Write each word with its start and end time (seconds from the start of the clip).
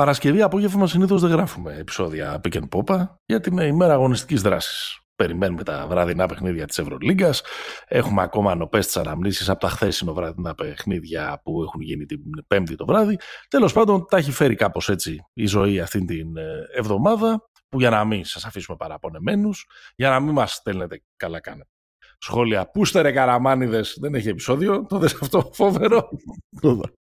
Παρασκευή 0.00 0.42
απόγευμα 0.42 0.86
συνήθως 0.86 1.20
δεν 1.20 1.30
γράφουμε 1.30 1.76
επεισόδια 1.76 2.40
pick 2.42 2.60
and 2.60 2.68
pop 2.68 3.06
γιατί 3.26 3.48
είναι 3.50 3.64
ημέρα 3.64 3.92
αγωνιστικής 3.92 4.42
δράσης. 4.42 4.98
Περιμένουμε 5.16 5.62
τα 5.62 5.86
βραδινά 5.88 6.26
παιχνίδια 6.26 6.66
της 6.66 6.78
Ευρωλίγκας. 6.78 7.42
Έχουμε 7.86 8.22
ακόμα 8.22 8.54
νοπέ 8.54 8.78
τι 8.78 9.00
αναμνήσεις 9.00 9.48
από 9.48 9.60
τα 9.60 9.68
χθεσινό 9.68 10.14
βραδινά 10.14 10.54
παιχνίδια 10.54 11.40
που 11.44 11.62
έχουν 11.62 11.80
γίνει 11.80 12.06
την 12.06 12.20
Πέμπτη 12.46 12.74
το 12.74 12.86
βράδυ. 12.86 13.18
Τέλος 13.48 13.72
πάντων, 13.72 14.06
τα 14.08 14.16
έχει 14.16 14.30
φέρει 14.32 14.54
κάπως 14.54 14.88
έτσι 14.88 15.18
η 15.32 15.46
ζωή 15.46 15.80
αυτή 15.80 16.04
την 16.04 16.36
ε, 16.36 16.66
εβδομάδα 16.74 17.50
που 17.68 17.78
για 17.80 17.90
να 17.90 18.04
μην 18.04 18.24
σας 18.24 18.44
αφήσουμε 18.44 18.76
παραπονεμένους, 18.76 19.66
για 19.96 20.10
να 20.10 20.20
μην 20.20 20.32
μας 20.32 20.52
στέλνετε 20.52 21.02
καλά 21.16 21.40
κάνετε 21.40 21.70
σχόλια. 22.18 22.70
Πού 22.70 22.82
ρε 22.94 23.12
καραμάνιδες, 23.12 23.96
δεν 24.00 24.14
έχει 24.14 24.28
επεισόδιο. 24.28 24.86
Το 24.86 24.98
δες 24.98 25.18
αυτό 25.22 25.50
φοβερό. 25.52 26.08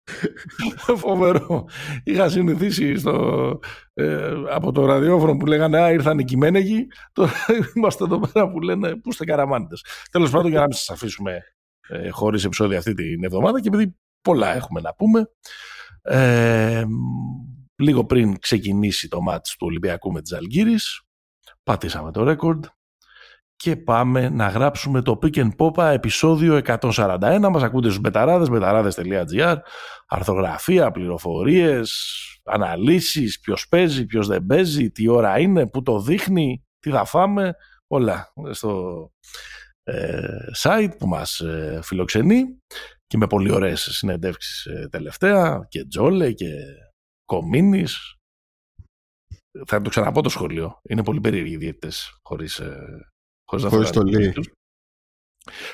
φοβερό. 1.04 1.68
Είχα 2.04 2.30
συνηθίσει 2.30 2.96
στο, 2.98 3.60
ε, 3.94 4.34
από 4.50 4.72
το 4.72 4.86
ραδιόφωνο 4.86 5.38
που 5.38 5.46
λέγανε 5.46 5.80
Α, 5.80 5.92
ήρθαν 5.92 6.20
οι 6.20 6.24
κειμένεγοι. 6.24 6.88
Τώρα 7.14 7.32
είμαστε 7.76 8.04
εδώ 8.04 8.20
πέρα 8.20 8.52
που 8.52 8.60
λένε 8.60 8.96
Πού 8.96 9.10
είστε 9.10 9.26
καραμάνιδες. 9.26 9.86
Τέλος 10.12 10.30
πάντων, 10.30 10.50
για 10.50 10.60
να 10.60 10.66
μην 10.66 10.76
σας 10.76 10.90
αφήσουμε 10.90 11.42
ε, 11.88 12.10
χωρίς 12.10 12.44
επεισόδιο 12.44 12.78
αυτή 12.78 12.94
την 12.94 13.24
εβδομάδα 13.24 13.62
και 13.62 13.68
επειδή 13.68 13.96
πολλά 14.22 14.56
έχουμε 14.56 14.82
να 14.82 14.94
πούμε. 14.94 15.30
Ε, 16.02 16.84
λίγο 17.76 18.06
πριν 18.06 18.40
ξεκινήσει 18.40 19.08
το 19.08 19.22
μάτς 19.22 19.52
του 19.52 19.66
Ολυμπιακού 19.68 20.12
με 20.12 20.22
τις 20.22 20.34
Αλγύρης, 20.34 21.02
πατήσαμε 21.64 22.12
το 22.12 22.24
ρέκορντ, 22.24 22.66
και 23.62 23.76
πάμε 23.76 24.30
να 24.30 24.48
γράψουμε 24.48 25.02
το 25.02 25.20
Pick 25.22 25.36
and 25.36 25.50
Popa 25.58 25.92
επεισόδιο 25.94 26.62
141. 26.66 27.48
Μας 27.52 27.64
ακούτε 27.64 27.88
στους 27.88 28.00
μπεταράδες, 28.00 28.50
μπεταράδες.gr, 28.50 29.58
αρθογραφία, 30.08 30.92
πληροφορίες, 30.92 31.92
αναλύσεις, 32.44 33.40
ποιος 33.40 33.68
παίζει, 33.68 34.06
ποιος 34.06 34.28
δεν 34.28 34.46
παίζει, 34.46 34.92
τι 34.92 35.08
ώρα 35.08 35.40
είναι, 35.40 35.68
πού 35.68 35.82
το 35.82 36.00
δείχνει, 36.00 36.66
τι 36.80 36.90
θα 36.90 37.06
φάμε, 37.06 37.56
όλα 37.88 38.34
στο 38.52 39.12
ε, 39.84 40.28
site 40.58 40.92
που 40.98 41.08
μας 41.08 41.40
ε, 41.40 41.80
φιλοξενεί 41.84 42.44
και 43.08 43.18
με 43.18 43.28
πολύ 43.28 43.52
ωραίες 43.52 43.82
συνεντεύξεις 43.82 44.66
ε, 44.66 44.88
τελευταία 44.92 45.66
και 45.70 45.86
Τζόλε 45.86 46.32
και 46.32 46.50
Κομίνης. 47.26 48.16
Θα 49.68 49.82
το 49.82 49.90
ξαναπώ 49.90 50.22
το 50.22 50.30
σχολείο. 50.30 50.80
Είναι 50.90 51.04
πολύ 51.04 51.20
περίεργοι 51.20 51.54
οι 51.54 51.58
διαιτητές 51.58 52.18
χωρίς 52.22 52.62
Χωρίς 53.58 53.90
το 53.90 54.04
λέει. 54.04 54.34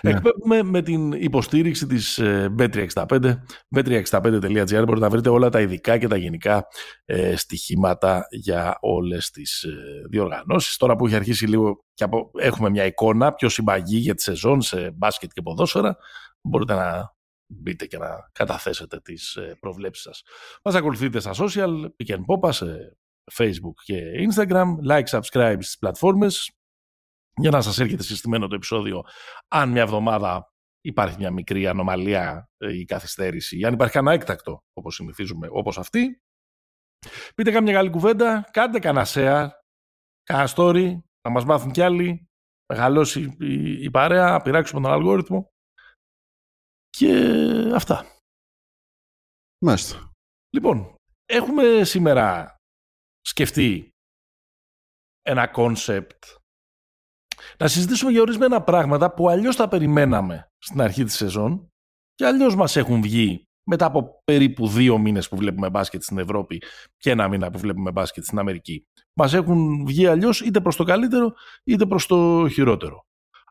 Ναι. 0.01 0.11
Εκπέμπουμε 0.11 0.63
με 0.63 0.81
την 0.81 1.11
υποστήριξη 1.11 1.87
της 1.87 2.19
Bet365, 2.57 3.33
bet365.gr 3.75 4.83
μπορείτε 4.85 4.99
να 4.99 5.09
βρείτε 5.09 5.29
όλα 5.29 5.49
τα 5.49 5.61
ειδικά 5.61 5.97
και 5.97 6.07
τα 6.07 6.17
γενικά 6.17 6.67
ε, 7.05 7.35
στοιχήματα 7.35 8.27
για 8.29 8.77
όλες 8.81 9.29
τις 9.29 9.63
ε, 9.63 9.75
διοργανώσεις. 10.09 10.77
Τώρα 10.77 10.95
που 10.95 11.05
έχει 11.05 11.15
αρχίσει 11.15 11.45
λίγο 11.45 11.85
και 11.93 12.03
από, 12.03 12.31
έχουμε 12.37 12.69
μια 12.69 12.85
εικόνα 12.85 13.33
πιο 13.33 13.49
συμπαγή 13.49 13.97
για 13.97 14.15
τη 14.15 14.21
σεζόν 14.21 14.61
σε 14.61 14.91
μπάσκετ 14.91 15.31
και 15.33 15.41
ποδόσφαιρα, 15.41 15.97
μπορείτε 16.41 16.73
να 16.73 17.15
μπείτε 17.47 17.85
και 17.85 17.97
να 17.97 18.29
καταθέσετε 18.31 18.99
τις 18.99 19.35
ε, 19.35 19.57
προβλέψεις 19.59 20.03
σας. 20.03 20.23
Μας 20.63 20.75
ακολουθείτε 20.75 21.19
στα 21.19 21.31
social, 21.33 21.69
Pick 21.97 22.15
and 22.15 22.23
Popa, 22.25 22.49
σε 22.53 22.97
Facebook 23.33 23.75
και 23.83 24.01
Instagram, 24.29 24.65
like, 24.89 25.19
subscribe 25.19 25.57
στις 25.59 25.77
πλατφόρμες, 25.77 26.56
για 27.37 27.51
να 27.51 27.61
σας 27.61 27.79
έρχεται 27.79 28.03
συστημένο 28.03 28.47
το 28.47 28.55
επεισόδιο 28.55 29.03
αν 29.47 29.69
μια 29.69 29.81
εβδομάδα 29.81 30.51
υπάρχει 30.81 31.17
μια 31.17 31.31
μικρή 31.31 31.67
ανομαλία 31.67 32.49
ή 32.57 32.85
καθυστέρηση, 32.85 33.63
αν 33.63 33.73
υπάρχει 33.73 33.93
κανένα 33.93 34.15
έκτακτο, 34.15 34.59
όπως 34.73 34.95
συνηθίζουμε, 34.95 35.47
όπως 35.51 35.77
αυτή. 35.77 36.21
Πείτε 37.35 37.51
κάμια 37.51 37.73
καλή 37.73 37.89
κουβέντα, 37.89 38.49
κάντε 38.51 38.79
κανένα 38.79 39.05
share, 39.09 39.49
κανένα 40.23 40.49
story, 40.55 40.97
να 41.21 41.31
μας 41.31 41.45
μάθουν 41.45 41.71
κι 41.71 41.81
άλλοι, 41.81 42.27
μεγαλώσει 42.73 43.35
η, 43.39 43.83
η 43.83 43.89
παρέα, 43.89 44.41
πειράξουμε 44.41 44.81
τον 44.81 44.91
αλγόριθμο 44.91 45.51
και 46.89 47.13
αυτά. 47.73 48.05
Μάλιστα. 49.65 50.11
Λοιπόν, 50.55 50.95
έχουμε 51.25 51.83
σήμερα 51.83 52.55
σκεφτεί 53.21 53.89
ένα 55.21 55.47
concept 55.47 56.23
να 57.57 57.67
συζητήσουμε 57.67 58.11
για 58.11 58.21
ορισμένα 58.21 58.61
πράγματα 58.61 59.13
που 59.13 59.29
αλλιώς 59.29 59.55
τα 59.55 59.67
περιμέναμε 59.67 60.51
στην 60.57 60.81
αρχή 60.81 61.03
της 61.03 61.15
σεζόν 61.15 61.71
και 62.15 62.25
αλλιώς 62.25 62.55
μας 62.55 62.75
έχουν 62.75 63.01
βγει 63.01 63.47
μετά 63.69 63.85
από 63.85 64.21
περίπου 64.23 64.67
δύο 64.67 64.97
μήνες 64.97 65.29
που 65.29 65.35
βλέπουμε 65.37 65.69
μπάσκετ 65.69 66.03
στην 66.03 66.17
Ευρώπη 66.17 66.61
και 66.97 67.09
ένα 67.09 67.27
μήνα 67.27 67.51
που 67.51 67.59
βλέπουμε 67.59 67.91
μπάσκετ 67.91 68.23
στην 68.23 68.39
Αμερική. 68.39 68.87
Μας 69.13 69.33
έχουν 69.33 69.85
βγει 69.85 70.07
αλλιώς 70.07 70.41
είτε 70.41 70.61
προς 70.61 70.75
το 70.75 70.83
καλύτερο 70.83 71.33
είτε 71.63 71.85
προς 71.85 72.05
το 72.05 72.47
χειρότερο. 72.47 73.05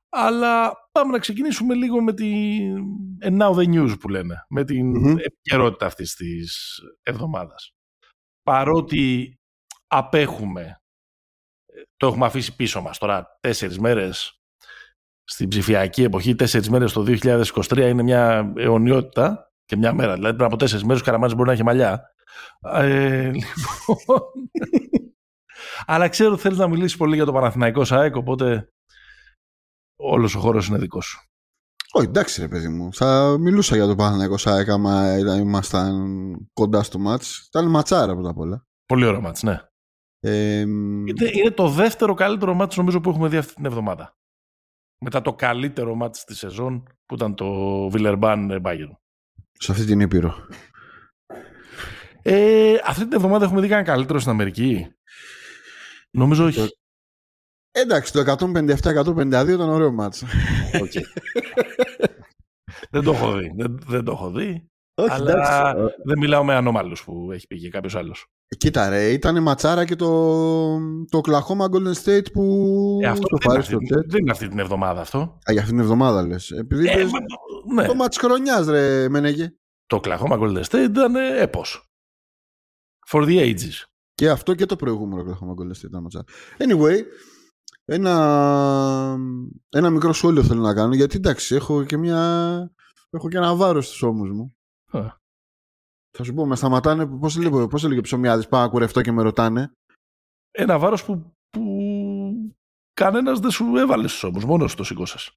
Αλλά 0.08 0.72
πάμε 0.92 1.12
να 1.12 1.18
ξεκινήσουμε 1.18 1.74
λίγο 1.74 2.02
με 2.02 2.12
την 2.14 2.96
And 3.24 3.38
now 3.38 3.54
the 3.54 3.66
news 3.74 3.96
που 4.00 4.08
λένε, 4.08 4.46
με 4.48 4.64
την 4.64 4.92
mm 4.96 5.18
επικαιρότητα 5.18 5.86
αυτής 5.86 6.14
της 6.14 6.80
εβδομάδας. 7.02 7.72
Παρότι 8.42 9.36
απέχουμε 9.86 10.80
το 11.96 12.06
έχουμε 12.06 12.26
αφήσει 12.26 12.56
πίσω 12.56 12.82
μας. 12.82 12.98
Τώρα 12.98 13.36
τέσσερις 13.40 13.78
μέρες 13.78 14.40
στην 15.24 15.48
ψηφιακή 15.48 16.02
εποχή, 16.02 16.34
τέσσερις 16.34 16.70
μέρες 16.70 16.92
το 16.92 17.04
2023 17.08 17.76
είναι 17.76 18.02
μια 18.02 18.52
αιωνιότητα 18.56 19.50
και 19.64 19.76
μια 19.76 19.92
μέρα. 19.92 20.14
Δηλαδή 20.14 20.34
πριν 20.34 20.46
από 20.46 20.56
τέσσερις 20.56 20.84
μέρες 20.84 21.00
ο 21.00 21.04
Καραμάνης 21.04 21.34
μπορεί 21.34 21.48
να 21.48 21.54
έχει 21.54 21.62
μαλλιά. 21.62 22.10
Ε, 22.60 23.30
λοιπόν... 23.30 24.20
Αλλά 25.86 26.08
ξέρω 26.08 26.32
ότι 26.32 26.40
θέλεις 26.40 26.58
να 26.58 26.68
μιλήσεις 26.68 26.96
πολύ 26.96 27.14
για 27.14 27.24
το 27.24 27.32
Παναθηναϊκό 27.32 27.84
ΣΑΕΚ, 27.84 28.16
οπότε 28.16 28.68
όλος 29.96 30.34
ο 30.34 30.40
χώρος 30.40 30.66
είναι 30.66 30.78
δικός 30.78 31.06
σου. 31.06 31.20
Όχι, 31.92 32.06
εντάξει 32.06 32.40
ρε 32.40 32.48
παιδί 32.48 32.68
μου. 32.68 32.92
Θα 32.92 33.36
μιλούσα 33.40 33.76
για 33.76 33.86
το 33.86 33.94
Παναθηναϊκό 33.94 34.36
ΣΑΕΚ 34.36 34.68
άμα 34.68 35.18
ήμασταν 35.18 35.96
κοντά 36.52 36.82
στο 36.82 36.98
μάτς. 36.98 37.46
Ήταν 37.46 37.70
ματσάρα 37.70 38.14
πρώτα 38.14 38.30
απ' 38.30 38.38
όλα. 38.38 38.66
Πολύ 38.86 39.04
ωραίο 39.04 39.20
μάτς, 39.20 39.42
ναι. 39.42 39.60
Ε, 40.20 40.60
είναι, 40.60 41.50
το 41.54 41.68
δεύτερο 41.68 42.14
καλύτερο 42.14 42.54
μάτι 42.54 42.78
νομίζω 42.78 43.00
που 43.00 43.10
έχουμε 43.10 43.28
δει 43.28 43.36
αυτή 43.36 43.54
την 43.54 43.64
εβδομάδα. 43.64 44.16
Μετά 45.04 45.22
το 45.22 45.34
καλύτερο 45.34 45.94
μάτι 45.94 46.24
της 46.24 46.38
σεζόν 46.38 46.82
που 47.06 47.14
ήταν 47.14 47.34
το 47.34 47.48
Βιλερμπάν 47.90 48.62
Bayern. 48.64 48.96
Σε 49.52 49.72
αυτή 49.72 49.84
την 49.84 50.00
Ήπειρο. 50.00 50.46
Ε, 52.22 52.74
αυτή 52.84 53.02
την 53.02 53.12
εβδομάδα 53.12 53.44
έχουμε 53.44 53.60
δει 53.60 53.68
κανένα 53.68 53.86
καλύτερο 53.86 54.18
στην 54.18 54.30
Αμερική; 54.30 54.86
Νομίζω 56.10 56.44
όχι. 56.44 56.68
Εντάξει, 57.70 58.12
το 58.12 58.20
157-152 58.20 59.48
ήταν 59.48 59.60
ωραίο 59.60 59.92
μάτς. 59.92 60.24
Okay. 60.72 61.02
δεν 62.90 63.02
το 63.02 63.12
έχω 63.12 63.32
δει. 63.36 63.52
Δεν, 63.56 63.78
δεν 63.86 64.04
το 64.04 64.12
έχω 64.12 64.30
δει. 64.30 64.70
Όχι, 64.94 65.10
αλλά 65.10 65.30
εντάξει. 65.30 65.94
δεν 66.04 66.18
μιλάω 66.18 66.44
με 66.44 66.54
ανώμαλους 66.54 67.04
που 67.04 67.32
έχει 67.32 67.46
πήγε 67.46 67.68
κάποιος 67.68 67.94
άλλος. 67.94 68.26
Κοίτα 68.48 68.88
ρε, 68.88 69.12
ήταν 69.12 69.42
ματσάρα 69.42 69.84
και 69.84 69.96
το, 69.96 70.78
το 71.08 71.20
Oklahoma 71.24 71.64
Golden 71.70 71.94
State 72.04 72.32
που 72.32 72.98
ε, 73.02 73.06
αυτό 73.06 73.36
δεν, 73.40 73.50
είναι 73.50 73.58
αυτή, 73.58 73.76
δεν 74.06 74.20
είναι 74.20 74.30
αυτή 74.30 74.48
την 74.48 74.58
εβδομάδα 74.58 75.00
αυτό. 75.00 75.18
Α, 75.18 75.52
για 75.52 75.60
αυτή 75.60 75.72
την 75.72 75.80
εβδομάδα 75.80 76.26
λες. 76.26 76.50
Επειδή 76.50 76.88
ε, 76.88 77.06
ναι. 77.74 77.86
το 77.86 77.94
μάτς 77.94 78.16
χρονιάς 78.16 78.66
ρε 78.66 79.08
Μενέγε. 79.08 79.54
Το 79.86 80.00
Oklahoma 80.02 80.38
Golden 80.38 80.62
State 80.62 80.88
ήταν 80.88 81.14
έπος. 81.16 81.90
For 83.08 83.24
the 83.24 83.40
ages. 83.40 83.84
Και 84.14 84.30
αυτό 84.30 84.54
και 84.54 84.66
το 84.66 84.76
προηγούμενο 84.76 85.22
Oklahoma 85.22 85.62
Golden 85.62 85.76
State 85.76 85.88
ήταν 85.88 86.02
ματσάρα. 86.02 86.24
Anyway, 86.58 87.02
ένα, 87.84 89.18
ένα 89.68 89.90
μικρό 89.90 90.12
σχόλιο 90.12 90.42
θέλω 90.42 90.60
να 90.60 90.74
κάνω 90.74 90.94
γιατί 90.94 91.16
εντάξει 91.16 91.54
έχω 91.54 91.84
και 91.84 91.96
μια... 91.96 92.70
Έχω 93.10 93.28
και 93.28 93.36
ένα 93.36 93.54
βάρος 93.54 93.86
στους 93.86 94.02
ώμους 94.02 94.30
μου. 94.30 94.56
Θα 96.16 96.24
σου 96.24 96.34
πω, 96.34 96.46
με 96.46 96.56
σταματάνε. 96.56 97.06
Πώς 97.06 97.36
έλεγε, 97.36 97.66
πώς 97.66 97.84
έλεγε 97.84 98.00
ψωμιάδης, 98.00 98.48
πάω 98.48 98.70
κουρευτό 98.70 99.00
και 99.00 99.12
με 99.12 99.22
ρωτάνε. 99.22 99.72
Ένα 100.50 100.78
βάρος 100.78 101.04
που, 101.04 101.32
που 101.50 101.62
κανένας 102.92 103.40
δεν 103.40 103.50
σου 103.50 103.76
έβαλε 103.76 104.08
όμω, 104.22 104.46
μόνος 104.46 104.74
το 104.74 104.84
σηκώσες. 104.84 105.32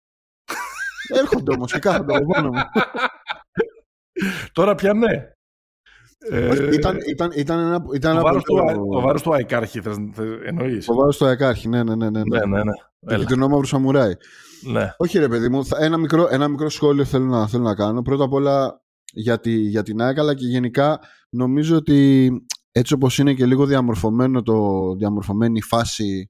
Έρχονται 1.07 1.53
όμως 1.53 1.71
και 1.71 1.79
κάθονται 1.79 2.23
μόνος 2.23 2.51
μου. 2.55 2.61
Τώρα 4.51 4.75
πια 4.75 4.93
ναι. 4.93 5.31
Ε, 6.17 6.73
ήταν, 6.73 6.97
ήταν, 7.07 7.31
ήταν 7.35 7.59
ένα, 7.59 7.85
ήταν 7.93 8.15
το, 8.15 8.21
βάρος 8.21 8.43
του, 8.43 8.55
το 8.91 9.01
βάρος 9.01 9.21
του 9.21 9.33
Αεκάρχη 9.33 9.81
εννοείς. 10.45 10.85
Το 10.85 10.95
βάρος 10.95 11.17
του 11.17 11.25
Αεκάρχη, 11.25 11.67
ναι, 11.67 11.83
ναι, 11.83 11.95
ναι. 11.95 12.09
ναι, 12.09 12.21
ναι, 12.23 12.45
ναι, 12.45 12.63
ναι. 12.99 13.25
Και 13.25 13.35
τον 13.35 13.65
Σαμουράι. 13.65 14.13
Ναι. 14.63 14.93
Όχι 14.97 15.19
ρε 15.19 15.27
παιδί 15.27 15.49
μου, 15.49 15.67
ένα 15.79 15.97
μικρό, 15.97 16.27
ένα 16.31 16.47
μικρό 16.47 16.69
σχόλιο 16.69 17.05
θέλω 17.05 17.25
να, 17.25 17.47
θέλω 17.47 17.63
να 17.63 17.75
κάνω. 17.75 18.01
Πρώτα 18.01 18.23
απ' 18.23 18.33
όλα 18.33 18.81
για, 19.11 19.39
τη, 19.39 19.51
για 19.51 19.83
την 19.83 20.01
ΑΕΚ 20.01 20.19
αλλά 20.19 20.33
και 20.33 20.45
γενικά 20.45 21.00
νομίζω 21.29 21.75
ότι 21.75 22.29
έτσι 22.71 22.94
όπως 22.94 23.17
είναι 23.17 23.33
και 23.33 23.45
λίγο 23.45 23.65
διαμορφωμένο 23.65 24.41
το 24.41 24.94
διαμορφωμένη 24.95 25.61
φάση 25.61 26.29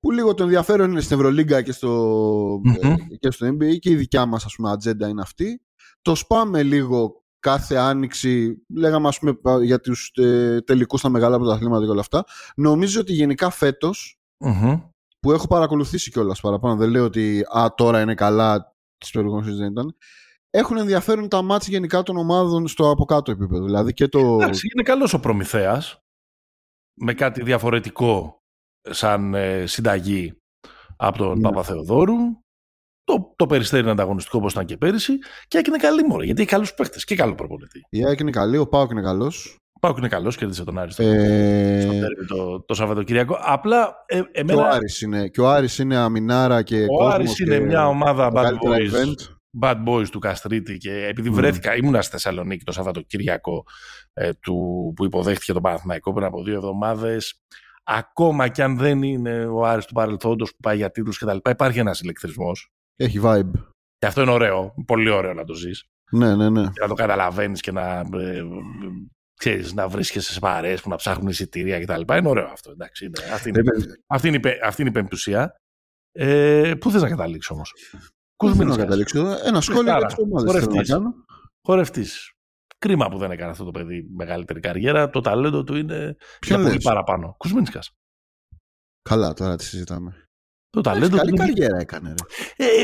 που 0.00 0.10
λίγο 0.10 0.34
το 0.34 0.42
ενδιαφέρον 0.42 0.90
είναι 0.90 1.00
στην 1.00 1.16
Ευρωλίγκα 1.16 1.62
και 1.62 1.72
στο, 1.72 2.54
mm-hmm. 2.54 2.96
και 3.18 3.30
στο 3.30 3.46
NBA 3.46 3.78
και 3.78 3.90
η 3.90 3.94
δικιά 3.94 4.26
μας 4.26 4.44
ας 4.44 4.54
πούμε 4.54 4.70
ατζέντα 4.70 5.08
είναι 5.08 5.22
αυτή. 5.22 5.60
Το 6.02 6.14
σπάμε 6.14 6.62
λίγο 6.62 7.24
κάθε 7.40 7.76
άνοιξη, 7.76 8.64
λέγαμε 8.74 9.08
ας 9.08 9.18
πούμε 9.18 9.36
για 9.62 9.80
τους 9.80 10.10
ε, 10.14 10.60
τελικούς 10.60 11.00
στα 11.00 11.08
μεγάλα 11.08 11.38
πρωταθλήματα 11.38 11.84
και 11.84 11.90
όλα 11.90 12.00
αυτά, 12.00 12.24
νομίζω 12.56 13.00
ότι 13.00 13.12
γενικά 13.12 13.50
φέτος, 13.50 14.20
που 15.20 15.32
έχω 15.32 15.46
παρακολουθήσει 15.46 16.10
κιόλας 16.10 16.40
παραπάνω, 16.40 16.76
δεν 16.76 16.90
λέω 16.90 17.04
ότι 17.04 17.40
α, 17.56 17.74
τώρα 17.76 18.00
είναι 18.00 18.14
καλά, 18.14 18.76
τις 18.98 19.10
προηγούμενες 19.10 19.56
δεν 19.56 19.70
ήταν, 19.70 19.96
έχουν 20.56 20.76
ενδιαφέρον 20.76 21.28
τα 21.28 21.42
μάτια 21.42 21.68
γενικά 21.70 22.02
των 22.02 22.16
ομάδων 22.16 22.68
στο 22.68 22.90
από 22.90 23.04
κάτω 23.04 23.30
επίπεδο. 23.30 23.64
Δηλαδή 23.64 23.92
και 23.92 24.08
το... 24.08 24.18
Εντάξει, 24.18 24.68
είναι 24.74 24.82
καλός 24.82 25.12
ο 25.14 25.20
Προμηθέας, 25.20 26.00
με 26.94 27.14
κάτι 27.14 27.42
διαφορετικό 27.42 28.42
σαν 28.90 29.34
ε, 29.34 29.66
συνταγή 29.66 30.34
από 30.96 31.18
τον 31.18 31.36
ναι. 31.36 31.42
Παπαθεοδόρου. 31.42 32.14
Το, 33.04 33.32
το 33.36 33.46
περιστέρι 33.46 33.82
είναι 33.82 33.90
ανταγωνιστικό 33.90 34.38
όπως 34.38 34.52
ήταν 34.52 34.64
και 34.64 34.76
πέρυσι. 34.76 35.18
Και 35.48 35.58
έκανε 35.58 35.76
καλή 35.76 36.04
μόρα 36.04 36.24
γιατί 36.24 36.40
έχει 36.40 36.50
καλούς 36.50 36.74
παίχτε 36.74 36.98
και 37.04 37.16
καλό 37.16 37.34
προπονητή. 37.34 37.86
Η 37.90 38.04
ΑΕΚ 38.06 38.20
είναι 38.20 38.30
καλή, 38.30 38.56
ο 38.56 38.66
Πάοκ 38.66 38.90
είναι 38.90 39.02
καλός. 39.02 39.58
Ο 39.72 39.78
Πάοκ 39.78 39.96
είναι 39.98 40.08
καλός, 40.08 40.36
κέρδισε 40.36 40.64
τον 40.64 40.78
Άρη 40.78 40.92
ε... 40.96 41.80
στο 41.80 41.90
τέρμι 41.90 42.26
το, 42.28 42.60
το 42.60 42.74
Σαββατοκυριακό. 42.74 43.38
Απλά 43.40 44.04
ε, 44.06 44.22
εμένα... 44.32 44.60
και, 44.60 44.66
ο 44.66 44.70
Άρης 44.70 45.00
είναι, 45.00 45.28
και 45.28 45.40
ο 45.40 45.50
Άρης 45.50 45.78
είναι 45.78 45.96
αμινάρα 45.96 46.62
και 46.62 46.86
Ο 47.00 47.08
Άρης 47.08 47.38
είναι 47.38 47.58
μια 47.58 47.88
ομάδα 47.88 48.30
bad 48.34 48.52
boys, 48.52 49.35
bad 49.60 49.84
boys 49.86 50.08
του 50.08 50.18
Καστρίτη 50.18 50.76
και 50.76 51.06
επειδή 51.06 51.30
mm. 51.30 51.34
βρέθηκα, 51.34 51.76
ήμουνα 51.76 52.02
στη 52.02 52.10
Θεσσαλονίκη 52.10 52.64
το 52.64 52.72
Σαββατοκυριακό 52.72 53.64
ε, 54.12 54.32
του, 54.32 54.92
που 54.96 55.04
υποδέχτηκε 55.04 55.52
τον 55.52 55.62
Παναθηναϊκό 55.62 56.12
πριν 56.12 56.26
από 56.26 56.42
δύο 56.42 56.54
εβδομάδες 56.54 57.40
ακόμα 57.86 58.48
και 58.48 58.62
αν 58.62 58.76
δεν 58.76 59.02
είναι 59.02 59.46
ο 59.46 59.64
Άρης 59.64 59.84
του 59.84 59.94
παρελθόντος 59.94 60.50
που 60.50 60.56
πάει 60.62 60.76
για 60.76 60.90
τίτλους 60.90 61.18
κτλ. 61.18 61.36
Υπάρχει 61.50 61.78
ένας 61.78 62.00
ηλεκτρισμός. 62.00 62.70
Έχει 62.96 63.20
vibe. 63.22 63.50
Και 63.98 64.06
αυτό 64.06 64.22
είναι 64.22 64.30
ωραίο. 64.30 64.74
Πολύ 64.86 65.10
ωραίο 65.10 65.34
να 65.34 65.44
το 65.44 65.54
ζεις. 65.54 65.84
Ναι, 66.10 66.34
ναι, 66.34 66.50
ναι. 66.50 66.62
Και 66.62 66.80
να 66.80 66.88
το 66.88 66.94
καταλαβαίνεις 66.94 67.60
και 67.60 67.72
να, 67.72 67.98
ε, 67.98 68.42
ξέρεις, 69.34 69.72
να 69.74 69.88
βρίσκεσαι 69.88 70.32
σε 70.32 70.40
παρέες 70.40 70.82
που 70.82 70.88
να 70.88 70.96
ψάχνουν 70.96 71.28
εισιτήρια 71.28 71.80
κτλ. 71.80 72.14
Είναι 72.16 72.28
ωραίο 72.28 72.46
αυτό. 72.46 72.70
Εντάξει, 72.70 73.04
είναι. 73.04 73.18
Αυτή, 73.32 73.48
είναι, 73.48 73.62
αυτή, 74.06 74.28
είναι, 74.28 74.40
αυτή 74.62 74.80
είναι 74.80 74.90
η 74.90 74.92
πεμπτουσία. 74.92 75.56
Ε, 76.12 76.74
πού 76.80 76.90
θες 76.90 77.02
να 77.02 77.08
καταλήξω 77.08 77.54
όμως; 77.54 77.72
Πού 78.36 78.48
θες 78.48 78.66
να 78.66 78.76
καταλήξω. 78.76 79.36
Ένα 79.44 79.60
σχόλιο 79.60 79.98
για 79.98 80.06
τις 80.06 80.16
ομάδες 80.18 81.00
Χορευτής. 81.66 82.30
Κρίμα 82.78 83.08
που 83.08 83.18
δεν 83.18 83.30
έκανε 83.30 83.50
αυτό 83.50 83.64
το 83.64 83.70
παιδί 83.70 84.08
μεγαλύτερη 84.16 84.60
καριέρα. 84.60 85.10
Το 85.10 85.20
ταλέντο 85.20 85.64
του 85.64 85.76
είναι 85.76 86.16
Ποιο 86.38 86.56
πολύ 86.56 86.80
παραπάνω. 86.82 87.34
Κουσμίνσκας. 87.38 87.90
Καλά, 89.02 89.32
τώρα 89.32 89.56
τη 89.56 89.64
συζητάμε. 89.64 90.28
Το 90.70 90.80
ταλέντο 90.80 91.16
καλή 91.16 91.30
του. 91.30 91.36
Καλή 91.36 91.52
καριέρα 91.52 91.78
έκανε. 91.78 92.14
Ρε. 92.56 92.66
Ε, 92.66 92.82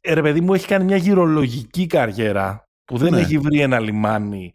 ε, 0.00 0.14
ρε 0.14 0.22
παιδί 0.22 0.40
μου, 0.40 0.54
έχει 0.54 0.66
κάνει 0.66 0.84
μια 0.84 0.96
γυρολογική 0.96 1.86
καριέρα 1.86 2.64
που 2.84 2.96
δεν 2.98 3.12
ναι. 3.12 3.20
έχει 3.20 3.38
βρει 3.38 3.60
ένα 3.60 3.80
λιμάνι 3.80 4.52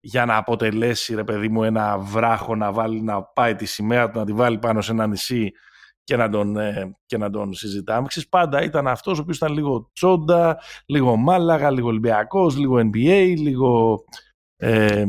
για 0.00 0.24
να 0.24 0.36
αποτελέσει 0.36 1.14
ρε 1.14 1.24
παιδί 1.24 1.48
μου 1.48 1.64
ένα 1.64 1.98
βράχο 1.98 2.56
να, 2.56 2.72
βάλει, 2.72 3.02
να 3.02 3.22
πάει 3.22 3.54
τη 3.54 3.64
σημαία 3.64 4.10
του 4.10 4.18
να 4.18 4.24
τη 4.24 4.32
βάλει 4.32 4.58
πάνω 4.58 4.80
σε 4.80 4.92
ένα 4.92 5.06
νησί 5.06 5.52
και 6.04 6.16
να 6.16 6.30
τον, 6.30 6.56
ε, 6.56 6.96
και 7.06 7.16
να 7.16 7.30
τον 7.30 7.54
συζητάμε. 7.54 8.06
Ξέρεις, 8.06 8.28
πάντα 8.28 8.62
ήταν 8.62 8.86
αυτός 8.86 9.18
ο 9.18 9.22
οποίος 9.22 9.36
ήταν 9.36 9.52
λίγο 9.52 9.90
τσόντα, 9.92 10.60
λίγο 10.86 11.16
μάλαγα, 11.16 11.70
λίγο 11.70 11.88
Ολυμπιακός, 11.88 12.56
λίγο 12.56 12.76
NBA, 12.78 13.34
λίγο... 13.36 14.04
Ε, 14.56 15.04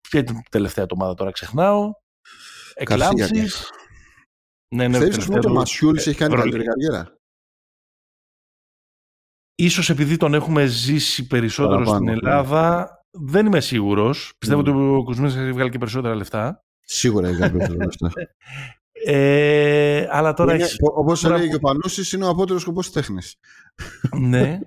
ποια 0.00 0.20
είναι 0.20 0.38
η 0.38 0.48
τελευταία 0.50 0.86
του 0.86 0.96
ομάδα 0.98 1.14
τώρα, 1.14 1.30
ξεχνάω. 1.30 1.92
Εκλάμψεις. 2.74 3.70
Ναι, 4.74 4.88
ναι, 4.88 4.98
Θέλεις 4.98 5.28
ότι 5.28 5.46
ο 5.46 5.52
Μασιούλης 5.52 6.06
έχει 6.06 6.18
κάνει 6.18 6.34
καλύτερη 6.34 6.64
καριέρα; 6.64 7.18
Ίσως 9.54 9.90
επειδή 9.90 10.16
τον 10.16 10.34
έχουμε 10.34 10.66
ζήσει 10.66 11.26
περισσότερο 11.26 11.74
Παραπάνω, 11.74 11.96
στην 11.96 12.06
ναι. 12.06 12.12
Ελλάδα, 12.12 12.88
δεν 13.10 13.46
είμαι 13.46 13.60
σίγουρος. 13.60 14.34
Πιστεύω 14.38 14.60
mm. 14.60 14.64
ότι 14.64 14.70
ο 14.70 15.02
Κουσμίνης 15.04 15.36
έχει 15.36 15.52
βγάλει 15.52 15.70
και 15.70 15.78
περισσότερα 15.78 16.14
λεφτά. 16.14 16.64
Σίγουρα 16.80 17.28
έχει 17.28 17.36
βγάλει 17.36 17.52
περισσότερα 17.52 17.84
λεφτά. 17.84 18.12
Ε, 19.06 20.06
αλλά 20.10 20.32
τώρα 20.32 20.54
είναι, 20.54 20.66
Όπως 20.94 21.20
τώρα... 21.20 21.34
έλεγε 21.34 21.50
και 21.50 21.56
ο 21.56 21.58
Πανούσης, 21.58 22.12
είναι 22.12 22.24
ο 22.24 22.28
απότερος 22.28 22.62
σκοπός 22.62 22.84
της 22.84 22.94
τέχνης. 22.94 23.36
ναι. 24.18 24.58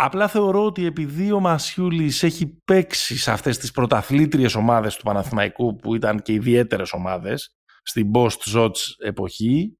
Απλά 0.00 0.28
θεωρώ 0.28 0.64
ότι 0.64 0.84
επειδή 0.86 1.32
ο 1.32 1.40
Μασιούλης 1.40 2.22
έχει 2.22 2.46
παίξει 2.64 3.18
σε 3.18 3.30
αυτές 3.30 3.58
τις 3.58 3.70
πρωταθλήτριες 3.70 4.54
ομάδες 4.54 4.96
του 4.96 5.02
Παναθηναϊκού 5.02 5.76
που 5.76 5.94
ήταν 5.94 6.22
και 6.22 6.32
ιδιαίτερες 6.32 6.92
ομάδες 6.92 7.56
στην 7.82 8.10
post-Zots 8.14 9.04
εποχή, 9.04 9.78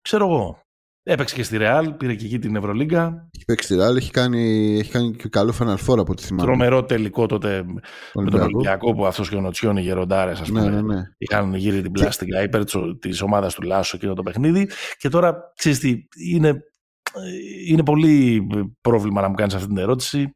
ξέρω 0.00 0.24
εγώ, 0.26 0.62
Έπαιξε 1.02 1.34
και 1.34 1.42
στη 1.42 1.56
Ρεάλ, 1.56 1.92
πήρε 1.92 2.14
και 2.14 2.24
εκεί 2.24 2.38
την 2.38 2.56
Ευρωλίγκα. 2.56 3.28
Έχει 3.34 3.44
παίξει 3.44 3.66
στη 3.66 3.76
Ρεάλ, 3.76 3.96
έχει 3.96 4.10
κάνει, 4.10 4.76
έχει 4.78 4.90
κάνει 4.90 5.16
και 5.16 5.28
καλό 5.28 5.54
Final 5.58 5.76
Four 5.86 5.98
από 5.98 6.12
ό,τι 6.12 6.22
θυμάμαι. 6.22 6.42
Τρομερό 6.42 6.84
τελικό 6.84 7.26
τότε 7.26 7.64
με 8.14 8.30
τον 8.30 8.40
Ολυμπιακό 8.40 8.94
που 8.94 9.06
αυτός 9.06 9.28
και 9.28 9.36
ο 9.36 9.40
Νοτσιόν, 9.40 9.76
οι 9.76 9.80
γεροντάρες, 9.80 10.40
ας 10.40 10.50
ναι, 10.50 10.60
πούμε. 10.60 10.70
Ναι, 10.70 10.94
ναι. 10.94 11.02
Είχαν 11.18 11.54
γύρει 11.54 11.82
την 11.82 11.92
πλάστικα 11.92 12.42
υπέρ 12.42 12.64
της 12.98 13.20
ομάδας 13.20 13.54
του 13.54 13.62
Λάσο 13.62 13.96
εκείνο 13.96 14.14
το 14.14 14.22
παιχνίδι. 14.22 14.68
Και 14.98 15.08
τώρα 15.08 15.52
ξέρεις 15.56 15.78
τι, 15.78 16.06
είναι, 16.30 16.62
είναι 17.66 17.84
πολύ 17.84 18.46
πρόβλημα 18.80 19.20
να 19.20 19.28
μου 19.28 19.34
κάνεις 19.34 19.54
αυτή 19.54 19.66
την 19.66 19.78
ερώτηση. 19.78 20.30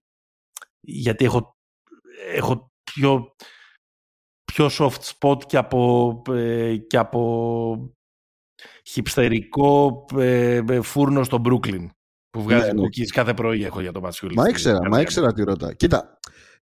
Γιατί 0.80 1.24
έχω, 1.24 1.56
έχω 2.34 2.72
πιο, 2.84 3.34
πιο 4.44 4.70
soft 4.78 5.12
spot 5.18 5.44
και 5.46 5.56
από, 5.56 6.22
ε, 6.30 6.76
και 6.76 6.96
από 6.96 7.96
χυψτερικό 8.86 10.04
ε, 10.18 10.62
ε, 10.68 10.80
φούρνο 10.80 11.24
στο 11.24 11.42
Brooklyn 11.44 11.86
που 12.30 12.42
βγάζει 12.42 12.72
ναι, 12.72 12.80
ναι. 12.80 13.06
κάθε 13.12 13.34
πρωί 13.34 13.64
έχω 13.64 13.80
για 13.80 13.92
το 13.92 14.00
Ματσιούλη. 14.00 14.34
Μα 14.34 14.48
ήξερα, 14.48 14.88
μα 14.88 15.00
ήξερα 15.00 15.32
τι 15.32 15.42
ρώτα. 15.42 15.74
Κοίτα, 15.74 16.18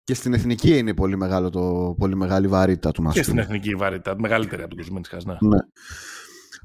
και 0.04 0.14
στην 0.14 0.34
εθνική 0.34 0.78
είναι 0.78 0.94
πολύ, 0.94 1.18
μεγάλο 1.18 1.50
το, 1.50 1.96
πολύ 1.98 2.16
μεγάλη 2.16 2.48
βαρύτητα 2.48 2.92
του 2.92 3.02
Ματσιούλη. 3.02 3.26
Και 3.26 3.32
στην 3.32 3.44
εθνική 3.44 3.76
βαρύτητα, 3.76 4.16
μεγαλύτερη 4.20 4.62
από 4.62 4.70
τον 4.70 4.80
Κουσμέντσικα. 4.80 5.18
Ναι. 5.26 5.38
ναι. 5.50 5.58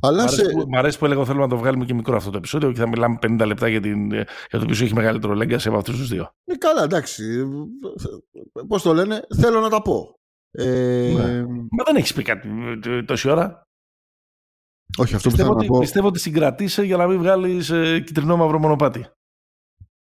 Αλλά 0.00 0.22
μ, 0.22 0.26
αρέσει 0.26 0.44
σε... 0.44 0.50
που, 0.50 0.64
μ' 0.68 0.76
αρέσει 0.76 0.98
που 0.98 1.04
έλεγα 1.04 1.24
θέλουμε 1.24 1.42
να 1.44 1.50
το 1.50 1.56
βγάλουμε 1.56 1.84
και 1.84 1.94
μικρό 1.94 2.16
αυτό 2.16 2.30
το 2.30 2.36
επεισόδιο 2.36 2.72
και 2.72 2.78
θα 2.78 2.88
μιλάμε 2.88 3.18
50 3.22 3.46
λεπτά 3.46 3.68
για, 3.68 3.80
την, 3.80 4.10
για 4.12 4.26
το 4.50 4.60
οποίο 4.62 4.84
έχει 4.84 4.94
μεγαλύτερο 4.94 5.34
λέγκαση 5.34 5.68
από 5.68 5.76
αυτούς 5.76 5.96
τους 5.96 6.08
δύο. 6.08 6.34
Ε, 6.44 6.56
καλά, 6.56 6.82
εντάξει. 6.82 7.24
Πώς 8.68 8.82
το 8.82 8.94
λένε, 8.94 9.20
θέλω 9.40 9.60
να 9.60 9.68
τα 9.68 9.82
πω. 9.82 10.18
Ε... 10.50 11.12
Ναι. 11.16 11.42
Μα 11.46 11.84
δεν 11.84 11.96
έχεις 11.96 12.12
πει 12.12 12.22
κάτι 12.22 12.48
τόση 13.04 13.30
ώρα; 13.30 13.68
Όχι, 14.98 15.14
αυτό 15.14 15.28
πιστεύω, 15.28 15.50
που 15.50 15.56
ότι, 15.56 15.66
να 15.66 15.72
πω... 15.72 15.78
πιστεύω 15.78 16.06
ότι 16.06 16.18
συγκρατήσε 16.18 16.82
για 16.82 16.96
να 16.96 17.06
μην 17.06 17.18
βγάλει 17.18 17.62
ε, 17.70 18.00
κυτρινό 18.00 18.36
μαύρο 18.36 18.58
μονοπάτι. 18.58 19.06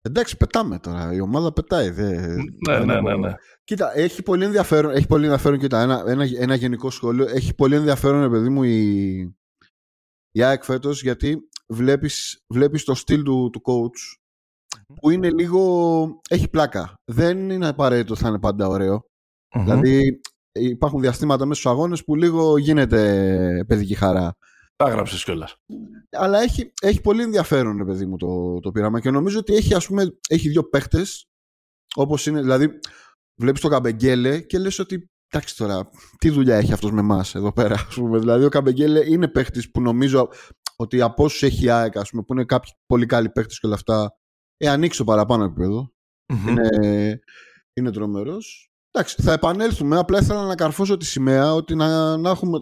Εντάξει, 0.02 0.38
πετάμε 0.38 0.80
τώρα. 0.80 1.14
Η 1.14 1.20
ομάδα 1.20 1.54
πετάει. 1.54 1.90
Δε, 1.90 2.36
ναι, 2.68 2.80
ναι, 2.80 3.02
ναι, 3.02 3.16
ναι. 3.18 3.34
Κοίτα, 3.64 3.98
έχει 3.98 4.24
πολύ 4.24 4.44
ενδιαφέρον. 4.44 4.92
Έχει 4.92 5.08
πολύ 5.08 5.24
ενδιαφέρον 5.24 5.60
κοίτα, 5.60 5.82
ένα, 5.82 6.04
ένα, 6.08 6.26
ένα 6.38 6.56
γενικό 6.56 6.90
σχόλιο. 6.90 7.26
Έχει 7.30 7.56
πολύ 7.56 7.76
ενδιαφέρον, 7.76 8.32
παιδί 8.32 8.50
μου, 8.50 8.64
η, 8.64 9.18
η 10.32 10.44
ΑΕΚ 10.44 10.64
φέτος, 10.64 11.02
γιατί 11.02 11.38
βλέπεις, 11.68 12.44
βλέπεις 12.54 12.84
το 12.84 12.94
στυλ 12.94 13.24
του, 13.24 13.50
του 13.50 13.62
coach 13.64 14.18
που 15.02 15.10
είναι 15.10 15.30
λίγο... 15.30 16.22
έχει 16.30 16.50
πλάκα. 16.50 16.94
Δεν 17.12 17.50
είναι 17.50 17.68
απαραίτητο 17.68 18.16
θα 18.16 18.28
είναι 18.28 18.40
πάντα 18.40 19.02
Δηλαδή 19.56 20.20
υπάρχουν 20.54 21.02
διαστήματα 21.02 21.46
μέσα 21.46 21.60
στους 21.60 21.72
αγώνες 21.72 22.04
που 22.04 22.16
λίγο 22.16 22.58
γίνεται 22.58 23.64
παιδική 23.68 23.96
χαρά. 23.96 24.34
Τα 24.84 24.90
έγραψες 24.90 25.24
κιόλας. 25.24 25.56
Αλλά 26.12 26.40
έχει, 26.40 26.74
έχει 26.82 27.02
πολύ 27.02 27.22
ενδιαφέρον, 27.24 27.78
ρε 27.78 27.86
παιδί 27.86 28.06
μου, 28.06 28.18
το, 28.18 28.60
το 28.60 28.72
πείραμα 28.72 29.00
και 29.00 29.12
νομίζω 29.12 29.40
ότι 29.40 29.54
έχει, 29.54 29.74
ας 29.74 29.88
πούμε, 29.88 30.18
έχει 30.30 30.50
δύο 30.50 30.64
παίχτες. 30.64 31.30
Όπως 31.96 32.26
είναι, 32.26 32.42
δηλαδή, 32.42 32.80
βλέπεις 33.42 33.62
τον 33.62 33.72
Καμπεγγέλε 33.72 34.42
και 34.42 34.58
λες 34.58 34.80
ότι 34.80 35.10
εντάξει 35.32 35.58
τώρα, 35.58 35.90
τι 36.18 36.30
δουλειά 36.30 36.56
έχει 36.56 36.74
αυτός 36.74 36.92
με 36.92 37.00
εμάς 37.00 37.36
εδώ 37.36 37.54
πέρα. 37.54 37.76
Ας 37.76 37.96
πούμε. 37.96 38.20
Δηλαδή, 38.20 38.46
ο 38.46 38.50
Καμπεγγέλε 38.50 39.10
είναι 39.10 39.28
παίχτης 39.28 39.72
που 39.72 39.82
νομίζω 39.82 40.30
ότι 40.76 41.02
από 41.02 41.24
όσους 41.24 41.44
έχει 41.44 41.66
η 41.66 41.70
ΑΕΚ, 41.70 41.94
πούμε, 42.10 42.24
που 42.24 42.34
είναι 42.34 42.46
κάποιοι 42.46 42.72
πολύ 42.86 43.06
καλοί 43.06 43.30
παίχτες 43.30 43.60
και 43.60 43.66
όλα 43.66 43.76
αυτά, 43.76 44.16
ε, 44.58 44.70
ανοίξει 44.70 44.98
το 44.98 45.04
παραπάνω 45.04 45.44
επίπεδο. 45.44 45.94
Mm-hmm. 46.34 46.48
Είναι, 46.48 47.20
είναι 47.74 47.92
τρομερός. 47.92 48.72
Εντάξει, 48.92 49.22
θα 49.22 49.34
επανέλθουμε. 49.34 49.98
Απλά 49.98 50.20
ήθελα 50.20 50.46
να 50.46 50.56
καρφώσω 50.56 50.98
τη 50.98 51.06
σημαία 51.06 51.54
ότι 51.54 51.76
να, 51.76 52.18
να 52.18 52.30
έχουμε 52.30 52.60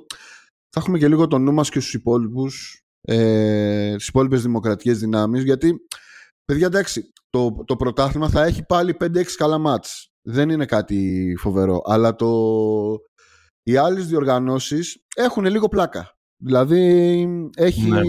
θα 0.70 0.80
έχουμε 0.80 0.98
και 0.98 1.08
λίγο 1.08 1.28
το 1.28 1.38
νου 1.38 1.54
μας 1.54 1.70
και 1.70 1.80
στους 1.80 1.94
υπόλοιπους, 1.94 2.84
ε, 3.02 3.96
τις 3.96 4.08
υπόλοιπες 4.08 4.42
δημοκρατικές 4.42 5.00
δυνάμεις, 5.00 5.44
γιατί, 5.44 5.76
παιδιά, 6.46 6.66
εντάξει, 6.66 7.12
το, 7.30 7.64
το 7.66 7.76
πρωτάθλημα 7.76 8.30
θα 8.30 8.44
έχει 8.44 8.66
πάλι 8.66 8.98
5-6 9.00 9.24
καλά 9.38 9.58
μάτς. 9.58 10.12
Δεν 10.22 10.50
είναι 10.50 10.66
κάτι 10.66 11.34
φοβερό, 11.40 11.82
αλλά 11.86 12.16
το, 12.16 12.30
οι 13.64 13.78
άλλες 13.78 14.08
διοργανώσεις 14.08 15.06
έχουν 15.16 15.46
λίγο 15.46 15.68
πλάκα. 15.68 16.18
Δηλαδή, 16.38 16.80
έχει, 17.56 17.90
ναι. 17.90 18.02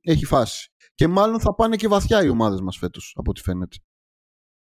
έχει 0.00 0.24
φάση. 0.24 0.72
Και 0.94 1.06
μάλλον 1.06 1.40
θα 1.40 1.54
πάνε 1.54 1.76
και 1.76 1.88
βαθιά 1.88 2.24
οι 2.24 2.28
ομάδες 2.28 2.60
μας 2.60 2.76
φέτος, 2.76 3.14
από 3.18 3.30
ό,τι 3.30 3.40
φαίνεται. 3.40 3.76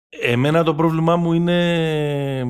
Εμένα 0.10 0.64
το 0.64 0.76
πρόβλημά 0.76 1.16
μου 1.16 1.34
είναι, 1.34 2.46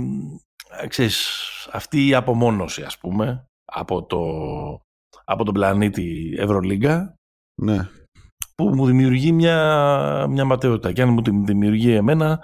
ξέρεις, 0.88 1.29
αυτή 1.71 2.07
η 2.07 2.13
απομόνωση, 2.13 2.81
ας 2.81 2.98
πούμε, 2.98 3.50
από, 3.74 4.04
το, 4.06 4.22
από 5.24 5.44
τον 5.44 5.54
πλανήτη 5.54 6.36
Ευρωλίγκα 6.38 7.16
ναι. 7.62 7.88
που 8.56 8.70
μου 8.75 8.86
δημιουργεί 8.86 9.32
μια, 9.32 10.28
μια 10.30 10.46
ματαιότητα 10.46 10.92
και 10.92 11.01
αν 11.01 11.10
μου 11.10 11.22
τη 11.22 11.32
δημιουργεί 11.44 11.92
εμένα 11.92 12.40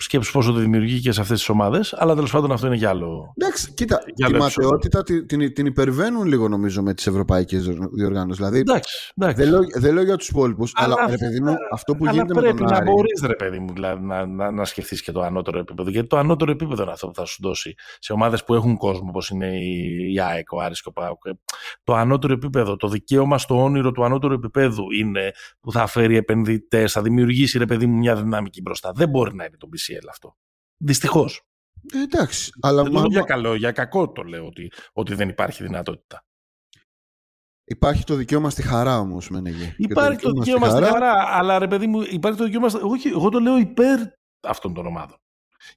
σκέψου 0.00 0.32
πόσο 0.32 0.52
το 0.52 0.58
δημιουργεί 0.58 1.00
και 1.00 1.12
σε 1.12 1.20
αυτές 1.20 1.38
τις 1.38 1.48
ομάδες. 1.48 1.94
Αλλά 1.96 2.14
τέλος 2.14 2.30
πάντων 2.30 2.52
αυτό 2.52 2.66
είναι 2.66 2.76
για 2.76 2.88
άλλο. 2.88 3.32
Εντάξει, 3.36 3.72
κοίτα, 3.72 4.02
Για 4.14 4.26
τη 4.26 4.34
άλλο 4.34 4.42
ματαιότητα 4.42 5.02
την, 5.02 5.26
την, 5.26 5.52
την 5.54 5.66
υπερβαίνουν 5.66 6.26
λίγο 6.26 6.48
νομίζω 6.48 6.82
με 6.82 6.94
τις 6.94 7.06
ευρωπαϊκές 7.06 7.68
διοργάνωσει. 7.92 8.38
Δηλαδή, 8.38 8.58
Εντάξει, 8.58 9.12
εντάξει. 9.16 9.42
δεν 9.42 9.50
λέω, 9.50 9.60
δεν 9.74 9.94
λέω 9.94 10.02
για 10.04 10.16
τους 10.16 10.28
υπόλοιπους, 10.28 10.72
αλλά, 10.74 10.94
Αλλά 10.98 11.10
ρε 11.10 11.16
παιδί 11.16 11.40
μου, 11.40 11.54
αυτό 11.72 11.92
που 11.96 12.02
Αλλά 12.02 12.12
γίνεται 12.12 12.34
με 12.34 12.40
πρέπει 12.40 12.56
τον 12.56 12.66
να 12.66 12.76
Άρη. 12.76 12.90
μπορείς, 12.90 13.22
ρε 13.26 13.34
παιδί 13.34 13.58
μου, 13.58 13.72
δηλαδή, 13.72 14.04
να, 14.04 14.26
να, 14.26 14.50
να 14.50 14.64
σκεφτείς 14.64 15.02
και 15.02 15.12
το 15.12 15.20
ανώτερο 15.20 15.58
επίπεδο. 15.58 15.90
Γιατί 15.90 16.08
το 16.08 16.16
ανώτερο 16.16 16.50
επίπεδο 16.50 16.82
είναι 16.82 16.92
αυτό 16.92 17.06
που 17.06 17.14
θα 17.14 17.24
σου 17.24 17.38
δώσει 17.42 17.74
σε 17.98 18.12
ομάδες 18.12 18.44
που 18.44 18.54
έχουν 18.54 18.76
κόσμο, 18.76 19.06
όπως 19.08 19.28
είναι 19.28 19.46
η, 19.46 20.12
η 20.12 20.20
ΑΕΚ, 20.20 20.52
ο 20.52 20.60
Άρης 20.60 20.82
και 20.82 20.88
ο 20.88 20.92
ΠΑΟΚ. 20.92 21.22
Το 21.84 21.94
ανώτερο 21.94 22.32
επίπεδο, 22.32 22.76
το 22.76 22.88
δικαίωμα 22.88 23.38
στο 23.38 23.62
όνειρο 23.62 23.92
του 23.92 24.04
ανώτερου 24.04 24.32
επίπεδου 24.32 24.84
είναι 25.00 25.30
που 25.60 25.72
θα 25.72 25.86
φέρει 25.86 26.16
επενδυτές, 26.16 26.92
θα 26.92 27.02
δημιουργήσει, 27.02 27.58
ρε 27.58 27.66
παιδί 27.66 27.86
μου, 27.86 27.96
μια 27.98 28.16
δυναμική 28.16 28.60
μπροστά. 28.60 28.92
Δεν 28.94 29.08
μπορεί 29.08 29.34
να 29.34 29.44
είναι 29.44 29.56
το 29.58 29.68
BCL 29.88 30.06
αυτό. 30.10 30.36
Δυστυχώς. 30.76 31.42
Ε, 31.92 32.02
εντάξει, 32.02 32.50
αλλά 32.60 32.82
Δεν 32.82 32.92
το 32.92 32.98
μα- 32.98 33.00
λέω 33.00 33.10
για 33.10 33.22
καλό, 33.22 33.54
για 33.54 33.72
κακό 33.72 34.12
το 34.12 34.22
λέω 34.22 34.46
ότι, 34.46 34.72
ότι 34.92 35.14
δεν 35.14 35.28
υπάρχει 35.28 35.62
δυνατότητα. 35.62 36.22
υπάρχει 37.64 38.04
το 38.04 38.14
δικαίωμα 38.14 38.50
στη 38.50 38.62
χαρά 38.62 38.98
όμως, 38.98 39.30
Μενεγέ. 39.30 39.66
Και 39.66 39.74
Υπάρχει 39.78 40.18
το 40.20 40.30
δικαίωμα 40.30 40.68
στη 40.70 40.82
χαρά, 40.82 41.12
αλλά 41.36 41.58
ρε 41.58 41.66
παιδί 41.68 41.86
μου, 41.86 42.00
υπάρχει 42.02 42.38
το 42.38 42.44
δικαίωμα. 42.44 42.68
στη- 42.68 42.80
Όχι, 42.82 43.08
εγώ 43.08 43.28
το 43.28 43.38
λέω 43.40 43.56
υπέρ 43.58 43.98
αυτών 44.40 44.74
των 44.74 44.86
ομάδων. 44.86 45.18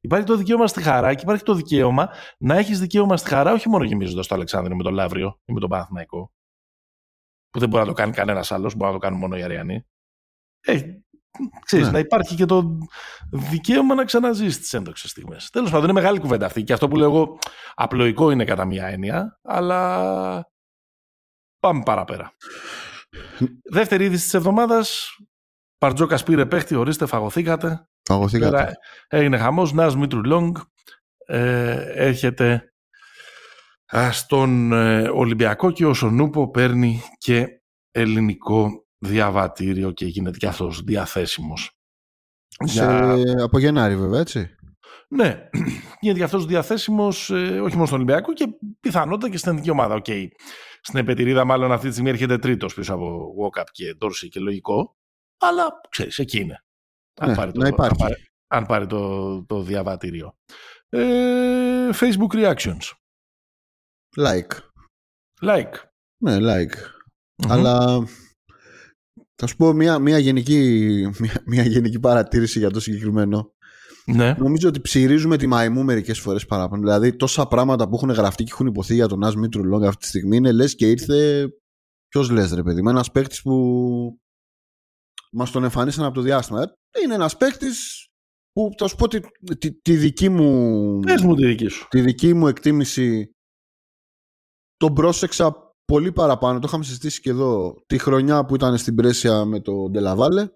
Υπάρχει 0.02 0.26
το 0.26 0.36
δικαίωμα 0.36 0.68
στη 0.68 0.82
χαρά 0.82 1.14
και 1.14 1.22
υπάρχει 1.24 1.44
το 1.44 1.54
δικαίωμα 1.54 2.10
να 2.40 2.56
έχεις 2.58 2.80
δικαίωμα 2.80 3.18
στη 3.18 3.30
χαρά, 3.30 3.52
όχι 3.54 3.70
μόνο 3.70 3.84
γεμίζοντας 3.84 4.28
το 4.28 4.36
Αλεξάνδριο 4.36 4.76
με 4.76 4.84
τον 4.84 4.94
Λαύριο 4.94 5.40
ή 5.46 5.54
με 5.54 5.60
τον 5.60 5.70
Παναθηναϊκό. 5.70 6.32
Που 7.50 7.60
δεν 7.60 7.70
μπορεί 7.70 7.82
να 7.82 7.88
το 7.90 7.94
κάνει 7.96 8.12
κανένας 8.14 8.52
άλλος, 8.52 8.76
μπορεί 8.76 8.92
να 8.92 9.00
το 9.00 9.04
κάνουν 9.06 9.20
μόνο 9.20 9.38
οι 9.38 9.44
Αριανοί. 9.44 9.86
Ε, 10.60 10.82
ξέρεις, 11.66 11.86
Ναι. 11.86 11.92
να 11.92 12.00
υπάρχει 12.00 12.36
και 12.36 12.46
το 12.46 12.78
δικαίωμα 13.32 13.96
να 13.96 14.06
ξαναζήσει 14.06 14.60
τις 14.60 14.74
έντοξες 14.74 15.10
στιγμές. 15.10 15.50
Τέλος 15.50 15.70
πάντων, 15.70 15.84
είναι 15.90 16.00
μεγάλη 16.00 16.20
κουβέντα 16.20 16.46
αυτή. 16.46 16.64
Και 16.64 16.74
αυτό 16.74 16.88
που 16.88 16.96
λέω 16.96 17.10
εγώ 17.10 17.38
απλοϊκό 17.74 18.32
είναι 18.32 18.46
κατά 18.46 18.66
μία 18.66 18.88
έννοια, 18.88 19.40
αλλά 19.44 20.50
πάμε 21.60 21.84
παραπέρα. 21.86 22.34
Δεύτερη 23.72 24.06
είδηση 24.06 24.24
της 24.24 24.34
εβδομάδας. 24.34 25.16
Παρτζόκας 25.78 26.24
πήρε 26.24 26.46
παίχτη, 26.46 26.76
ορίστε, 26.76 27.06
φαγωθήκατε. 27.06 27.88
Παγωθήκατε. 28.10 28.52
Πέρα 28.52 28.74
έγινε 29.08 29.38
χαμός. 29.38 29.74
Ναζ 29.74 29.96
Μήτρου-Λονγκ 29.96 30.58
ε, 31.26 32.06
έρχεται 32.06 32.74
α, 33.96 34.12
στον 34.12 34.72
ε, 34.72 35.10
Ολυμπιακό 35.10 35.72
και 35.72 35.86
ο 35.86 35.94
Σονούπο 35.94 36.50
παίρνει 36.50 37.02
και 37.18 37.48
ελληνικό 37.92 38.86
διαβατήριο 39.06 39.92
και 39.92 40.06
γίνεται 40.06 40.38
και 40.38 40.48
αυτός 40.48 40.82
διαθέσιμος. 40.82 41.72
Σε, 42.64 42.86
Από 43.42 43.60
Γενάρη, 43.60 43.98
βέβαια, 43.98 44.20
έτσι. 44.20 44.56
Ναι, 45.08 45.50
γίνεται 46.00 46.20
και 46.20 46.24
αυτός 46.24 46.46
διαθέσιμος 46.46 47.30
ε, 47.30 47.60
όχι 47.60 47.74
μόνο 47.74 47.86
στον 47.86 47.98
Ολυμπιακό 47.98 48.34
και 48.34 48.48
πιθανότατα 48.80 49.30
και 49.30 49.38
στην 49.38 49.52
εθνική 49.52 49.70
ομάδα. 49.70 49.96
Οκ, 49.96 50.06
στην 50.82 51.00
επετηρίδα 51.00 51.46
μάλλον 51.46 51.72
αυτή 51.72 51.86
τη 51.88 51.92
στιγμή 51.94 52.10
έρχεται 52.10 52.38
τρίτος 52.38 52.74
πίσω 52.74 52.94
από 52.94 53.34
Walkup 53.40 53.64
και 53.72 53.98
Dorsey 54.02 54.28
και 54.30 54.40
λογικό, 54.40 54.96
αλλά 55.40 55.82
ξέρεις, 55.90 56.20
εκεί 56.20 56.40
είναι. 56.40 56.64
Αν 57.20 57.30
Ναι, 57.30 57.36
πάρει, 57.36 57.52
το, 57.52 57.60
να 57.60 57.68
υπάρχει. 57.68 57.92
αν 57.92 58.08
πάρει, 58.08 58.30
αν 58.48 58.66
πάρει 58.66 58.88
το, 58.88 59.44
το 59.46 59.62
διαβατήριο. 59.62 60.38
Ε, 60.90 61.90
Facebook 61.94 62.32
reactions. 62.32 62.92
Like. 64.18 64.58
Like. 65.42 65.74
Ναι, 66.24 66.38
like. 66.40 66.76
Μμμ. 67.36 67.52
Αλλά 67.52 68.04
θα 69.42 69.48
σου 69.48 69.56
πω 69.56 69.74
μια, 69.74 70.00
μια, 70.00 70.18
γενική, 70.18 70.58
μια, 71.20 71.44
μια 71.46 71.64
γενική 71.64 72.00
παρατήρηση 72.00 72.60
για 72.60 72.72
το 72.72 72.80
συγκεκριμένο. 72.80 73.54
Ναι. 74.06 74.36
Νομίζω 74.38 74.68
ότι 74.68 74.82
ψυρίζουμε 74.82 75.38
τη 75.38 75.48
μαϊμού 75.48 75.84
μερικές 75.84 76.20
φορές 76.20 76.46
παραπάνω. 76.46 76.82
Δηλαδή 76.82 77.16
τόσα 77.16 77.48
πράγματα 77.48 77.90
που 77.90 77.96
έχουν 77.96 78.10
γραφτεί 78.10 78.44
και 78.44 78.50
έχουν 78.54 78.68
υποθεί 78.68 78.94
για 78.94 79.08
τον 79.08 79.24
Άσ 79.24 79.36
Μήτρου 79.36 79.66
Λόγκ 79.66 79.84
αυτή 79.86 80.02
τη 80.02 80.08
στιγμή 80.08 80.38
είναι 80.38 80.52
λες 80.52 80.76
και 80.76 80.90
ήρθε... 80.90 81.48
Ποιος 82.08 82.30
λες 82.30 82.52
ρε 82.54 82.64
παιδί 82.64 82.82
μου, 82.82 82.90
ένας 82.90 83.12
παίκτης 83.12 83.42
που 83.42 84.20
μας 85.32 85.52
τον 85.52 85.64
εμφανίσαν 85.64 86.06
από 86.06 86.14
το 86.14 86.22
διάστημα. 86.22 86.62
Ε, 86.62 87.02
Είναι 87.04 87.14
ένας 87.14 87.38
παίκτης 87.38 88.08
που 88.52 88.70
θα 88.78 88.88
σου 88.88 88.96
πω 88.96 89.08
τη, 89.08 89.20
τη, 89.58 89.82
τη 89.82 89.96
δική 89.96 90.30
μου... 90.30 91.00
Πες 91.00 91.22
μου 91.22 91.36
τη 91.36 91.46
δική 91.46 91.68
σου. 91.68 91.88
τη 91.90 92.02
δική 92.02 92.34
μου 92.34 92.48
εκτίμηση 92.48 93.36
τον 94.78 94.94
πρόσεξα 94.94 95.71
πολύ 95.92 96.12
παραπάνω. 96.12 96.60
Το 96.60 96.68
είχαμε 96.68 96.84
συζητήσει 96.84 97.22
και 97.22 97.30
εδώ 97.30 97.82
τη 97.86 97.98
χρονιά 97.98 98.46
που 98.46 98.56
ήταν 98.56 98.78
στην 98.78 98.96
Πρέσια 98.96 99.46
με 99.46 99.60
το 99.60 99.90
Ντελαβάλε. 99.90 100.50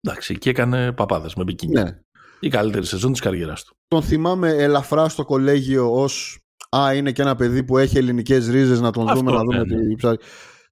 Εντάξει, 0.00 0.38
και 0.38 0.50
έκανε 0.50 0.92
παπάδες 0.92 1.34
με 1.34 1.42
μπικίνι. 1.44 1.72
Ναι. 1.72 2.00
Η 2.40 2.48
καλύτερη 2.48 2.86
σεζόν 2.86 3.12
της 3.12 3.20
καριέρας 3.20 3.64
του. 3.64 3.74
Τον 3.86 4.02
θυμάμαι 4.02 4.48
ελαφρά 4.48 5.08
στο 5.08 5.24
κολέγιο 5.24 5.92
ως 5.92 6.38
«Α, 6.76 6.94
είναι 6.94 7.12
και 7.12 7.22
ένα 7.22 7.34
παιδί 7.34 7.64
που 7.64 7.78
έχει 7.78 7.98
ελληνικές 7.98 8.48
ρίζες 8.48 8.80
να 8.80 8.90
τον 8.90 9.08
Αυτό, 9.08 9.18
δούμε, 9.18 9.32
να 9.32 9.44
ναι, 9.44 9.58
δούμε 9.58 9.80
ναι. 9.80 9.88
τι 9.88 9.94
ψάρι». 9.94 10.18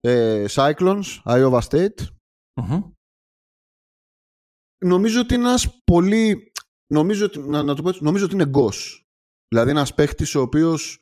Ε, 0.00 0.44
Cyclones, 0.50 1.22
Iowa 1.24 1.60
State. 1.60 2.06
Μμμ. 2.60 2.82
Νομίζω 4.84 5.20
ότι 5.20 5.34
είναι 5.34 5.48
ένας 5.48 5.80
πολύ... 5.84 6.52
Νομίζω 6.92 7.24
ότι, 7.24 7.38
να, 7.38 7.62
να 7.62 7.74
το 7.74 7.82
πω 7.82 7.88
έτσι, 7.88 8.04
νομίζω 8.04 8.24
ότι 8.24 8.34
είναι 8.34 8.46
γκος. 8.46 9.04
Δηλαδή 9.48 9.70
ένας 9.70 9.94
παίχτης 9.94 10.34
ο 10.34 10.40
οποίος 10.40 10.98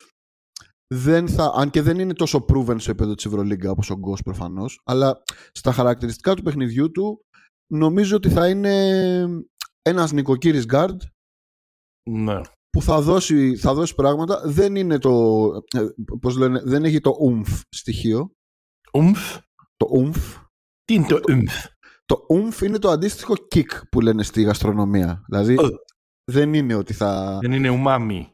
δεν 0.95 1.29
θα, 1.29 1.53
αν 1.57 1.71
και 1.71 1.83
δεν 1.83 1.99
είναι 1.99 2.13
τόσο 2.13 2.45
proven 2.49 2.77
σε 2.81 2.91
επίπεδο 2.91 3.15
της 3.15 3.25
Ευρωλίγκα 3.25 3.71
όπως 3.71 3.91
ο 3.91 3.95
Γκος 3.97 4.23
προφανώς, 4.23 4.81
αλλά 4.85 5.23
στα 5.53 5.73
χαρακτηριστικά 5.73 6.35
του 6.35 6.43
παιχνιδιού 6.43 6.91
του 6.91 7.25
νομίζω 7.73 8.17
ότι 8.17 8.29
θα 8.31 8.49
είναι 8.49 9.45
ένας 9.83 10.13
νοικοκύρης 10.13 10.65
guard 10.69 10.97
Ναι. 12.11 12.41
που 12.71 12.83
θα 12.83 13.01
δώσει, 13.01 13.57
θα 13.57 13.75
δώσει 13.75 13.95
πράγματα. 13.95 14.43
Δεν 14.45 14.77
είναι 14.77 14.99
το, 14.99 15.45
ε, 15.77 15.87
πώς 16.21 16.37
λένε, 16.37 16.61
δεν 16.65 16.85
έχει 16.85 17.01
το 17.01 17.13
umf 17.31 17.61
στοιχείο. 17.69 18.31
Ουμφ. 18.93 19.37
Το 19.77 19.87
umf. 20.05 20.45
Τι 20.85 20.95
είναι 20.95 21.07
το 21.07 21.21
ουμφ. 21.33 21.67
Το 22.05 22.27
umf 22.31 22.63
είναι 22.63 22.79
το 22.79 22.91
αντίστοιχο 22.91 23.35
kick 23.55 23.89
που 23.91 24.01
λένε 24.01 24.23
στη 24.23 24.43
γαστρονομία. 24.43 25.23
Δηλαδή 25.29 25.55
Ε. 25.55 25.69
δεν 26.33 26.55
είναι 26.55 26.75
ότι 26.75 26.93
θα... 26.93 27.39
Δεν 27.41 27.53
είναι 27.53 27.69
ουμάμι. 27.69 28.31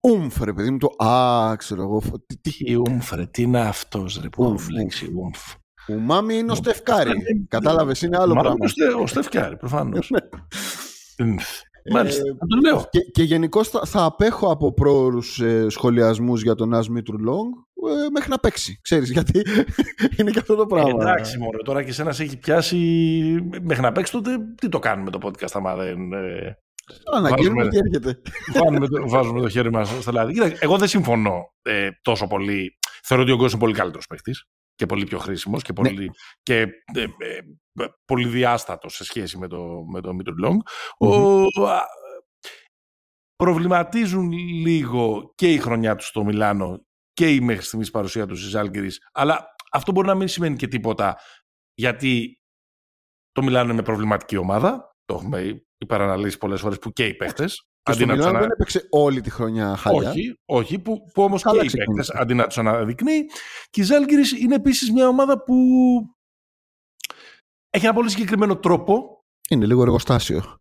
Umf 0.00 0.44
ρε 0.44 0.52
παιδί 0.52 0.70
μου 0.70 0.78
το 0.78 1.04
α, 1.06 1.56
ξέρω 1.56 1.82
εγώ. 1.82 2.00
φ- 2.00 2.26
τι- 2.26 2.36
τι- 2.40 2.64
Τι 2.64 2.74
ουμφ 2.74 3.12
ρε, 3.12 3.26
τι 3.26 3.42
είναι 3.42 3.60
αυτός 3.60 4.20
ρε 4.22 4.28
που 4.28 4.44
Ουμφ, 4.44 4.60
έχω 4.62 4.70
λέξει 4.70 5.12
ουμφ. 5.16 5.38
Ουμάμι 5.88 6.34
είναι 6.34 6.52
ο 6.52 6.54
Στεφκάρη. 6.54 7.10
Ε, 7.10 7.14
Κατάλαβες, 7.48 8.02
είναι 8.02 8.16
άλλο 8.16 8.34
Μάλλον 8.34 8.42
πράγμα. 8.56 8.64
ο 8.64 8.68
Στε- 8.68 9.02
Ο 9.02 9.06
Στεφκάρη, 9.06 9.56
προφανώς. 9.56 10.10
Ουμφ. 11.22 11.48
Ε, 11.82 11.92
Μάλιστα, 11.92 12.22
θα 12.38 12.46
το 12.46 12.56
λέω. 12.56 12.86
Και, 12.90 13.00
και 13.00 13.22
γενικώς 13.22 13.68
θα, 13.68 13.84
θα 13.86 14.04
απέχω 14.04 14.50
από 14.50 14.72
πρόωρους 14.72 15.40
ε, 15.40 15.66
σχολιασμούς 15.68 16.42
για 16.42 16.54
τον 16.54 16.74
As 16.74 16.78
Mitru 16.78 17.14
Long 17.28 17.48
ε, 17.90 18.10
μέχρι 18.12 18.30
να 18.30 18.38
παίξει. 18.38 18.78
Ξέρεις, 18.82 19.10
γιατί 19.10 19.42
είναι 20.18 20.30
και 20.30 20.38
αυτό 20.38 20.54
το 20.54 20.66
πράγμα. 20.66 20.90
Εντάξει, 21.02 21.38
μόνο 21.38 21.58
τώρα 21.64 21.82
και 21.82 21.88
εσένας 21.90 22.16
σε 22.16 22.22
έχει 22.22 22.38
πιάσει 22.38 22.76
μέχρι 23.62 23.82
να 23.82 23.92
παίξει 23.92 24.12
τότε. 24.12 24.30
Τι 24.60 24.68
το 24.68 24.78
κάνουμε 24.78 25.10
το 25.10 25.18
podcast, 25.22 25.50
άμα 25.52 25.74
δεν. 25.74 26.12
ε, 26.12 26.58
Αναγγέλνουμε 27.12 27.64
βάζουμε- 27.64 27.66
ότι 27.66 27.76
έρχεται. 27.76 28.20
βάζουμε, 28.54 28.88
το, 28.88 29.08
βάζουμε 29.08 29.40
το 29.40 29.48
χέρι 29.48 29.70
μας 29.70 29.88
στα 30.00 30.12
λάδι. 30.12 30.32
Κοίτα, 30.32 30.56
εγώ 30.60 30.78
δεν 30.78 30.88
συμφωνώ 30.88 31.52
ε, 31.62 31.88
τόσο 32.02 32.26
πολύ. 32.26 32.78
Θεωρώ 33.02 33.22
ότι 33.22 33.32
ο 33.32 33.36
Γκος 33.36 33.50
είναι 33.52 33.60
πολύ 33.60 33.74
καλύτερος 33.74 34.06
παίχτη 34.06 34.32
και 34.74 34.86
πολύ 34.86 35.04
πιο 35.06 35.18
χρήσιμος 35.18 35.62
και 35.62 35.72
πολύ, 35.72 36.10
και, 36.42 36.54
ε, 36.94 37.02
ε, 37.02 37.40
πολύ 38.04 38.28
διάστατο 38.28 38.88
σε 38.88 39.04
σχέση 39.04 39.38
με 39.38 39.48
το, 39.48 39.84
με 39.92 40.00
το 40.00 40.14
Μίτρου 40.14 40.38
Λόγκ. 40.38 40.60
Ο- 40.98 41.66
α, 41.68 41.80
προβληματίζουν 43.36 44.32
λίγο 44.66 45.32
και 45.34 45.52
η 45.52 45.58
χρονιά 45.58 45.96
του 45.96 46.04
στο 46.04 46.24
Μιλάνο 46.24 46.84
και 47.12 47.34
η 47.34 47.40
μέχρι 47.40 47.64
στιγμής 47.64 47.90
παρουσία 47.90 48.26
του 48.26 48.36
στις 48.36 48.54
Άλγκυρης, 48.54 49.08
αλλά 49.12 49.46
αυτό 49.72 49.92
μπορεί 49.92 50.06
να 50.06 50.14
μην 50.14 50.28
σημαίνει 50.28 50.56
και 50.56 50.68
τίποτα 50.68 51.18
γιατί 51.74 52.40
το 53.32 53.42
Μιλάνο 53.42 53.72
είναι 53.72 53.82
προβληματική 53.82 54.36
ομάδα, 54.36 54.89
το 55.12 55.16
έχουμε 55.22 55.64
υπεραναλύσει 55.78 56.38
πολλές 56.38 56.60
φορές 56.60 56.78
που 56.78 56.90
και 56.92 57.06
οι 57.06 57.14
παίχτες. 57.14 57.64
Και 57.82 57.92
στο 57.92 58.02
αντί 58.02 58.10
να 58.10 58.16
τους 58.16 58.24
Μιλάνο 58.24 58.28
ανα- 58.38 58.40
δεν 58.40 58.50
έπαιξε 58.50 58.86
όλη 58.90 59.20
τη 59.20 59.30
χρονιά 59.30 59.76
χάλια. 59.76 60.10
όχι, 60.10 60.34
όχι, 60.44 60.78
που, 60.78 61.10
που 61.14 61.22
όμως 61.22 61.42
Καλά 61.42 61.58
και 61.60 61.64
οι 61.64 61.68
ξεκίνησε. 61.68 61.94
παίκτες 62.12 62.20
αντί 62.22 62.34
να 62.34 62.46
τους 62.46 62.58
αναδεικνύει. 62.58 63.24
Και 63.70 63.80
η 63.80 63.84
Ζάλγκυρης 63.84 64.32
είναι 64.32 64.54
επίσης 64.54 64.90
μια 64.92 65.08
ομάδα 65.08 65.42
που 65.42 65.54
έχει 67.70 67.84
ένα 67.84 67.94
πολύ 67.94 68.10
συγκεκριμένο 68.10 68.56
τρόπο 68.56 69.24
Είναι 69.50 69.66
λίγο 69.66 69.82
εργοστάσιο. 69.82 70.56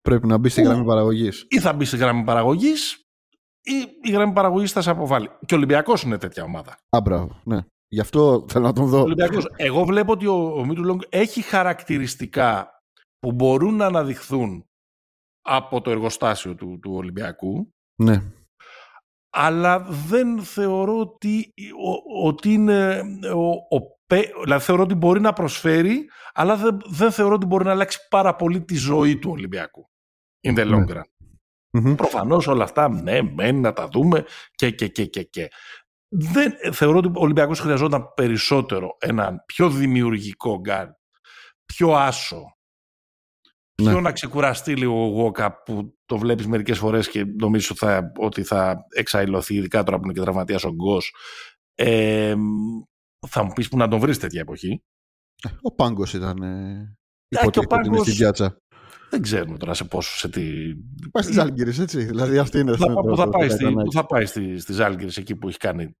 Πρέπει 0.00 0.26
να 0.26 0.38
μπει 0.38 0.48
στη 0.48 0.60
Ου. 0.60 0.64
γραμμή 0.64 0.84
παραγωγής. 0.84 1.46
ή 1.48 1.60
θα 1.60 1.72
μπει 1.72 1.84
στη 1.84 1.96
γραμμή 1.96 2.24
παραγωγής 2.24 2.92
ή 3.62 3.72
η 4.02 4.10
γραμμή 4.10 4.32
παραγωγής 4.32 4.72
θα 4.72 4.82
σε 4.82 4.90
αποβάλει. 4.90 5.28
Και 5.46 5.54
ο 5.54 5.56
Ολυμπιακός 5.56 6.02
είναι 6.02 6.18
τέτοια 6.18 6.42
ομάδα. 6.42 6.78
Α, 6.96 7.00
μπράβο. 7.00 7.40
Ναι. 7.44 7.58
Γι' 7.88 8.00
αυτό 8.00 8.44
θέλω 8.48 8.64
να 8.66 8.72
τον 8.72 8.86
δω. 8.86 8.98
Ο 8.98 9.02
Ολυμπιακός, 9.02 9.46
εγώ 9.56 9.84
βλέπω 9.84 10.12
ότι 10.12 10.26
ο, 10.26 10.54
ο 10.58 10.64
Μίτρου 10.64 10.84
Λόγκ 10.84 11.00
έχει 11.08 11.42
χαρακτηριστικά 11.42 12.68
που 13.24 13.32
μπορούν 13.32 13.76
να 13.76 13.86
αναδειχθούν 13.86 14.64
από 15.46 15.80
το 15.80 15.90
εργοστάσιο 15.90 16.54
του, 16.54 16.78
του 16.82 16.92
Ολυμπιακού 16.94 17.70
Ναι. 18.02 18.22
αλλά 19.30 19.80
δεν 19.80 20.42
θεωρώ 20.42 20.98
ότι, 20.98 21.52
ο- 21.84 22.26
ότι 22.26 22.52
είναι 22.52 23.00
ο, 23.34 23.76
ο, 23.76 23.80
πέ- 24.06 24.32
δηλαδή 24.42 24.64
θεωρώ 24.64 24.82
ότι 24.82 24.94
μπορεί 24.94 25.20
να 25.20 25.32
προσφέρει 25.32 26.08
αλλά 26.34 26.56
δεν, 26.56 26.78
δεν 26.84 27.10
θεωρώ 27.12 27.34
ότι 27.34 27.46
μπορεί 27.46 27.64
να 27.64 27.70
αλλάξει 27.70 28.08
πάρα 28.10 28.36
πολύ 28.36 28.64
τη 28.64 28.74
ζωή 28.76 29.18
του 29.18 29.30
Ολυμπιακού. 29.30 29.88
in 30.46 30.58
the 30.58 30.64
long 30.74 30.84
Ναι. 30.86 31.00
run. 31.00 31.02
Μμμ. 31.78 31.94
Προφανώς 31.94 32.46
όλα 32.46 32.64
αυτά, 32.64 32.88
ναι, 32.88 33.22
μένει 33.22 33.60
να 33.60 33.72
τα 33.72 33.88
δούμε 33.88 34.24
και, 34.54 34.70
και, 34.70 34.88
και, 34.88 35.06
και, 35.06 35.22
και. 35.22 35.48
Δεν, 36.08 36.52
θεωρώ 36.72 36.98
ότι 36.98 37.08
ο 37.08 37.12
Ολυμπιακός 37.14 37.60
χρειαζόταν 37.60 38.12
περισσότερο 38.14 38.96
έναν 39.00 39.42
πιο 39.46 39.70
δημιουργικό 39.70 40.58
γκαρντ, 40.60 40.88
πιο 41.64 41.92
άσο, 41.94 42.56
Ναι. 43.82 43.90
πιο 43.90 44.00
να 44.00 44.12
ξεκουραστεί 44.12 44.76
λίγο 44.76 45.04
ο 45.04 45.08
Γόκα 45.08 45.62
που 45.62 45.94
το 46.04 46.18
βλέπεις 46.18 46.46
μερικές 46.46 46.78
φορές 46.78 47.08
και 47.08 47.24
νομίζεις 47.24 47.70
ότι 47.70 47.78
θα, 47.78 48.12
ότι 48.18 48.42
θα 48.42 48.76
εξαϊλωθεί, 48.96 49.54
ειδικά 49.54 49.82
τώρα 49.82 49.96
που 49.98 50.04
είναι 50.04 50.12
και 50.12 50.20
τραυματίας 50.20 50.64
ο 50.64 50.70
Γκος. 50.72 51.14
Ε, 51.74 52.34
θα 53.28 53.42
μου 53.44 53.52
πεις 53.52 53.68
που 53.68 53.76
να 53.76 53.88
τον 53.88 53.98
βρεις 54.00 54.18
τέτοια 54.18 54.40
εποχή. 54.40 54.82
Ο 55.62 55.74
Πάγκος 55.74 56.14
ήταν. 56.14 56.42
Ε, 56.42 56.96
και 57.28 57.36
ο 57.36 57.40
υποτίθεται 57.40 57.74
ότι 57.74 57.86
είναι 57.86 57.96
Πάγκος- 57.96 58.06
στην 58.06 58.16
πιάτσα. 58.18 58.56
Δεν 59.10 59.22
ξέρουμε 59.22 59.56
τώρα 59.58 59.74
σε 59.74 59.84
πόσο, 59.84 60.16
σε 60.16 60.28
τι... 60.28 60.42
Πάει 61.10 61.22
στις 61.22 61.38
Άλγηρες, 61.38 61.78
έτσι. 61.78 62.04
Δηλαδή 62.04 62.38
αυτή 62.38 62.58
είναι. 62.58 62.76
θα, 62.76 62.86
το- 62.86 63.00
που 63.00 63.16
θα 63.16 63.24
το- 63.24 63.30
πάει, 63.30 63.48
το 63.48 63.54
στη, 63.54 63.64
κατανάκι. 63.64 63.86
που 63.86 63.92
θα 63.92 64.06
πάει 64.06 64.26
στη, 64.26 64.58
στις 64.58 64.76
Ζάλγκυρες, 64.76 65.16
εκεί 65.16 65.36
που 65.36 65.48
έχει 65.48 65.58
κάνει 65.58 65.96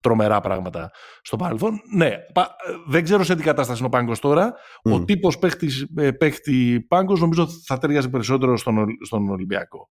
τρομερά 0.00 0.40
πράγματα 0.40 0.90
στο 1.22 1.36
παρελθόν. 1.36 1.80
Ναι, 1.96 2.10
πα- 2.34 2.56
δεν 2.88 3.04
ξέρω 3.04 3.24
σε 3.24 3.34
τι 3.36 3.42
κατάσταση 3.42 3.78
είναι 3.78 3.86
ο 3.86 3.90
Πάγκος 3.90 4.20
τώρα. 4.20 4.54
Ο 4.82 4.90
Μμ. 4.98 5.04
τύπος 5.04 5.38
παίχτης, 5.38 5.86
ε, 5.96 6.10
παίχτη 6.10 6.84
Πάγκος 6.88 7.20
νομίζω 7.20 7.46
θα 7.66 7.78
ταιριάζει 7.78 8.10
περισσότερο 8.10 8.56
στον, 8.56 8.78
Ολ- 8.78 9.04
στον 9.06 9.28
Ολυμπιακό. 9.28 9.88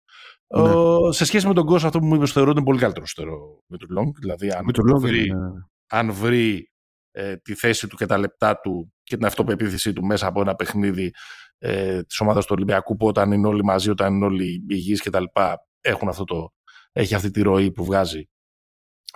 Ναι. 0.58 0.70
Ε, 0.70 1.12
σε 1.12 1.25
σχέση 1.25 1.48
με 1.48 1.53
τον 1.53 1.65
Κώστα, 1.65 1.88
αυτό 1.88 2.00
που 2.00 2.05
μου 2.05 2.15
είπες, 2.15 2.31
θεωρώ 2.31 2.50
ότι 2.50 2.58
είναι 2.58 2.67
πολύ 2.67 2.79
καλύτερο 2.79 3.05
στο 3.05 3.24
με 3.67 3.77
του 3.77 3.88
Λόγκ. 3.89 4.17
Δηλαδή, 4.20 4.50
αν 4.51 4.65
Με 4.65 4.72
τον 4.72 4.86
λόγο 4.86 5.00
βρει, 5.00 5.25
είναι- 5.25 5.67
αν 5.88 6.12
βρει 6.12 6.72
ε, 7.12 7.36
τη 7.38 7.53
θέση 7.55 7.88
του 7.88 7.96
και 7.96 8.05
τα 8.05 8.17
λεπτά 8.17 8.60
του 8.60 8.93
και 9.03 9.15
την 9.17 9.25
αυτοπεποίθησή 9.25 9.93
του 9.93 10.05
μέσα 10.05 10.27
από 10.27 10.41
ένα 10.41 10.55
παιχνίδι 10.55 11.12
ε, 11.58 12.01
της 12.03 12.20
ομάδας 12.20 12.46
του 12.46 12.53
Ολυμπιακού 12.55 12.96
που 12.96 13.08
όταν 13.08 13.31
είναι 13.31 13.48
όλοι 13.48 13.63
μαζί, 13.63 13.89
όταν 13.89 14.13
είναι 14.15 14.25
όλοι 14.25 14.65
υγιείς 14.70 15.01
και 15.01 15.10
τα 15.10 15.20
λοιπά 15.20 15.58
έχουν 15.81 16.08
αυτό 16.10 16.24
το, 16.24 16.50
έχει 16.91 17.15
αυτή 17.15 17.31
τη 17.31 17.41
ροή 17.41 17.72
που 17.72 17.86
βγάζει 17.86 18.29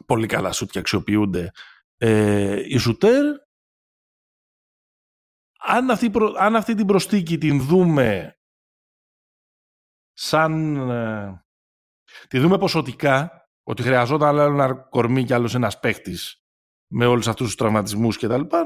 πολύ 0.05 0.27
καλά 0.27 0.51
σουτ 0.51 0.69
και 0.71 0.79
αξιοποιούνται 0.79 1.51
ε, 1.97 2.61
οι 2.67 2.77
σουτέρ 2.77 3.23
αν 5.67 5.89
αυτή, 5.91 6.05
η 6.05 6.09
προ- 6.09 6.35
αν 6.37 6.55
αυτή 6.55 6.75
την 6.75 6.85
προστίκη 6.85 7.37
την 7.37 7.61
δούμε 7.61 8.37
σαν 10.13 10.75
ε, 10.89 11.43
τη 12.27 12.39
δούμε 12.39 12.57
ποσοτικά 12.57 13.49
ότι 13.63 13.81
χρειαζόταν 13.83 14.27
άλλο 14.27 14.41
ένα 14.41 14.73
κορμί 14.73 15.23
και 15.23 15.33
άλλος 15.33 15.55
ένας 15.55 15.79
παίχτης 15.79 16.43
με 16.91 17.05
όλους 17.05 17.27
αυτούς 17.27 17.45
τους 17.45 17.55
τραυματισμούς 17.55 18.17
και 18.17 18.27
τα 18.27 18.37
λοιπά, 18.37 18.59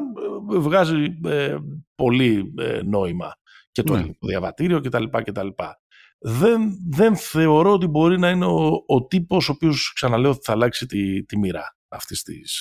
ε, 0.53 0.57
βγάζει 0.59 1.19
ε, 1.25 1.57
πολύ 1.95 2.53
ε, 2.57 2.81
νόημα 2.83 3.35
και 3.71 3.83
το 3.83 3.93
Ναι. 3.93 3.99
ελληνικό 3.99 4.27
διαβατήριο 4.27 4.79
και 4.79 4.89
τα 4.89 4.99
λοιπά 4.99 5.21
και 5.23 5.31
τα 5.31 5.43
λοιπά. 5.43 5.81
Δεν, 6.21 6.77
δεν 6.89 7.15
θεωρώ 7.15 7.73
ότι 7.73 7.87
μπορεί 7.87 8.19
να 8.19 8.29
είναι 8.29 8.45
ο, 8.45 8.83
ο 8.87 9.05
τύπος 9.07 9.49
ο 9.49 9.51
οποίος 9.51 9.91
ξαναλέω 9.95 10.31
ότι 10.31 10.39
θα 10.43 10.51
αλλάξει 10.51 10.85
τη, 10.85 11.23
τη 11.25 11.37
μοίρα 11.37 11.75
αυτής 11.87 12.23
της, 12.23 12.53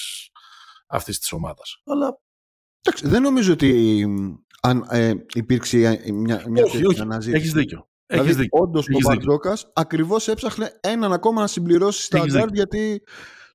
αυτής 0.87 1.19
της 1.19 1.33
ομάδας. 1.33 1.81
Αλλά 1.85 2.19
Εντάξει, 2.83 3.09
δεν 3.09 3.23
νομίζω 3.23 3.53
ότι 3.53 4.05
μ, 4.07 4.35
αν 4.63 4.87
ε, 4.91 5.13
υπήρξε 5.35 5.79
ε, 5.79 6.13
μια, 6.13 6.45
μια 6.49 6.63
όχι, 6.65 6.73
τέτοια 6.73 6.89
όχι, 6.89 7.01
αναζήτηση. 7.01 7.37
έχεις 7.43 7.53
δίκιο. 7.53 7.89
Δηλαδή, 8.07 8.29
Έχεις 8.29 8.41
δίκιο. 8.41 8.59
όντως 8.63 8.87
ο 8.87 8.91
Έχεις 8.91 9.07
δίκιο. 9.07 9.15
Μπαρτζόκας 9.15 9.71
ακριβώς 9.75 10.29
έψαχνε 10.29 10.79
έναν 10.81 11.13
ακόμα 11.13 11.41
να 11.41 11.47
συμπληρώσει 11.47 12.03
στα 12.03 12.19
Έχεις 12.19 12.33
γκαρντ 12.35 12.55
γιατί 12.55 13.03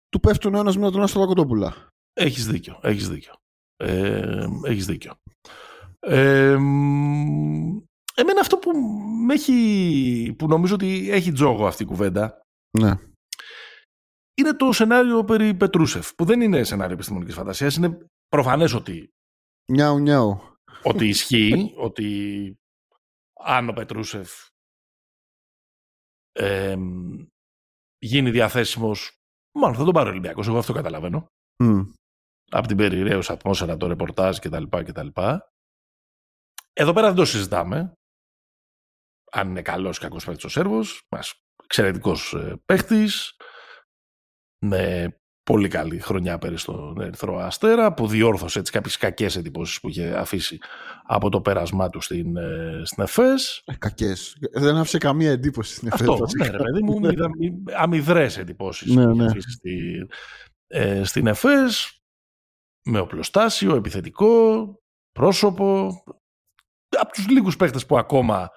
του 0.10 0.20
πέφτουν 0.20 0.56
ο 0.56 0.60
ένας 0.60 0.78
με 0.78 0.84
τον 0.89 0.98
άλλο 0.98 1.08
στα 1.08 1.26
κοτόπουλα. 1.26 1.88
Έχεις 2.13 2.48
δίκιο, 2.48 2.80
έχεις 2.84 3.10
δίκιο. 3.10 3.34
Ε, 3.78 4.46
έχεις 4.63 4.86
δίκιο. 4.86 5.13
Ε, 6.00 6.56
μ, 6.58 7.78
εμένα 8.15 8.39
αυτό 8.39 8.58
που, 8.58 8.78
με 9.26 9.34
έχει, 9.34 10.36
που 10.38 10.47
νομίζω 10.47 10.73
ότι 10.73 11.10
έχει 11.12 11.32
τζόγο 11.32 11.67
αυτή 11.67 11.84
η 11.84 11.86
κουβέντα 11.86 12.41
Ναι. 12.78 12.91
είναι 14.34 14.54
το 14.56 14.71
σενάριο 14.71 15.23
περί 15.23 15.54
Πετρούσεφ, 15.54 16.13
που 16.15 16.26
δεν 16.26 16.41
είναι 16.41 16.63
σενάριο 16.63 16.93
επιστημονικής 16.93 17.36
φαντασίας, 17.36 17.76
είναι 17.76 18.06
προφανές 18.28 18.73
ότι, 18.73 19.10
Νιάου, 19.71 19.99
νιάου. 19.99 20.39
ότι 20.84 21.08
ισχύει, 21.08 21.73
ότι 21.88 22.56
αν 23.39 23.69
ο 23.69 23.73
Πετρούσεφ 23.73 24.32
ε, 26.32 26.76
γίνει 27.97 28.32
διαθέσιμος, 28.32 29.12
μάλλον 29.60 29.76
θα 29.78 29.84
τον 29.84 29.93
πάρει 29.93 30.08
ο 30.08 30.12
Ολυμπιακός, 30.12 30.47
εγώ 30.47 30.58
αυτό 30.58 30.73
καταλαβαίνω. 30.73 31.26
Μμ. 31.63 31.82
από 32.52 32.67
την 32.67 32.78
περιραίωση 32.78 33.32
ατμόσφαιρα, 33.32 33.78
το 33.78 33.88
ρεπορτάζ 33.88 34.38
κτλ. 34.39 34.63
κτλ. 34.69 35.08
Εδώ 36.73 36.93
πέρα 36.93 37.08
δεν 37.08 37.15
το 37.15 37.26
συζητάμε. 37.26 37.93
Αν 39.36 39.50
είναι 39.50 39.62
καλός 39.62 39.98
ή 39.98 40.00
κακός 40.00 40.26
παίκτης 40.26 40.43
ο 40.43 40.50
Σέρβος, 40.50 41.06
μας 41.10 41.34
εξαιρετικός 41.63 42.34
ε, 42.34 42.62
παίκτης, 42.65 43.36
με 44.60 45.13
πολύ 45.43 45.67
καλή 45.67 46.00
χρονιά 46.00 46.38
πέρυσι 46.38 46.62
στον 46.63 47.02
Ερυθρό 47.02 47.38
Αστέρα, 47.38 47.93
που 47.93 48.08
διόρθωσε 48.08 48.60
έτσι 48.60 48.72
κάποιες 48.72 48.98
κακές 48.98 49.36
εντυπώσεις 49.36 49.80
που 49.80 49.89
είχε 49.89 50.13
αφήσει 50.17 50.58
από 51.04 51.30
το 51.30 51.41
πέρασμά 51.41 51.89
του 51.89 52.02
στην, 52.02 52.38
ε, 52.38 52.82
στην 52.84 53.04
ΕΦΕΣ. 53.04 53.62
Ε, 53.65 53.74
κακές. 53.78 54.38
Δεν 54.54 54.76
άφησε 54.76 54.98
καμία 54.98 55.32
εντύπωση 55.32 55.76
στην 55.76 55.89
Αυτό, 55.91 56.12
εφέταση. 56.13 56.38
ναι, 56.38 56.58
ρε 56.58 56.63
παιδί 56.63 56.84
μου, 56.84 57.06
είδα 57.10 57.30
αμυδρές 57.84 58.38
εντυπώσεις 58.38 58.96
Ναι, 58.96 59.04
που 59.04 59.10
είχε 59.10 59.22
ναι. 59.22 59.26
αφήσει 59.26 59.52
στη, 59.52 60.08
ε, 60.67 61.04
στην 61.04 61.28
ΕΦΕΣ, 61.28 62.02
με 62.86 63.00
οπλοστάσιο, 63.00 63.76
επιθετικό, 63.76 64.65
πρόσωπο. 65.12 65.91
Από 67.00 67.12
τους 67.13 67.28
λίγους 67.30 67.56
παίχτες 67.56 67.86
που 67.86 67.98
ακόμα 67.98 68.50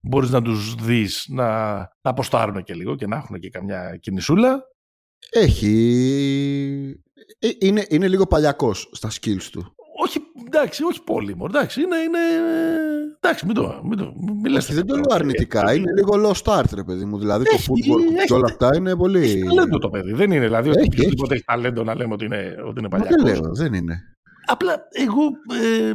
μπορείς 0.00 0.30
να 0.30 0.42
τους 0.42 0.74
δεις 0.74 1.26
να, 1.28 1.76
να 1.78 2.10
αποστάρουν 2.10 2.62
και 2.62 2.74
λίγο 2.74 2.94
και 2.96 3.06
να 3.06 3.16
έχουν 3.16 3.38
και 3.40 3.50
καμιά 3.50 3.96
κινησούλα. 4.00 4.62
Έχει... 5.30 7.00
Ε, 7.38 7.48
είναι, 7.58 7.86
είναι 7.88 8.08
λίγο 8.08 8.26
παλιακός 8.26 8.88
στα 8.92 9.10
skills 9.10 9.42
του. 9.52 9.74
Όχι, 10.00 10.18
εντάξει, 10.46 10.84
όχι 10.84 11.02
πολύ, 11.02 11.36
μωρέ, 11.36 11.58
εντάξει, 11.58 11.80
είναι, 11.82 11.96
είναι, 11.96 12.18
εντάξει, 13.20 13.46
μην 13.46 13.54
το, 13.54 13.80
μην 13.84 13.98
το, 13.98 14.12
μην 14.42 14.52
λες 14.52 14.64
Όχι, 14.64 14.74
δεν 14.74 14.86
το 14.86 14.94
τέτοια 14.94 14.94
λέω 14.94 15.02
πράγματα. 15.02 15.14
αρνητικά. 15.14 15.74
Είναι 15.74 15.92
λίγο 15.92 16.14
low 16.30 16.42
start, 16.42 16.64
ρε 16.74 16.84
παιδί 16.84 17.04
μου. 17.04 17.18
Δηλαδή 17.18 17.44
Έχει, 17.52 17.66
το 17.66 17.72
football 17.74 18.16
έχει. 18.16 18.26
και 18.26 18.32
όλα 18.32 18.44
αυτά 18.46 18.76
είναι 18.76 18.96
πολύ. 18.96 19.20
Έχει 19.20 19.42
ταλέντο 19.42 19.78
το 19.78 19.88
παιδί, 19.90 20.12
δεν 20.12 20.30
είναι 20.30 20.44
δηλαδή 20.44 20.68
ότι 20.68 20.78
Έχει, 20.78 20.88
οποιοδήποτε 20.92 21.34
έχει 21.34 21.44
ταλέντο 21.44 21.84
να 21.84 21.94
λέμε 21.94 22.12
ότι 22.12 22.24
είναι, 22.24 22.56
ότι 22.66 22.78
είναι 22.78 22.88
Μα 22.90 22.98
δεν 22.98 23.08
παλιακός. 23.16 23.40
λέω, 23.40 23.54
δεν 23.54 23.74
είναι. 23.74 24.02
Απλά 24.46 24.88
εγώ. 24.90 25.22
ε, 25.62 25.92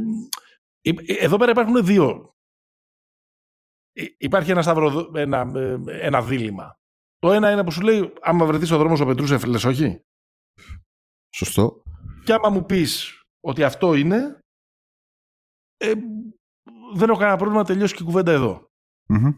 ε, 0.81 1.13
εδώ 1.25 1.37
πέρα 1.37 1.51
υπάρχουν 1.51 1.85
δύο. 1.85 2.32
Ε, 3.93 4.05
Υπάρχει 4.17 4.51
ένα, 4.51 4.61
σταυρο, 4.61 5.11
ένα, 5.13 5.51
ε, 5.55 5.77
ένα 5.87 6.21
δίλημα. 6.21 6.77
Το 7.17 7.31
ένα 7.31 7.51
είναι 7.51 7.63
που 7.63 7.71
σου 7.71 7.81
λέει: 7.81 8.13
Άμα 8.21 8.45
βρεθείς 8.45 8.67
στο 8.67 8.77
δρόμο 8.77 9.03
ο 9.03 9.05
Πετρούσεφ, 9.05 9.43
λες 9.43 9.63
όχι. 9.63 10.01
Σωστό. 11.35 11.83
Και 12.23 12.33
άμα 12.33 12.49
μου 12.49 12.65
πεις 12.65 13.21
ότι 13.39 13.63
αυτό 13.63 13.93
είναι, 13.93 14.39
ε, 15.77 15.93
δεν 16.93 17.09
έχω 17.09 17.17
κανένα 17.19 17.37
πρόβλημα 17.37 17.61
να 17.61 17.67
τελειώσει 17.67 17.95
και 17.95 18.03
η 18.03 18.05
κουβέντα 18.05 18.31
εδώ. 18.31 18.67
Μμμ. 19.09 19.31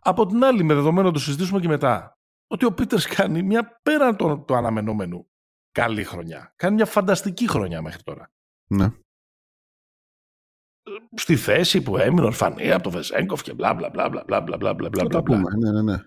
Από 0.00 0.26
την 0.26 0.44
άλλη, 0.44 0.62
με 0.62 0.74
δεδομένο 0.74 1.06
να 1.06 1.12
το 1.12 1.18
συζητήσουμε 1.18 1.60
και 1.60 1.68
μετά, 1.68 2.12
ότι 2.46 2.64
ο 2.64 2.72
Πίτερς 2.72 3.06
κάνει 3.06 3.42
μια 3.42 3.80
πέραν 3.82 4.16
του 4.16 4.44
το 4.46 4.54
αναμενόμενου 4.54 5.28
καλή 5.72 6.04
χρονιά. 6.04 6.52
Κάνει 6.56 6.74
μια 6.74 6.86
φανταστική 6.86 7.48
χρονιά 7.48 7.82
μέχρι 7.82 8.02
τώρα. 8.02 8.30
Ναι. 8.70 8.92
Στη 11.16 11.36
θέση 11.36 11.82
που 11.82 11.96
έμεινε 11.96 12.26
ορφανή 12.26 12.72
από 12.72 12.82
το 12.82 12.90
Βεζέγκοφ 12.90 13.42
και 13.42 13.54
μπλα 13.54 13.74
μπλα 13.74 13.90
μπλα 13.90 14.08
μπλα 14.08 14.24
μπλα 14.24 14.40
μπλα 14.40 14.56
μπλα 14.58 14.74
μπλα 14.74 14.88
Θα 14.90 14.90
μπλα 14.90 15.08
τα 15.08 15.20
μπλα. 15.22 15.36
πούμε. 15.36 15.50
Ναι, 15.56 15.70
ναι, 15.72 15.82
ναι. 15.92 16.02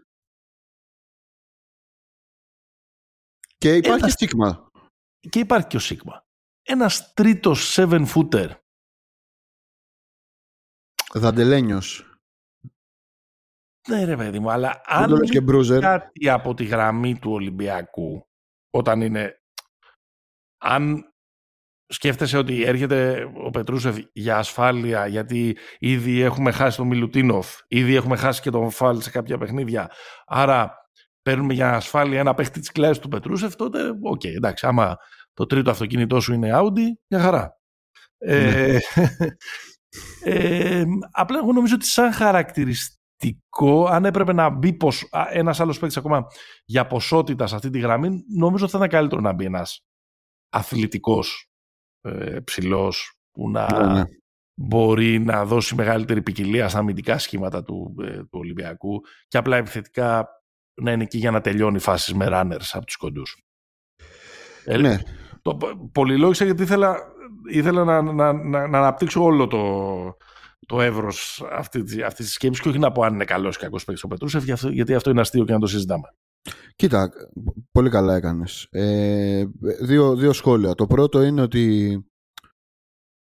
Και 3.58 3.76
υπάρχει 3.76 4.00
Ένας- 4.00 4.12
στίγμα. 4.14 4.70
Και 5.30 5.40
υπάρχει 5.40 5.68
και 5.68 5.76
ο 5.78 5.80
Σίγμα. 5.80 6.24
Ένας 6.62 7.14
τρίτος 7.14 7.76
seven 7.78 8.06
footer. 8.16 8.56
Δαντελένιος. 11.14 12.06
Ναι 13.88 14.04
ρε 14.06 14.16
παιδί 14.16 14.40
μου, 14.40 14.52
αλλά 14.52 14.72
Δεν 14.72 14.82
αν 15.04 15.10
το 15.10 15.16
λες 15.18 15.30
και 15.30 15.42
μπρούζερ. 15.42 15.80
κάτι 15.82 16.30
από 16.30 16.54
τη 16.54 16.64
γραμμή 16.66 17.20
του 17.20 17.32
Ολυμπιακού 17.32 18.28
όταν 18.70 19.02
είναι 19.02 19.42
αν 20.58 21.11
σκέφτεσαι 21.92 22.38
ότι 22.38 22.64
έρχεται 22.64 23.28
ο 23.46 23.50
Πετρούσεφ 23.50 23.98
για 24.14 24.38
ασφάλεια 24.38 25.08
γιατί 25.08 25.58
ήδη 25.80 26.22
έχουμε 26.22 26.52
χάσει 26.52 26.78
τον 26.78 26.88
Μιλουτίνοφ 26.88 27.60
ήδη 27.68 27.96
έχουμε 27.96 28.16
χάσει 28.16 28.42
και 28.42 28.50
τον 28.50 28.70
Φάλ 28.70 29.02
σε 29.02 29.10
κάποια 29.10 29.38
παιχνίδια. 29.38 29.92
Άρα 30.26 30.74
παίρνουμε 31.22 31.54
για 31.54 31.76
ασφάλεια 31.76 32.20
ένα 32.20 32.34
παίχτη 32.34 32.60
της 32.60 32.72
κλάσης 32.72 33.00
του 33.00 33.08
Πετρούσεφ 33.08 33.56
τότε 33.56 33.80
οκ 34.02 34.24
εντάξει 34.24 34.66
άμα 34.66 34.98
το 35.34 35.46
τρίτο 35.46 35.72
αυτοκίνητό 35.72 36.20
σου 36.20 36.34
είναι 36.34 36.50
Audi 36.54 36.86
γεια 37.08 37.20
χαρά. 37.20 37.60
Ε, 38.18 38.78
ε, 40.24 40.84
απλά 41.12 41.38
εγώ 41.38 41.52
νομίζω 41.52 41.76
ότι 41.76 41.86
σαν 41.86 42.12
χαρακτηριστικό 42.12 43.86
αν 43.90 44.06
έπρεπε 44.06 44.34
να 44.34 44.50
μπει 44.50 44.74
πως, 44.74 45.08
α, 45.12 45.26
ένας 45.30 45.60
άλλος 45.60 45.80
παίκτης 45.80 45.98
ακόμα 45.98 46.26
για 46.66 46.88
ποσότητα 46.88 47.48
σε 47.48 47.56
αυτή 47.56 47.70
τη 47.70 47.80
γραμμή 47.80 48.24
νομίζω 48.38 48.64
ότι 48.64 48.74
θα 48.74 48.78
ήταν 48.78 48.90
καλύτερο 48.90 49.22
να 49.22 49.34
μπει 49.34 49.46
ένας 49.46 49.86
αθλητικός 50.50 51.51
ε, 52.02 52.40
ψηλός 52.40 53.14
που 53.32 53.50
να, 53.50 53.88
Ναι, 53.88 53.94
ναι. 53.94 54.04
μπορεί 54.54 55.20
να 55.20 55.46
δώσει 55.46 55.76
μεγαλύτερη 55.76 56.22
ποικιλία 56.22 56.70
στα 56.70 56.80
αμυντικά 56.80 57.18
σχήματα 57.18 57.64
του, 57.64 57.96
ε, 58.02 58.18
του 58.18 58.30
Ολυμπιακού 58.40 59.02
και 59.28 59.38
απλά 59.38 59.58
επιθετικά 59.58 60.28
να 60.82 60.92
είναι 60.92 61.04
εκεί 61.04 61.18
για 61.18 61.32
να 61.32 61.42
τελειώνει 61.42 61.80
φάσεις 61.80 62.14
με 62.14 62.28
runners 62.30 62.70
από 62.72 62.86
τους 62.86 62.96
κοντούς. 62.96 63.38
Ε, 64.66 64.78
ναι. 64.78 64.98
Το, 65.42 65.58
πολυλόγησα 65.92 66.46
γιατί 66.46 66.64
ήθελα, 66.64 66.98
ήθελα 67.50 67.84
να, 67.84 68.02
να, 68.02 68.34
να, 68.34 68.68
να 68.68 68.78
αναπτύξω 68.78 69.24
όλο 69.24 69.48
το, 69.48 70.16
το 70.66 70.82
εύρος 70.82 71.44
αυτή, 71.52 72.04
αυτής 72.04 72.26
της 72.26 72.34
σκέψης 72.34 72.64
και 72.64 72.70
όχι 72.70 72.80
να 72.80 72.92
πω 72.92 73.04
αν 73.04 73.14
είναι 73.14 73.26
καλός 73.26 73.56
ή 73.56 73.60
κακός 73.60 73.84
παίκτης 73.84 74.04
ο 74.04 74.08
Πετρούσεφ, 74.08 74.44
γιατί 74.72 74.94
αυτό 74.94 75.10
είναι 75.10 75.22
αστείο 75.22 75.46
και 75.46 75.54
να 75.54 75.60
το 75.60 75.68
συζητάμε. 75.68 76.16
Κοίτα, 76.76 77.10
πολύ 77.72 77.90
καλά 77.90 78.16
έκανες. 78.16 78.68
Ε, 78.70 79.46
δύο, 79.82 80.16
δύο 80.16 80.34
σχόλια. 80.34 80.76
Το 80.76 80.88
πρώτο 80.88 81.22
είναι 81.22 81.42
ότι 81.42 81.96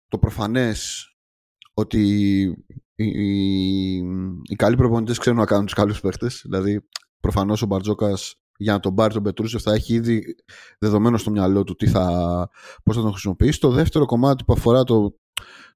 το 0.08 0.18
προφανές 0.18 1.08
ότι 1.74 2.00
οι, 2.94 3.04
οι, 3.04 3.96
οι 4.42 4.56
καλοί 4.56 4.76
προπονητές 4.76 5.18
ξέρουν 5.18 5.38
να 5.38 5.44
κάνουν 5.44 5.64
τους 5.64 5.74
καλούς 5.74 6.00
παίχτες. 6.00 6.40
Δηλαδή, 6.44 6.88
προφανώς 7.20 7.62
ο 7.62 7.66
Μπαρτζόκας 7.66 8.34
για 8.58 8.72
να 8.72 8.80
τον 8.80 8.94
πάρει 8.94 9.12
τον 9.12 9.22
Πετρούσεφ 9.22 9.62
θα 9.62 9.72
έχει 9.72 9.94
ήδη 9.94 10.22
δεδομένο 10.78 11.18
στο 11.18 11.30
μυαλό 11.30 11.64
του 11.64 11.74
τι 11.74 11.86
θα, 11.86 12.04
πώς 12.82 12.96
θα 12.96 13.02
τον 13.02 13.10
χρησιμοποιήσει. 13.10 13.60
Το 13.60 13.70
δεύτερο 13.70 14.04
κομμάτι 14.06 14.44
που 14.44 14.52
αφορά 14.52 14.84
το, 14.84 15.18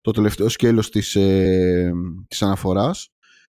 το 0.01 0.11
τελευταίο 0.11 0.49
σκέλος 0.49 0.91
της, 0.91 1.15
ε, 1.17 1.93
της 2.29 2.43
αναφοράς 2.43 3.12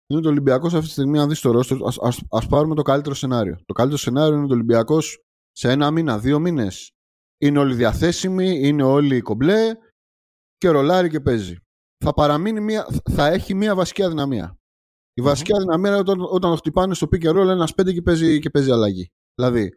είναι 0.08 0.18
ότι 0.18 0.26
ο 0.26 0.30
Ολυμπιακός 0.30 0.74
αυτή 0.74 0.86
τη 0.86 0.92
στιγμή 0.92 1.18
αν 1.18 1.28
δεις 1.28 1.40
το 1.40 1.50
ρόστο 1.50 1.86
ας, 1.86 1.98
ας, 1.98 2.20
ας, 2.30 2.46
πάρουμε 2.46 2.74
το 2.74 2.82
καλύτερο 2.82 3.14
σενάριο. 3.14 3.58
Το 3.66 3.72
καλύτερο 3.72 4.00
σενάριο 4.00 4.34
είναι 4.34 4.42
ότι 4.42 4.52
ο 4.52 4.54
Ολυμπιακός 4.54 5.22
σε 5.52 5.70
ένα 5.70 5.90
μήνα, 5.90 6.18
δύο 6.18 6.38
μήνες 6.38 6.90
είναι 7.40 7.58
όλοι 7.58 7.74
διαθέσιμοι, 7.74 8.60
είναι 8.68 8.82
όλοι 8.82 9.20
κομπλέ 9.20 9.74
και 10.56 10.68
ρολάρει 10.68 11.08
και 11.08 11.20
παίζει. 11.20 11.56
Θα 12.04 12.14
παραμείνει 12.14 12.60
μια, 12.60 12.86
θα 13.10 13.26
έχει 13.26 13.54
μια 13.54 13.74
βασική 13.74 14.02
αδυναμία. 14.02 14.58
Η 15.14 15.22
βασική 15.22 15.52
αδυναμία 15.56 15.90
είναι 15.90 15.98
όταν, 15.98 16.20
όταν 16.20 16.56
χτυπάνε 16.56 16.94
στο 16.94 17.06
pick 17.10 17.24
and 17.24 17.40
roll 17.40 17.48
ένας 17.48 17.74
πέντε 17.74 17.92
και 17.92 18.02
παίζει, 18.02 18.38
και 18.38 18.50
παίζει 18.50 18.70
αλλαγή. 18.70 19.08
Δηλαδή, 19.34 19.70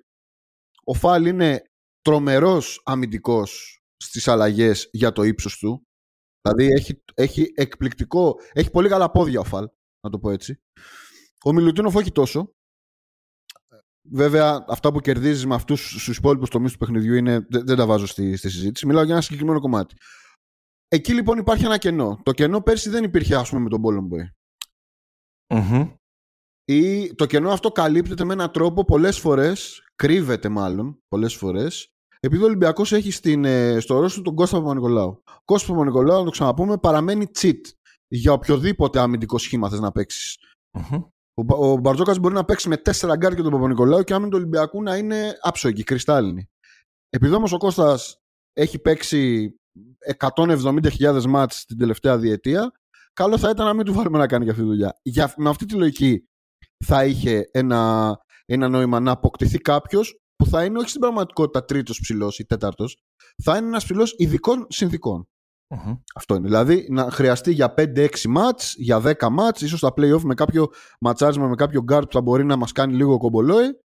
ο 0.84 0.94
Φάλ 0.94 1.26
είναι 1.26 1.64
τρομερός 2.02 2.82
αμυντικός 2.86 3.80
στις 3.98 4.28
αλλαγές 4.28 4.90
για 4.92 5.12
το 5.12 5.24
ύψος 5.24 5.58
του. 5.58 5.86
Δηλαδή 6.42 6.74
έχει, 6.74 7.04
έχει 7.14 7.52
εκπληκτικό, 7.56 8.36
έχει 8.52 8.72
πολύ 8.72 8.90
καλά 8.90 9.12
πόδια 9.12 9.40
ο 9.40 9.44
Φαλ, 9.44 9.68
να 10.02 10.10
το 10.10 10.20
πω 10.20 10.30
έτσι. 10.30 10.62
Ο 11.44 11.54
Μιλουτίνοφ 11.54 11.96
όχι 11.96 12.12
τόσο. 12.12 12.54
Βέβαια, 14.10 14.66
αυτά 14.68 14.92
που 14.92 15.00
κερδίζεις 15.00 15.46
με 15.46 15.56
αυτούς 15.56 16.04
του 16.06 16.12
υπόλοιπους 16.12 16.50
τομείς 16.50 16.72
του 16.72 16.78
παιχνιδιού 16.78 17.14
είναι, 17.14 17.46
δεν, 17.50 17.76
τα 17.76 17.86
βάζω 17.86 18.06
στη, 18.06 18.36
στη 18.36 18.50
συζήτηση. 18.50 18.86
Μιλάω 18.86 19.04
για 19.04 19.14
ένα 19.14 19.22
συγκεκριμένο 19.22 19.60
κομμάτι. 19.60 19.96
Εκεί 20.88 21.14
λοιπόν 21.14 21.38
υπάρχει 21.38 21.66
ένα 21.66 21.78
κενό. 21.78 22.20
Το 22.24 22.32
κενό 22.32 22.62
πέρσι 22.62 22.90
δεν 22.90 23.04
υπήρχε, 23.04 23.36
ας 23.36 23.50
πούμε, 23.50 23.62
με 23.62 23.70
τον 23.70 23.82
Πόλεμποϊ. 23.82 24.32
mm 25.54 25.96
Ή 26.66 27.14
το 27.16 27.26
κενό 27.26 27.52
αυτό 27.52 27.72
καλύπτεται 27.72 28.24
με 28.24 28.34
έναν 28.34 28.52
τρόπο 28.52 28.86
πολλές 28.86 29.20
φορές, 29.20 29.84
κρύβεται 29.96 30.50
μάλλον 30.50 31.04
πολλές 31.08 31.36
φορές, 31.36 31.94
επειδή 32.20 32.44
ο 32.44 32.46
Ολυμπιακός 32.46 32.92
έχει 32.92 33.12
στην, 33.12 33.46
ε, 33.46 33.80
στο 33.80 33.96
ρόλο 33.96 34.22
τον 34.22 34.36
Κώστα 34.36 34.58
Παπα-Νικολάου. 34.58 35.24
Ο 35.26 35.42
Κώστα 35.46 35.72
Παπα-Νικολάου, 35.72 36.18
να 36.18 36.26
το 36.26 36.32
ξαναπούμε, 36.32 36.78
παραμένει 36.78 37.26
cheat 37.40 37.60
για 38.12 38.32
οποιοδήποτε 38.32 39.00
αμυντικό 39.00 39.38
σχήμα 39.38 39.70
θες 39.70 39.80
να 39.80 39.92
παιξει 39.92 40.40
Ο, 41.34 41.72
ο 41.72 41.78
Μπαρτζόκας 41.78 42.20
μπορεί 42.20 42.34
να 42.34 42.46
παίξει 42.46 42.70
με 42.70 42.78
τέσσερα 42.78 43.16
γκαρντ 43.16 43.36
και 43.36 43.42
τον 43.42 43.52
Παπα-Νικολάου 43.52 44.04
και 44.04 44.14
άμυνα 44.14 44.30
του 44.30 44.38
Ολυμπιακού 44.38 44.84
να 44.84 44.98
είναι 44.98 45.38
άψογη, 45.42 45.84
κρυστάλλινη. 45.84 46.50
Επειδή 47.10 47.34
όμως 47.34 47.52
ο 47.52 47.58
Κώστας 47.58 48.18
έχει 48.54 48.80
παίξει 48.80 49.54
170.000 50.18 51.24
ματς 51.26 51.66
την 51.66 51.78
τελευταία 51.78 52.18
διετία, 52.18 52.72
καλό 53.14 53.38
θα 53.38 53.50
ήταν 53.50 53.66
να 53.66 53.74
μην 53.74 53.86
του 53.86 53.94
βάλουμε 53.94 54.18
να 54.18 54.28
κάνει 54.28 54.44
και 54.44 54.50
αυτή 54.50 54.62
τη 54.64 54.68
δουλειά. 54.68 55.00
Για, 55.02 55.34
με 55.38 55.50
αυτή 55.50 55.66
τη 55.66 55.76
λογική 55.76 56.26
θα 56.86 57.06
είχε 57.06 57.50
ένα, 57.52 58.18
ένα 58.46 58.68
νόημα 58.68 59.00
να 59.00 59.12
αποκτηθεί 59.12 59.58
κάποιος 59.58 60.16
που 60.36 60.46
θα 60.46 60.66
είναι 60.66 60.78
όχι 60.78 60.90
στην 60.90 61.02
πραγματικότητα 61.02 61.66
τρίτος 61.66 62.00
ψηλός 62.00 62.40
ή 62.40 62.46
τέταρτος, 62.46 62.98
θα 63.44 63.58
είναι 63.58 63.68
ένας 63.68 63.84
ψηλός 63.84 64.14
ειδικών 64.18 64.68
Αυτό 66.16 66.36
είναι. 66.36 66.48
Δηλαδή 66.48 66.88
να 66.90 67.12
χρειαστεί 67.12 67.54
για 67.54 67.74
5-6 67.78 68.08
μάτς, 68.28 68.76
για 68.78 69.02
10 69.06 69.30
μάτς, 69.30 69.62
ίσως 69.62 69.80
στα 69.80 69.94
play-off 69.96 70.22
με 70.22 70.34
κάποιο 70.34 70.68
ματσάρισμα, 71.00 71.48
με 71.48 71.56
κάποιο 71.56 71.84
guard 71.92 72.02
που 72.02 72.12
θα 72.12 72.22
μπορεί 72.22 72.44
να 72.44 72.56
μας 72.56 72.72
κάνει 72.72 72.94
λίγο 72.94 73.18
κομπολόι. 73.18 73.80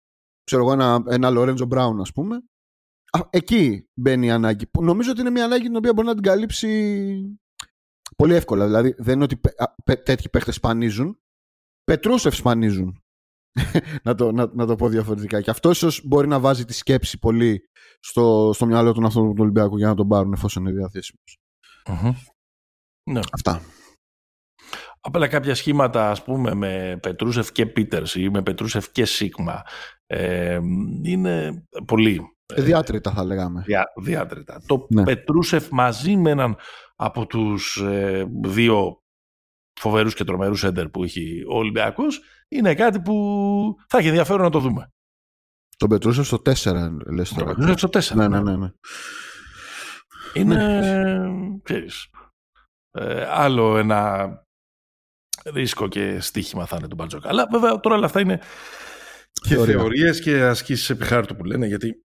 Ξέρω 0.44 0.64
εγώ 0.64 0.72
ένα, 0.72 1.04
ένα 1.08 1.30
Lorenzo 1.32 1.68
Brown 1.70 1.96
ας 2.00 2.12
πούμε. 2.12 2.42
εκεί 3.30 3.90
μπαίνει 3.94 4.26
η 4.26 4.32
ανάγκη. 4.32 4.66
Νομίζω 4.80 5.12
ότι 5.12 5.22
είναι 5.22 5.30
μια 5.30 5.46
ανάγκη 5.46 5.64
την 5.64 5.76
οποία 5.76 5.94
μπορεί 5.94 6.08
να 6.08 6.14
την 6.14 6.24
καλύψει 6.24 7.40
πολύ 8.16 8.34
εύκολα. 8.34 8.66
Δηλαδή 8.66 8.96
δεν 8.98 9.14
είναι 9.14 9.24
ότι 9.24 9.40
τέτοιοι 10.04 10.30
παίχτες 10.30 10.56
σπανίζουν. 10.56 11.20
Πετρούσεφ 11.84 12.36
σπανίζουν. 12.36 13.04
να, 14.04 14.16
το, 14.16 14.32
να, 14.32 14.50
να 14.54 14.66
το 14.66 14.76
πω 14.76 14.88
διαφορετικά. 14.88 15.42
Και 15.42 15.50
αυτό 15.50 15.70
ίσως 15.70 16.02
μπορεί 16.06 16.28
να 16.28 16.40
βάζει 16.40 16.66
τη 16.66 16.74
σκέψη 16.74 17.20
πολύ 17.20 17.70
στο, 18.00 18.52
στο 18.54 18.66
μυαλό 18.66 18.94
των 18.94 19.06
αυτών 19.06 19.30
του 19.30 19.36
Ολυμπιακού 19.40 19.78
για 19.78 19.88
να 19.88 19.96
τον 19.96 20.08
πάρουν 20.08 20.34
εφόσον 20.34 20.66
είναι 20.66 20.90
Ναι. 23.10 23.20
Αυτά. 23.32 23.62
Απλά 25.02 25.28
κάποια 25.28 25.56
σχήματα 25.56 26.10
ας 26.10 26.24
πούμε 26.24 26.54
με 26.54 26.98
Πετρούσεφ 27.02 27.52
και 27.52 27.66
Πίτερς 27.66 28.16
ή 28.16 28.30
με 28.30 28.42
Πετρούσεφ 28.42 28.92
και 28.92 29.06
Σίγμα 29.06 29.62
ε, 30.06 30.60
είναι 31.04 31.66
πολύ 31.86 32.22
ε, 32.56 32.62
διάτρητα 32.62 33.12
θα 33.12 33.24
λέγαμε. 33.24 33.64
Διά, 33.66 33.86
διάτρητα. 34.02 34.62
Το 34.66 34.88
ναι. 34.90 35.04
Πετρούσεφ 35.04 35.70
μαζί 35.70 36.18
με 36.18 36.30
έναν 36.30 36.58
από 36.96 37.26
τους 37.26 37.78
ε, 37.78 38.26
δύο 38.44 39.02
φοβερούς 39.80 40.14
και 40.14 40.24
τρομερούς 40.24 40.64
έντερ 40.64 40.90
που 40.90 41.04
έχει 41.04 41.44
ο 41.50 41.58
Ολυμπιακός 41.58 42.22
είναι 42.48 42.76
κάτι 42.76 43.00
που 43.00 43.14
θα 43.88 43.98
έχει 43.98 44.08
ενδιαφέρον 44.08 44.42
να 44.42 44.50
το 44.50 44.60
δούμε. 44.60 44.92
Τον 45.78 45.90
Πετρούσεφ 45.90 46.26
στο 46.26 46.42
4 46.46 46.90
λες 47.14 47.34
τώρα. 47.34 47.54
Τον 47.54 47.66
Πετρούσεφ 47.66 47.78
στο 47.78 48.16
4. 48.16 48.18
Ναι, 48.18 48.28
ναι, 48.28 48.42
ναι. 48.42 48.58
ναι. 48.58 48.70
Είναι, 50.34 50.56
ναι. 50.56 51.60
ξέρεις, 51.64 52.10
ε, 52.92 53.26
άλλο 53.26 53.78
ένα 53.78 54.32
ρίσκο 55.46 55.88
και 55.88 56.20
στοίχημα 56.20 56.66
θα 56.66 56.76
είναι 56.78 56.88
του 56.88 56.96
Μπαρτζόκα. 56.96 57.30
Αλλά 57.30 57.48
βέβαια 57.52 57.80
τώρα 57.80 57.96
όλα 57.96 58.06
αυτά 58.06 58.20
είναι 58.20 58.42
και 59.34 59.56
θεωρίες 59.56 60.22
και 60.22 60.44
ασκήσεις 60.44 60.90
επιχάρτου 60.90 61.36
που 61.36 61.44
λένε 61.44 61.68
γιατί 61.68 62.04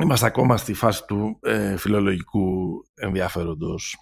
είμαστε 0.00 0.26
ακόμα 0.26 0.56
στη 0.56 0.74
φάση 0.74 1.04
του 1.06 1.38
ε, 1.42 1.76
φιλολογικού 1.76 2.82
ενδιαφέροντος 2.94 3.96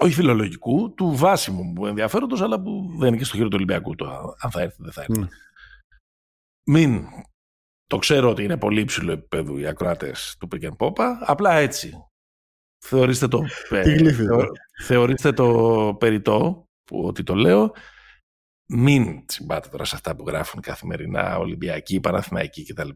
όχι 0.00 0.14
φιλολογικού, 0.14 0.94
του 0.94 1.16
βάσιμου 1.16 1.86
ενδιαφέροντος, 1.86 2.42
αλλά 2.42 2.62
που 2.62 2.94
δεν 2.98 3.08
είναι 3.08 3.16
και 3.16 3.24
στο 3.24 3.36
χείρο 3.36 3.48
του 3.48 3.56
Ολυμπιακού. 3.56 3.94
Το, 3.94 4.34
αν 4.38 4.50
θα 4.50 4.60
έρθει, 4.60 4.82
δεν 4.82 4.92
θα 4.92 5.00
έρθει. 5.02 5.22
Mm. 5.22 5.28
Μην. 6.70 7.06
Το 7.88 7.98
ξέρω 7.98 8.30
ότι 8.30 8.42
είναι 8.42 8.56
πολύ 8.56 8.80
υψηλό 8.80 9.12
επίπεδο 9.12 9.58
οι 9.58 9.66
ακροάτε 9.66 10.14
του 10.38 10.48
Pick 10.52 10.68
Popa, 10.78 11.04
απλά 11.20 11.54
έτσι. 11.54 11.92
Θεωρήστε 12.84 13.28
το, 13.28 13.44
θεωρήστε 14.84 15.32
το 15.32 15.96
περιττό 15.98 16.68
που, 16.84 17.04
ότι 17.04 17.22
το 17.22 17.34
λέω. 17.34 17.72
Μην 18.70 19.26
τσιμπάτε 19.26 19.68
τώρα 19.68 19.84
σε 19.84 19.94
αυτά 19.94 20.16
που 20.16 20.24
γράφουν 20.26 20.60
καθημερινά 20.60 21.38
Ολυμπιακοί, 21.38 22.00
Παναθηναϊκοί 22.00 22.64
κτλ. 22.64 22.88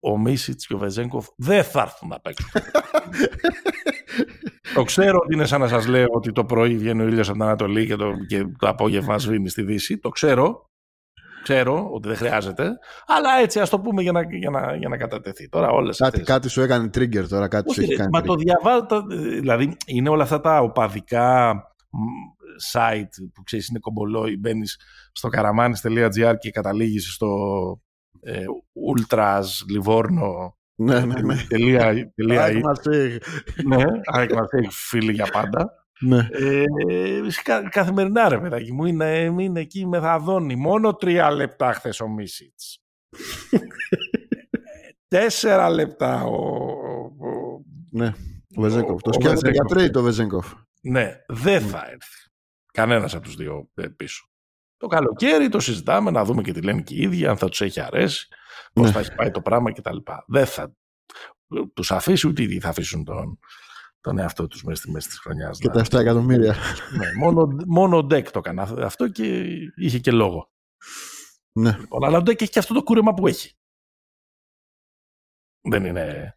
Ο 0.00 0.18
Μίσιτς 0.18 0.66
και 0.66 0.74
ο 0.74 0.78
Βεζέγκοφ 0.78 1.26
δεν 1.36 1.64
θα 1.64 1.80
έρθουν 1.80 2.08
να 2.08 2.20
παίξουν. 2.20 2.50
Το 4.74 4.82
ξέρω 4.82 5.18
ότι 5.22 5.34
είναι 5.34 5.46
σαν 5.46 5.60
να 5.60 5.68
σας 5.68 5.86
λέω 5.86 6.06
ότι 6.10 6.32
το 6.32 6.44
πρωί 6.44 6.76
βγαίνει 6.76 7.02
ο 7.02 7.06
ήλιος 7.06 7.28
από 7.28 7.38
την 7.38 7.46
Ανατολή 7.46 7.86
και 7.86 7.96
το, 7.96 8.12
και 8.28 8.44
το 8.58 8.68
απόγευμα 8.68 9.18
σβήνει 9.18 9.48
στη 9.48 9.62
Δύση. 9.62 9.98
Το 9.98 10.08
ξέρω. 10.08 10.70
Ξέρω 11.46 11.90
ότι 11.92 12.08
δεν 12.08 12.16
χρειάζεται. 12.16 12.78
Αλλά 13.06 13.30
έτσι 13.42 13.60
ας 13.60 13.70
το 13.70 13.80
πούμε 13.80 14.02
για 14.02 14.12
να, 14.12 14.22
για 14.22 14.50
να, 14.50 14.76
για 14.76 14.88
να 14.88 14.96
κατατεθεί. 14.96 15.48
Τώρα 15.48 15.68
όλες 15.68 15.96
κάτι, 15.96 16.20
κάτι 16.20 16.48
σου 16.48 16.60
έκανε 16.60 16.86
trigger 16.94 17.28
τώρα, 17.28 17.48
κάτι 17.48 17.68
Όχι, 17.68 17.80
σου 17.80 17.82
έχει 17.82 17.96
κάνει. 17.96 18.10
Μα 18.12 18.22
το 18.22 18.34
διαβάζω. 18.34 18.86
Δηλαδή 19.40 19.76
είναι 19.86 20.08
όλα 20.08 20.22
αυτά 20.22 20.40
τα 20.40 20.60
οπαδικά 20.60 21.54
site 22.72 23.28
που 23.34 23.42
ξέρεις 23.42 23.68
είναι 23.68 23.78
κομπολόι. 23.78 24.36
Μπαίνεις 24.36 24.78
στο 25.12 25.28
καραμάνι.gr 25.28 26.34
και 26.38 26.50
καταλήγεις 26.50 27.12
στο 27.12 27.28
ε, 28.20 28.44
Ultras 28.92 29.44
Livorno 29.76 30.50
ναι, 30.78 31.00
ναι, 31.00 31.20
ναι. 31.20 31.36
Τελεία, 31.48 32.12
τελεία, 32.14 32.48
ναι, 33.64 33.84
φίλοι 34.70 35.12
για 35.12 35.26
πάντα. 35.32 35.85
Ναι. 36.00 36.28
Ε, 36.30 36.64
καθημερινά 37.70 38.28
ρε 38.28 38.38
παιδάκι 38.38 38.72
μου 38.72 38.84
είναι, 38.84 39.34
είναι 39.38 39.60
εκεί 39.60 39.86
μεθαδόνη. 39.86 40.56
Μόνο 40.56 40.94
τρία 40.94 41.30
λεπτά 41.30 41.72
χθες 41.72 42.00
ο 42.00 42.08
Μίσιτς. 42.08 42.78
Τέσσερα 45.08 45.70
λεπτά 45.70 46.24
ο... 46.24 46.34
ο 46.34 47.64
ναι, 47.90 48.12
ο 48.56 48.60
Βεζέγκοφ. 48.60 49.02
Το 49.02 49.12
σκέφτεται 49.12 49.50
για 49.50 49.64
τρέι 49.64 49.90
το 49.90 50.02
Βεζέγκοφ. 50.02 50.52
Ναι, 50.82 51.16
δεν 51.28 51.60
θα 51.60 51.78
έρθει. 51.78 52.30
Κανένας 52.72 53.14
από 53.14 53.24
τους 53.24 53.34
δύο 53.34 53.70
πίσω. 53.96 54.30
Το 54.76 54.86
καλοκαίρι 54.86 55.48
το 55.48 55.60
συζητάμε 55.60 56.10
να 56.10 56.24
δούμε 56.24 56.42
και 56.42 56.52
τι 56.52 56.62
λένε 56.62 56.82
και 56.82 56.94
οι 56.94 57.02
ίδιοι, 57.02 57.26
αν 57.26 57.36
θα 57.36 57.48
τους 57.48 57.60
έχει 57.60 57.80
αρέσει 57.80 58.28
πώς 58.72 58.86
ναι. 58.86 58.92
θα 58.92 58.98
έχει 58.98 59.14
πάει 59.14 59.30
το 59.30 59.40
πράγμα 59.40 59.72
κτλ. 59.72 59.96
Δεν 60.26 60.46
θα 60.46 60.76
τους 61.74 61.92
αφήσει 61.92 62.28
ούτε 62.28 62.42
οι 62.42 62.60
θα 62.60 62.68
αφήσουν 62.68 63.04
τον, 63.04 63.38
τον 64.06 64.18
εαυτό 64.18 64.46
τους 64.46 64.62
μέσα 64.62 64.82
στη 64.82 64.90
μέση 64.90 65.08
της 65.08 65.18
χρονιάς. 65.18 65.58
Και 65.58 65.68
τα 65.68 65.84
7 65.84 65.98
εκατομμύρια. 66.00 66.54
ναι, 66.98 67.24
μόνο, 67.24 67.56
μόνο 67.66 67.96
ο 67.96 68.04
Ντεκ 68.04 68.30
το 68.30 68.38
έκανε 68.38 68.62
αυτό 68.62 69.08
και 69.08 69.46
είχε 69.76 69.98
και 69.98 70.10
λόγο. 70.10 70.50
Ναι. 71.52 71.76
Λοιπόν, 71.78 72.04
αλλά 72.04 72.18
ο 72.18 72.22
Ντεκ 72.22 72.40
έχει 72.40 72.50
και 72.50 72.58
αυτό 72.58 72.74
το 72.74 72.82
κούρεμα 72.82 73.14
που 73.14 73.26
έχει. 73.26 73.56
Δεν 75.68 75.84
είναι... 75.84 76.36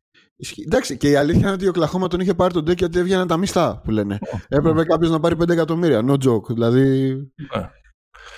Εντάξει, 0.66 0.98
και 0.98 1.10
η 1.10 1.16
αλήθεια 1.16 1.42
είναι 1.42 1.52
ότι 1.52 1.68
ο 1.68 1.72
Κλαχώμα 1.72 2.08
τον 2.08 2.20
είχε 2.20 2.34
πάρει 2.34 2.54
τον 2.54 2.64
Ντεκ 2.64 2.78
γιατί 2.78 3.00
έβγαιναν 3.00 3.28
τα 3.28 3.38
μισθά 3.38 3.82
που 3.82 3.92
λένε. 3.92 4.20
Έπρεπε 4.48 4.84
κάποιος 4.84 5.12
να 5.12 5.20
πάρει 5.20 5.36
5 5.40 5.50
εκατομμύρια. 5.50 6.02
No 6.08 6.14
joke. 6.14 6.48
Δηλαδή. 6.48 7.16
Ναι. 7.56 7.70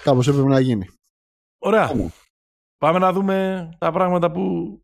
Κάπως 0.03 0.27
έπρεπε 0.27 0.47
να 0.47 0.59
γίνει. 0.59 0.87
Ωραία. 1.57 2.11
Πάμε 2.77 2.99
να 2.99 3.13
δούμε 3.13 3.69
τα 3.77 3.91
πράγματα 3.91 4.31
που 4.31 4.77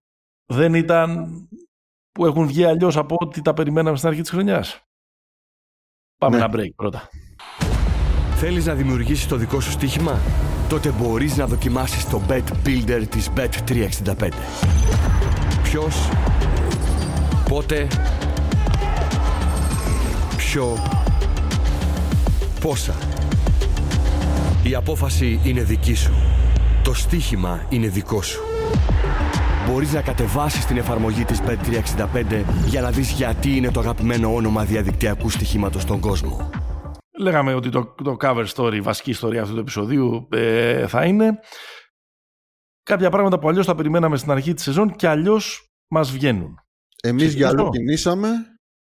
δεν 0.45 0.73
ήταν 0.73 1.27
που 2.17 2.25
έχουν 2.25 2.47
βγει 2.47 2.63
αλλιώς 2.63 2.97
από 2.97 3.15
ό,τι 3.19 3.41
τα 3.41 3.53
περιμέναμε 3.53 3.97
στην 3.97 4.09
αρχή 4.09 4.21
της 4.21 4.29
χρονιάς. 4.29 4.81
Πάμε 6.17 6.37
ναι. 6.37 6.43
ένα 6.43 6.53
break 6.55 6.69
πρώτα. 6.75 7.09
Θέλεις 8.35 8.65
να 8.65 8.73
δημιουργήσεις 8.73 9.27
το 9.27 9.35
δικό 9.35 9.59
σου 9.59 9.71
στοίχημα; 9.71 10.19
Τότε 10.69 10.91
μπορείς 10.91 11.37
να 11.37 11.47
δοκιμάσεις 11.47 12.09
το 12.09 12.21
Bet 12.29 12.43
Builder 12.65 13.03
της 13.09 13.29
Bet365. 13.35 14.29
Ποιος, 15.63 16.09
πότε, 17.49 17.87
ποιο, 20.37 20.77
πόσα. 22.61 22.95
Η 24.63 24.75
απόφαση 24.75 25.39
είναι 25.43 25.61
δική 25.61 25.93
σου. 25.93 26.13
Το 26.83 26.93
στοίχημα 26.93 27.65
είναι 27.69 27.87
δικό 27.87 28.21
σου 28.21 28.56
μπορείς 29.67 29.93
να 29.93 30.01
κατεβάσεις 30.01 30.65
την 30.65 30.77
εφαρμογή 30.77 31.25
της 31.25 31.41
Bet365 31.41 32.43
για 32.67 32.81
να 32.81 32.91
δεις 32.91 33.11
γιατί 33.11 33.55
είναι 33.55 33.71
το 33.71 33.79
αγαπημένο 33.79 34.35
όνομα 34.35 34.63
διαδικτυακού 34.63 35.29
στοιχήματος 35.29 35.81
στον 35.81 35.99
κόσμο. 35.99 36.49
Λέγαμε 37.19 37.53
ότι 37.53 37.69
το, 37.69 37.95
το 38.03 38.17
cover 38.21 38.45
story, 38.53 38.73
η 38.73 38.81
βασική 38.81 39.09
ιστορία 39.09 39.41
αυτού 39.41 39.53
του 39.53 39.59
επεισοδίου 39.59 40.27
ε, 40.31 40.87
θα 40.87 41.05
είναι 41.05 41.39
κάποια 42.83 43.09
πράγματα 43.09 43.39
που 43.39 43.49
αλλιώς 43.49 43.65
θα 43.65 43.75
περιμέναμε 43.75 44.17
στην 44.17 44.31
αρχή 44.31 44.53
της 44.53 44.63
σεζόν 44.63 44.95
και 44.95 45.07
αλλιώς 45.07 45.71
μας 45.87 46.11
βγαίνουν. 46.11 46.55
Εμείς 47.03 47.33
για 47.33 47.47
αλλού 47.47 47.69
κινήσαμε 47.69 48.29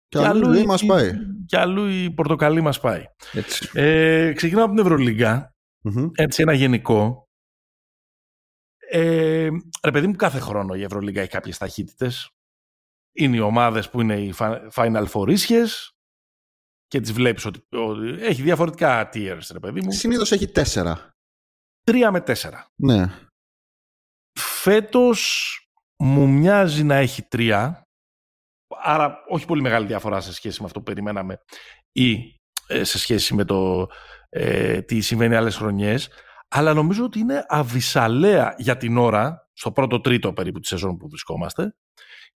και, 0.08 0.18
και 0.18 0.26
αλλού 0.26 0.52
η 0.52 0.64
μας 0.64 0.84
πάει. 0.84 1.10
Και 1.46 1.58
αλλού 1.58 1.86
η 1.86 2.10
πορτοκαλί 2.10 2.60
μας 2.60 2.80
πάει. 2.80 3.04
Έτσι. 3.32 3.68
Ε, 3.72 4.32
ξεκινάω 4.32 4.64
από 4.64 4.74
την 4.74 4.84
ευρωλιγκα 4.84 5.54
Έτσι 6.14 6.42
ένα 6.42 6.52
γενικό 6.52 7.23
ε, 8.90 9.48
ρε 9.82 9.90
παιδί 9.90 10.06
μου, 10.06 10.16
κάθε 10.16 10.38
χρόνο 10.38 10.74
η 10.74 10.82
Ευρωλίγκα 10.82 11.20
έχει 11.20 11.30
κάποιες 11.30 11.58
ταχύτητες. 11.58 12.30
Είναι 13.16 13.36
οι 13.36 13.40
ομάδες 13.40 13.90
που 13.90 14.00
είναι 14.00 14.20
οι 14.20 14.34
Final 14.74 15.06
Four 15.06 15.36
και 16.86 17.00
τις 17.00 17.12
βλέπεις 17.12 17.44
ότι, 17.44 17.66
έχει 18.18 18.42
διαφορετικά 18.42 19.10
tiers, 19.12 19.46
ρε 19.52 19.58
παιδί 19.58 19.80
μου. 19.82 19.92
Συνήθως 19.92 20.32
έχει 20.32 20.48
τέσσερα. 20.48 21.10
Τρία 21.84 22.10
με 22.10 22.20
τέσσερα. 22.20 22.66
Ναι. 22.74 23.04
Φέτος 24.38 25.58
μου 25.98 26.28
μοιάζει 26.28 26.84
να 26.84 26.94
έχει 26.94 27.22
τρία, 27.22 27.82
άρα 28.82 29.24
όχι 29.28 29.46
πολύ 29.46 29.60
μεγάλη 29.60 29.86
διαφορά 29.86 30.20
σε 30.20 30.32
σχέση 30.32 30.60
με 30.60 30.66
αυτό 30.66 30.78
που 30.78 30.84
περιμέναμε 30.84 31.40
ή 31.92 32.36
ε, 32.66 32.84
σε 32.84 32.98
σχέση 32.98 33.34
με 33.34 33.44
το 33.44 33.88
ε, 34.28 34.82
τι 34.82 35.00
συμβαίνει 35.00 35.34
άλλες 35.34 35.56
χρονιές 35.56 36.08
αλλά 36.56 36.74
νομίζω 36.74 37.04
ότι 37.04 37.18
είναι 37.18 37.44
αβυσαλέα 37.48 38.54
για 38.58 38.76
την 38.76 38.98
ώρα, 38.98 39.48
στο 39.52 39.72
πρώτο 39.72 40.00
τρίτο 40.00 40.32
περίπου 40.32 40.60
της 40.60 40.68
σεζόν 40.68 40.96
που 40.96 41.08
βρισκόμαστε, 41.08 41.76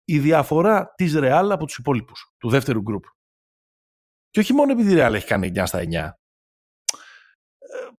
η 0.04 0.18
διαφορά 0.18 0.94
της 0.96 1.14
Real 1.16 1.48
από 1.50 1.66
τους 1.66 1.76
υπόλοιπους, 1.76 2.34
του 2.38 2.48
δεύτερου 2.48 2.80
γκρουπ. 2.80 3.04
Και 4.30 4.40
όχι 4.40 4.52
μόνο 4.52 4.72
επειδή 4.72 4.92
η 4.92 4.96
Real 4.98 5.12
έχει 5.12 5.26
κάνει 5.26 5.52
9 5.54 5.66
στα 5.66 5.78
9. 5.78 5.82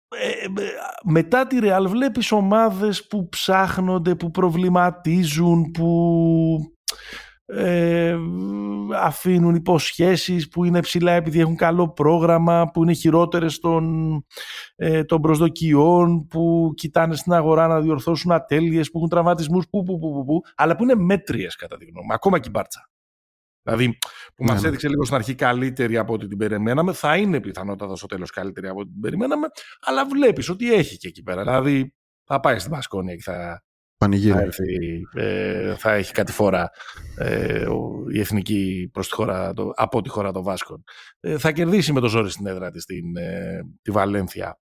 Ε, 0.10 0.30
ε, 0.30 0.44
ε, 0.44 0.72
μετά 1.04 1.48
τη 1.48 1.58
Real 1.62 1.86
βλέπεις 1.88 2.32
ομάδες 2.32 3.08
που 3.08 3.30
ψάχνονται, 3.30 4.16
που 4.16 4.32
προβληματίζουν, 4.32 5.72
που 5.72 6.78
ε, 7.50 8.18
αφήνουν 8.96 9.56
υποσχέσεις 9.56 10.48
που 10.48 10.66
είναι 10.66 10.80
ψηλά 10.80 11.12
επειδή 11.12 11.40
έχουν 11.40 11.56
καλό 11.56 11.90
πρόγραμμα, 11.90 12.70
που 12.74 12.84
είναι 12.84 12.94
χειρότερες 12.94 13.60
των, 13.60 14.26
ε, 14.76 15.04
των 15.04 15.22
προσδοκιών, 15.22 16.28
που 16.28 16.72
κοιτάνε 16.76 17.16
στην 17.16 17.34
αγορά 17.34 17.68
να 17.68 17.82
διορθώσουν 17.82 18.32
ατέλειες, 18.32 18.92
που 18.92 18.98
έχουν 18.98 19.10
τραυματισμούς, 19.10 19.68
που, 19.70 19.84
που, 19.84 20.00
που, 20.00 20.14
που, 20.14 20.26
που, 20.26 20.42
αλλά 20.56 20.76
που 20.76 20.84
είναι 20.84 20.96
μέτριες 20.96 21.56
κατά 21.56 21.78
τη 21.78 21.86
γνώμη 21.86 22.08
ακόμα 22.10 22.40
και 22.40 22.48
η 22.48 22.52
Μπάρτσα. 22.54 22.90
Δηλαδή, 23.64 23.98
που 24.36 24.44
ναι, 24.44 24.52
μας 24.52 24.62
ναι. 24.62 24.68
έδειξε 24.68 24.88
λίγο 24.88 25.04
στην 25.04 25.16
αρχή 25.16 25.36
καλύτερη 25.36 25.98
από 25.98 26.14
ό,τι 26.14 26.28
την 26.28 26.38
περιμέναμε, 26.38 26.94
θα 26.94 27.18
είναι 27.18 27.40
πιθανότατα 27.40 27.96
στο 27.96 28.08
τέλος 28.08 28.32
καλύτερη 28.32 28.68
από 28.68 28.80
ό,τι 28.80 28.92
την 28.92 29.02
περιμέναμε, 29.02 29.48
αλλά 29.80 30.06
βλέπεις 30.06 30.50
ότι 30.50 30.74
έχει 30.74 30.98
και 30.98 31.08
εκεί 31.08 31.24
πέρα. 31.24 31.44
Δηλαδή, 31.44 31.94
θα 32.24 32.40
πάει 32.40 32.60
στην 32.60 32.72
Πασκόνια 32.72 33.16
και 33.16 33.22
θα, 33.22 33.64
Πανηγύρι. 33.98 34.34
Θα, 34.34 34.42
έρθει, 34.42 35.02
ε, 35.14 35.76
θα 35.76 35.94
έχει 35.94 36.12
κάτι 36.12 36.32
φορά 36.32 36.70
ε, 37.18 37.66
η 38.14 38.20
εθνική 38.20 38.90
προς 38.94 39.08
τη 39.08 39.16
χώρα, 39.16 39.54
το, 39.54 39.72
από 39.76 40.02
τη 40.02 40.10
χώρα 40.10 40.32
των 40.32 40.44
Βάσκων. 40.44 40.84
Ε, 41.20 41.38
θα 41.38 41.52
κερδίσει 41.52 41.94
με 41.94 42.00
το 42.00 42.08
ζόρι 42.08 42.30
στην 42.30 42.48
έδρα 42.48 42.72
της 42.72 42.86
την, 42.86 43.18
ε, 43.18 43.62
τη 43.82 43.92
Βαλένθια. 43.92 44.60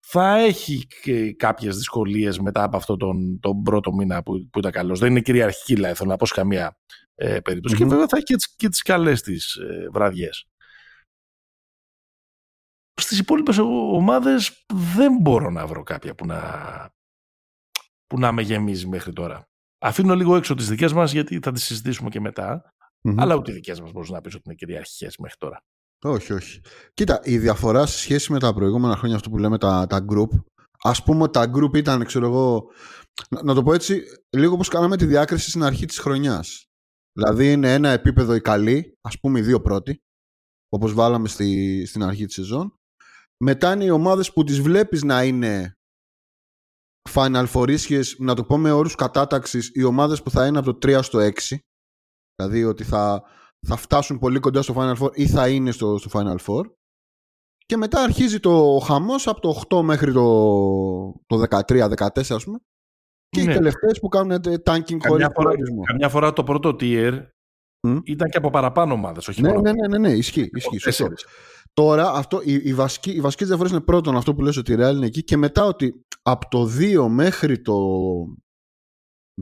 Θα 0.00 0.38
έχει 0.38 0.86
και 1.02 1.32
κάποιες 1.32 1.76
δυσκολίες 1.76 2.38
μετά 2.38 2.62
από 2.62 2.76
αυτό 2.76 2.96
τον, 2.96 3.40
τον 3.40 3.62
πρώτο 3.62 3.92
μήνα 3.92 4.22
που, 4.22 4.48
που 4.50 4.58
ήταν 4.58 4.72
καλός. 4.72 4.98
Δεν 4.98 5.10
είναι 5.10 5.20
κυριαρχική, 5.20 5.74
δηλαδή, 5.74 5.94
θέλω 5.94 6.10
να 6.10 6.16
πω 6.16 6.26
σε 6.26 6.34
καμία 6.34 6.76
ε, 7.14 7.40
περιπτωση 7.40 7.76
Και 7.76 7.84
βέβαια 7.84 8.06
θα 8.06 8.16
έχει 8.16 8.24
και 8.24 8.36
τις, 8.36 8.56
και 8.56 8.68
τις 8.68 8.82
καλές 8.82 9.22
της 9.22 9.54
ε, 9.54 9.88
βραδιές. 9.92 10.46
Στις 13.00 13.18
υπόλοιπες 13.18 13.58
ομάδες 13.92 14.64
δεν 14.96 15.16
μπορώ 15.20 15.50
να 15.50 15.66
βρω 15.66 15.82
κάποια 15.82 16.14
που 16.14 16.26
να 16.26 16.40
που 18.06 18.18
να 18.18 18.32
με 18.32 18.42
γεμίζει 18.42 18.86
μέχρι 18.86 19.12
τώρα. 19.12 19.48
Αφήνω 19.78 20.14
λίγο 20.14 20.36
έξω 20.36 20.54
τις 20.54 20.68
δικές 20.68 20.92
μας 20.92 21.12
γιατί 21.12 21.38
θα 21.42 21.52
τις 21.52 21.64
συζητήσουμε 21.64 22.08
και 22.08 22.20
μετα 22.20 22.74
Αλλά 23.16 23.34
ούτε 23.34 23.50
οι 23.50 23.54
δικές 23.54 23.80
μας 23.80 23.92
μπορείς 23.92 24.10
να 24.10 24.20
πεις 24.20 24.34
ότι 24.34 24.42
είναι 24.46 24.54
κυριαρχικέ 24.54 25.08
μέχρι 25.18 25.36
τώρα. 25.38 25.64
Όχι, 26.04 26.32
όχι. 26.32 26.60
Κοίτα, 26.94 27.20
η 27.24 27.38
διαφορά 27.38 27.86
σε 27.86 27.98
σχέση 27.98 28.32
με 28.32 28.38
τα 28.38 28.54
προηγούμενα 28.54 28.96
χρόνια, 28.96 29.16
αυτό 29.16 29.30
που 29.30 29.38
λέμε 29.38 29.58
τα, 29.58 29.86
τα 29.86 30.04
group, 30.10 30.28
ας 30.82 31.02
πούμε 31.02 31.22
ότι 31.22 31.32
τα 31.32 31.50
group 31.54 31.76
ήταν, 31.76 32.04
ξέρω 32.04 32.26
εγώ. 32.26 32.70
Να, 33.30 33.42
να 33.42 33.54
το 33.54 33.62
πω 33.62 33.72
έτσι, 33.72 34.02
λίγο 34.36 34.54
όπως 34.54 34.68
κάναμε 34.68 34.96
τη 34.96 35.04
διάκριση 35.06 35.48
στην 35.48 35.62
αρχή 35.62 35.86
της 35.86 35.98
χρονιάς. 35.98 36.66
Δηλαδή 37.12 37.52
είναι 37.52 37.74
ένα 37.74 37.88
επίπεδο 37.88 38.34
οι 38.34 38.40
καλοί, 38.40 38.98
ας 39.00 39.18
πούμε 39.20 39.38
οι 39.38 39.42
δύο 39.42 39.60
πρώτοι, 39.60 40.02
όπως 40.68 40.92
βάλαμε 40.92 41.28
στη, 41.28 41.84
στην 41.86 42.02
αρχή 42.02 42.26
της 42.26 42.34
σεζόν. 42.34 42.78
Μετά 43.44 43.72
είναι 43.72 43.84
οι 43.84 43.90
ομάδες 43.90 44.32
που 44.32 44.44
τις 44.44 44.60
βλέπεις 44.60 45.02
να 45.02 45.24
είναι 45.24 45.76
Final 47.14 47.46
Four 47.52 47.76
να 48.18 48.34
το 48.34 48.44
πω 48.44 48.58
με 48.58 48.70
όρους 48.72 48.94
κατάταξης, 48.94 49.70
οι 49.74 49.82
ομάδες 49.82 50.22
που 50.22 50.30
θα 50.30 50.46
είναι 50.46 50.58
από 50.58 50.74
το 50.74 50.88
3 50.88 50.98
στο 51.02 51.18
6, 51.18 51.56
δηλαδή 52.34 52.64
ότι 52.64 52.84
θα, 52.84 53.22
θα 53.66 53.76
φτάσουν 53.76 54.18
πολύ 54.18 54.38
κοντά 54.38 54.62
στο 54.62 54.74
Final 54.76 54.96
Four 54.96 55.10
ή 55.14 55.26
θα 55.26 55.48
είναι 55.48 55.70
στο, 55.70 55.98
στο 55.98 56.10
Final 56.12 56.36
Four. 56.46 56.64
Και 57.66 57.76
μετά 57.76 58.02
αρχίζει 58.02 58.40
το 58.40 58.82
χαμός 58.84 59.26
από 59.26 59.40
το 59.40 59.62
8 59.68 59.82
μέχρι 59.82 60.12
το, 60.12 60.24
το 61.26 61.42
13-14 61.50 61.96
ας 62.14 62.44
πούμε. 62.44 62.58
Και 63.28 63.42
ναι. 63.42 63.50
οι 63.50 63.54
τελευταίες 63.54 63.98
που 64.00 64.08
κάνουν 64.08 64.40
tanking 64.40 64.96
καμιά 64.98 65.30
φορά, 65.34 65.52
καμιά 65.86 66.08
φορά 66.08 66.32
το 66.32 66.44
πρώτο 66.44 66.76
tier 66.80 67.22
mm. 67.88 68.00
ήταν 68.04 68.28
και 68.28 68.36
από 68.36 68.50
παραπάνω 68.50 68.92
ομάδες, 68.92 69.28
όχι 69.28 69.42
ναι, 69.42 69.48
μόνο. 69.48 69.60
Ναι, 69.60 69.72
ναι, 69.72 69.86
ναι, 69.88 69.98
ναι, 69.98 70.12
ισχύει. 70.12 70.50
ισχύει 70.52 71.02
Τώρα 71.80 72.10
αυτό, 72.10 72.40
οι, 72.44 72.52
οι, 72.52 72.74
βασικοί, 72.74 73.10
οι 73.10 73.20
βασικές 73.20 73.46
διαφορές 73.46 73.72
είναι 73.72 73.80
πρώτον 73.80 74.16
αυτό 74.16 74.34
που 74.34 74.42
λες 74.42 74.56
ότι 74.56 74.72
η 74.72 74.76
Real 74.78 74.94
είναι 74.94 75.06
εκεί 75.06 75.24
και 75.24 75.36
μετά 75.36 75.64
ότι 75.64 76.00
από 76.22 76.48
το 76.48 76.70
2 76.78 77.06
μέχρι 77.08 77.60
το 77.60 77.74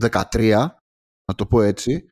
13, 0.01 0.67
να 1.25 1.35
το 1.35 1.45
πω 1.45 1.61
έτσι, 1.61 2.07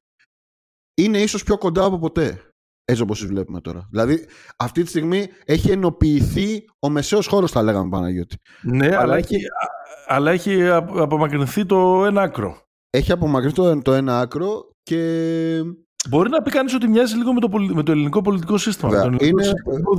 είναι 1.01 1.21
ίσως 1.21 1.43
πιο 1.43 1.57
κοντά 1.57 1.85
από 1.85 1.99
ποτέ. 1.99 2.49
Έτσι 2.85 3.01
όπως 3.01 3.19
τις 3.19 3.27
βλέπουμε 3.27 3.61
τώρα. 3.61 3.87
Δηλαδή 3.89 4.25
αυτή 4.57 4.83
τη 4.83 4.89
στιγμή 4.89 5.27
έχει 5.45 5.71
ενοποιηθεί 5.71 6.65
ο 6.79 6.89
μεσαίος 6.89 7.27
χώρος 7.27 7.51
θα 7.51 7.61
λέγαμε 7.61 7.89
Παναγιώτη. 7.89 8.35
Ναι, 8.61 8.95
αλλά, 8.95 9.15
έχει, 9.15 9.37
αλλά 10.07 10.31
έχει 10.31 10.67
απομακρυνθεί 10.69 11.65
το 11.65 12.05
ένα 12.05 12.21
άκρο. 12.21 12.61
Έχει 12.89 13.11
απομακρυνθεί 13.11 13.55
το, 13.55 13.81
το 13.81 13.93
ένα 13.93 14.19
άκρο 14.19 14.69
και 14.83 15.61
Μπορεί 16.09 16.29
να 16.29 16.41
πει 16.41 16.51
κανείς 16.51 16.73
ότι 16.73 16.87
μοιάζει 16.87 17.15
λίγο 17.15 17.33
με 17.33 17.39
το, 17.39 17.49
με 17.73 17.83
το 17.83 17.91
ελληνικό 17.91 18.21
πολιτικό 18.21 18.57
σύστημα. 18.57 18.91
Βέβαια. 18.91 19.17
Το 19.17 19.25
είναι, 19.25 19.43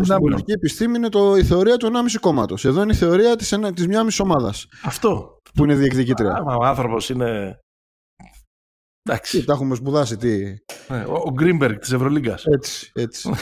στην 0.03 0.17
πολιτική 0.19 0.53
επιστήμη 0.53 0.97
είναι 0.97 1.09
το, 1.09 1.37
η 1.37 1.45
θεωρία 1.45 1.77
του 1.77 1.87
1,5 1.87 1.93
κόμματος. 2.21 2.65
Εδώ 2.65 2.83
είναι 2.83 2.93
η 2.93 2.97
θεωρία 2.97 3.37
της 3.37 3.59
της 3.75 3.87
μία 3.87 4.05
μισή 4.05 4.23
ομάδας. 4.23 4.67
Αυτό. 4.83 5.39
Που 5.55 5.65
είναι 5.65 5.75
διεκδικήτρια. 5.75 6.43
ο 6.61 6.65
άνθρωπος 6.65 7.09
είναι. 7.09 7.59
Εντάξει. 9.03 9.39
Τι, 9.39 9.45
τα 9.45 9.53
έχουμε 9.53 9.75
σπουδάσει, 9.75 10.17
τι. 10.17 10.55
Ναι, 10.89 11.05
ο, 11.05 11.23
ο 11.27 11.31
Γκρίμπεργκ 11.31 11.79
της 11.79 11.93
Ευρωλίγκας. 11.93 12.45
Έτσι, 12.45 12.91
έτσι. 12.95 13.31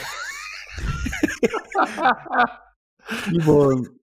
λοιπόν. 3.31 3.97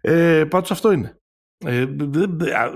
Ε, 0.00 0.44
Πάντως 0.44 0.70
αυτό 0.70 0.92
είναι. 0.92 1.21
Ε, 1.64 1.86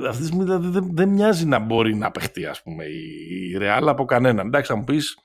αυτή 0.08 0.20
τη 0.20 0.26
στιγμή 0.26 0.44
δηλαδή, 0.44 0.68
δεν, 0.68 0.88
δεν, 0.92 1.08
μοιάζει 1.08 1.46
να 1.46 1.58
μπορεί 1.58 1.96
να 1.96 2.10
παιχτεί 2.10 2.46
ας 2.46 2.62
πούμε, 2.62 2.84
η, 2.84 3.00
η 3.50 3.58
Real 3.60 3.84
από 3.86 4.04
κανέναν. 4.04 4.46
Εντάξει, 4.46 4.72
θα 4.72 4.76
μου 4.78 4.84
πεις, 4.84 5.16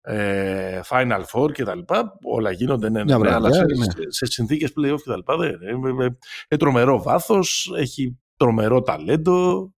ε, 0.00 0.80
Final 0.84 1.22
Four 1.32 1.52
και 1.52 1.64
τα 1.64 1.74
λοιπά. 1.74 2.18
Όλα 2.22 2.50
γίνονται, 2.50 2.90
ναι, 2.90 3.04
Μια 3.04 3.18
ναι, 3.18 3.28
βραδιά, 3.28 3.36
αλλά 3.36 3.52
σε, 3.52 3.64
ναι. 3.64 3.84
σε, 3.84 4.10
σε 4.10 4.26
συνθήκες 4.26 4.72
play-off 4.76 5.00
και 5.02 5.10
τα 5.10 5.16
λοιπά. 5.16 5.36
Δεν, 5.36 5.50
είναι, 5.50 6.04
ε, 6.04 6.06
ε, 6.06 6.16
ε, 6.48 6.56
τρομερό 6.56 7.02
βάθος, 7.02 7.72
έχει 7.76 8.18
τρομερό 8.36 8.82
ταλέντο 8.82 9.72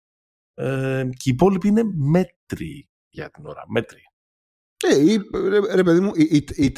ε, 0.55 1.03
και 1.11 1.31
οι 1.31 1.33
υπόλοιποι 1.33 1.68
είναι 1.68 1.83
μέτροι 1.94 2.88
για 3.09 3.31
την 3.31 3.47
ώρα. 3.47 3.64
Μέτροι. 3.68 4.01
Ε, 4.88 5.12
ή, 5.12 5.20
ρε, 5.49 5.75
ρε 5.75 5.83
παιδί 5.83 6.01
μου, 6.01 6.11
οι, 6.14 6.23
οι, 6.37 6.44
οι 6.55 6.73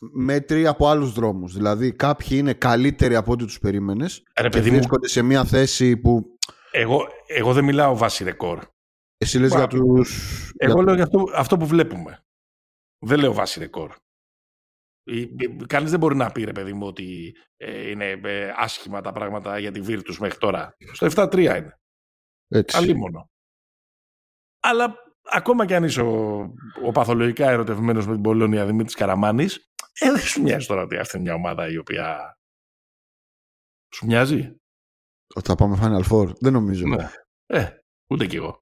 τελ- 0.00 0.12
μέτροι 0.14 0.66
από 0.66 0.88
άλλους 0.88 1.12
δρόμους. 1.12 1.52
Δηλαδή 1.54 1.92
κάποιοι 1.92 2.28
είναι 2.30 2.52
καλύτεροι 2.54 3.14
από 3.16 3.32
ό,τι 3.32 3.44
τους 3.44 3.58
περίμενες 3.58 4.22
Ρε 4.40 4.48
και 4.48 4.56
παιδί 4.56 4.70
μου, 4.70 4.76
βρίσκονται 4.76 5.08
σε 5.08 5.22
μια 5.22 5.44
θέση 5.44 5.96
που 5.96 6.38
εγώ, 6.70 7.06
εγώ 7.26 7.52
δεν 7.52 7.64
μιλάω 7.64 7.96
βάση 7.96 8.24
ρεκόρ. 8.24 8.64
εσύ 9.16 9.38
λες 9.38 9.50
Μα, 9.52 9.56
για 9.58 9.66
τους... 9.66 10.50
Εγώ 10.56 10.72
για- 10.74 10.82
λέω 10.82 10.94
για 10.94 11.04
αυτό, 11.04 11.24
αυτό 11.34 11.56
που 11.56 11.66
βλέπουμε. 11.66 12.24
Δεν 12.98 13.18
λέω 13.18 13.32
βάση 13.32 13.58
ρεκόρ. 13.58 13.94
Ή- 15.02 15.20
ή- 15.20 15.56
Κανείς 15.66 15.90
δεν 15.90 15.98
μπορεί 15.98 16.16
να 16.16 16.30
πει, 16.32 16.44
ρε 16.44 16.52
παιδί 16.52 16.72
μου, 16.72 16.86
ότι 16.86 17.34
ε, 17.56 17.90
είναι 17.90 18.10
ε, 18.24 18.52
άσχημα 18.56 19.00
τα 19.00 19.12
πράγματα 19.12 19.58
για 19.58 19.72
τη 19.72 19.80
Virtus 19.86 20.16
μέχρι 20.18 20.38
τώρα. 20.38 20.76
Στο 20.92 21.06
7-3 21.14 21.36
είναι. 21.38 21.78
Έτσι. 22.48 22.76
Αλίμονο. 22.76 23.30
Αλλά 24.62 24.94
ακόμα 25.32 25.66
κι 25.66 25.74
αν 25.74 25.84
είσαι 25.84 26.00
ο, 26.02 26.38
ο 26.86 26.90
παθολογικά 26.92 27.50
ερωτευμένος 27.50 28.06
με 28.06 28.12
την 28.12 28.22
Πολώνια 28.22 28.66
Δημήτρης 28.66 28.94
Καραμάνης, 28.94 29.69
ε, 29.98 30.10
δεν 30.10 30.20
σου 30.20 30.42
μοιάζει 30.42 30.66
τώρα 30.66 30.82
ότι 30.82 30.96
αυτή 30.96 31.16
είναι 31.16 31.24
μια 31.26 31.34
ομάδα 31.34 31.70
η 31.70 31.76
οποία... 31.76 32.34
Σου 33.94 34.06
μοιάζει; 34.06 34.56
Ότι 35.34 35.48
θα 35.48 35.54
πάμε 35.54 35.78
Final 35.80 36.10
Four. 36.10 36.32
Δεν 36.40 36.52
νομίζω. 36.52 36.86
Ναι. 36.86 37.10
Ε, 37.46 37.68
ούτε 38.10 38.26
κι 38.26 38.36
εγώ. 38.36 38.58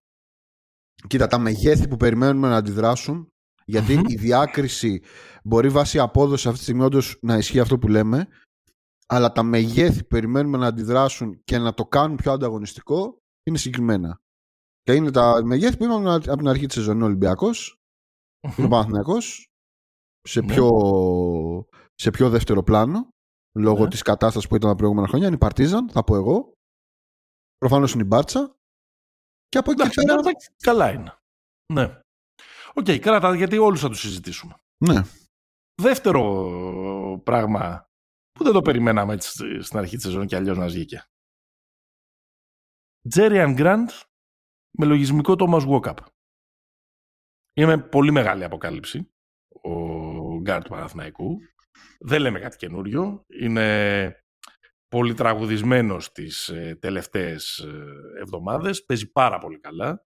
Κοίτα, 1.06 1.26
τα 1.26 1.38
μεγέθη 1.38 1.88
που 1.88 1.96
περιμένουμε 1.96 2.48
να 2.48 2.56
αντιδράσουν, 2.56 3.32
γιατί 3.64 3.96
Μμμ. 3.96 4.04
η 4.06 4.14
διάκριση 4.14 5.02
μπορεί 5.44 5.68
βάσει 5.68 5.98
απόδοση 5.98 6.46
αυτή 6.46 6.58
τη 6.58 6.64
στιγμή 6.64 6.84
όντως 6.84 7.18
να 7.22 7.36
ισχύει 7.36 7.60
αυτό 7.60 7.78
που 7.78 7.88
λέμε, 7.88 8.28
αλλά 9.06 9.32
τα 9.32 9.42
μεγέθη 9.42 10.00
που 10.00 10.06
περιμένουμε 10.06 10.58
να 10.58 10.66
αντιδράσουν 10.66 11.42
και 11.44 11.58
να 11.58 11.74
το 11.74 11.86
κάνουν 11.86 12.16
πιο 12.16 12.32
ανταγωνιστικό 12.32 13.18
είναι 13.42 13.58
συγκεκριμένα. 13.58 14.20
Και 14.82 14.94
είναι 14.94 15.10
τα 15.10 15.44
μεγέθη 15.44 15.76
που 15.76 15.84
είπαμε 15.84 16.14
από 16.14 16.36
την 16.36 16.48
αρχή 16.48 16.66
της 16.66 16.74
σεζόν. 16.74 16.94
Είναι 16.94 17.04
ο 17.04 17.06
Ολυμπιακός, 17.06 17.76
είναι 18.56 18.66
ο 18.66 18.70
Παναθηναϊκός, 18.70 19.47
σε 20.28 20.40
Ναι. 20.40 20.46
πιο, 20.46 20.68
σε 21.94 22.10
πιο 22.10 22.30
δεύτερο 22.30 22.62
πλάνο, 22.62 23.08
λόγω 23.58 23.82
Ναι. 23.82 23.88
της 23.88 24.02
κατάστασης 24.02 24.48
που 24.48 24.56
ήταν 24.56 24.70
τα 24.70 24.76
προηγούμενα 24.76 25.08
χρόνια. 25.08 25.26
Είναι 25.26 25.34
η 25.36 25.38
Παρτίζαν, 25.38 25.90
θα 25.90 26.04
πω 26.04 26.16
εγώ. 26.16 26.52
Προφανώς 27.56 27.92
είναι 27.92 28.02
η 28.02 28.06
Μπάρτσα. 28.08 28.56
Και 29.48 29.58
από 29.58 29.70
εκεί 29.70 29.80
Εντάξει, 29.80 30.02
πέρα... 30.04 30.18
εντάξει, 30.18 30.50
καλά 30.56 30.92
είναι. 30.92 31.18
Ναι. 31.72 32.00
Οκ, 32.74 32.84
κράτα, 33.00 33.34
γιατί 33.36 33.58
όλους 33.58 33.80
θα 33.80 33.88
τους 33.88 34.00
συζητήσουμε. 34.00 34.54
Ναι. 34.84 35.02
Δεύτερο 35.82 36.22
πράγμα 37.24 37.86
που 38.32 38.44
δεν 38.44 38.52
το 38.52 38.62
περιμέναμε 38.62 39.12
έτσι 39.14 39.60
στην 39.62 39.78
αρχή 39.78 39.94
της 39.96 40.04
σεζόν 40.04 40.26
και 40.26 40.36
αλλιώς 40.36 40.56
να 40.56 40.66
βγήκε. 40.66 41.04
Τζέριαν 43.08 43.54
Γκραντ 43.54 43.90
με 44.78 44.86
λογισμικό 44.86 45.34
Thomas 45.38 45.68
Walkup. 45.68 45.96
Είναι 47.56 47.78
πολύ 47.78 48.10
μεγάλη 48.12 48.44
αποκάλυψη 48.44 49.10
ο 49.68 50.40
Γκάρτ 50.40 50.64
του 50.64 50.70
Παναθηναϊκού. 50.70 51.38
Δεν 52.00 52.20
λέμε 52.20 52.38
κάτι 52.38 52.56
καινούριο. 52.56 53.24
Είναι 53.40 54.16
πολύ 54.88 55.14
τραγουδισμένος 55.14 56.12
τις 56.12 56.48
ε, 56.48 56.78
τελευταίες 56.80 57.58
ε, 57.58 58.20
εβδομάδες. 58.20 58.84
Παίζει 58.84 59.10
πάρα 59.12 59.38
πολύ 59.38 59.58
καλά. 59.60 60.06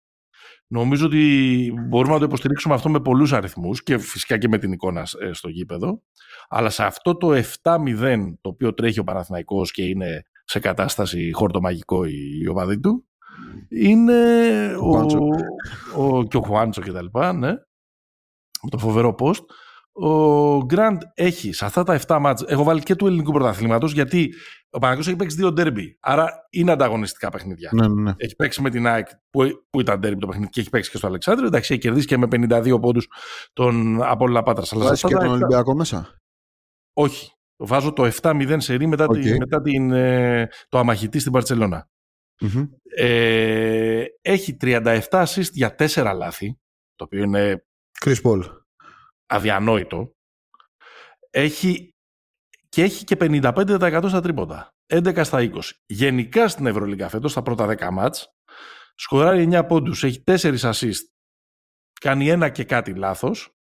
Νομίζω 0.67 1.05
ότι 1.05 1.73
μπορούμε 1.89 2.13
να 2.13 2.19
το 2.19 2.25
υποστηρίξουμε 2.25 2.73
αυτό 2.73 2.89
με 2.89 2.99
πολλούς 3.01 3.33
αριθμούς 3.33 3.83
και 3.83 3.97
φυσικά 3.97 4.37
και 4.37 4.47
με 4.47 4.57
την 4.57 4.71
εικόνα 4.71 5.07
ε, 5.21 5.33
στο 5.33 5.49
γήπεδο. 5.49 6.03
Αλλά 6.49 6.69
σε 6.69 6.83
αυτό 6.83 7.17
το 7.17 7.41
7-0 7.61 8.33
το 8.41 8.49
οποίο 8.49 8.73
τρέχει 8.73 8.99
ο 8.99 9.03
Παναθηναϊκός 9.03 9.71
και 9.71 9.83
είναι 9.83 10.23
σε 10.43 10.59
κατάσταση 10.59 11.31
χορτομαγικό 11.33 12.05
η, 12.05 12.39
η 12.41 12.47
ομαδή 12.47 12.79
του, 12.79 13.07
είναι 13.69 14.21
Ο 14.75 14.87
ο, 14.87 14.91
Χουάντσο. 14.91 15.19
ο, 15.97 16.23
και 16.23 16.37
ο 16.37 16.41
Χουάντσο 16.41 16.81
και 16.81 16.91
τα 16.91 17.01
λοιπά, 17.01 17.33
ναι, 17.33 17.53
με 18.63 18.69
το 18.69 18.77
φοβερό 18.77 19.15
post. 19.19 19.41
Ο 19.91 20.63
Γκραντ 20.65 21.01
έχει 21.13 21.53
σε 21.53 21.65
αυτά 21.65 21.83
τα 21.83 21.99
7 22.07 22.17
μάτς, 22.21 22.43
έχω 22.47 22.63
βάλει 22.63 22.81
και 22.81 22.95
του 22.95 23.07
ελληνικού 23.07 23.31
πρωταθλήματος, 23.31 23.91
γιατί 23.93 24.33
ο 24.69 24.79
Παναθηναϊκός 24.79 25.07
έχει 25.07 25.15
παίξει 25.15 25.35
δύο 25.35 25.51
ντέρμπι, 25.51 25.97
άρα 25.99 26.47
είναι 26.49 26.71
ανταγωνιστικά 26.71 27.29
παιχνίδια. 27.29 27.69
Ναι, 27.73 27.87
ναι, 27.87 28.01
ναι. 28.01 28.13
Έχει 28.17 28.35
παίξει 28.35 28.61
με 28.61 28.69
την 28.69 28.87
ΑΕΚ 28.87 29.07
που, 29.29 29.41
που 29.69 29.79
ήταν 29.79 30.01
ντέρμπι 30.01 30.19
το 30.19 30.27
παιχνίδι 30.27 30.49
και 30.49 30.59
έχει 30.59 30.69
παίξει 30.69 30.91
και 30.91 30.97
στο 30.97 31.07
Αλεξάνδρειο. 31.07 31.47
Εντάξει, 31.47 31.73
έχει 31.73 31.81
κερδίσει 31.81 32.05
και 32.07 32.17
με 32.17 32.27
52 32.31 32.77
πόντους 32.81 33.07
τον 33.53 34.03
Απόλλωνα 34.03 34.43
Πάτρας. 34.43 34.73
Αλλά 34.73 34.81
σε 34.81 34.87
Βάζεις 34.87 35.03
αυτά 35.03 35.17
και 35.17 35.23
τα 35.23 35.29
τον 35.29 35.33
επτά- 35.33 35.45
Ολυμπιακό 35.47 35.75
μέσα; 35.75 36.19
Όχι. 36.93 37.31
Βάζω 37.57 37.93
το 37.93 38.05
7-0 38.21 38.55
σερί 38.59 38.87
μετά, 38.87 39.05
Οκ. 39.05 39.13
τη, 39.19 39.37
μετά 39.37 39.61
την, 39.61 39.91
ε, 39.91 40.47
το 40.69 40.77
αμαχητί 40.77 41.19
στην 41.19 41.31
Μπαρτσελόνα. 41.31 41.89
Μμμ. 42.41 42.65
Ε, 42.95 44.03
έχει 44.21 44.57
37 44.61 45.01
assist 45.09 45.51
για 45.51 45.75
4 45.75 46.13
λάθη, 46.15 46.59
το 46.95 47.03
οποίο 47.03 47.23
είναι 47.23 47.63
Chris 48.05 48.21
Paul. 48.23 48.41
αδιανόητο. 49.25 50.11
Έχει, 51.29 51.93
και 52.69 52.83
έχει 52.83 53.03
και 53.03 53.15
55% 53.19 54.05
στα 54.07 54.21
τρίποτα. 54.21 54.73
11 54.93 55.21
στα 55.23 55.39
20. 55.41 55.59
Γενικά 55.85 56.47
στην 56.47 56.65
Ευρωλίγκα 56.65 57.09
φέτος, 57.09 57.31
στα 57.31 57.41
πρώτα 57.41 57.67
10 57.67 57.89
μάτς, 57.91 58.27
σκοράρει 58.95 59.49
9 59.51 59.65
πόντους, 59.67 60.03
έχει 60.03 60.23
4 60.25 60.57
assist, 60.59 61.03
κάνει 62.01 62.29
ένα 62.29 62.49
και 62.49 62.63
κάτι 62.63 62.93
λάθος, 62.93 63.53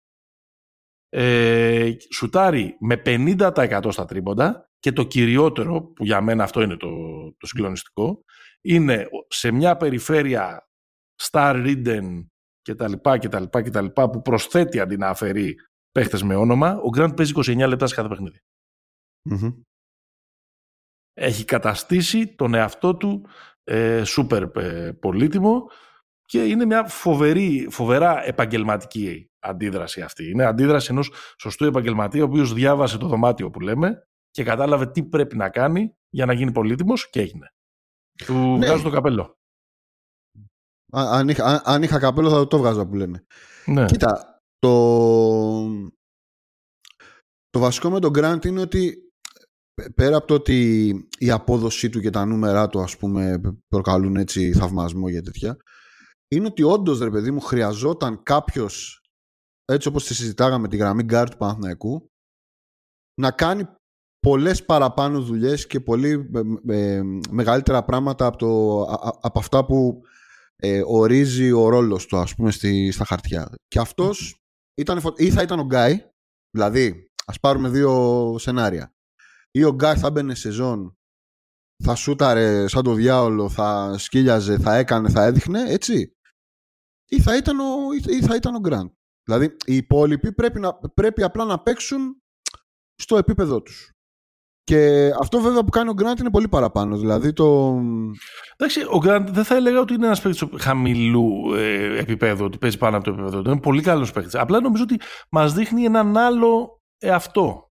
ε, 1.10 1.92
σουτάρει 2.14 2.78
με 2.80 3.02
50% 3.06 3.92
στα 3.92 4.06
τρίποντα 4.06 4.70
και 4.80 4.92
το 4.92 5.04
κυριότερο, 5.04 5.82
που 5.82 6.06
για 6.06 6.22
μένα 6.22 6.44
αυτό 6.44 6.62
είναι 6.62 6.78
το, 6.78 6.90
το 7.38 7.48
συγκλονιστικό, 7.48 8.24
είναι 8.62 9.08
σε 9.28 9.52
μια 9.52 9.78
περιφέρεια 9.78 10.70
Star 11.22 11.66
Ridden 11.66 12.26
και 12.68 12.76
τα 12.76 12.88
λοιπά 12.88 13.18
και 13.18 13.30
τα 13.30 13.40
λοιπά 13.40 13.62
και 13.62 13.70
τα 13.70 13.82
λοιπά 13.82 14.10
που 14.10 14.22
προσθέτει 14.22 14.80
αντί 14.80 14.98
να 14.98 15.08
αφαιρεί 15.10 15.56
παίχτες 15.92 16.24
με 16.24 16.36
όνομα, 16.36 16.78
ο 16.78 16.90
Γκραντ 16.90 17.14
παίζει 17.14 17.34
29 17.36 17.68
λεπτά 17.68 17.88
σε 17.88 17.96
κάθε 17.96 18.08
παιχνίδι. 18.08 18.40
Μμμ. 19.30 19.52
Έχει 21.14 21.46
καταστήσει 21.46 22.36
τον 22.36 22.54
εαυτό 22.54 22.96
του 22.96 23.28
ε, 23.64 24.04
σούπερ 24.04 24.44
ε, 24.58 24.92
πολύτιμο 24.94 25.70
και 26.26 26.46
είναι 26.46 26.66
μια 26.66 26.84
φοβερή, 26.88 27.68
φοβερά 27.70 28.26
επαγγελματική 28.26 29.30
αντίδραση 29.40 30.02
αυτή. 30.02 30.30
Είναι 30.30 30.44
αντίδραση 30.46 30.92
ενός 30.92 31.12
σωστού 31.40 31.66
επαγγελματία, 31.66 32.24
ο 32.24 32.26
οποίος 32.26 32.54
διάβασε 32.54 32.98
το 32.98 33.08
δωμάτιο 33.08 33.50
που 33.50 33.60
λέμε 33.60 34.08
και 34.32 34.44
κατάλαβε 34.44 34.88
τι 34.88 35.04
πρέπει 35.04 35.38
να 35.38 35.50
κάνει 35.50 35.96
για 36.10 36.26
να 36.26 36.34
γίνει 36.34 36.52
πολύτιμος 36.52 37.10
και 37.10 37.20
έγινε. 37.20 37.54
Του 38.26 38.34
Ναι. 38.34 38.66
βγάζω 38.66 38.84
το 38.84 38.90
καπέλο. 38.90 39.37
Α- 40.92 41.10
Αν 41.12 41.28
είχα, 41.30 41.46
αν- 41.46 41.62
αν 41.64 41.84
είχα 41.84 42.00
καπέλο 42.00 42.30
θα 42.30 42.48
το 42.48 42.58
βγάζα 42.58 42.88
που 42.88 42.96
λένε. 42.96 43.26
Ναι. 43.66 43.86
Κοίτα, 43.86 44.42
το, 44.60 44.72
το 47.50 47.60
βασικό 47.60 47.90
με 47.90 48.00
τον 48.00 48.12
Grant 48.16 48.46
είναι 48.46 48.62
ότι 48.62 49.12
π- 49.74 49.94
πέρα 49.96 50.18
από 50.18 50.28
το 50.28 50.34
ότι 50.34 50.90
η 51.18 51.32
απόδοσή 51.32 51.90
του 51.90 52.00
και 52.02 52.10
τα 52.10 52.26
νούμερά 52.26 52.68
του 52.68 52.80
ας 52.82 52.98
πούμε 52.98 53.42
προκαλούν 53.68 54.16
έτσι 54.16 54.54
θαυμασμό 54.54 55.10
για 55.10 55.22
τέτοια 55.22 55.58
είναι 56.28 56.46
ότι 56.48 56.64
όντως 56.64 57.00
ρε 57.00 57.10
παιδί 57.10 57.32
μου 57.32 57.40
χρειαζόταν 57.40 58.24
κάποιος 58.24 59.02
έτσι 59.66 59.88
όπως 59.88 60.06
τη 60.06 60.14
συζητάγαμε 60.14 60.68
τη 60.68 60.78
γραμμή 60.78 61.06
guard 61.10 61.26
του 61.32 61.38
Παναθηναϊκού 61.38 62.10
να 63.22 63.32
κάνει 63.32 63.68
πολλές 64.20 64.66
παραπάνω 64.66 65.22
δουλειές 65.22 65.68
και 65.68 65.80
πολύ 65.80 66.30
ε, 66.68 66.76
ε, 66.96 67.02
μεγαλύτερα 67.30 67.84
πράγματα 67.84 68.26
από, 68.26 68.38
το, 68.38 68.82
α- 68.82 69.08
α- 69.08 69.18
από 69.22 69.40
αυτά 69.40 69.66
που 69.66 70.02
ε, 70.62 70.82
ορίζει 70.86 71.52
ο 71.52 71.70
ρόλος 71.70 72.06
του 72.06 72.18
ας 72.18 72.36
πούμε 72.36 72.52
στη, 72.52 72.92
στα 72.92 73.06
χαρτιά. 73.06 73.56
Και 73.68 73.80
αυτός 73.80 74.42
ήταν, 74.78 75.02
φω- 75.02 75.20
ή 75.20 75.32
θα 75.32 75.42
ήταν 75.42 75.60
ο 75.60 75.64
Γκάι, 75.64 76.10
δηλαδή 76.56 77.12
ας 77.26 77.40
πάρουμε 77.40 77.70
δύο 77.70 78.36
σενάρια. 78.40 78.92
Ή 79.52 79.64
ο 79.64 79.72
Γκάι 79.72 79.98
θα 79.98 80.12
μπαινε 80.12 80.36
σεζόν, 80.36 80.98
θα 81.84 81.96
σούταρε 81.96 82.68
σαν 82.68 82.84
το 82.84 82.94
διάολο, 82.94 83.50
θα 83.50 83.98
σκύλιαζε, 83.98 84.58
θα 84.58 84.76
έκανε, 84.76 85.10
θα 85.10 85.24
έδειχνε, 85.24 85.62
έτσι. 85.72 86.12
Ή 87.10 87.22
θα 87.22 87.38
ήταν 87.38 87.60
ο, 87.60 87.66
ή 88.08 88.22
θα 88.22 88.36
ήταν 88.36 88.56
ο 88.56 88.60
Γκραντ. 88.60 88.90
Δηλαδή 89.24 89.56
οι 89.66 89.76
υπόλοιποι 89.76 90.34
πρέπει, 90.34 90.60
να, 90.60 90.74
πρέπει 90.76 91.24
απλά 91.24 91.46
να 91.46 91.62
παίξουν 91.62 92.22
στο 92.96 93.18
επίπεδό 93.18 93.62
τους. 93.62 93.92
Και 94.68 95.12
αυτό 95.20 95.40
βέβαια 95.40 95.64
που 95.64 95.70
κάνει 95.70 95.90
ο 95.90 95.94
Γκραντ 95.94 96.20
είναι 96.20 96.30
πολύ 96.30 96.48
παραπάνω. 96.48 96.98
Δηλαδή 96.98 97.34
το... 97.34 97.78
Εντάξει, 98.58 98.80
ο 98.90 98.98
Γκραντ 98.98 99.30
δεν 99.30 99.44
θα 99.44 99.56
έλεγα 99.56 99.80
ότι 99.80 99.94
είναι 99.94 100.06
ένας 100.06 100.22
παίκτης 100.22 100.44
χαμηλού 100.58 101.54
ε, 101.56 102.00
επίπεδου, 102.00 102.46
ότι 102.46 102.58
παίζει 102.58 102.78
πάνω 102.78 102.96
από 102.96 103.06
το 103.06 103.12
επίπεδο 103.12 103.42
του. 103.42 103.50
Είναι 103.50 103.60
πολύ 103.60 103.82
καλός 103.82 104.12
παίκτης. 104.12 104.36
Απλά 104.36 104.60
νομίζω 104.62 104.84
ότι 104.84 105.00
μας 105.30 105.54
δείχνει 105.54 105.84
έναν 105.84 106.18
άλλο 106.18 106.82
εαυτό. 106.98 107.72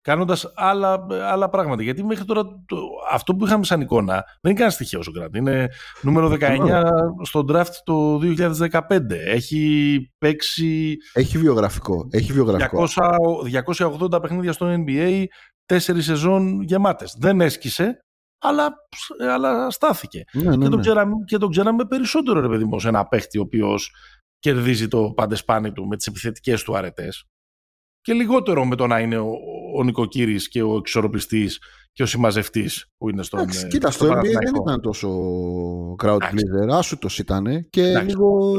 κάνοντας 0.00 0.52
άλλα, 0.54 1.06
άλλα 1.10 1.48
πράγματα. 1.48 1.82
Γιατί 1.82 2.04
μέχρι 2.04 2.24
τώρα 2.24 2.42
το, 2.44 2.76
αυτό 3.12 3.34
που 3.34 3.46
είχαμε 3.46 3.64
σαν 3.64 3.80
εικόνα 3.80 4.24
δεν 4.40 4.52
είναι 4.52 4.60
καν 4.60 4.70
στοιχείο 4.70 5.00
ο 5.08 5.10
Γκραντ. 5.10 5.34
Είναι 5.34 5.68
νούμερο 6.02 6.36
19 6.40 6.82
στο 7.22 7.44
draft 7.48 7.74
το 7.84 8.20
2015. 8.22 8.80
Έχει 9.26 10.12
παίξει. 10.18 10.96
Έχει 11.12 11.38
βιογραφικό. 11.38 12.08
Έχει 12.10 12.32
βιογραφικό. 12.32 12.88
200, 13.76 14.16
280 14.16 14.22
παιχνίδια 14.22 14.52
στο 14.52 14.74
NBA, 14.86 15.24
τέσσερις 15.68 16.04
σεζόν 16.04 16.62
γεμάτες. 16.62 17.16
Δεν 17.18 17.40
έσκησε, 17.40 17.98
αλλά, 18.38 18.74
αλλά 19.18 19.70
στάθηκε. 19.70 20.24
Ναι, 20.32 20.42
ναι, 20.42 20.50
και, 20.50 20.68
τον 20.68 20.74
ναι. 20.74 20.80
ξέραμε, 20.80 21.14
και 21.24 21.38
τον 21.38 21.50
ξέραμε 21.50 21.84
περισσότερο, 21.84 22.40
ρε 22.40 22.48
παιδί 22.48 22.64
μου, 22.64 22.70
ως 22.74 22.84
ένα 22.84 23.06
παίχτη 23.06 23.38
ο 23.38 23.42
οποίος 23.42 23.94
κερδίζει 24.38 24.88
το 24.88 25.12
παντεσπάνι 25.16 25.72
του 25.72 25.86
με 25.86 25.96
τις 25.96 26.06
επιθετικές 26.06 26.62
του 26.62 26.76
αρετές. 26.76 27.24
Και 28.00 28.12
λιγότερο 28.12 28.66
με 28.66 28.76
το 28.76 28.86
να 28.86 29.00
είναι 29.00 29.18
ο, 29.18 29.30
ο 29.76 29.84
νοικοκύρης 29.84 30.48
και 30.48 30.62
ο 30.62 30.76
εξορροπιστής 30.76 31.58
και 31.92 32.02
ο 32.02 32.06
συμμαζευτής 32.06 32.86
που 32.96 33.08
είναι 33.08 33.22
στον 33.22 33.40
Εντάξει, 33.40 33.64
ε, 33.64 33.68
κοίτα, 33.68 33.90
στο 33.90 34.04
στον 34.04 34.18
NBA 34.18 34.22
δεν 34.22 34.32
Παναθηναϊκό. 34.32 34.62
ήταν 34.62 34.80
τόσο 34.80 35.08
crowd 36.02 36.14
Εντάξει. 36.14 36.34
pleaser. 36.36 36.76
Άσουτος 36.78 37.18
ήταν 37.18 37.68
και 37.70 37.82
Εντάξει. 37.82 38.06
λίγο... 38.06 38.50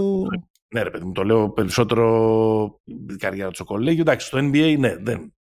Ναι, 0.73 0.81
ρε 0.81 0.89
παιδί 0.89 1.05
μου, 1.05 1.11
το 1.11 1.23
λέω 1.23 1.49
περισσότερο 1.49 2.81
την 3.07 3.17
καριέρα 3.17 3.49
του 3.49 3.55
στο 3.55 3.63
κολέγιο. 3.63 4.01
Εντάξει, 4.01 4.27
στο 4.27 4.37
NBA, 4.37 4.75
ναι, 4.79 4.95
δεν. 4.97 5.33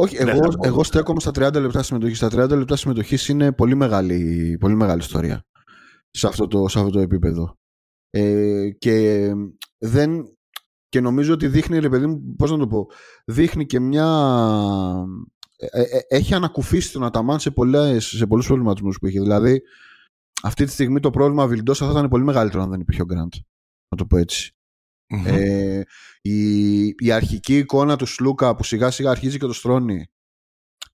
Όχι, 0.00 0.16
Δεν 0.16 0.28
εγώ, 0.28 0.50
θα 0.50 0.58
πω. 0.58 0.66
εγώ 0.66 0.84
στέκομαι 0.84 1.20
στα 1.20 1.30
30 1.30 1.60
λεπτά 1.60 1.82
συμμετοχής. 1.82 2.16
Στα 2.16 2.28
30 2.32 2.48
λεπτά 2.48 2.76
συμμετοχής 2.76 3.28
είναι 3.28 3.52
πολύ 3.52 3.74
μεγάλη, 3.74 4.56
πολύ 4.60 4.74
μεγάλη 4.74 5.00
ιστορία 5.00 5.44
σε 6.10 6.26
αυτό 6.26 6.46
το, 6.46 6.68
σε 6.68 6.78
αυτό 6.78 6.90
το 6.90 7.00
επίπεδο. 7.00 7.58
Ε, 8.10 8.70
και 8.78 9.26
δεν. 9.78 10.38
Και 10.88 11.00
νομίζω 11.00 11.32
ότι 11.32 11.48
δείχνει, 11.48 11.78
ρε 11.78 11.88
παιδί 11.88 12.06
μου, 12.06 12.34
πώς 12.36 12.50
να 12.50 12.58
το 12.58 12.66
πω, 12.66 12.86
δείχνει 13.24 13.66
και 13.66 13.80
μια... 13.80 14.06
ε, 15.56 15.82
ε, 15.82 16.00
έχει 16.08 16.34
ανακουφίσει 16.34 16.92
τον 16.92 17.04
Αταμάν 17.04 17.40
σε, 17.40 17.50
πολλές, 17.50 18.04
σε 18.04 18.26
πολλούς 18.26 18.46
προβληματισμούς 18.46 18.98
που 18.98 19.06
είχε. 19.06 19.20
Δηλαδή, 19.20 19.62
αυτή 20.42 20.64
τη 20.64 20.70
στιγμή 20.70 21.00
το 21.00 21.10
πρόβλημα 21.10 21.46
Βιλντόσα 21.46 21.86
θα 21.86 21.92
ήταν 21.92 22.08
πολύ 22.08 22.24
μεγαλύτερο 22.24 22.62
αν 22.62 22.70
δεν 22.70 22.80
υπήρχε 22.80 23.02
ο 23.02 23.04
Γκραντ. 23.04 23.32
Να 23.88 23.96
το 23.96 24.06
πω 24.06 24.16
έτσι. 24.16 24.54
Ε, 25.10 25.82
η, 26.22 26.84
η 26.86 27.10
αρχική 27.12 27.58
εικόνα 27.58 27.96
του 27.96 28.06
Σλούκα 28.06 28.56
που 28.56 28.64
σιγά 28.64 28.90
σιγά 28.90 29.10
αρχίζει 29.10 29.38
και 29.38 29.46
το 29.46 29.52
στρώνει 29.52 30.10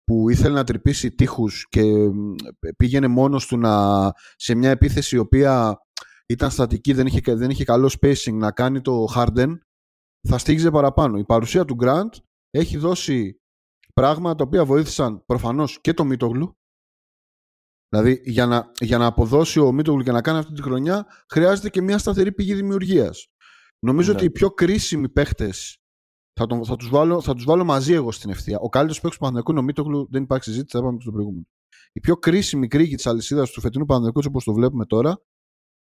που 0.05 0.31
ήθελε 0.31 0.55
να 0.55 0.65
τρυπήσει 0.65 1.15
τείχους 1.15 1.67
και 1.69 1.83
μ, 1.83 2.35
πήγαινε 2.77 3.07
μόνος 3.07 3.47
του 3.47 3.59
να, 3.59 4.13
σε 4.37 4.55
μια 4.55 4.71
επίθεση 4.71 5.17
η 5.17 5.19
οποία 5.19 5.79
ήταν 6.27 6.51
στατική, 6.51 6.93
δεν 6.93 7.07
είχε, 7.07 7.35
δεν 7.35 7.51
είχε 7.51 7.65
καλό 7.65 7.95
spacing 8.01 8.33
να 8.33 8.53
κάνει 8.53 8.81
το 8.81 9.07
Harden 9.15 9.53
θα 10.29 10.39
στήγιζε 10.39 10.71
παραπάνω. 10.71 11.19
Η 11.19 11.25
παρουσία 11.25 11.65
του 11.65 11.77
Grant 11.81 12.11
έχει 12.51 12.77
δώσει 12.77 13.41
πράγματα 13.95 14.35
τα 14.35 14.45
οποία 14.45 14.65
βοήθησαν 14.65 15.25
προφανώς 15.27 15.81
και 15.81 15.93
το 15.93 16.05
Μίτογλου 16.05 16.57
Δηλαδή 17.89 18.21
για 18.25 18.47
να, 18.47 18.73
για 18.81 18.99
να 18.99 19.07
αποδώσει 19.07 19.61
ο 19.61 19.73
Μίτογλου 19.73 20.03
και 20.03 20.13
να 20.13 20.23
κάνει 20.23 20.39
αυτή 20.39 20.53
τη 20.53 20.63
χρονιά 20.63 21.07
χρειάζεται 21.29 21.71
και 21.71 21.83
μια 21.83 21.99
σταθερή 21.99 22.33
πηγή 22.33 22.55
δημιουργίας. 22.55 23.29
Νομίζω 23.79 24.11
Ναι. 24.11 24.17
ότι 24.17 24.27
οι 24.27 24.31
πιο 24.31 24.51
κρίσιμοι 24.51 25.09
παίχτες 25.09 25.79
θα, 26.41 26.47
τον, 26.47 26.65
θα, 26.65 26.77
τους 26.77 26.89
βάλω, 26.89 27.21
θα 27.21 27.35
τους 27.35 27.45
βάλω 27.45 27.65
μαζί 27.65 27.93
εγώ 27.93 28.13
στην 28.13 28.31
ευθεία. 28.31 28.59
Ο 28.59 28.69
καλύτερος 28.69 29.01
παίκτη 29.01 29.17
του 29.17 29.21
Παναθηναϊκού 29.21 29.51
είναι 29.51 29.61
ο 29.61 29.63
Μίτογλου, 29.63 30.09
δεν 30.11 30.23
υπάρχει 30.23 30.45
συζήτηση, 30.45 30.73
θα 30.73 30.79
είπαμε 30.79 30.97
και 30.97 31.03
στο 31.03 31.13
προηγούμενο. 31.13 31.47
Η 31.93 32.01
πιο 32.01 32.17
κρίσιμη 32.17 32.69
κρίκη 32.69 32.97
της 32.97 33.07
αλυσίδας 33.07 33.51
του 33.51 33.61
φετινού 33.61 33.85
Παναθηναϊκού, 33.85 34.21
όπως 34.29 34.45
το 34.45 34.53
βλέπουμε 34.53 34.87
τώρα, 34.87 35.21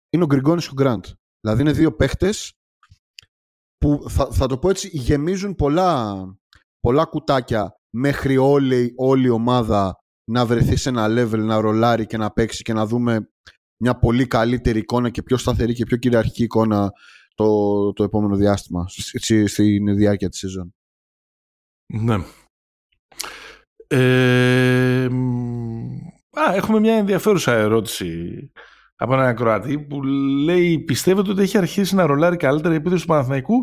είναι 0.09 0.23
ο 0.23 0.25
Γκριγκόνης 0.25 0.63
και 0.63 0.71
ο 0.71 0.73
Γκραντ. 0.73 1.05
Δηλαδή 1.39 1.61
είναι 1.61 1.71
δύο 1.71 1.95
παίχτες 1.95 2.53
που 3.77 4.05
θα, 4.09 4.31
θα 4.31 4.47
το 4.47 4.57
πω 4.57 4.69
έτσι, 4.69 4.89
γεμίζουν 4.93 5.55
πολλά, 5.55 6.15
πολλά 6.79 7.05
κουτάκια 7.05 7.75
μέχρι 7.95 8.37
όλη, 8.37 8.93
όλη 8.95 9.25
η 9.25 9.29
ομάδα 9.29 9.97
να 10.31 10.45
βρεθεί 10.45 10.75
σε 10.75 10.89
ένα 10.89 11.05
level, 11.07 11.39
να 11.39 11.61
ρολάρει 11.61 12.05
και 12.05 12.17
να 12.17 12.31
παίξει 12.31 12.63
και 12.63 12.73
να 12.73 12.85
δούμε 12.85 13.29
μια 13.83 13.99
πολύ 13.99 14.27
καλύτερη 14.27 14.79
εικόνα 14.79 15.09
και 15.09 15.23
πιο 15.23 15.37
σταθερή 15.37 15.73
και 15.73 15.85
πιο 15.85 15.97
κυριαρχική 15.97 16.43
εικόνα 16.43 16.91
το, 17.33 17.93
το 17.93 18.03
επόμενο 18.03 18.35
διάστημα, 18.35 18.87
στη, 18.87 19.47
στην 19.47 19.95
διάρκεια 19.95 20.29
της 20.29 20.39
σεζόν. 20.39 20.75
Ναι. 21.93 22.15
Ε, 23.87 25.07
μ, 25.11 25.97
α, 26.39 26.53
έχουμε 26.53 26.79
μια 26.79 26.95
ενδιαφέρουσα 26.95 27.53
ερώτηση 27.53 28.51
από 28.95 29.13
έναν 29.13 29.25
ακροατή 29.25 29.79
που 29.79 30.03
λέει 30.03 30.79
πιστεύετε 30.79 31.31
ότι 31.31 31.41
έχει 31.41 31.57
αρχίσει 31.57 31.95
να 31.95 32.05
ρολάρει 32.05 32.37
καλύτερα 32.37 32.73
η 32.73 32.77
επίθεση 32.77 33.01
του 33.01 33.07
Παναθηναϊκού 33.07 33.55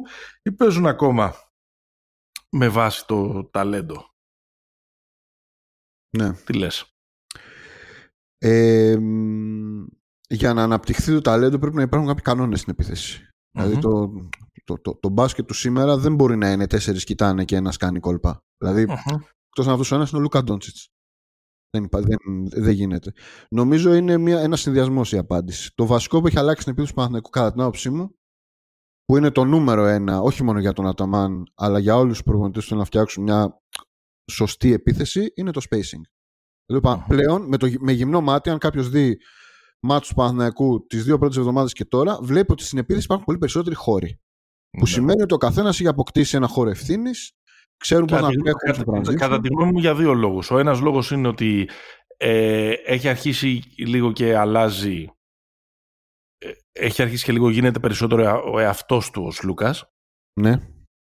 ή 0.43 0.53
παίζουν 0.53 0.87
ακόμα 0.87 1.35
με 2.51 2.69
βάση 2.69 3.07
το 3.07 3.45
ταλέντο; 3.45 4.15
Ναι. 6.17 6.33
Τι 6.33 6.53
λες; 6.53 6.95
Ε, 8.39 8.97
μ, 9.01 9.85
για 10.29 10.55
να 10.55 10.63
αναπτυχθεί 10.63 11.13
το 11.13 11.21
ταλέντο 11.21 11.59
πρέπει 11.59 11.77
να 11.77 11.83
υπάρχουν 11.83 12.09
κάποιοι 12.09 12.25
κανόνες 12.25 12.61
στην 12.61 12.73
επίθεση. 12.73 13.30
Δηλαδή 13.53 13.75
Μμμ. 13.75 13.81
το, 13.81 14.13
το, 14.65 14.79
το, 14.81 14.97
το 15.01 15.09
μπάσκετ 15.09 15.47
του 15.47 15.55
σήμερα 15.55 15.99
δεν 15.99 16.15
μπορεί 16.15 16.37
να 16.37 16.53
είναι 16.53 16.67
τέσσερις 16.67 17.05
κοιτάνε 17.05 17.45
και 17.45 17.57
ένας 17.57 17.77
κάνει 17.77 18.01
κόλπα. 18.01 18.45
Δηλαδή 18.59 18.85
Μμμ. 18.87 18.93
εκτός 19.49 19.67
αν 19.67 19.73
αυτός 19.73 19.91
ο 19.93 19.95
ένας 19.95 20.11
είναι 20.11 20.19
ο 20.19 20.23
Λούκα 20.23 20.43
Ντόντσιτς. 20.43 20.89
Δεν, 21.71 21.85
υπά- 21.85 22.03
δεν, 22.03 22.19
δεν 22.51 22.73
γίνεται. 22.73 23.13
Νομίζω 23.51 23.95
είναι 23.95 24.17
μια, 24.17 24.41
ένα 24.41 24.57
συνδυασμός 24.57 25.13
η 25.13 25.19
απάντηση. 25.19 25.73
Το 25.75 25.87
βασικό 25.87 26.21
που 26.21 26.27
έχει 26.27 26.39
αλλάξει 26.39 26.61
στην 26.61 26.73
επίθεση 26.73 26.93
του 26.93 26.97
Παναθηναϊκού 26.97 27.31
κατά 27.31 27.53
την 27.53 27.61
άποψή 27.61 27.91
μου, 27.91 28.15
που 29.05 29.17
είναι 29.17 29.31
το 29.31 29.45
νούμερο 29.45 29.85
ένα, 29.87 30.21
όχι 30.21 30.43
μόνο 30.43 30.59
για 30.59 30.73
τον 30.73 30.87
Αταμάν, 30.87 31.45
αλλά 31.55 31.79
για 31.79 31.97
όλους 31.97 32.13
τους 32.13 32.23
προπονητές 32.23 32.63
που 32.63 32.69
θέλουν 32.69 32.83
να 32.83 32.89
φτιάξουν 32.89 33.23
μια 33.23 33.63
σωστή 34.33 34.73
επίθεση, 34.73 35.33
είναι 35.35 35.51
το 35.51 35.61
spacing. 35.71 36.03
Δηλαδή, 36.67 36.89
Μμμ. 36.89 37.07
πλέον, 37.07 37.49
με, 37.49 37.57
το, 37.57 37.69
με 37.79 37.93
γυμνό 37.93 38.21
μάτι, 38.21 38.51
αν 38.51 38.59
κάποιος 38.59 38.89
δει 38.89 39.19
μάτσου 39.81 40.09
του 40.09 40.15
Παναθηναϊκού 40.15 40.87
τις 40.87 41.05
δύο 41.05 41.19
πρώτες 41.19 41.37
εβδομάδες 41.37 41.73
και 41.73 41.85
τώρα, 41.85 42.19
βλέπει 42.23 42.53
ότι 42.53 42.63
στην 42.65 42.79
επίθεση 42.79 43.05
υπάρχουν 43.05 43.27
πολύ 43.27 43.39
περισσότεροι 43.39 43.75
χώροι. 43.75 44.21
Που 44.71 44.81
Ναι. 44.81 44.87
σημαίνει 44.87 45.23
ότι 45.23 45.35
ο 45.35 45.39
καθένας 45.39 45.79
έχει 45.81 45.89
αποκτήσει 45.89 46.37
ένα 46.37 46.47
χώρο 46.47 46.71
ευθύνης, 46.71 47.33
ξέρουν 47.77 48.07
πώ 48.07 48.15
Κατά, 48.15 48.27
να 48.27 48.33
τη- 48.33 48.43
τρέχουν 48.43 48.75
στο 48.75 48.85
κατά, 48.85 49.01
transition. 49.01 49.15
κατά 49.17 49.41
τη 49.41 49.49
γνώμη 49.49 49.73
μου 49.73 49.79
για 49.79 49.95
δύο 49.95 50.13
λόγους. 50.15 50.51
Ο 50.51 50.59
ένας 50.59 50.81
λόγος 50.81 51.11
είναι 51.11 51.29
ότι 51.29 51.69
ε, 52.17 52.73
έχει 52.85 53.09
αρχίσει 53.09 53.63
λίγο 53.77 54.13
και 54.13 54.37
αλλάζει 54.37 55.07
ε, 56.39 56.51
έχει 56.73 57.03
αρχίσει 57.03 57.25
και 57.25 57.33
λίγο 57.33 57.51
γίνεται 57.51 57.79
περισσότερο 57.79 58.23
εα- 58.23 58.43
ο 58.43 58.59
εαυτός 58.59 59.11
του 59.11 59.23
ο 59.27 59.47
Λούκας 59.47 59.85
Ναι. 60.41 60.57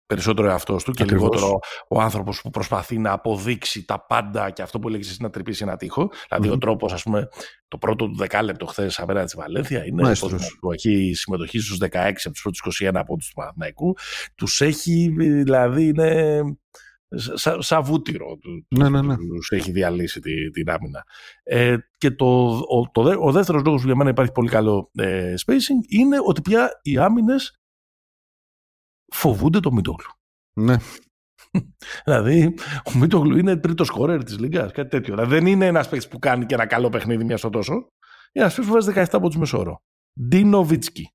Περισσότερο 0.08 0.48
εαυτός 0.50 0.84
του 0.84 0.92
και 0.92 1.04
Ακριβώς. 1.04 1.24
λιγότερο 1.30 1.60
ο 1.88 2.02
άνθρωπος 2.02 2.42
που 2.42 2.50
προσπαθεί 2.50 2.98
να 2.98 3.12
αποδείξει 3.12 3.86
τα 3.86 4.06
πάντα 4.06 4.50
και 4.50 4.62
αυτό 4.62 4.80
που 4.80 4.88
έλεγες 4.88 5.10
εσύ 5.10 5.22
να 5.22 5.30
τρυπήσει 5.30 5.64
ένα 5.64 5.78
τοίχο. 5.78 6.10
Δηλαδή 6.28 6.48
Μμμ. 6.48 6.54
ο 6.54 6.58
τρόπος, 6.58 6.94
ας 6.94 7.04
πούμε, 7.04 7.28
το 7.68 7.78
πρώτο 7.78 8.06
του 8.08 8.16
δεκάλεπτο 8.16 8.66
χθες 8.66 9.00
απέναντι 9.00 9.28
στη 9.28 9.38
Βαλένθια 9.38 9.86
είναι 9.86 10.02
Μαέστρος. 10.02 10.32
πώς 10.32 10.42
να 10.42 10.46
σου 10.48 10.58
πω, 10.60 10.72
έχει 10.72 11.12
συμμετοχή 11.16 11.60
στους 11.60 11.78
16 11.78 12.26
από 12.26 12.34
τους 12.34 12.42
πρώτους 12.42 12.60
21 12.60 13.00
από 13.00 13.18
τους 13.18 13.28
του 13.28 13.34
Παναθηναϊκού. 13.34 13.94
Τους 14.36 14.62
έχει, 14.62 15.14
δηλαδή 15.18 15.88
είναι 15.88 16.42
σαν 17.34 17.62
σα 17.62 17.82
βούτυρο 17.82 18.38
τους, 18.42 18.64
Ναι, 18.70 18.90
ναι, 18.90 19.02
ναι. 19.02 19.16
τους 19.18 19.50
έχει 19.52 19.72
διαλύσει 19.72 20.20
τη, 20.20 20.50
την 20.52 20.70
άμυνα. 20.70 21.04
Ε, 21.44 21.76
και 21.98 22.12
το, 22.12 22.48
ο, 22.50 22.90
το, 22.92 23.04
δε- 23.04 23.16
ο 23.20 23.32
δεύτερος 23.32 23.62
λόγος 23.66 23.82
που 23.82 23.88
για 23.88 23.96
μένα 23.96 24.10
υπάρχει 24.10 24.32
πολύ 24.32 24.50
καλό 24.50 24.92
ε, 24.96 25.34
spacing 25.46 25.86
είναι 25.88 26.18
ότι 26.26 26.42
πια 26.42 26.70
οι 26.82 26.98
άμυνες 26.98 27.60
φοβούνται 29.14 29.60
το 29.60 29.72
Μίτογλου. 29.72 30.12
ναι. 30.54 30.76
Δηλαδή, 32.06 32.54
ο 32.86 32.98
Μίτογλου 32.98 33.38
είναι 33.38 33.58
τρίτος 33.58 33.88
σκόρερ 33.88 34.24
της 34.24 34.40
Λίγκας, 34.40 34.72
κάτι 34.72 34.90
τέτοιο. 34.90 35.16
Δηλαδή, 35.16 35.36
δεν 35.36 35.46
είναι 35.46 35.66
ένας 35.66 35.90
παίκτης 35.90 36.08
που 36.08 36.20
κάνει 36.20 36.46
και 36.46 36.54
ένα 36.54 36.66
καλό 36.66 36.90
παιχνίδι 36.90 37.24
μια 37.24 37.38
στο 37.38 37.50
τόσο. 37.50 37.74
Είναι 37.74 38.46
ένας 38.46 38.56
παίκτης 38.56 38.72
που 38.72 38.74
βάζει 38.74 38.92
17 38.96 39.06
από 39.12 39.30
του 39.30 39.40
μεσόρο. 39.40 39.82
Ντίνο 40.22 40.64
Βίτσκι. 40.64 41.12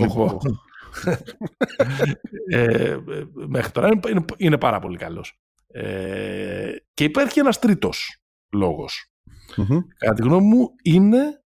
Λοιπόν, 0.00 0.38
ε, 2.48 2.56
ε, 2.90 2.98
μέχρι 3.32 3.70
τώρα 3.70 3.86
είναι, 3.86 4.00
είναι, 4.08 4.24
είναι 4.36 4.58
πάρα 4.58 4.78
πολύ 4.78 4.96
καλός. 4.96 5.38
Ε, 5.66 6.76
και 6.94 7.04
υπάρχει 7.04 7.38
ένας 7.38 7.58
τρίτος 7.58 8.22
λόγος. 8.54 9.10
Μμμ. 9.56 9.80
Κατά 9.98 10.14
τη 10.14 10.22
γνώμη 10.22 10.46
μου, 10.46 10.68
είναι 10.82 11.44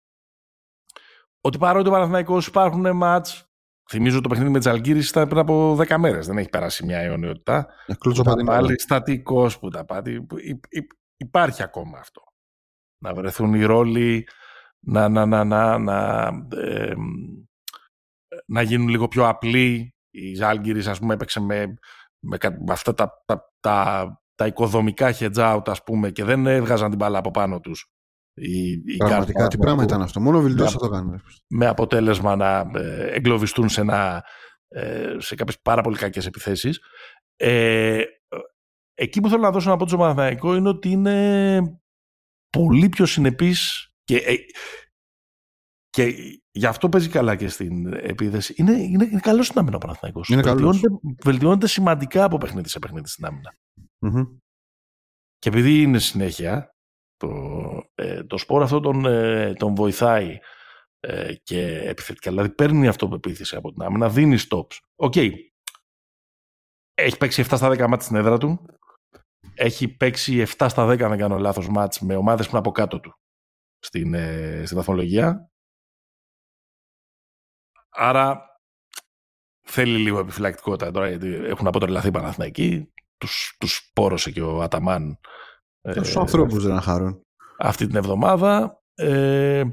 ότι 1.42 1.58
παρότι 1.58 1.88
ο 1.88 1.92
Παναθηναϊκός 1.92 2.48
υπάρχουν 2.48 2.96
μάτς 2.96 3.45
Θυμίζω 3.90 4.22
το 4.22 4.30
παιχνίδι 4.30 4.52
με 4.52 4.58
τις 4.58 4.68
Αλγύρες 4.68 5.10
ήταν 5.10 5.28
πριν 5.28 5.40
από 5.40 5.76
10 5.80 5.98
μέρες. 5.98 6.28
Δεν 6.28 6.38
έχει 6.38 6.50
περάσει 6.50 6.86
μια 6.86 6.98
αιωνιότητα. 7.00 7.68
Ε, 7.86 7.94
κλωτσο 7.94 8.22
Που 8.22 8.28
τα 8.30 8.36
πατινάδα. 8.36 8.60
πάλι 8.62 8.80
στατικός 8.80 9.60
που 9.60 9.70
τα 9.70 9.86
πάτη. 9.86 10.22
που 10.22 10.38
υ- 10.38 10.66
υ- 10.70 10.92
υπάρχει 11.18 11.64
ακόμα 11.64 11.98
αυτό. 12.00 12.22
Να 13.04 13.14
βρεθούν 13.14 13.54
οι 13.54 13.64
ρόλοι 13.64 14.28
να, 14.80 15.10
να, 15.10 15.26
να, 15.26 15.44
να, 15.44 15.78
να, 15.78 16.28
ε, 16.56 16.94
να 18.46 18.62
γίνουν 18.62 18.88
λίγο 18.88 19.08
πιο 19.08 19.28
απλοί. 19.28 19.96
Η 20.10 20.34
Ζάλγκυρης 20.36 20.88
ας 20.88 21.00
πούμε 21.00 21.14
έπαιξε 21.14 21.40
με, 21.40 21.74
με, 22.20 22.38
κα- 22.38 22.52
με 22.66 22.72
αυτά 22.74 22.94
τα, 22.94 23.24
τα, 23.26 23.52
τα, 23.60 24.08
τα 24.36 24.48
οικοδομικά 24.48 25.14
hedge 25.20 25.56
out 25.56 25.62
ας 25.70 25.84
πούμε 25.84 26.10
και 26.12 26.24
δεν 26.24 26.48
έβγαζαν 26.48 26.90
την 26.90 26.98
μπάλα 26.98 27.18
από 27.18 27.32
πάνω 27.32 27.60
τους. 27.60 27.90
Οι, 28.38 28.70
οι 28.72 28.98
Πραγματικά, 28.98 29.46
guard 29.46 29.50
τι 29.50 29.58
πράγμα 29.58 29.58
Παναθηναϊκού 29.58 29.84
ήταν 29.84 30.02
αυτό. 30.02 30.20
Μόνο 30.20 30.38
ο 30.38 30.42
Βιλντός 30.42 30.66
Ναι. 30.66 30.72
θα 30.72 30.78
το 30.78 30.90
κάνει. 30.90 31.20
με 31.48 31.66
αποτέλεσμα 31.68 32.36
να 32.36 32.72
ε, 32.80 33.08
εγκλωβιστούν 33.14 33.70
σε, 33.70 33.82
ένα, 33.82 34.26
ε, 34.68 35.16
σε 35.18 35.36
κάποιες 35.36 35.60
πάρα 35.62 35.82
πολύ 35.82 35.98
κακές 35.98 36.26
επιθέσεις. 36.26 36.80
Ε, 37.36 38.04
εκεί 38.94 39.22
που 39.22 39.30
θέλω 39.30 39.42
να 39.42 39.52
δώσω 39.52 39.70
να 39.70 39.76
πω 39.76 39.86
το 39.86 39.98
Παναθηναϊκό 39.98 40.56
είναι 40.56 40.70
ότι 40.70 40.90
είναι 40.90 41.60
πολύ 42.50 42.90
πιο 42.90 43.06
συνεπής 43.06 43.90
και, 44.04 44.18
ε, 44.18 44.36
και 45.90 46.14
γι' 46.52 46.66
αυτό 46.66 46.90
παίζει 46.90 47.10
καλά 47.10 47.36
και 47.36 47.48
στην 47.48 47.94
επίθεση. 47.94 48.54
Είναι, 48.58 48.72
είναι, 48.72 49.06
είναι 49.06 49.20
καλός 49.20 49.46
στην 49.46 49.60
άμυνα 49.60 49.76
ο 49.76 49.80
Παναθηναϊκός. 49.80 50.30
Είναι 50.30 50.42
καλός. 50.42 50.80
βελτιώνεται, 50.80 51.16
βελτιώνεται 51.24 51.68
σημαντικά 51.68 52.24
από 52.24 52.38
παιχνίδι 52.38 52.70
σε 52.70 52.80
παιχνίδι 52.80 53.08
στην 53.08 53.26
άμυνα. 53.26 53.58
Και 55.38 55.50
επειδή 55.50 55.82
είναι 55.82 56.00
συνέχεια, 56.00 56.75
το, 57.18 57.30
ε, 57.96 58.24
το 58.24 58.38
σπόρο 58.38 58.64
αυτό 58.64 58.80
τον, 58.80 59.06
ε, 59.06 59.54
τον 59.54 59.76
βοηθάει 59.76 60.40
ε, 61.00 61.34
και 61.44 61.80
επιθετικά. 61.80 62.30
Δηλαδή 62.30 62.50
παίρνει 62.50 62.88
αυτοπεποίθηση 62.88 63.56
από 63.56 63.72
την 63.72 63.82
άμυνα, 63.82 64.10
δίνει 64.10 64.38
stops. 64.50 64.78
OK. 64.96 65.16
Έχει 66.94 67.18
παίξει 67.18 67.46
7 67.50 67.54
στα 67.56 67.70
10 67.70 67.88
ματς 67.88 68.06
στην 68.06 68.16
έδρα 68.16 68.38
του. 68.38 68.66
Έχει 69.54 69.88
παίξει 69.88 70.46
7 70.58 70.66
στα 70.70 70.88
10, 70.88 71.02
αν 71.02 71.10
δεν 71.10 71.18
κάνω 71.18 71.38
λάθος, 71.38 71.70
ματς 71.70 72.00
με 72.00 72.16
ομάδες 72.16 72.46
που 72.46 72.52
είναι 72.52 72.60
από 72.60 72.72
κάτω 72.72 73.00
του 73.00 73.20
στην, 73.80 74.14
ε, 74.14 74.64
στην 74.66 74.78
βαθμολογία. 74.78 75.50
Άρα 77.90 78.46
θέλει 79.68 79.98
λίγο 79.98 80.20
επιφυλακτικότητα 80.20 80.92
τώρα, 80.92 81.10
γιατί 81.10 81.28
έχουν 81.28 81.68
αποτρελαθεί 81.68 82.08
οι 82.08 82.12
Παναθηναϊκοί. 82.12 82.94
Τους, 83.18 83.56
τους 83.60 83.92
πόρωσε 83.94 84.32
και 84.32 84.42
ο 84.42 84.62
Αταμάν 84.62 85.20
Τους 85.94 86.18
ανθρώπους 86.18 86.66
δεν 86.66 86.82
χαρούν. 86.82 87.22
αυτή 87.58 87.88
την 87.88 87.96
εβδομάδα. 87.96 88.80
Ε, 88.96 89.64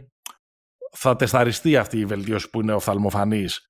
θα 0.91 1.17
τεσταριστεί 1.17 1.77
αυτή 1.77 1.99
η 1.99 2.05
βελτίωση 2.05 2.51
που 2.51 2.61
είναι 2.61 2.73
οφθαλμοφανής 2.73 3.67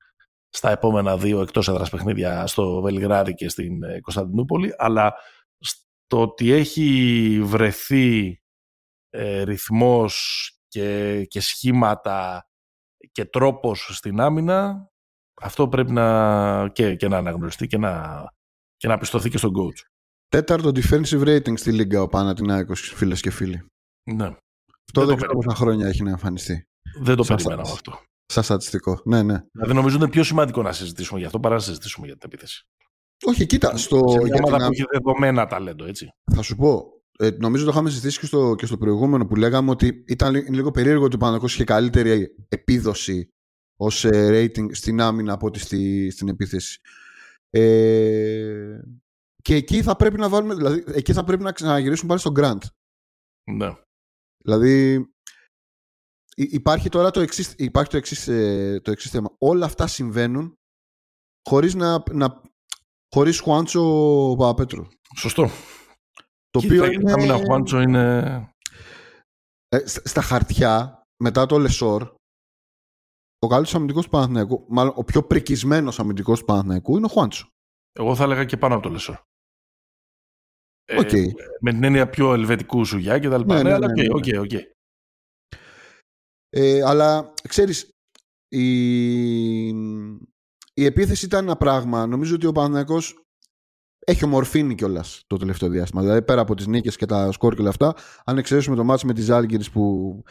στα 0.48 0.70
επόμενα 0.70 1.16
δύο 1.18 1.40
εκτός 1.40 1.68
έδρας 1.68 1.90
παιχνίδια 1.90 2.46
στο 2.46 2.80
Βελιγράδι 2.80 3.34
και 3.34 3.48
στην 3.48 3.82
ε, 3.82 4.00
Κωνσταντινούπολη, 4.00 4.74
αλλά 4.76 5.14
στο 5.58 6.20
ότι 6.20 6.52
έχει 6.52 7.40
βρεθεί 7.42 8.40
ε, 9.10 9.42
ρυθμός 9.42 10.16
και, 10.68 11.24
και 11.24 11.40
σχήματα 11.40 12.46
και 13.12 13.24
τρόπος 13.24 13.88
στην 13.92 14.20
άμυνα, 14.20 14.90
αυτό 15.42 15.68
πρέπει 15.68 15.92
να, 15.92 16.68
και, 16.68 16.94
και 16.94 17.08
να 17.08 17.16
αναγνωριστεί 17.16 17.66
και 17.66 17.78
να, 17.78 18.24
και 18.76 18.88
να 18.88 18.98
πιστωθεί 18.98 19.30
και 19.30 19.38
στον 19.38 19.52
coach. 19.56 19.91
Τέταρτο 20.36 20.70
defensive 20.74 21.22
rating 21.24 21.58
στη 21.58 21.72
Λίγκα 21.72 22.02
ο 22.02 22.08
Παναθηναϊκός, 22.08 22.80
φίλες 22.94 23.20
και 23.20 23.30
φίλοι. 23.30 23.64
Ναι. 24.10 24.24
Αυτό 24.24 25.00
το 25.00 25.06
δεν 25.06 25.16
ξέρω 25.16 25.16
περίμενα. 25.16 25.42
πόσα 25.44 25.54
χρόνια 25.56 25.86
έχει 25.86 26.02
να 26.02 26.10
εμφανιστεί. 26.10 26.62
Δεν 27.00 27.16
το 27.16 27.22
Σαν 27.22 27.36
περιμέναμε 27.36 27.64
σας. 27.66 27.74
αυτό. 27.76 28.00
Σαν 28.32 28.42
στατιστικό. 28.42 29.00
Ναι, 29.04 29.22
ναι. 29.22 29.40
Δηλαδή 29.52 29.74
νομίζω 29.74 29.96
είναι 29.96 30.08
πιο 30.08 30.22
σημαντικό 30.24 30.62
να 30.62 30.72
συζητήσουμε 30.72 31.18
για 31.18 31.26
αυτό 31.26 31.40
παρά 31.40 31.54
να 31.54 31.60
συζητήσουμε 31.60 32.06
για 32.06 32.16
την 32.16 32.28
επίθεση. 32.32 32.62
Όχι, 33.26 33.46
κοίτα, 33.46 33.76
στο, 33.76 33.96
Σε 34.08 34.16
μια 34.18 34.26
για 34.26 34.34
την 34.34 34.44
ομάδα 34.44 34.64
άμυνα- 34.64 34.66
που 34.66 34.72
έχει 34.72 34.84
δεδομένα 34.92 35.46
ταλέντο, 35.46 35.84
έτσι. 35.84 36.08
Θα 36.34 36.42
σου 36.42 36.56
πω. 36.56 37.00
Ε, 37.18 37.30
νομίζω 37.30 37.64
το 37.64 37.70
είχαμε 37.70 37.90
συζητήσει 37.90 38.18
και 38.20 38.26
στο, 38.26 38.54
και 38.58 38.66
στο 38.66 38.78
προηγούμενο 38.78 39.26
που 39.26 39.36
λέγαμε 39.36 39.70
ότι 39.70 40.04
ήταν 40.06 40.34
λι- 40.34 40.48
λίγο 40.50 40.70
περίεργο 40.70 41.04
ότι 41.04 41.14
ο 41.14 41.18
Παναγός 41.18 41.54
είχε 41.54 41.64
καλύτερη 41.64 42.34
επίδοση 42.48 43.28
ως 43.76 44.04
ε, 44.04 44.10
rating 44.54 44.66
στην 44.74 45.00
άμυνα 45.00 45.32
από 45.32 45.46
ότι 45.46 45.58
στη, 45.58 46.10
στην 46.10 46.28
επίθεση. 46.28 46.80
Ε, 47.50 48.80
και 49.42 49.54
εκεί 49.54 49.82
θα 49.82 49.96
πρέπει 49.96 50.18
να 50.18 50.28
βάλουμε, 50.28 50.54
δηλαδή, 50.54 50.84
εκεί 50.86 51.12
θα 51.12 51.24
πρέπει 51.24 51.42
να 51.42 51.52
ξαναγυρίσουμε 51.52 52.08
πάλι 52.08 52.20
στον 52.20 52.34
Grant. 52.36 52.66
Ναι. 53.50 53.76
Δηλαδή 54.44 54.94
υ- 56.36 56.52
υπάρχει 56.52 56.88
τώρα 56.88 57.10
το 57.10 57.20
εξής, 57.20 57.54
υπάρχει 57.58 57.90
το 57.90 57.96
εξής, 57.96 58.28
ε, 58.28 58.80
το 58.84 58.90
εξής 58.90 59.10
θέμα. 59.10 59.34
Όλα 59.38 59.66
αυτά 59.66 59.86
συμβαίνουν 59.86 60.54
χωρίς 61.48 61.74
να, 61.74 62.02
να 62.12 62.42
χωρίς 63.14 63.40
Χουάντσο 63.40 63.80
Παπαπέτρου. 64.38 64.86
Σωστό. 65.16 65.48
Το 66.50 66.58
Και 66.60 66.66
οποίο 66.66 66.84
η 66.84 66.90
είναι, 67.00 67.12
άμυνα 67.12 67.36
Χουάντσο 67.36 67.80
είναι... 67.80 68.16
ε, 69.68 69.86
στα- 69.86 70.08
στα 70.08 70.22
χαρτιά, 70.22 71.02
μετά 71.22 71.46
το 71.46 71.58
Λεσόρ, 71.58 72.02
ο 73.38 73.46
καλύτερος 73.46 73.74
αμυντικός 73.74 74.04
του 74.04 74.10
Παναθηναϊκού, 74.10 74.66
μάλλον 74.68 74.92
ο 74.96 75.04
πιο 75.04 75.22
πρικισμένος 75.22 75.98
αμυντικός 75.98 76.38
του 76.38 76.44
Παναθηναϊκού 76.44 76.96
είναι 76.96 77.06
ο 77.06 77.08
Χουάντσο. 77.08 77.46
Εγώ 77.92 78.14
θα 78.16 78.24
έλεγα 78.24 78.44
και 78.44 78.56
πάνω 78.56 78.74
από 78.74 78.82
το 78.82 78.88
Λεσόρ. 78.88 79.16
Ε, 80.92 80.98
Οκ. 80.98 81.10
με 81.60 81.70
την 81.72 81.84
έννοια 81.84 82.08
πιο 82.08 82.32
ελβετικού 82.32 82.84
σουγιά 82.84 83.18
και 83.18 83.28
τα 83.28 83.38
λοιπά. 83.38 83.54
Ναι, 83.54 83.62
Ναι, 83.62 83.68
ναι, 83.68 83.74
αλλά 83.74 83.86
ναι, 83.86 84.02
οκ, 84.10 84.26
ναι. 84.26 84.38
OK, 84.38 84.44
OK. 84.44 84.60
Ε, 86.50 86.82
αλλά 86.84 87.32
ξέρεις, 87.48 87.88
η, 88.48 89.66
η 90.74 90.84
επίθεση 90.84 91.24
ήταν 91.24 91.44
ένα 91.44 91.56
πράγμα. 91.56 92.06
Νομίζω 92.06 92.34
ότι 92.34 92.46
ο 92.46 92.52
Παναθηναϊκός 92.52 93.16
έχει 94.06 94.24
ομορφύνει 94.24 94.74
κιόλας 94.74 95.22
το 95.26 95.36
τελευταίο 95.36 95.68
διάστημα. 95.68 96.02
Δηλαδή 96.02 96.22
πέρα 96.22 96.40
από 96.40 96.54
τις 96.54 96.66
νίκες 96.66 96.96
και 96.96 97.06
τα 97.06 97.32
σκορ 97.32 97.54
και 97.54 97.60
όλα 97.60 97.70
αυτά, 97.70 97.94
αν 98.24 98.38
εξαιρέσουμε 98.38 98.76
το 98.76 98.84
μάτς 98.84 99.04
με 99.04 99.12
τις 99.12 99.24
Ζάλγκυρες 99.24 99.70
που, 99.70 100.22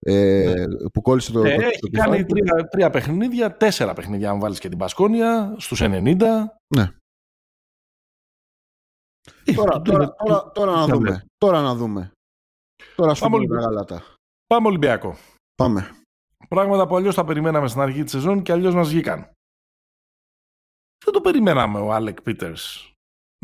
ε, 0.00 0.64
που 0.92 1.00
κόλλησε 1.00 1.32
το, 1.32 1.44
Ε, 1.44 1.54
το, 1.54 1.60
το 1.60 1.66
έχει 1.66 1.78
κεφάλι 1.90 2.10
κάνει 2.12 2.24
του. 2.24 2.34
τρία, 2.34 2.68
τρία 2.68 2.90
παιχνίδια, 2.90 3.56
τέσσερα 3.56 3.92
παιχνίδια 3.92 4.30
αν 4.30 4.38
βάλεις 4.40 4.58
και 4.58 4.68
την 4.68 4.78
Πασκόνια, 4.78 5.54
στους 5.58 5.80
90. 5.82 6.52
Ναι. 6.76 6.90
Ε, 9.44 9.52
Τώρα, 9.54 9.82
το- 9.82 9.90
τώρα, 9.92 10.06
το- 10.06 10.14
τώρα, 10.24 10.50
τώρα 10.50 10.72
να 10.76 10.86
το- 10.86 10.94
δούμε. 10.94 11.24
Τώρα 11.38 11.60
να 11.60 11.74
δούμε. 11.74 12.12
Τώρα 12.96 13.14
σου 13.14 13.20
Πάμε 13.20 13.36
πούμε 13.36 13.48
τα 13.48 13.54
λίγο. 13.54 13.66
γαλάτα. 13.68 14.02
Πάμε 14.46 14.66
Ολυμπιακό. 14.68 15.16
Πάμε. 15.54 15.90
Πράγματα 16.48 16.86
που 16.86 16.96
αλλιώς 16.96 17.14
τα 17.14 17.24
περιμέναμε 17.24 17.68
στην 17.68 17.80
αρχή 17.80 18.02
της 18.02 18.12
σεζόν 18.12 18.42
και 18.42 18.52
αλλιώς 18.52 18.74
μας 18.74 18.88
βγήκαν. 18.88 19.18
Δεν 21.04 21.12
το 21.12 21.20
περιμέναμε 21.20 21.78
ο 21.78 21.92
Άλεκ 21.92 22.22
Πίτερς 22.22 22.92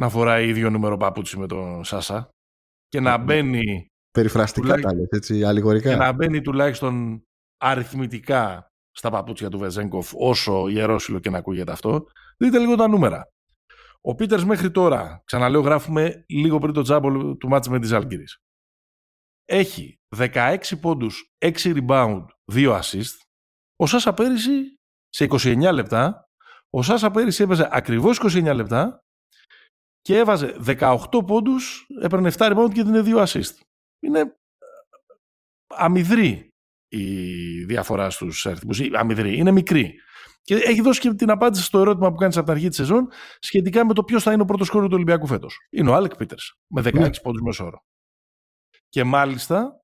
να 0.00 0.08
φοράει 0.08 0.48
ίδιο 0.48 0.70
νούμερο 0.70 0.96
παπούτσι 0.96 1.38
με 1.38 1.46
τον 1.46 1.84
Σάσα 1.84 2.28
και 2.88 3.00
να 3.00 3.16
μπαίνει, 3.18 3.86
Περιφραστικά 4.10 4.60
Τουλάχιστον- 4.60 4.92
τα 4.92 4.98
λες, 4.98 5.08
έτσι, 5.10 5.44
αλληγορικά. 5.44 5.90
και 5.90 5.96
να 5.96 6.12
μπαίνει 6.12 6.40
τουλάχιστον 6.40 7.22
αριθμητικά 7.56 8.68
στα 8.90 9.10
παπούτσια 9.10 9.48
του 9.48 9.58
Βεζέγκοφ, 9.58 10.12
όσο 10.16 10.68
ιερόσιλο 10.68 11.18
και 11.18 11.30
να 11.30 11.38
ακούγεται 11.38 11.72
αυτό. 11.72 12.06
Δείτε 12.36 12.58
λίγο 12.58 12.74
τα 12.76 12.88
νούμερα. 12.88 13.28
Ο 14.08 14.14
Πίτερς 14.14 14.44
μέχρι 14.44 14.70
τώρα, 14.70 15.22
ξαναλέω, 15.24 15.60
γράφουμε 15.60 16.24
λίγο 16.28 16.58
πριν 16.58 16.72
το 16.72 16.82
τζάμπολ 16.82 17.36
του 17.36 17.48
μάτς 17.48 17.68
με 17.68 17.78
τη 17.80 17.86
Ζάλγκυρης. 17.86 18.38
Έχει 19.44 19.98
16 20.16 20.56
πόντους, 20.80 21.32
6 21.38 21.52
rebound, 21.62 22.24
2 22.52 22.80
assist. 22.80 23.16
Ο 23.76 23.86
Σάσα 23.86 24.14
πέρυσι 24.14 24.78
σε 25.08 25.24
29 25.24 25.72
λεπτά, 25.72 26.28
ο 26.70 26.82
Σάσα 26.82 27.10
πέρυσι 27.10 27.42
έπαιζε 27.42 27.68
ακριβώς 27.70 28.18
29 28.18 28.54
λεπτά 28.54 28.98
και 30.00 30.16
έβαζε 30.16 30.56
18 30.66 31.26
πόντους, 31.26 31.86
έπαιρνε 32.02 32.32
7 32.36 32.56
rebound 32.56 32.70
και 32.72 32.82
δίνει 32.82 33.02
2 33.04 33.26
assist. 33.26 33.60
Είναι 34.00 34.20
ε, 34.20 34.26
αμυδρή 35.66 36.48
η 36.88 37.64
διαφορά 37.64 38.10
στους 38.10 38.46
αριθμούς. 38.46 38.80
Ή 38.80 38.90
Αμυδρή, 38.94 39.36
είναι 39.36 39.50
μικρή. 39.50 39.94
Και 40.48 40.54
έχει 40.54 40.80
δώσει 40.80 41.00
και 41.00 41.14
την 41.14 41.30
απάντηση 41.30 41.62
στο 41.64 41.78
ερώτημα 41.78 42.10
που 42.10 42.16
κάνεις 42.16 42.36
από 42.36 42.46
την 42.46 42.54
αρχή 42.54 42.68
της 42.68 42.76
σεζόν 42.76 43.08
σχετικά 43.38 43.86
με 43.86 43.94
το 43.94 44.04
ποιος 44.04 44.22
θα 44.22 44.32
είναι 44.32 44.42
ο 44.42 44.44
πρώτος 44.44 44.70
κόρο 44.70 44.86
του 44.86 44.92
Ολυμπιακού 44.94 45.26
φέτος. 45.26 45.58
Είναι 45.70 45.90
ο 45.90 45.94
Άλεκ 45.94 46.16
Πίτερς 46.16 46.54
με 46.66 46.80
16 46.82 46.92
Ναι. 46.94 47.10
πόντους 47.22 47.40
μέσο 47.42 47.64
όρο. 47.64 47.84
Και 48.88 49.04
μάλιστα 49.04 49.80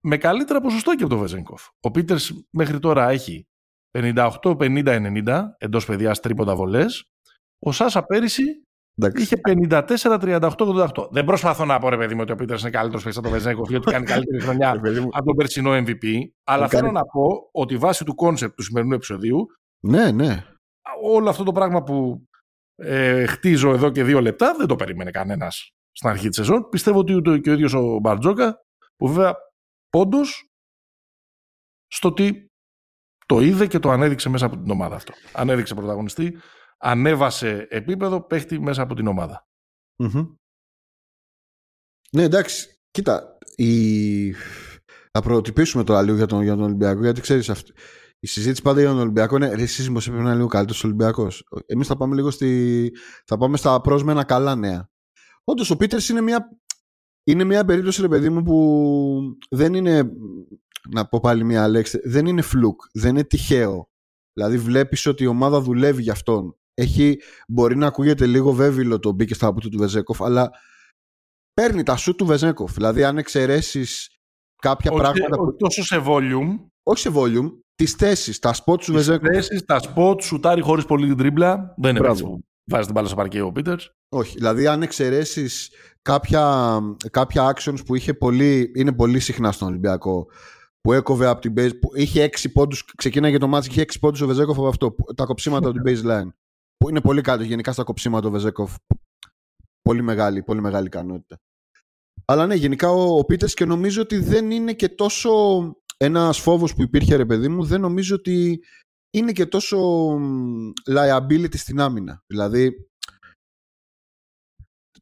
με 0.00 0.16
καλύτερα 0.16 0.60
ποσοστό 0.60 0.94
και 0.94 1.02
από 1.02 1.12
τον 1.12 1.20
Βεζένκοφ. 1.22 1.66
Ο 1.80 1.90
Πίτερς 1.90 2.32
μέχρι 2.50 2.78
τώρα 2.78 3.08
έχει 3.08 3.46
58-50-90 3.98 5.54
εντός 5.58 5.84
πεδιάς 5.86 6.20
τρίποτα 6.20 6.54
βολές. 6.54 7.04
Ο 7.58 7.72
Σάσα 7.72 8.02
πέρυσι 8.02 8.42
Εντάξει. 8.96 9.22
είχε 9.22 9.36
54-38-88. 9.48 11.08
Δεν 11.10 11.24
προσπαθώ 11.24 11.64
να 11.64 11.78
πω 11.78 11.88
ρε 11.88 11.96
παιδί 11.96 12.14
μου 12.14 12.20
ότι 12.22 12.32
ο 12.32 12.36
Πίτερς 12.36 12.60
είναι 12.62 12.70
καλύτερος 12.70 13.02
παίκτη 13.04 13.18
από 13.18 13.28
τον 13.28 13.36
Βεζένκοφ 13.38 13.68
γιατί 13.68 13.90
κάνει 13.90 14.04
καλύτερη 14.04 14.42
χρονιά 14.42 14.72
Ρε 14.72 14.78
παιδί 14.80 15.00
μου. 15.00 15.08
από 15.12 15.24
τον 15.24 15.36
περσινό 15.36 15.70
MVP. 15.74 16.04
Αλλά 16.44 16.68
κάνει- 16.68 16.68
θέλω 16.82 16.90
να 16.92 17.04
πω 17.04 17.48
ότι 17.52 17.76
βάσει 17.76 18.04
του 18.04 18.14
concept 18.14 18.56
του 18.56 18.62
σημερινού 18.62 18.94
επεισοδίου 18.94 19.46
Ναι, 19.80 20.10
ναι. 20.10 20.44
όλο 21.02 21.30
αυτό 21.30 21.44
το 21.44 21.52
πράγμα 21.52 21.82
που 21.82 22.28
ε, 22.74 23.26
χτίζω 23.26 23.70
εδώ 23.70 23.90
και 23.90 24.04
δύο 24.04 24.20
λεπτά 24.20 24.54
δεν 24.56 24.66
το 24.66 24.76
περίμενε 24.76 25.10
κανένας 25.10 25.72
στην 25.92 26.08
αρχή 26.08 26.28
της 26.28 26.36
σεζόν. 26.36 26.68
Πιστεύω 26.68 26.98
ότι 26.98 27.14
ούτε 27.14 27.38
και 27.38 27.50
ο 27.50 27.52
ίδιος 27.52 27.72
ο 27.72 27.98
Μπαρτζόκα, 27.98 28.64
που 28.96 29.08
βέβαια 29.08 29.34
πόντο 29.88 30.20
στο 31.86 32.08
ότι 32.08 32.48
το 33.26 33.40
είδε 33.40 33.66
και 33.66 33.78
το 33.78 33.90
ανέδειξε 33.90 34.28
μέσα 34.28 34.46
από 34.46 34.56
την 34.56 34.70
ομάδα 34.70 34.94
αυτό. 34.94 35.12
Ανέδειξε 35.32 35.74
πρωταγωνιστή, 35.74 36.38
ανέβασε 36.78 37.66
επίπεδο, 37.70 38.22
παίχτη 38.22 38.60
μέσα 38.60 38.82
από 38.82 38.94
την 38.94 39.06
ομάδα. 39.06 39.46
Μμμ. 39.96 40.34
Ναι, 42.12 42.22
εντάξει. 42.22 42.78
Κοίτα, 42.90 43.38
η... 43.56 44.32
θα 45.10 45.20
προτυπήσουμε 45.22 45.84
τώρα 45.84 46.02
λίγο 46.02 46.16
για 46.16 46.26
τον, 46.26 46.42
για 46.42 46.54
τον 46.54 46.64
Ολυμπιακό, 46.64 47.00
γιατί 47.00 47.20
ξέρεις 47.20 47.50
αυτή... 47.50 47.72
Η 48.24 48.26
συζήτηση 48.26 48.62
πάντα 48.62 48.80
για 48.80 48.88
τον 48.88 48.98
Ολυμπιακό 48.98 49.36
είναι 49.36 49.54
ρε, 49.54 49.62
εσείς 49.62 49.88
μήπως 49.88 50.06
έπρεπε 50.06 50.22
να 50.22 50.28
είναι 50.28 50.38
λίγο 50.38 50.48
καλύτερος 50.48 50.84
Ολυμπιακός. 50.84 51.48
Εμείς 51.66 51.86
θα 51.86 51.96
πάμε 51.96 52.14
λίγο 52.14 52.30
στη. 52.30 52.90
θα 53.26 53.36
πάμε 53.36 53.56
στα 53.56 53.80
πρόσμενα 53.80 54.24
καλά 54.24 54.54
νέα. 54.54 54.90
Όντως 55.44 55.70
ο 55.70 55.76
Πίτερς 55.76 56.08
είναι 56.08 56.20
μια. 56.20 56.48
Είναι 57.24 57.44
μια 57.44 57.64
περίπτωση, 57.64 58.00
ρε 58.00 58.08
παιδί 58.08 58.28
μου, 58.28 58.42
που 58.42 59.38
δεν 59.50 59.74
είναι. 59.74 60.10
Να 60.90 61.08
πω 61.08 61.20
πάλι 61.20 61.44
μια 61.44 61.68
λέξη. 61.68 62.00
Δεν 62.04 62.26
είναι 62.26 62.42
fluke. 62.42 62.80
Δεν 62.92 63.10
είναι 63.10 63.24
τυχαίο. 63.24 63.88
Δηλαδή 64.32 64.58
βλέπεις 64.58 65.06
ότι 65.06 65.22
η 65.22 65.26
ομάδα 65.26 65.60
δουλεύει 65.60 66.02
για 66.02 66.12
αυτόν. 66.12 66.56
έχει, 66.74 67.18
μπορεί 67.48 67.76
να 67.76 67.86
ακούγεται 67.86 68.26
λίγο 68.26 68.52
βέβηλο 68.52 68.98
το 68.98 69.12
μπήκε 69.12 69.34
στα 69.34 69.54
του 69.54 69.78
Βεζένκοφ, 69.78 70.22
αλλά 70.22 70.50
παίρνει 71.52 71.82
τα 71.82 71.96
σουτ 71.96 72.14
του 72.14 72.26
Βεζένκοφ. 72.26 72.72
Δηλαδή, 72.72 73.04
αν 73.04 73.18
εξαιρέσεις 73.18 74.08
κάποια 74.62 74.90
όχι, 74.90 75.00
πράγματα. 75.00 75.36
Όχι 75.38 75.56
τόσο 75.56 75.82
σε 75.82 76.02
volume. 76.06 76.66
Όχι 76.82 77.00
σε 77.00 77.12
volume, 77.14 77.50
τις 77.74 77.92
θέσεις, 77.92 78.38
τα 78.38 78.52
σποτ 78.52 78.82
του 78.84 78.92
Βεζένκοφ. 78.92 79.28
Τις 79.28 79.34
θέσεις, 79.34 79.64
τα 79.64 79.78
σποτ, 79.78 80.22
σουτάρει 80.22 80.60
χωρίς 80.60 80.84
πολύ 80.84 81.06
την 81.06 81.16
τρίμπλα. 81.16 81.74
Δεν 81.76 81.96
είναι 81.96 82.08
έτσι 82.08 82.22
που 82.22 82.44
βάζεις 82.64 82.86
την 82.86 82.94
μπάλα 82.94 83.06
στο 83.06 83.16
παρκέ 83.16 83.40
ο 83.40 83.52
Πίτερς. 83.52 83.94
Όχι. 84.08 84.36
Δηλαδή, 84.36 84.66
αν 84.66 84.82
εξαιρέσεις 84.82 85.70
κάποια, 86.02 86.78
κάποια 87.10 87.54
actions 87.54 87.78
που 87.86 87.94
είχε 87.94 88.14
πολύ, 88.14 88.72
είναι 88.74 88.92
πολύ 88.92 89.20
συχνά 89.20 89.52
στον 89.52 89.68
Ολυμπιακό, 89.68 90.26
που 90.80 90.92
έκοβε 90.92 91.26
από 91.26 91.40
την 91.40 91.54
base, 91.56 91.78
που 91.80 91.90
είχε 91.94 92.22
έξι 92.22 92.52
πόντους, 92.52 92.84
ξεκίναγε 92.96 93.38
το 93.38 93.48
μάτι 93.48 93.66
και 93.66 93.72
είχε 93.72 93.82
έξι 93.82 93.98
πόντους 93.98 94.20
ο 94.20 94.26
Βεζέκοφ 94.26 94.58
από 94.58 94.68
αυτό, 94.68 94.94
τα 95.16 95.24
κοψίματα 95.24 95.68
από 95.68 95.80
την 95.80 95.92
baseline. 95.92 96.28
Που 96.76 96.88
είναι 96.88 97.00
πολύ 97.00 97.20
κάτω 97.20 97.42
γενικά 97.42 97.72
στα 97.72 97.82
κοψίματα 97.82 98.28
ο 98.28 98.30
Βεζέκοφ. 98.30 98.74
Πολύ 99.82 100.02
μεγάλη, 100.02 100.42
πολύ 100.42 100.60
μεγάλη 100.60 100.86
ικανότητα. 100.86 101.40
Αλλά 102.24 102.46
ναι, 102.46 102.54
γενικά 102.54 102.90
ο, 102.90 103.18
ο 103.18 103.24
Πίτερς 103.24 103.54
και 103.54 103.64
νομίζω 103.64 104.02
ότι 104.02 104.18
δεν 104.18 104.50
είναι 104.50 104.72
και 104.72 104.88
τόσο 104.88 105.30
ένας 106.04 106.38
φόβος 106.38 106.74
που 106.74 106.82
υπήρχε, 106.82 107.16
ρε 107.16 107.24
παιδί 107.24 107.48
μου, 107.48 107.64
δεν 107.64 107.80
νομίζω 107.80 108.14
ότι 108.14 108.60
είναι 109.10 109.32
και 109.32 109.46
τόσο 109.46 110.08
liability 110.90 111.56
στην 111.56 111.80
άμυνα. 111.80 112.22
Δηλαδή, 112.26 112.88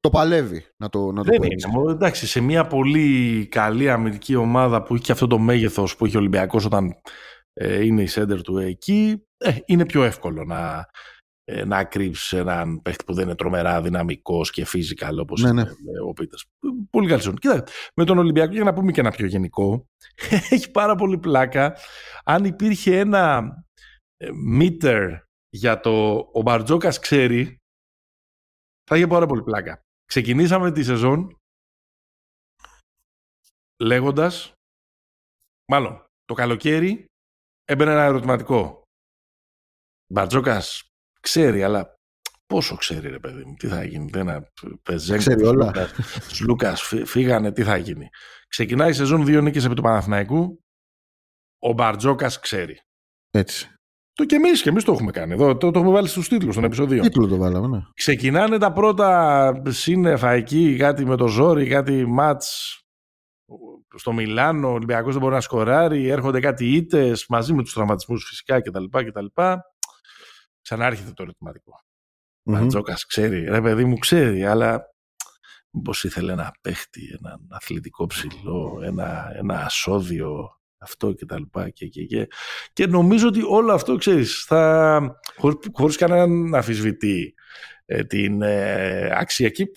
το 0.01 0.11
παλεύει, 0.11 0.67
να 0.77 0.89
το, 0.89 1.13
να 1.13 1.25
το 1.25 1.31
Δεν 1.31 1.41
πω 1.41 1.47
έτσι. 1.51 1.69
είναι. 1.69 1.91
Εντάξει, 1.91 2.27
σε 2.27 2.41
μια 2.41 2.67
πολύ 2.67 3.47
καλή 3.51 3.91
αμυντική 3.91 4.35
ομάδα 4.35 4.83
που 4.83 4.95
έχει 4.95 5.03
και 5.03 5.13
αυτό 5.13 5.27
το 5.27 5.39
μέγεθος 5.39 5.97
που 5.97 6.05
έχει 6.05 6.17
ο 6.17 6.19
Ολυμπιακός 6.19 6.65
όταν 6.65 7.01
ε, 7.53 7.85
είναι 7.85 8.03
η 8.03 8.07
σέντερ 8.07 8.43
του 8.43 8.59
εκεί, 8.59 9.27
ε, 9.37 9.57
είναι 9.65 9.87
πιο 9.87 10.03
εύκολο 10.03 10.45
να, 10.45 10.79
ε, 10.79 10.85
να 11.45 11.85
κρύψεις 11.85 12.33
έναν 12.33 12.83
παίχτη 12.83 13.05
που 13.05 13.15
δεν 13.15 13.25
είναι 13.25 13.35
τρομερά 13.35 13.83
δυναμικός 13.83 14.51
και 14.51 14.67
physical 14.73 15.17
όπως 15.19 15.43
ναι, 15.43 15.49
είναι 15.49 15.63
ναι. 15.63 16.01
ο 16.09 16.13
Πίτερς. 16.13 16.45
Πολύ 16.91 17.09
καλή 17.09 17.23
ζώνη. 17.23 17.39
Κοίτα, 17.39 17.65
με 17.95 18.05
τον 18.05 18.19
Ολυμπιακό, 18.19 18.53
για 18.53 18.65
να 18.65 18.73
πούμε 18.73 18.93
και 18.93 19.01
ένα 19.01 19.11
πιο 19.11 19.27
γενικό, 19.27 19.87
έχει 20.51 20.71
πάρα 20.71 20.95
πολύ 20.95 21.19
πλάκα. 21.19 21.77
Αν 22.25 22.45
υπήρχε 22.45 22.99
ένα 22.99 23.55
μίτερ 24.35 25.19
για 25.49 25.81
το 25.81 26.17
ο 26.33 26.43
Μπαρτζόκας 26.43 26.99
ξέρει, 26.99 27.57
θα 28.91 28.97
είχε 28.97 29.07
πάρα 29.07 29.27
πολύ 29.27 29.43
πλάκα. 29.43 29.81
Ξεκινήσαμε 30.05 30.73
τη 30.73 30.83
σεζόν 30.83 31.37
λέγοντας, 33.83 34.53
μάλλον 35.71 36.05
το 36.25 36.35
καλοκαίρι 36.35 37.05
έμπαινε 37.65 37.91
ένα 37.91 38.03
ερωτηματικό. 38.03 38.83
Μπαρτζόκας 40.13 40.92
ξέρει, 41.23 41.63
αλλά 41.63 41.99
πόσο 42.47 42.77
ξέρει 42.77 43.09
ρε 43.09 43.19
παιδί 43.19 43.45
μου, 43.45 43.55
τι 43.55 43.67
θα 43.67 43.85
γίνει. 43.85 44.11
Ένα 44.15 44.53
Πεζέγκο, 44.83 45.19
ξέρει 45.19 45.45
όλα. 45.45 45.73
Λούκας 46.41 46.93
φύγανε, 47.05 47.53
τι 47.53 47.63
θα 47.63 47.77
γίνει. 47.77 48.09
Ξεκινάει 48.49 48.91
η 48.91 48.93
σεζόν 48.93 49.25
δύο 49.25 49.41
νίκες 49.41 49.65
επί 49.65 49.75
του 49.75 49.83
Παναθηναϊκού. 49.83 50.65
Ο 51.59 51.73
Μπαρτζόκας 51.73 52.39
ξέρει. 52.39 52.79
Έτσι. 53.31 53.67
Το 54.15 54.25
και 54.25 54.35
εμείς 54.35 54.63
και 54.63 54.69
εμείς 54.69 54.85
το 54.85 54.93
έχουμε 54.93 55.11
κάνει. 55.11 55.33
Εδώ, 55.33 55.57
το, 55.57 55.71
το 55.71 55.79
έχουμε 55.79 55.95
βάλει 55.95 56.09
στους 56.09 56.29
τίτλους 56.29 56.55
των 56.55 56.65
επεισοδίων. 56.65 57.03
Τίτλο 57.03 57.27
το 57.27 57.37
βάλαμε, 57.37 57.67
ναι. 57.67 57.83
Ξεκινάνε 57.95 58.59
τα 58.59 58.73
πρώτα 58.73 59.63
σύννεφα 59.69 60.31
εκεί, 60.31 60.77
κάτι 60.77 61.05
με 61.05 61.17
το 61.17 61.27
ζόρι, 61.27 61.67
κάτι 61.67 62.07
ματ 62.07 62.43
στο 63.95 64.13
Μιλάνο, 64.13 64.69
ο 64.69 64.73
Ολυμπιακός 64.73 65.13
δεν 65.13 65.23
μπορεί 65.23 65.35
να 65.35 65.41
σκοράρει, 65.41 66.09
έρχονται 66.09 66.41
κάτι 66.41 66.75
ήττες 66.75 67.27
μαζί 67.29 67.53
με 67.53 67.63
τους 67.63 67.73
τραυματισμούς 67.73 68.25
φυσικά 68.29 68.61
κτλ. 68.61 68.85
κτλ. 68.85 69.27
Ξανάρχεται 70.63 71.13
το 71.13 71.23
ερωτηματικό. 71.23 71.73
Mm-hmm. 71.75 72.53
Μαντζόκα 72.53 72.97
ξέρει, 73.07 73.45
ρε 73.45 73.61
παιδί 73.61 73.85
μου 73.85 73.99
ξέρει, 73.99 74.45
αλλά 74.45 74.95
μήπως 75.71 76.05
ήθελε 76.05 76.33
ένα 76.33 76.55
παίχτη, 76.61 77.19
έναν 77.21 77.47
αθλητικό 77.51 78.07
ψηλό, 78.07 78.81
ένα, 78.83 79.33
ένα 79.35 79.65
ασώδιο 79.65 80.61
αυτό 80.79 81.13
και 81.13 81.27
τα 81.27 81.39
λοιπά 81.39 81.71
και, 81.71 81.87
και, 81.87 82.05
και. 82.05 82.29
και 82.73 82.87
νομίζω 82.87 83.29
ότι 83.29 83.43
όλο 83.43 83.73
αυτό 83.73 83.97
ξέρεις 83.97 84.45
θα, 84.45 85.21
χωρίς, 85.37 85.57
χωρίς 85.73 85.97
κανέναν 85.97 86.49
να 86.49 86.59
αφισβητεί 86.59 87.35
ε, 87.85 88.05
την 88.05 88.43
ε, 88.43 89.11
αξιακή 89.19 89.71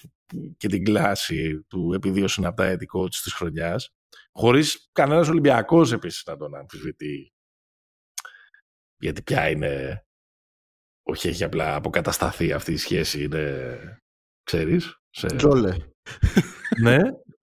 και 0.58 0.68
την 0.68 0.84
κλάση 0.84 1.66
του 1.68 1.94
επειδή 1.94 2.22
ο 2.24 2.28
είναι 2.38 2.48
από 2.48 2.56
τα 2.56 2.66
έτη 2.66 2.88
coach 2.96 3.16
της 3.24 3.34
χρονιάς 3.34 3.94
χωρίς 4.32 4.90
κανένας 4.92 5.28
Ολυμπιακός 5.28 5.92
επίσης 5.92 6.24
να 6.26 6.38
τον 6.38 6.56
αμφισβητεί 6.56 7.34
γιατί 8.98 9.24
πια 9.24 9.50
είναι 9.50 10.05
όχι 11.08 11.28
έχει 11.28 11.44
απλά 11.44 11.76
αποκατασταθεί 11.76 12.52
αυτή 12.52 12.72
η 12.72 12.78
σχέση 12.78 13.24
είναι 13.24 13.78
ξέρεις 14.44 15.00
σε... 15.10 15.28
Τζόλε 15.28 15.76
ναι 16.82 16.98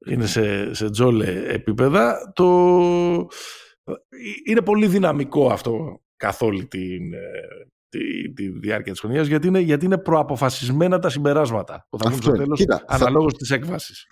είναι 0.07 0.27
σε, 0.27 0.75
σε 0.75 0.91
τζόλε 0.91 1.43
επίπεδα. 1.47 2.33
Το... 2.35 2.47
Είναι 4.49 4.63
πολύ 4.65 4.87
δυναμικό 4.87 5.51
αυτό 5.51 6.01
καθ' 6.17 6.43
όλη 6.43 6.67
την, 6.67 7.13
ε, 7.13 7.21
τη, 7.89 8.33
τη 8.33 8.49
διάρκεια 8.49 8.93
της 8.93 9.01
χρονιάς 9.01 9.27
γιατί 9.27 9.47
είναι, 9.47 9.59
γιατί 9.61 9.85
είναι 9.85 9.99
προαποφασισμένα 9.99 10.99
τα 10.99 11.09
συμπεράσματα 11.09 11.87
που 11.91 11.99
θα 11.99 12.09
βγουν 12.11 12.23
στο 12.23 12.33
τέλος 12.33 12.59
Κοίτα, 12.59 12.85
αναλόγως 12.87 13.33
θα... 13.33 13.39
της 13.39 13.51
έκβασης. 13.51 14.07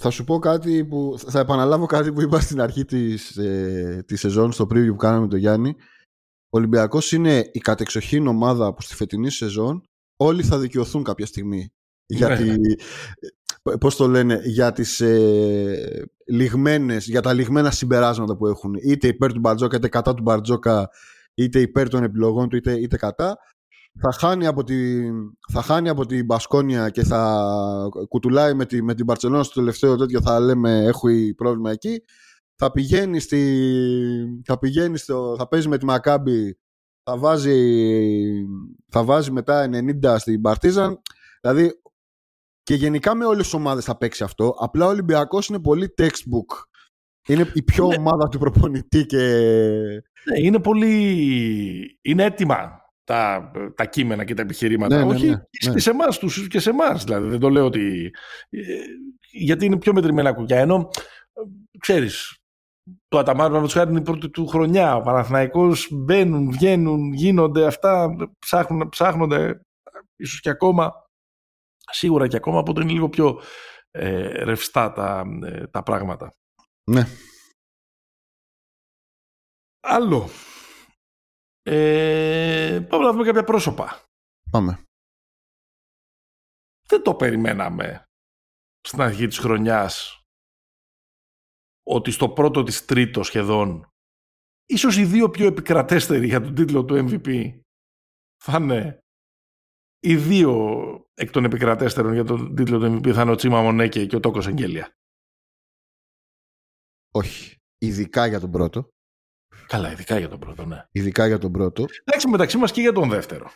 Θα 0.00 0.10
σου 0.10 0.24
πω 0.24 0.38
κάτι 0.38 0.84
που 0.84 1.14
θα 1.18 1.40
επαναλάβω 1.40 1.86
κάτι 1.86 2.12
που 2.12 2.20
είπα 2.20 2.40
στην 2.40 2.60
αρχή 2.60 2.84
της, 2.84 3.36
ε, 3.36 4.02
της 4.06 4.20
σεζόν 4.20 4.52
στο 4.52 4.64
preview 4.64 4.88
που 4.88 4.96
κάναμε 4.96 5.20
με 5.20 5.28
τον 5.28 5.38
Γιάννη. 5.38 5.76
Ο 6.54 6.56
Ολυμπιακός 6.56 7.12
είναι 7.12 7.50
η 7.52 7.58
κατεξοχήν 7.58 8.26
ομάδα 8.26 8.74
που 8.74 8.82
στη 8.82 8.94
φετινή 8.94 9.30
σεζόν 9.30 9.82
όλοι 10.16 10.42
θα 10.42 10.58
δικαιωθούν 10.58 11.02
κάποια 11.02 11.26
στιγμή. 11.26 11.72
Γιατί 12.06 12.44
ναι 12.44 12.56
πώς 13.80 13.96
το 13.96 14.08
λένε, 14.08 14.40
για, 14.44 14.72
τις, 14.72 15.00
ε, 15.00 16.04
λιγμένες, 16.26 17.06
για 17.06 17.20
τα 17.20 17.32
λιγμένα 17.32 17.70
συμπεράσματα 17.70 18.36
που 18.36 18.46
έχουν, 18.46 18.74
είτε 18.82 19.08
υπέρ 19.08 19.32
του 19.32 19.40
Μπαρτζόκα, 19.40 19.76
είτε 19.76 19.88
κατά 19.88 20.14
του 20.14 20.22
Μπαρτζόκα, 20.22 20.88
είτε 21.34 21.60
υπέρ 21.60 21.88
των 21.88 22.02
επιλογών 22.02 22.48
του, 22.48 22.56
είτε, 22.56 22.72
είτε 22.72 22.96
κατά, 22.96 23.38
θα 24.00 24.12
χάνει, 24.12 24.46
από 24.46 24.64
τη, 24.64 25.02
θα 25.52 25.62
χάνει 25.62 25.88
από 25.88 26.06
την 26.06 26.24
Μπασκόνια 26.24 26.90
και 26.90 27.02
θα 27.02 27.48
κουτουλάει 28.08 28.54
με, 28.54 28.66
τη, 28.66 28.82
με 28.82 28.94
την 28.94 29.04
Μπαρτσελώνα 29.04 29.42
στο 29.42 29.54
τελευταίο 29.54 29.96
τέτοιο, 29.96 30.20
θα 30.20 30.40
λέμε 30.40 30.84
έχει 30.84 31.34
πρόβλημα 31.36 31.70
εκεί. 31.70 32.02
Θα 32.56 32.72
πηγαίνει, 32.72 33.20
στη, 33.20 34.42
θα, 34.44 34.58
πηγαίνει 34.58 34.98
στο, 34.98 35.34
θα 35.38 35.48
παίζει 35.48 35.68
με 35.68 35.78
τη 35.78 35.84
Μακάμπη, 35.84 36.58
θα 37.02 37.18
βάζει, 37.18 37.58
θα 38.88 39.04
βάζει 39.04 39.30
μετά 39.30 39.68
90 40.02 40.14
στην 40.18 40.40
Παρτίζαν. 40.40 41.00
Δηλαδή 41.40 41.72
και 42.62 42.74
γενικά 42.74 43.14
με 43.14 43.24
όλες 43.24 43.42
τις 43.42 43.54
ομάδες 43.54 43.84
θα 43.84 43.96
παίξει 43.96 44.24
αυτό. 44.24 44.54
Απλά 44.58 44.86
ο 44.86 44.88
Ολυμπιακός 44.88 45.46
είναι 45.46 45.60
πολύ 45.60 45.94
textbook. 45.98 46.62
Είναι 47.26 47.50
η 47.54 47.62
πιο 47.62 47.86
ναι. 47.86 47.96
ομάδα 47.98 48.28
του 48.28 48.38
προπονητή 48.38 49.06
και. 49.06 49.18
Ναι, 50.30 50.40
είναι 50.40 50.60
πολύ. 50.60 51.98
Είναι 52.02 52.24
έτοιμα 52.24 52.80
τα, 53.04 53.50
τα 53.74 53.84
κείμενα 53.84 54.24
και 54.24 54.34
τα 54.34 54.42
επιχειρήματα. 54.42 54.96
Ναι, 54.96 55.04
ναι 55.04 55.14
Όχι 55.14 55.28
ναι, 55.28 55.72
και 55.72 55.78
σε 55.78 55.90
εμάς, 55.90 56.18
τους 56.18 56.48
και 56.48 56.58
σε 56.58 56.70
εμάς. 56.70 57.04
Δηλαδή, 57.04 57.28
δεν 57.28 57.38
το 57.38 57.50
λέω 57.50 57.64
ότι. 57.64 58.10
Ε, 58.50 58.60
γιατί 59.30 59.64
είναι 59.64 59.78
πιο 59.78 59.92
μετρημένα 59.92 60.32
κουκιά. 60.32 60.58
Ενώ 60.58 60.88
ξέρεις, 61.78 62.38
το 63.08 63.18
Αταμάρου 63.18 63.60
με 63.60 63.68
χάρη 63.68 63.90
είναι 63.90 63.98
η 63.98 64.02
πρώτη 64.02 64.30
του 64.30 64.46
χρονιά. 64.46 64.96
Ο 64.96 65.02
Παναθηναϊκός 65.02 65.88
μπαίνουν, 65.92 66.50
βγαίνουν, 66.50 67.12
γίνονται 67.12 67.66
αυτά, 67.66 68.16
ψάχνουν, 68.38 68.88
ψάχνονται 68.88 69.60
ίσως 70.16 70.40
και 70.40 70.50
ακόμα 70.50 70.92
σίγουρα 71.90 72.28
και 72.28 72.36
ακόμα 72.36 72.58
από 72.58 72.80
είναι 72.80 72.92
λίγο 72.92 73.08
πιο 73.08 73.40
ε, 73.90 74.44
ρευστά 74.44 74.92
τα, 74.92 75.24
ε, 75.44 75.66
τα 75.66 75.82
πράγματα. 75.82 76.34
Ναι. 76.90 77.06
Άλλο. 79.80 80.28
Ε, 81.62 82.86
πάμε 82.88 83.04
να 83.04 83.12
δούμε 83.12 83.24
κάποια 83.24 83.44
πρόσωπα. 83.44 84.02
Πάμε. 84.50 84.82
Δεν 86.88 87.02
το 87.02 87.14
περιμέναμε 87.14 88.04
στην 88.80 89.00
αρχή 89.00 89.26
της 89.26 89.38
χρονιάς 89.38 90.23
ότι 91.86 92.10
στο 92.10 92.28
πρώτο 92.28 92.62
της 92.62 92.84
τρίτο 92.84 93.22
σχεδόν 93.22 93.88
ίσως 94.66 94.96
οι 94.96 95.04
δύο 95.04 95.30
πιο 95.30 95.46
επικρατέστεροι 95.46 96.26
για 96.26 96.40
τον 96.40 96.54
τίτλο 96.54 96.84
του 96.84 96.94
MVP 96.94 97.60
θα 98.44 98.58
είναι 98.60 98.98
οι 100.00 100.16
δύο 100.16 100.78
εκ 101.14 101.30
των 101.30 101.44
επικρατέστερων 101.44 102.12
για 102.12 102.24
τον 102.24 102.54
τίτλο 102.54 102.78
του 102.78 102.96
MVP 102.96 103.12
θα 103.12 103.22
είναι 103.22 103.30
ο 103.30 103.34
Τσίμα 103.34 103.62
Μονέκε 103.62 104.06
και 104.06 104.16
ο 104.16 104.20
Τόκος 104.20 104.46
Εγγέλια. 104.46 104.94
Όχι. 107.10 107.56
Ειδικά 107.78 108.26
για 108.26 108.40
τον 108.40 108.50
πρώτο. 108.50 108.88
Καλά, 109.66 109.92
ειδικά 109.92 110.18
για 110.18 110.28
τον 110.28 110.38
πρώτο, 110.38 110.66
ναι. 110.66 110.84
Ειδικά 110.90 111.26
για 111.26 111.38
τον 111.38 111.52
πρώτο. 111.52 111.84
Εντάξει, 112.04 112.28
μεταξύ 112.28 112.56
μας 112.56 112.72
και 112.72 112.80
για 112.80 112.92
τον 112.92 113.08
δεύτερο. 113.08 113.50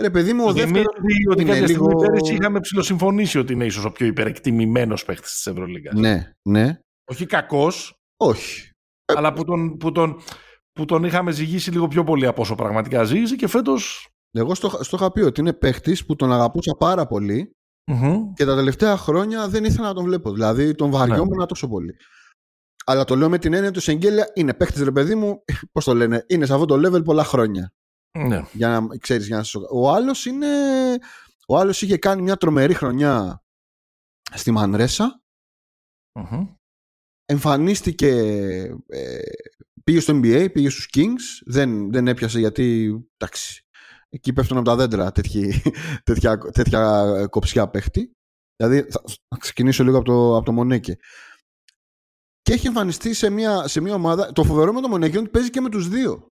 Ρε 0.00 0.10
παιδί 0.10 0.32
μου, 0.32 0.44
ο 0.44 0.52
δεύτερος. 0.52 0.94
Ότι 1.30 1.44
κάποια 1.44 1.66
λίγο... 1.66 1.90
στιγμή 1.98 2.38
είχαμε 2.38 2.60
ψηλοσυμφωνήσει 2.60 3.38
ότι 3.38 3.52
είναι 3.52 3.64
ίσως 3.64 3.84
ο 3.84 3.92
πιο 3.92 4.06
υπερεκτιμημένος 4.06 5.04
παίχτη 5.04 5.22
της 5.22 5.46
Ευρωλίγα. 5.46 5.92
Ναι, 5.94 6.32
ναι. 6.42 6.78
Όχι 7.08 7.26
κακός. 7.26 7.94
Όχι. 8.16 8.70
Αλλά 9.04 9.32
που 9.32 9.44
τον, 9.44 9.76
που, 9.76 9.92
τον, 9.92 10.20
που 10.72 10.84
τον 10.84 11.04
είχαμε 11.04 11.30
ζυγίσει 11.30 11.70
λίγο 11.70 11.88
πιο 11.88 12.04
πολύ 12.04 12.26
από 12.26 12.42
όσο 12.42 12.54
πραγματικά 12.54 13.04
ζήγησε 13.04 13.36
και 13.36 13.46
φέτος 13.46 14.08
Εγώ 14.30 14.54
στο, 14.54 14.68
στο 14.68 14.96
είχα 14.96 15.12
πει 15.12 15.20
ότι 15.20 15.40
είναι 15.40 15.52
παίχτης 15.52 16.06
που 16.06 16.16
τον 16.16 16.32
αγαπούσα 16.32 16.74
πάρα 16.74 17.06
πολύ 17.06 17.52
και 18.34 18.44
τα 18.44 18.54
τελευταία 18.54 18.96
χρόνια 18.96 19.48
δεν 19.48 19.64
ήθελα 19.64 19.86
να 19.86 19.94
τον 19.94 20.04
βλέπω. 20.04 20.32
Δηλαδή 20.32 20.74
τον 20.74 20.90
βαριόμουν 20.90 21.38
ναι. 21.38 21.46
τόσο 21.46 21.68
πολύ. 21.68 21.96
Αλλά 22.84 23.04
το 23.04 23.16
λέω 23.16 23.28
με 23.28 23.38
την 23.38 23.52
έννοια 23.52 23.70
του 23.70 23.80
Σεγγέλια 23.80 24.30
είναι 24.34 24.54
παίχτης 24.54 24.82
ρε 24.82 24.90
παιδί 24.90 25.14
μου, 25.14 25.44
πώς 25.72 25.84
το 25.84 25.94
λένε, 25.94 26.24
είναι 26.28 26.46
σε 26.46 26.52
αυτό 26.52 26.64
το 26.64 26.74
level 26.74 27.04
πολλά 27.04 27.24
χρόνια. 27.24 27.72
Ναι. 28.18 28.44
Για 28.52 28.68
να 28.68 28.96
ξέρεις, 28.96 29.26
για 29.26 29.36
να 29.36 29.44
Ο 29.70 29.90
άλλος 29.90 30.26
είναι. 30.26 30.46
Ο 31.48 31.58
άλλος 31.58 31.82
είχε 31.82 31.96
κάνει 31.98 32.22
μια 32.22 32.36
τρομερή 32.36 32.74
χρονιά 32.74 33.42
στη 34.34 34.50
μανρεσα 34.50 35.22
Εμφανίστηκε. 37.30 38.10
Ε, 38.86 39.20
πήγε 39.84 40.00
στο 40.00 40.20
NBA, 40.22 40.48
πήγε 40.52 40.68
στους 40.68 40.88
Kings. 40.96 41.42
Δεν, 41.46 41.92
δεν 41.92 42.08
έπιασε 42.08 42.38
γιατί. 42.38 42.96
Εντάξει. 43.16 43.62
Εκεί 44.08 44.32
πέφτουν 44.32 44.56
από 44.56 44.66
τα 44.66 44.76
δέντρα 44.76 45.12
τέτοια, 45.12 45.62
τέτοια, 46.04 46.38
τέτοια 46.38 47.26
κοψιά 47.30 47.68
παίχτη. 47.68 48.12
Δηλαδή 48.56 48.90
θα, 48.90 49.02
ξεκινήσω 49.38 49.84
λίγο 49.84 49.96
από 49.96 50.06
το, 50.06 50.36
από 50.36 50.44
το 50.44 50.52
Μονέκε. 50.52 50.96
Και 52.42 52.52
έχει 52.52 52.66
εμφανιστεί 52.66 53.14
σε 53.14 53.30
μια, 53.30 53.68
σε 53.68 53.80
μια 53.80 53.94
ομάδα. 53.94 54.32
Το 54.32 54.44
φοβερό 54.44 54.72
με 54.72 54.80
το 54.80 54.88
Μονέκε 54.88 55.10
είναι 55.10 55.20
ότι 55.20 55.30
παίζει 55.30 55.50
και 55.50 55.60
με 55.60 55.68
τους 55.68 55.88
δύο. 55.88 56.26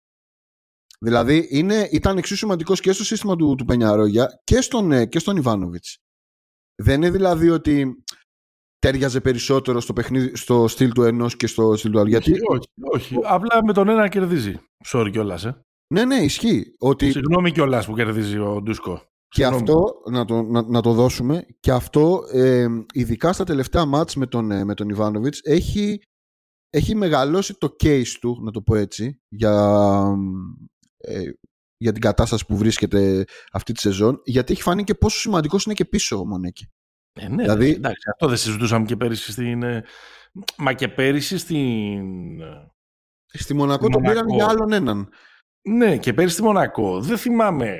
Δηλαδή 0.99 1.47
είναι, 1.49 1.89
ήταν 1.91 2.17
εξίσου 2.17 2.37
σημαντικός 2.37 2.79
και 2.79 2.91
στο 2.91 3.03
σύστημα 3.03 3.35
του, 3.35 3.55
του 3.55 3.65
Πενιαρόγια 3.65 4.41
και 4.43 4.61
στον, 4.61 4.91
ε, 4.91 5.05
και 5.05 5.19
στον 5.19 5.37
Ιβάνοβιτς. 5.37 5.97
Δεν 6.75 6.95
είναι 6.95 7.09
δηλαδή 7.11 7.49
ότι 7.49 8.03
τέριαζε 8.85 9.21
περισσότερο 9.21 9.79
στο, 9.79 9.93
παιχνίδι, 9.93 10.35
στο 10.35 10.67
στυλ 10.67 10.91
του 10.91 11.03
ενός 11.03 11.35
και 11.35 11.47
στο 11.47 11.75
στυλ 11.75 11.91
του 11.91 11.99
άλλου. 11.99 12.09
Γιατί... 12.09 12.31
Όχι, 12.31 12.67
όχι. 12.81 13.15
Απλά 13.23 13.63
με 13.65 13.73
τον 13.73 13.89
ένα 13.89 14.07
κερδίζει. 14.07 14.59
Sorry 14.85 15.09
κιόλας, 15.11 15.45
ε. 15.45 15.61
Ναι, 15.93 16.05
ναι, 16.05 16.15
ισχύει. 16.15 16.75
Ότι... 16.79 17.11
Συγγνώμη 17.11 17.51
κιόλας 17.51 17.85
που 17.85 17.93
κερδίζει 17.93 18.37
ο 18.37 18.61
Ντούσκο. 18.61 19.01
Και 19.27 19.45
αυτό, 19.45 20.01
να 20.11 20.25
το, 20.25 20.41
να, 20.41 20.61
να, 20.61 20.81
το 20.81 20.93
δώσουμε, 20.93 21.45
και 21.59 21.71
αυτό, 21.71 22.23
ε, 22.31 22.67
ειδικά 22.93 23.33
στα 23.33 23.43
τελευταία 23.43 23.85
μάτς 23.85 24.15
με 24.15 24.27
τον, 24.27 24.51
ε, 24.51 24.63
με 24.63 24.73
τον 24.73 24.89
Ιβάνοβιτς, 24.89 25.39
έχει, 25.43 26.01
έχει 26.69 26.95
μεγαλώσει 26.95 27.53
το 27.53 27.75
case 27.83 28.11
του, 28.21 28.39
να 28.41 28.51
το 28.51 28.61
πω 28.61 28.75
έτσι, 28.75 29.21
για, 29.27 29.53
ε, 30.97 31.29
για 31.77 31.91
την 31.91 32.01
κατάσταση 32.01 32.45
που 32.45 32.57
βρίσκεται 32.57 33.25
αυτή 33.51 33.73
τη 33.73 33.79
σεζόν, 33.79 34.21
γιατί 34.23 34.53
έχει 34.53 34.61
φανεί 34.61 34.83
και 34.83 34.95
πόσο 34.95 35.19
σημαντικός 35.19 35.65
είναι 35.65 35.73
και 35.73 35.85
πίσω 35.85 36.19
ο 36.19 36.25
Μονέκη. 36.25 36.67
Ε, 37.19 37.27
ναι, 37.27 37.41
δηλαδή... 37.41 37.69
εντάξει, 37.71 38.09
αυτό 38.11 38.27
δεν 38.27 38.37
συζητούσαμε 38.37 38.85
και 38.85 38.95
πέρυσι 38.95 39.31
στην... 39.31 39.63
Ε, 39.63 39.83
μα 40.57 40.73
και 40.73 40.87
πέρυσι 40.87 41.37
στην... 41.37 42.41
Ε, 42.41 42.71
στη 43.27 43.53
Μονακό 43.53 43.89
τον 43.89 44.01
πήραν 44.01 44.29
για 44.29 44.47
άλλον 44.47 44.71
έναν. 44.71 45.09
Ναι, 45.61 45.97
και 45.97 46.13
πέρυσι 46.13 46.33
στη 46.33 46.43
Μονακό. 46.43 47.01
Δεν 47.01 47.17
θυμάμαι. 47.17 47.79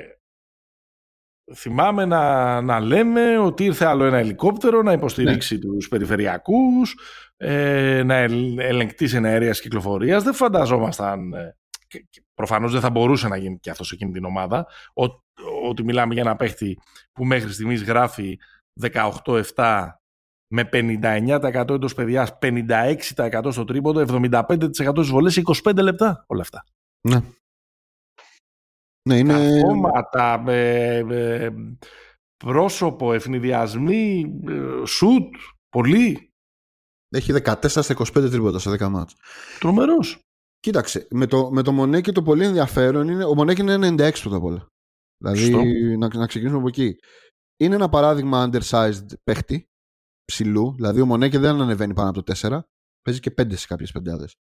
Θυμάμαι 1.54 2.04
να, 2.04 2.60
να 2.60 2.80
λέμε 2.80 3.38
ότι 3.38 3.64
ήρθε 3.64 3.84
άλλο 3.84 4.04
ένα 4.04 4.18
ελικόπτερο 4.18 4.82
να 4.82 4.92
υποστηρίξει 4.92 5.54
ναι. 5.54 5.60
τους 5.60 5.88
περιφερειακούς, 5.88 6.98
ε, 7.36 8.02
να 8.02 8.14
ελεγκτήσει 8.14 9.16
αέρια 9.16 9.50
κυκλοφορίας. 9.50 10.22
Δεν 10.22 10.34
φανταζόμασταν 10.34 11.34
προφανώς 12.34 12.72
δεν 12.72 12.80
θα 12.80 12.90
μπορούσε 12.90 13.28
να 13.28 13.36
γίνει 13.36 13.58
και 13.58 13.70
αυτός 13.70 13.86
σε 13.86 13.94
εκείνη 13.94 14.12
την 14.12 14.24
ομάδα, 14.24 14.66
ότι 15.68 15.84
μιλάμε 15.84 16.14
για 16.14 16.22
ένα 16.22 16.36
παίχτη 16.36 16.78
που 17.12 17.24
μέχρι 17.24 17.52
στιγμής 17.52 17.82
γράφει 17.82 18.38
18-7 18.80 19.88
με 20.54 20.68
59% 20.72 21.70
εντός 21.70 21.94
παιδιάς, 21.94 22.38
56% 22.40 23.48
στο 23.50 23.64
τρίποντο, 23.64 24.00
75% 24.00 24.50
στις 24.96 25.08
βολές, 25.08 25.36
25 25.36 25.82
λεπτά 25.82 26.24
όλα 26.26 26.40
αυτά. 26.40 26.64
Ναι. 27.08 27.20
Ναι, 29.08 29.18
είναι... 29.18 29.32
Καθώματα, 29.32 30.44
ε, 30.46 30.96
ε, 30.96 31.50
πρόσωπο, 32.36 33.12
ευνηδιασμοί, 33.12 34.24
ε, 34.48 34.86
σουτ, 34.86 35.34
πολύ. 35.68 36.30
Έχει 37.08 37.32
14 37.32 37.54
στα 37.68 37.94
25 37.94 38.30
τρίποτα 38.30 38.58
σε 38.58 38.70
10 38.70 38.88
μάτς. 38.88 39.14
Τρομερός. 39.58 40.18
Κοίταξε, 40.60 41.06
με 41.10 41.26
το, 41.26 41.50
με 41.50 41.62
το 41.62 41.72
Μονέκη 41.72 42.12
το 42.12 42.22
πολύ 42.22 42.44
ενδιαφέρον 42.44 43.08
είναι. 43.08 43.24
Ο 43.24 43.34
Μονέκη 43.34 43.60
είναι 43.60 43.88
96 43.88 44.20
πρώτα 44.20 44.36
απ' 44.36 44.44
όλα. 44.44 44.66
Δηλαδή, 45.18 45.50
να, 45.96 46.08
να 46.14 46.26
ξεκινήσουμε 46.26 46.58
από 46.58 46.68
εκεί. 46.68 46.96
Είναι 47.56 47.74
ένα 47.74 47.88
παράδειγμα 47.88 48.50
undersized 48.50 49.06
παίχτη 49.24 49.68
ψηλού. 50.24 50.74
Δηλαδή, 50.74 51.00
ο 51.00 51.06
Μονέκη 51.06 51.36
δεν 51.36 51.60
ανεβαίνει 51.60 51.94
πάνω 51.94 52.10
από 52.10 52.22
το 52.22 52.32
4. 52.36 52.60
Παίζει 53.02 53.20
και 53.20 53.34
5 53.38 53.56
σε 53.56 53.66
κάποιες 53.66 53.92
πεντάδες. 53.92 54.36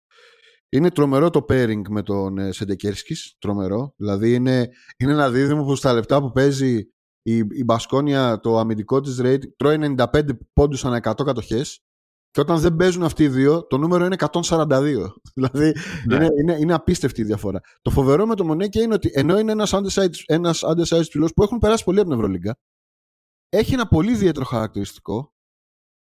Είναι 0.70 0.92
τρομερό 0.92 1.30
το 1.30 1.46
pairing 1.50 1.82
με 1.90 2.02
τον 2.02 2.38
ε, 2.38 2.52
Σεντεκέρσκι. 2.52 3.16
Τρομερό. 3.40 3.94
Δηλαδή, 3.98 4.34
είναι, 4.34 4.70
είναι 4.98 5.12
ένα 5.12 5.30
δίδυμο 5.30 5.64
που 5.64 5.76
στα 5.76 5.94
λεπτά 5.94 6.22
που 6.22 6.32
παίζει 6.32 6.76
η, 7.22 7.36
η 7.38 7.64
Μπασκόνια, 7.66 8.40
το 8.40 8.58
αμυντικό 8.58 9.02
της 9.02 9.20
rate, 9.22 9.56
τρώει 9.58 9.96
95 9.98 10.22
πόντους 10.54 10.86
ανά 10.86 11.00
100 11.04 11.26
κατοχές 11.26 11.80
και 12.32 12.42
όταν 12.42 12.58
δεν 12.58 12.76
παίζουν 12.76 13.04
αυτοί 13.04 13.24
οι 13.24 13.28
δύο, 13.28 13.68
το 13.68 13.78
νούμερο 13.78 14.06
είναι 14.06 14.16
142. 14.20 14.70
δηλαδή 15.36 15.74
ναι. 16.06 16.16
είναι, 16.16 16.30
είναι, 16.42 16.58
είναι 16.60 16.74
απίστευτη 16.74 17.22
η 17.22 17.24
διαφορά. 17.24 17.60
Το 17.82 17.90
φοβερό 17.90 18.26
με 18.26 18.36
το 18.36 18.46
Μονέκια 18.46 18.82
είναι 18.82 18.94
ότι 18.94 19.10
ενώ 19.14 19.40
είναι 19.40 19.52
ένας 19.52 19.74
undersized, 19.74 20.22
ένας 20.26 20.64
undersized 20.64 21.34
που 21.36 21.44
έχουν 21.44 21.58
περάσει 21.58 21.84
πολύ 21.84 22.00
από 22.00 22.10
την 22.10 22.18
Ευρωλίγκα, 22.18 22.56
έχει 23.50 23.74
ένα 23.74 23.88
πολύ 23.88 24.12
ιδιαίτερο 24.12 24.46
χαρακτηριστικό. 24.46 25.34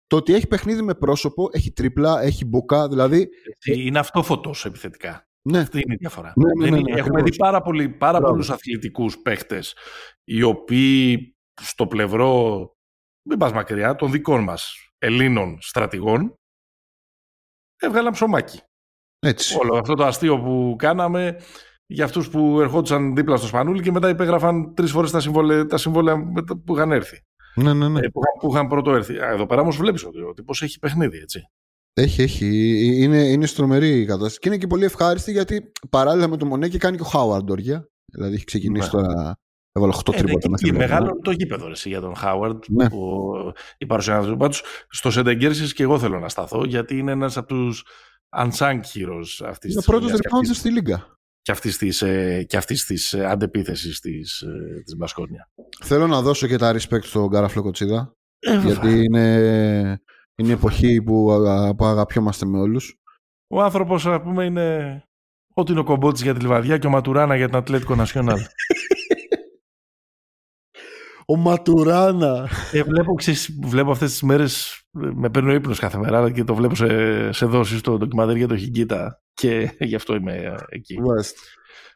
Το 0.06 0.16
ότι 0.16 0.34
έχει 0.34 0.46
παιχνίδι 0.46 0.82
με 0.82 0.94
πρόσωπο, 0.94 1.48
έχει 1.52 1.72
τρίπλα, 1.72 2.20
έχει 2.20 2.44
μπουκά, 2.44 2.88
δηλαδή. 2.88 3.28
Είναι 3.64 3.98
αυτό 3.98 4.22
φωτός 4.22 4.64
επιθετικά. 4.64 5.26
Ναι. 5.42 5.58
Αυτή 5.58 5.80
είναι 5.80 5.94
η 5.94 5.96
διαφορά. 5.96 6.32
Ναι, 6.36 6.70
ναι, 6.70 6.80
ναι, 6.80 6.98
έχουμε 6.98 7.22
δει 7.22 7.36
πάρα, 7.36 7.62
πολύ, 7.62 7.88
πάρα 7.88 8.20
πολλούς 8.20 8.50
αθλητικούς 8.50 9.18
παίχτες 9.18 9.76
οι 10.24 10.42
οποίοι 10.42 11.36
στο 11.60 11.86
πλευρό, 11.86 12.58
μην 13.28 13.38
πας 13.38 13.52
μακριά, 13.52 13.94
των 13.94 14.10
δικών 14.10 14.42
μας 14.42 14.74
Ελλήνων 14.98 15.58
στρατηγών, 15.60 16.34
έβγαλαν 17.76 18.12
ψωμάκι. 18.12 18.60
Έτσι. 19.18 19.56
Όλο 19.60 19.76
αυτό 19.76 19.94
το 19.94 20.04
αστείο 20.04 20.40
που 20.40 20.74
κάναμε 20.78 21.40
για 21.92 22.04
αυτούς 22.04 22.28
που 22.28 22.60
ερχόντουσαν 22.60 23.14
δίπλα 23.14 23.36
στο 23.36 23.46
σπανούλι 23.46 23.82
και 23.82 23.92
μετά 23.92 24.08
υπέγραφαν 24.08 24.74
τρεις 24.74 24.90
φορές 24.90 25.10
τα 25.10 25.20
συμβόλαια, 25.20 25.66
τα 25.66 25.76
συμβόλαια 25.76 26.32
που 26.64 26.76
είχαν 26.76 26.92
έρθει. 26.92 27.20
Ναι, 27.54 27.72
ναι, 27.72 27.88
ναι. 27.88 28.00
Ε, 28.00 28.08
που, 28.08 28.20
που, 28.40 28.52
είχαν 28.52 28.68
πρώτο 28.68 28.94
έρθει. 28.94 29.14
Εδώ 29.16 29.46
πέρα 29.46 29.60
όμως 29.60 29.76
βλέπεις 29.76 30.04
ότι 30.04 30.20
ο 30.20 30.32
τύπος 30.32 30.62
έχει 30.62 30.78
παιχνίδι, 30.78 31.18
έτσι. 31.18 31.40
Έχει, 31.94 32.22
έχει. 32.22 32.46
Είναι, 33.02 33.18
είναι 33.18 33.46
στρομερή 33.46 34.00
η 34.00 34.04
κατάσταση. 34.04 34.38
Και 34.38 34.48
είναι 34.48 34.58
και 34.58 34.66
πολύ 34.66 34.84
ευχάριστη 34.84 35.32
γιατί 35.32 35.72
παράλληλα 35.90 36.28
με 36.28 36.36
το 36.36 36.46
Μονέκη 36.46 36.78
κάνει 36.78 36.96
και 36.96 37.02
ο 37.02 37.06
Χάουαρντ 37.06 37.50
όργια. 37.50 37.88
Δηλαδή 38.12 38.34
έχει 38.34 38.44
ξεκινήσει 38.44 38.96
ναι. 38.96 39.02
τώρα 39.02 39.36
Έβαλε 39.72 39.92
8 40.04 40.14
τρίποτα. 40.16 40.48
Ε, 40.66 40.72
μεγάλο 40.72 41.18
το 41.22 41.30
γήπεδο 41.30 41.66
ρε, 41.66 41.74
για 41.84 42.00
τον 42.00 42.14
Χάουαρντ. 42.14 42.64
Ναι. 42.68 42.88
Που 42.88 43.32
η 43.78 43.86
παρουσία 43.86 44.22
του. 44.22 44.36
Πάντως 44.36 44.62
στο 44.88 45.10
Σεντεγκέρση 45.10 45.72
και 45.72 45.82
εγώ 45.82 45.98
θέλω 45.98 46.18
να 46.18 46.28
σταθώ 46.28 46.64
γιατί 46.64 46.98
είναι 46.98 47.12
ένας 47.12 47.36
από 47.36 47.48
τους 47.48 47.84
unsung 48.36 48.80
heroes 48.94 49.46
αυτής 49.46 49.58
τη. 49.58 49.70
Είναι 49.70 49.78
ο 49.78 49.82
πρώτος 49.86 50.10
rebound 50.10 50.50
στη 50.52 50.70
Λίγκα. 50.70 51.18
Και 51.42 51.52
αυτής 51.52 51.78
της 51.78 52.02
ε, 52.02 52.44
και 52.48 52.56
αυτής 52.56 52.84
της 52.84 53.12
ε, 53.12 53.24
αντεπίθεσης 53.24 54.00
της 54.00 54.44
της 54.84 54.96
Μπασκόνια. 54.96 55.50
Θέλω 55.84 56.06
να 56.06 56.22
δώσω 56.22 56.46
και 56.46 56.56
τα 56.56 56.74
respect 56.74 57.02
στον 57.04 57.26
Γκάραφλο 57.26 57.62
Κοτσίδα. 57.62 58.16
Ε, 58.38 58.58
γιατί 58.58 59.04
είναι, 59.04 59.26
είναι 60.34 60.48
η 60.48 60.52
εποχή 60.52 61.02
που, 61.02 61.26
που 61.76 61.84
αγαπιόμαστε 61.84 62.46
με 62.46 62.58
όλους. 62.58 63.00
Ο 63.54 63.62
άνθρωπος, 63.62 64.06
ας 64.06 64.22
πούμε, 64.22 64.44
είναι 64.44 64.98
ό,τι 65.54 65.72
είναι 65.72 65.80
ο 65.80 65.84
Κομπότση 65.84 66.22
για 66.22 66.34
τη 66.34 66.40
Λιβαδιά 66.40 66.78
και 66.78 66.86
ο 66.86 66.90
Ματουράνα 66.90 67.36
για 67.36 67.46
την 67.46 67.56
Ατλέτικο 67.56 67.94
Νασιόναλ. 67.94 68.40
Ο 71.26 71.36
Ματουράνα. 71.36 72.48
Ε, 72.72 72.82
βλέπω, 72.82 73.14
ξέρεις, 73.14 73.58
βλέπω 73.62 73.90
αυτές 73.90 74.10
τις 74.10 74.22
μέρες, 74.22 74.82
με 74.90 75.30
παίρνω 75.30 75.52
ύπνος 75.52 75.78
κάθε 75.78 75.98
μέρα 75.98 76.30
και 76.30 76.44
το 76.44 76.54
βλέπω 76.54 76.74
σε, 76.74 77.32
σε 77.32 77.46
δόσεις 77.46 77.78
στο 77.78 77.98
ντοκιμαντέρ 77.98 78.36
για 78.36 78.48
το 78.48 78.56
Χιγκίτα 78.56 79.21
και 79.42 79.76
γι' 79.88 79.94
αυτό 79.94 80.14
είμαι 80.14 80.56
εκεί. 80.68 80.96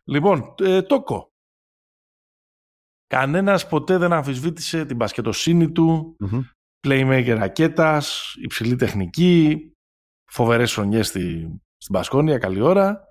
Λοιπόν, 0.04 0.54
ε, 0.58 0.82
Τόκο. 0.82 1.30
Κανένας 3.06 3.66
ποτέ 3.68 3.98
δεν 3.98 4.12
αμφισβήτησε 4.12 4.84
την 4.84 4.96
πασκετοσύνη 4.96 5.72
του, 5.72 6.16
mm-hmm. 6.24 6.40
playmaker 6.86 7.34
ρακέτας, 7.38 8.34
υψηλή 8.42 8.76
τεχνική, 8.76 9.70
φοβερές 10.30 10.70
σονιές 10.70 11.06
στη, 11.06 11.60
στην 11.76 11.94
Πασκόνια, 11.94 12.38
καλή 12.38 12.60
ώρα. 12.60 13.04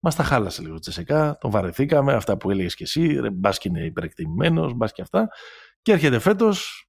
Μας 0.00 0.14
τα 0.14 0.22
χάλασε 0.22 0.62
λίγο 0.62 0.78
τσεσεκά, 0.78 1.38
τον 1.38 1.50
βαρεθήκαμε, 1.50 2.12
αυτά 2.12 2.36
που 2.36 2.50
έλεγες 2.50 2.74
και 2.74 2.84
εσύ, 2.84 3.30
μπας 3.32 3.58
και 3.58 3.68
είναι 3.68 3.84
υπερεκτιμημένος, 3.84 4.74
μπας 4.74 4.92
και 4.92 5.02
αυτά. 5.02 5.28
Και 5.82 5.92
έρχεται 5.92 6.18
φέτος 6.18 6.86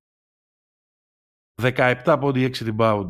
17 1.61 2.17
πόντι 2.19 2.51
6 2.59 2.75
rebound 2.75 3.09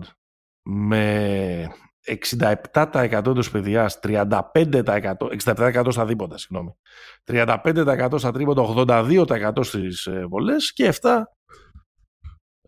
με 0.70 1.68
67% 2.08 3.08
εντό 3.12 3.50
παιδιάς, 3.52 4.00
35%, 4.04 5.14
67% 5.44 5.88
στα 5.90 6.06
δίποτα, 6.06 6.38
συγγνώμη. 6.38 6.76
35% 7.26 8.16
στα 8.18 8.32
τρίποτα, 8.32 8.62
82% 8.62 9.64
στις 9.64 10.06
ε, 10.06 10.26
βολές 10.26 10.74
και 10.74 10.94
7 11.02 11.22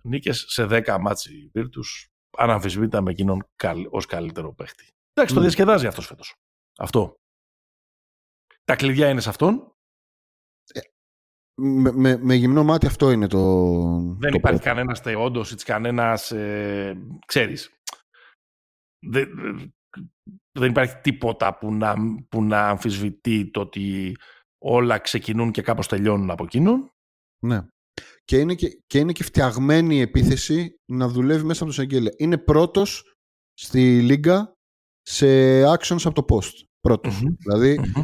νίκες 0.01 0.45
σε 0.47 0.67
10 0.69 0.97
ματς 0.99 1.49
η 1.53 1.56
Βίρτους. 1.56 1.81
Αναμφισβήτητα 2.37 3.01
με 3.01 3.11
εκείνον 3.11 3.47
ως 3.89 4.05
καλύτερο 4.05 4.53
παίχτη. 4.53 4.87
Εντάξει, 5.13 5.33
το 5.33 5.39
ναι. 5.39 5.45
διασκεδάζει 5.45 5.87
αυτός 5.87 6.05
φέτος. 6.05 6.35
Αυτό. 6.77 7.15
Τα 8.63 8.75
κλειδιά 8.75 9.09
είναι 9.09 9.21
σε 9.21 9.29
αυτόν. 9.29 9.73
Ε, 10.73 10.79
με, 11.61 11.91
με, 11.91 12.17
με 12.17 12.33
γυμνό 12.33 12.63
μάτι 12.63 12.85
αυτό 12.85 13.11
είναι 13.11 13.27
το. 13.27 13.39
Δεν 14.19 14.31
το 14.31 14.37
υπάρχει 14.37 14.61
πρώτο. 14.61 14.75
κανένας 14.75 14.99
θεόντο 14.99 15.41
ή 15.41 15.55
κανένας. 15.55 16.31
Ε, 16.31 16.97
ξέρεις. 17.25 17.78
Δεν, 18.99 19.27
δεν 20.59 20.69
υπάρχει 20.69 20.95
τίποτα 21.01 21.57
που 21.57 21.73
να, 21.73 21.95
που 22.29 22.43
να 22.43 22.67
αμφισβητεί 22.67 23.51
το 23.51 23.59
ότι 23.59 24.15
όλα 24.57 24.97
ξεκινούν 24.97 25.51
και 25.51 25.61
κάπως 25.61 25.87
τελειώνουν 25.87 26.29
από 26.29 26.43
εκείνον. 26.43 26.91
Ναι. 27.39 27.67
Και 28.23 28.37
είναι 28.39 28.55
και, 28.55 28.81
και 28.87 28.99
είναι 28.99 29.11
και 29.11 29.23
φτιαγμένη 29.23 29.95
η 29.95 30.01
επίθεση 30.01 30.79
να 30.85 31.07
δουλεύει 31.07 31.43
μέσα 31.43 31.63
από 31.63 31.71
το 31.71 31.77
Σεγγέλια. 31.81 32.13
Είναι 32.17 32.37
πρώτος 32.37 33.15
στη 33.53 34.01
Λίγκα 34.01 34.53
σε 35.01 35.25
actions 35.63 36.01
από 36.03 36.23
το 36.23 36.35
post. 36.35 36.53
Πρώτος. 36.79 37.21
Μμμ. 37.21 37.33
Δηλαδή 37.37 37.79
Μμμ. 37.79 38.03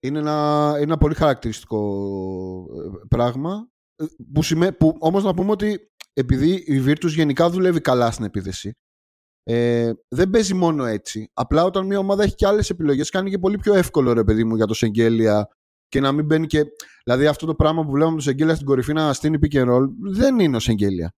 είναι 0.00 0.18
ένα, 0.18 0.68
είναι 0.74 0.82
ένα 0.82 0.98
πολύ 0.98 1.14
χαρακτηριστικό 1.14 1.80
ε, 2.76 3.06
πράγμα 3.08 3.68
ε, 3.96 4.04
που, 4.32 4.42
σημαίνει, 4.42 4.72
που 4.72 4.96
όμως 4.98 5.24
να 5.24 5.34
πούμε 5.34 5.50
ότι 5.50 5.90
επειδή 6.12 6.52
η 6.52 6.84
Virtus 6.86 7.08
γενικά 7.08 7.50
δουλεύει 7.50 7.80
καλά 7.80 8.10
στην 8.10 8.24
επίθεση 8.24 8.72
ε, 9.52 9.92
δεν 10.08 10.30
παίζει 10.30 10.54
μόνο 10.54 10.84
έτσι. 10.84 11.30
Απλά 11.34 11.64
όταν 11.64 11.86
μια 11.86 11.98
ομάδα 11.98 12.22
έχει 12.22 12.34
και 12.34 12.46
άλλες 12.46 12.70
επιλογές 12.70 13.10
κάνει 13.10 13.30
και 13.30 13.38
πολύ 13.38 13.58
πιο 13.58 13.74
εύκολο 13.74 14.12
ρε 14.12 14.24
παιδί 14.24 14.44
μου 14.44 14.56
για 14.56 14.66
το 14.66 14.74
Σεγγέλια 14.74 15.48
και 15.88 16.00
να 16.00 16.12
μην 16.12 16.24
μπαίνει 16.24 16.46
και. 16.46 16.64
Δηλαδή 17.04 17.26
αυτό 17.26 17.46
το 17.46 17.54
πράγμα 17.54 17.84
που 17.84 17.90
βλέπουμε 17.90 18.16
το 18.16 18.22
Σεγγέλια 18.22 18.54
στην 18.54 18.66
κορυφή 18.66 18.92
να 18.92 19.12
στείνει 19.12 19.38
pick 19.42 19.56
and 19.56 19.68
roll 19.74 19.86
δεν 20.00 20.38
είναι 20.38 20.56
ο 20.56 20.60
Σεγγέλια. 20.60 21.12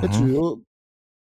Έτσι, 0.00 0.22
Μμμ. 0.22 0.36
ο- 0.38 0.62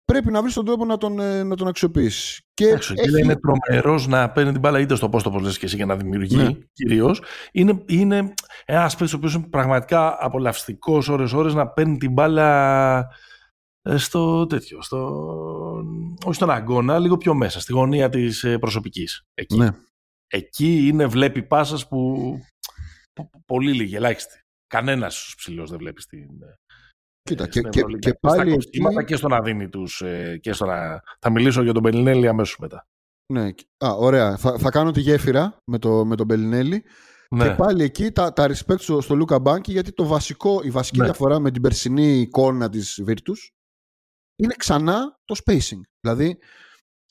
πρέπει 0.06 0.32
να 0.32 0.42
βρεις 0.42 0.54
τον 0.54 0.66
τρόπο 0.66 0.86
να 0.86 0.98
τον, 0.98 1.20
ε, 1.20 1.44
να 1.44 1.56
τον 1.56 1.68
αξιοποιήσεις. 1.68 2.42
Και 2.54 2.68
Εντάξει, 2.68 2.92
ο 2.92 2.96
Γκέλα 2.96 3.18
έχει- 3.18 3.24
είναι 3.26 3.36
τρομερός 3.40 4.08
να 4.08 4.30
παίρνει 4.32 4.52
την 4.52 4.60
μπάλα 4.60 4.80
είτε 4.80 4.96
στο 4.96 5.10
post 5.14 5.24
όπως 5.26 5.42
λες 5.42 5.58
και 5.58 5.66
εσύ 5.66 5.78
και 5.78 5.86
να 5.86 5.96
δημιουργεί 5.96 6.36
Ναι. 6.36 6.50
κυρίως. 6.74 7.22
Είναι, 7.52 7.84
είναι 7.88 8.34
ένας 8.66 8.94
παίκτης 8.96 9.14
ο 9.14 9.18
οποίος 9.18 9.34
είναι 9.34 9.48
πραγματικά 9.50 10.18
απολαυστικός 10.20 11.10
ώρε-ώρε 11.10 11.54
να 11.54 11.68
παίρνει 11.68 11.98
την 11.98 12.12
μπάλα 12.12 12.98
ε, 13.00 13.08
στο 13.96 14.46
τέτοιο. 14.46 14.82
Στο, 14.82 14.98
όχι 16.26 16.34
στον 16.36 16.50
αγκώνα, 16.50 17.00
λίγο 17.00 17.18
πιο 17.18 17.34
μέσα, 17.34 17.60
στη 17.60 17.74
γωνία 17.74 18.10
της 18.10 18.46
προσωπικής. 18.60 19.22
Εκεί. 19.34 19.58
Ναι. 19.58 19.70
Εκεί 20.28 20.88
είναι, 20.88 21.06
βλέπει 21.06 21.44
πάσας 21.44 21.88
που, 21.88 22.16
που- 23.14 23.30
που- 23.30 23.44
πολύ 23.46 23.74
λίγοι, 23.74 23.96
ελάχιστοι. 23.96 24.40
Κανένας 24.68 25.34
ψηλό 25.38 25.66
δεν 25.68 25.78
βλέπει 25.78 26.02
στην. 26.02 26.20
ε, 26.42 26.56
Κοίτα, 27.22 27.44
στην 27.44 27.62
και- 27.64 27.70
και- 27.70 27.80
Ευρωλίγκα. 27.80 28.10
και 28.12 28.18
πάλι 28.22 28.42
στα 28.50 28.54
κοστίματα 28.56 29.00
εκεί- 29.00 29.10
και 29.12 29.16
στο 29.16 29.28
να 29.28 29.42
δίνει 29.42 29.70
τους, 29.70 30.02
ε, 30.02 30.38
και 30.42 30.54
στο 30.54 30.66
να... 30.66 31.02
Θα 31.20 31.30
μιλήσω 31.32 31.62
για 31.64 31.74
τον 31.74 31.84
Πελινέλη 31.84 32.28
αμέσως 32.28 32.58
μετά. 32.60 32.88
Ναι. 33.34 33.46
Α, 33.86 33.90
ωραία. 33.98 34.38
Θα, 34.38 34.58
θα 34.58 34.70
κάνω 34.70 34.92
τη 34.92 35.00
γέφυρα 35.00 35.58
με, 35.72 35.78
το, 35.80 36.06
με 36.06 36.16
τον 36.16 36.26
Μπελινέλη. 36.26 36.84
Ναι. 37.36 37.44
Και 37.48 37.56
πάλι 37.56 37.84
εκεί 37.84 38.12
τα, 38.12 38.34
τα 38.34 38.48
respect 38.48 38.80
στο, 38.80 39.02
στο 39.02 39.16
Λούκα 39.16 39.40
Μπάνκι 39.40 39.72
γιατί 39.72 39.92
το 39.92 40.06
βασικό, 40.06 40.62
η 40.64 40.70
βασική 40.70 40.98
Ναι. 41.00 41.04
διαφορά 41.06 41.40
με 41.40 41.52
την 41.52 41.62
περσινή 41.62 42.20
εικόνα 42.20 42.70
της 42.70 43.04
Virtus 43.08 43.48
είναι 44.40 44.54
ξανά 44.58 45.20
το 45.26 45.36
spacing. 45.46 45.80
Δηλαδή 46.00 46.38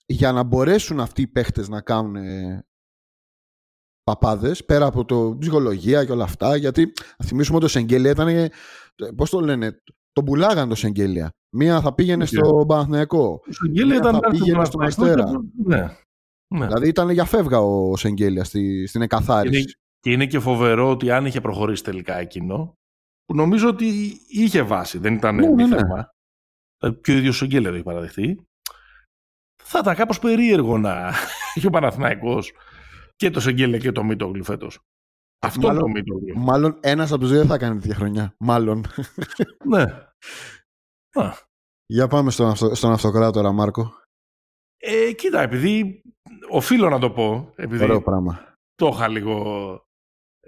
για 0.07 0.33
να 0.33 0.43
μπορέσουν 0.43 1.01
αυτοί 1.01 1.23
οι 1.23 1.27
παίχτες 1.27 1.69
να 1.69 1.81
κάνουν 1.81 2.17
ε, 2.17 2.67
παπάδες 4.03 4.65
πέρα 4.65 4.87
από 4.87 5.05
το 5.05 5.37
ψυχολογία 5.39 6.05
και 6.05 6.13
όλα 6.13 6.25
αυτά 6.25 6.57
γιατί 6.57 6.93
θα 7.17 7.25
θυμίσουμε 7.25 7.57
ότι 7.57 7.65
το 7.67 7.71
Σεγγέλια 7.71 8.11
ήταν 8.11 8.29
ε, 8.29 8.51
πώς 9.17 9.31
το 9.31 9.41
λένε 9.41 9.83
τον 10.13 10.25
πουλάγαν 10.25 10.69
το 10.69 10.75
Σεγγέλια. 10.75 11.31
Μία 11.57 11.81
θα 11.81 11.95
πήγαινε 11.95 12.17
Ναι. 12.17 12.27
στο 12.27 12.65
Παναθηναϊκό. 12.69 13.41
Ο 13.49 13.53
Σεγγέλη 13.53 13.89
Ναι, 13.91 13.97
ήταν 13.97 14.13
θα 14.13 14.19
ήταν 14.19 14.31
πήγαινε 14.31 14.65
στον 14.65 14.81
Παναθηναϊκό 14.81 15.23
Αστέρα. 15.23 15.39
και- 15.39 15.63
Ναι. 15.65 15.97
ναι. 16.59 16.67
Δηλαδή 16.67 16.89
ήταν 16.89 17.11
για 17.11 17.25
φεύγα 17.25 17.61
ο 17.61 17.97
Σεγγέλια 17.97 18.45
στη, 18.45 18.87
στην 18.87 19.03
εκαθάριση. 19.03 19.61
Είναι, 19.61 19.71
και 20.01 20.11
είναι 20.13 20.27
και 20.27 20.39
φοβερό 20.41 20.91
ότι 20.91 21.11
αν 21.11 21.27
είχε 21.27 21.41
προχωρήσει 21.41 21.83
τελικά 21.85 22.19
εκείνο, 22.19 22.73
που 23.25 23.35
νομίζω 23.35 23.69
ότι 23.69 23.87
είχε 24.29 24.63
βάση, 24.63 24.99
δεν 24.99 25.15
ήταν 25.15 25.35
Ναι, 25.35 25.47
ναι, 25.49 25.67
ναι. 25.67 25.77
θέμα. 25.77 26.09
Δηλαδή, 26.79 27.01
Και 27.01 27.13
ο 27.13 27.17
ίδιος 27.17 27.35
ο 27.35 27.39
Σεγγέλη 27.39 27.67
το 27.69 27.75
έχει 27.75 27.83
παραδεχτεί. 27.83 28.43
Θα 29.63 29.79
ήταν 29.79 29.95
κάπως 29.95 30.19
περίεργο 30.19 30.79
να 30.79 31.13
έχει 31.55 31.67
ο 31.67 31.71
Παναθηναϊκός 31.71 32.53
και 33.17 33.31
το 33.31 33.41
Σεγγέλη 33.41 33.79
και 33.79 33.93
το 33.93 34.05
Μίτογλου 34.05 34.45
φέτος. 34.45 34.79
Αυτό 35.47 35.67
Μάλλον- 35.67 35.83
το 35.83 35.89
Μίτογλου. 35.89 36.39
Μάλλον 36.39 36.79
ένας 36.83 37.11
από 37.13 37.21
τους 37.21 37.31
δύο 37.31 37.39
δεν 37.39 37.49
θα 37.49 37.59
κάνει 37.59 37.81
τέτοια 37.81 37.95
χρονιά. 37.95 38.35
Μάλλον. 38.39 38.85
ναι. 39.75 39.83
Α, 41.23 41.33
Για 41.87 42.07
πάμε 42.09 42.31
στον, 42.31 42.47
αυτο, 42.49 42.75
στον 42.75 42.93
αυτοκράτορα, 42.93 43.53
Μάρκο. 43.53 43.93
Ε, 44.81 45.13
κοίτα, 45.13 45.41
επειδή 45.41 46.03
οφείλω 46.51 46.89
να 46.89 46.99
το 46.99 47.11
πω, 47.11 47.53
επειδή 47.57 47.85
Ωραίο 47.85 48.03
πράγμα. 48.03 48.55
το 48.75 48.87
είχα 48.87 49.09
λίγο 49.09 49.43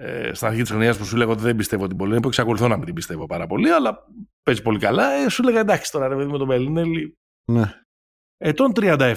ε, 0.02 0.34
στην 0.34 0.46
αρχή 0.46 0.60
της 0.60 0.70
χρονιάς 0.70 0.98
που 0.98 1.04
σου 1.04 1.16
λέγω 1.16 1.32
ότι 1.32 1.42
δεν 1.42 1.56
πιστεύω 1.56 1.86
την 1.86 1.96
Πολωνία, 1.96 2.20
που 2.20 2.28
εξακολουθώ 2.28 2.68
να 2.68 2.76
μην 2.76 2.84
την 2.84 2.94
πιστεύω 2.94 3.26
πάρα 3.26 3.46
πολύ, 3.46 3.70
αλλά 3.70 4.06
παίζει 4.42 4.62
πολύ 4.62 4.78
καλά. 4.78 5.10
Ε, 5.10 5.28
σου 5.28 5.42
λέγα 5.42 5.60
εντάξει 5.60 5.92
τώρα, 5.92 6.08
ρε 6.08 6.16
παιδί 6.16 6.30
με 6.30 6.38
τον 6.38 6.46
Μπελινέλη. 6.46 7.18
Ναι. 7.52 7.82
Ετών 8.36 8.72
37, 8.74 9.14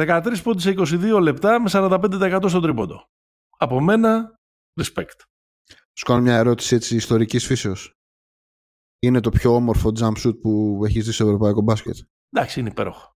13 0.00 0.36
πόντους 0.42 0.62
σε 0.62 0.74
22 0.78 1.20
λεπτά 1.22 1.60
με 1.60 1.70
45% 1.72 2.44
στο 2.48 2.60
τρίποντο. 2.60 3.04
Από 3.58 3.80
μένα, 3.80 4.38
respect. 4.80 5.20
Σου 5.98 6.04
κάνω 6.04 6.20
μια 6.20 6.36
ερώτηση 6.36 6.74
έτσι 6.74 6.96
ιστορικής 6.96 7.46
φύσεως. 7.46 7.92
Είναι 8.98 9.20
το 9.20 9.30
πιο 9.30 9.54
όμορφο 9.54 9.92
jump 10.00 10.26
shoot 10.26 10.40
που 10.40 10.82
έχεις 10.84 11.04
δει 11.06 11.12
στο 11.12 11.24
ευρωπαϊκό 11.24 11.60
μπάσκετ; 11.60 11.96
Εντάξει, 12.30 12.60
είναι 12.60 12.68
υπέροχο. 12.68 13.12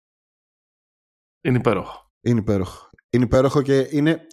Είναι 1.44 1.58
υπέροχο. 1.58 2.10
Είναι 2.20 2.40
υπέροχο. 2.40 2.90
Είναι 3.10 3.24
υπέροχο 3.24 3.62
και 3.62 3.88
είναι... 3.90 4.26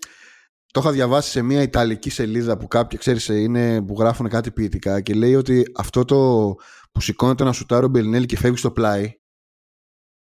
Το 0.77 0.83
είχα 0.83 0.91
διαβάσει 0.91 1.29
σε 1.29 1.41
μια 1.41 1.61
ιταλική 1.61 2.09
σελίδα 2.09 2.57
που 2.57 2.67
κάποιοι, 2.67 2.99
ξέρεις, 2.99 3.27
είναι, 3.27 3.81
που 3.81 3.95
γράφουν 3.99 4.29
κάτι 4.29 4.51
ποιητικά 4.51 5.01
και 5.01 5.13
λέει 5.13 5.35
ότι 5.35 5.71
αυτό 5.75 6.05
το 6.05 6.15
που 6.91 7.01
σηκώνεται 7.01 7.43
να 7.43 7.51
σουτάρει 7.51 7.85
ο 7.85 7.87
Μπελινέλη 7.87 8.25
και 8.25 8.37
φεύγει 8.37 8.57
στο 8.57 8.71
πλάι, 8.71 9.19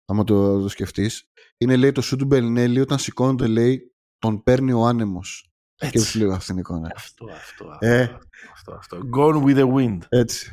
άμα 0.04 0.24
το, 0.24 0.60
το 0.60 0.68
σκεφτείς, 0.68 1.30
είναι 1.58 1.76
λέει 1.76 1.92
το 1.92 2.00
σουτ 2.00 2.18
του 2.18 2.24
Μπελινέλη 2.24 2.80
όταν 2.80 2.98
σηκώνεται 2.98 3.46
λέει 3.46 3.94
τον 4.18 4.42
παίρνει 4.42 4.72
ο 4.72 4.86
άνεμος. 4.86 5.50
Έτσι. 5.76 5.98
Σκέφτεσαι 5.98 6.18
λίγο 6.18 6.32
αυτήν 6.32 6.54
την 6.54 6.58
εικόνα. 6.58 6.92
Αυτό, 6.94 7.26
αυτό, 7.32 7.76
Ε. 7.80 8.02
αυτό, 8.02 8.18
αυτό, 8.52 8.74
αυτό. 8.74 9.00
Gone 9.16 9.44
with 9.44 9.58
the 9.58 9.74
wind. 9.74 9.98
Έτσι. 10.08 10.52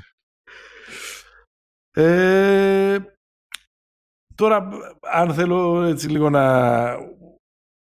Ε, 1.92 3.00
τώρα, 4.36 4.70
αν 5.02 5.34
θέλω 5.34 5.84
έτσι 5.84 6.08
λίγο 6.08 6.30
να... 6.30 6.96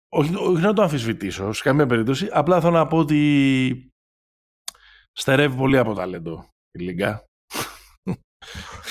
Όχι, 0.09 0.35
όχι 0.37 0.63
να 0.63 0.73
το 0.73 0.83
αμφισβητήσω, 0.83 1.53
σε 1.53 1.63
καμία 1.63 1.87
περίπτωση. 1.87 2.29
Απλά 2.33 2.61
θέλω 2.61 2.73
να 2.73 2.87
πω 2.87 2.99
ότι 2.99 3.91
στερεύει 5.13 5.57
πολύ 5.57 5.79
από 5.79 5.95
ταλέντο 5.95 6.49
η 6.71 6.83
Λίγκα. 6.83 7.25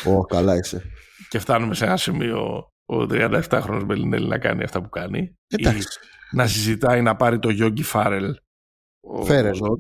Ω, 0.06 0.22
καλά 0.26 0.56
είσαι. 0.56 0.84
Και 1.30 1.40
φτάνουμε 1.40 1.74
σε 1.74 1.86
ένα 1.86 1.98
σημείο 1.98 2.68
ο 2.86 2.96
37χρονος 3.10 3.82
Μπελινέλη 3.86 4.28
να 4.28 4.38
κάνει 4.40 4.64
αυτά 4.64 4.82
που 4.82 4.90
κάνει. 4.90 5.34
Εντάξει. 5.48 5.88
Ή 6.32 6.36
να 6.36 6.48
συζητάει 6.48 7.02
να 7.02 7.16
πάρει 7.16 7.40
το 7.40 7.50
Γιόγκι 7.50 7.84
Φάρελ. 7.84 8.36
ο- 9.08 9.24
Φέρελ. 9.26 9.62
ο- 9.64 9.80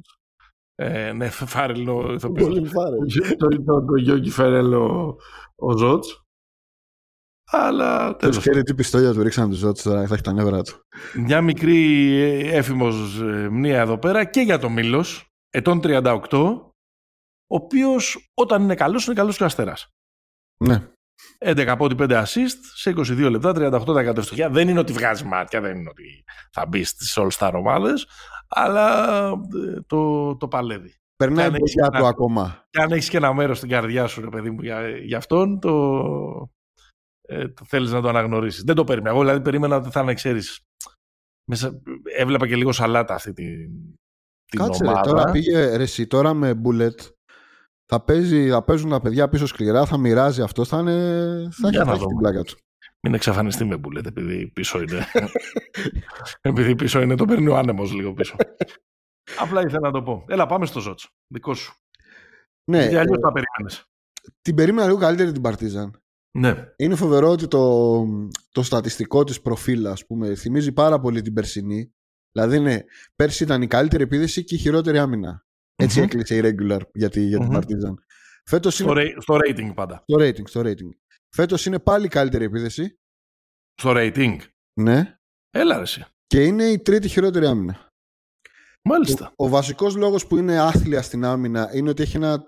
Ε, 0.77 1.11
ναι, 1.11 1.29
Φάρελ 1.29 1.87
ο 1.87 2.13
ηθοποιός. 2.13 2.47
Πολύ 2.47 2.67
φάρελ. 2.67 2.99
το, 3.37 3.47
το, 3.47 3.85
το 3.85 3.95
Γιώργη 3.95 4.29
Φερέλ 4.29 4.73
ο, 4.73 5.15
ο 5.55 5.77
Ζότς. 5.77 6.24
Αλλά 7.51 8.15
τέλος. 8.15 8.37
Ξέρετε 8.37 8.61
τι 8.63 8.73
πιστόλια 8.73 9.13
του 9.13 9.21
ρίξαν 9.23 9.49
τους 9.49 9.57
Ζώτς 9.57 9.81
τώρα, 9.81 9.97
θα 10.07 10.13
έχεις 10.13 10.21
τα 10.21 10.33
νεύρα 10.33 10.61
του. 10.61 10.79
Μια 11.13 11.41
μικρή 11.41 12.11
ε, 12.21 12.57
έφημος 12.57 13.21
ε, 13.21 13.49
μνήα 13.49 13.79
εδώ 13.79 13.97
πέρα 13.97 14.23
και 14.25 14.41
για 14.41 14.59
το 14.59 14.69
Μήλος, 14.69 15.25
ετών 15.49 15.79
38, 15.83 16.19
ο 17.47 17.55
οποίος 17.55 18.29
όταν 18.33 18.61
είναι 18.63 18.75
καλός 18.75 19.05
είναι 19.05 19.15
καλός 19.15 19.37
και 19.37 19.43
ο 19.43 19.45
Αστέρας. 19.45 19.87
Ναι. 20.65 20.87
11 21.45 21.65
από 21.67 21.85
ό,τι 21.85 21.95
5 21.99 22.23
assist 22.23 22.57
σε 22.75 22.89
22 22.89 23.29
λεπτά, 23.31 23.51
38% 23.55 24.17
ευστοχία. 24.17 24.49
Δεν 24.49 24.67
είναι 24.69 24.79
ότι 24.79 24.93
βγάζει 24.93 25.23
μάτια, 25.25 25.61
δεν 25.61 25.75
είναι 25.75 25.89
ότι 25.89 26.23
θα 26.51 26.65
μπει 26.65 26.83
στις 26.83 27.17
All-Star 27.19 27.51
ομάδες, 27.53 28.07
αλλά 28.47 29.07
ε, 29.27 29.81
το, 29.87 30.35
το 30.37 30.47
παλεύει. 30.47 30.93
Περνάει 31.15 31.45
η 31.45 31.47
Κάνε 31.47 31.57
μπροστά 31.57 31.85
ένα- 31.85 31.99
του 31.99 32.05
ακόμα. 32.05 32.65
Και 32.69 32.81
αν 32.81 32.91
έχεις 32.91 33.09
και 33.09 33.17
ένα 33.17 33.33
μέρος 33.33 33.57
στην 33.57 33.69
καρδιά 33.69 34.07
σου, 34.07 34.21
ρε 34.21 34.29
παιδί 34.29 34.49
μου, 34.49 34.61
για, 34.61 34.89
για 34.97 35.17
αυτόν, 35.17 35.59
το, 35.59 35.71
ε, 37.27 37.47
το 37.47 37.65
θέλεις 37.65 37.91
να 37.91 38.01
το 38.01 38.07
αναγνωρίσεις. 38.09 38.63
Δεν 38.63 38.75
το 38.75 38.83
περίμενα. 38.83 39.09
Εγώ 39.15 39.19
δηλαδή 39.23 39.41
περίμενα 39.41 39.75
ότι 39.75 39.89
θα 39.89 40.01
είναι, 40.01 40.13
ξέρεις. 40.13 40.59
Μέσα, 41.51 41.81
έβλεπα 42.17 42.47
και 42.47 42.55
λίγο 42.55 42.71
σαλάτα 42.71 43.13
αυτή 43.13 43.33
την, 43.33 43.71
την 44.45 44.59
Κάτσε 44.59 44.83
ρε, 44.83 44.89
ομάδα. 44.89 45.09
τώρα 45.09 45.31
πήγε 45.31 45.75
ρε, 45.75 45.83
εσύ, 45.83 46.07
τώρα 46.07 46.33
με 46.33 46.61
bullet. 46.65 46.95
Θα, 47.85 48.01
παίζει, 48.03 48.49
θα 48.49 48.63
παίζουν 48.63 48.89
τα 48.89 49.01
παιδιά 49.01 49.29
πίσω 49.29 49.45
σκληρά, 49.47 49.85
θα 49.85 49.97
μοιράζει 49.97 50.41
αυτό, 50.41 50.65
θα, 50.65 50.79
είναι, 50.79 50.91
θα 51.51 51.67
έχει, 51.67 51.75
Για 51.75 51.79
να 51.79 51.85
θα 51.85 51.91
έχει 51.91 51.99
δούμε. 51.99 52.07
την 52.07 52.17
πλάκα 52.17 52.43
του. 52.43 52.57
Μην 53.01 53.13
εξαφανιστεί 53.13 53.65
με 53.65 53.77
μπουλέτ, 53.77 54.05
επειδή 54.05 54.47
πίσω 54.47 54.81
είναι. 54.81 55.05
επειδή 56.41 56.75
πίσω 56.75 57.01
είναι, 57.01 57.15
το 57.15 57.25
παίρνει 57.25 57.47
ο 57.47 57.57
άνεμος 57.57 57.93
λίγο 57.93 58.13
πίσω. 58.13 58.35
Απλά 59.43 59.61
ήθελα 59.61 59.79
να 59.79 59.91
το 59.91 60.01
πω. 60.03 60.25
Έλα, 60.27 60.45
πάμε 60.45 60.65
στο 60.65 60.79
Ζότσο. 60.79 61.09
Δικό 61.33 61.53
σου. 61.53 61.75
Ναι, 62.71 62.79
Γιατί 62.79 62.95
αλλιώς 62.95 63.17
ε, 63.17 63.19
τα 63.19 63.31
περίμενε. 63.31 63.75
την 64.41 64.55
περίμενα 64.55 64.87
λίγο 64.87 64.99
καλύτερη 64.99 65.31
την 65.31 65.41
Παρτίζαν. 65.41 65.99
Ναι. 66.37 66.73
Είναι 66.75 66.95
φοβερό 66.95 67.29
ότι 67.29 67.47
το, 67.47 68.05
το 68.51 68.63
στατιστικό 68.63 69.23
της 69.23 69.41
προφίλ, 69.41 69.87
ας 69.87 70.05
πούμε, 70.05 70.35
θυμίζει 70.35 70.71
πάρα 70.71 70.99
πολύ 70.99 71.21
την 71.21 71.33
περσινή. 71.33 71.93
Δηλαδή, 72.31 72.59
ναι, 72.59 72.79
πέρσι 73.15 73.43
ήταν 73.43 73.61
η 73.61 73.67
καλύτερη 73.67 74.03
επίδεση 74.03 74.43
και 74.43 74.55
η 74.55 74.57
χειρότερη 74.57 74.97
άμυνα. 74.97 75.45
Έτσι 75.75 75.97
Μμμ. 75.99 76.05
έκλεισε 76.05 76.35
η 76.35 76.41
regular 76.43 76.79
για, 76.93 77.09
τη, 77.09 77.21
για 77.21 77.39
την 77.39 77.47
Μμμ. 77.47 77.57
Partizan. 77.57 77.93
Φέτος 78.45 78.73
Στο, 78.73 78.91
είναι 78.91 79.01
ra- 79.01 79.17
στο 79.21 79.35
rating 79.35 79.71
πάντα. 79.75 80.03
στο 80.07 80.17
rating, 80.19 80.47
στο 80.49 80.61
rating. 80.65 80.89
Φέτος 81.35 81.65
είναι 81.65 81.79
πάλι 81.79 82.05
η 82.05 82.09
καλύτερη 82.09 82.43
επίδεση. 82.43 82.99
Στο 83.81 83.93
rating. 83.95 84.37
Ναι. 84.81 85.17
Έλα 85.49 85.75
ρε 85.75 85.81
εσύ. 85.81 86.05
Και 86.27 86.43
είναι 86.45 86.63
η 86.63 86.79
τρίτη 86.79 87.07
χειρότερη 87.07 87.45
άμυνα. 87.45 87.87
Μάλιστα. 88.83 89.33
Ο, 89.35 89.45
ο 89.45 89.49
βασικός 89.49 89.95
λόγος 89.95 90.27
που 90.27 90.37
είναι 90.37 90.59
άθλια 90.59 91.01
στην 91.01 91.23
άμυνα 91.25 91.69
είναι 91.75 91.89
ότι 91.89 92.03
έχει 92.03 92.15
ένα 92.15 92.43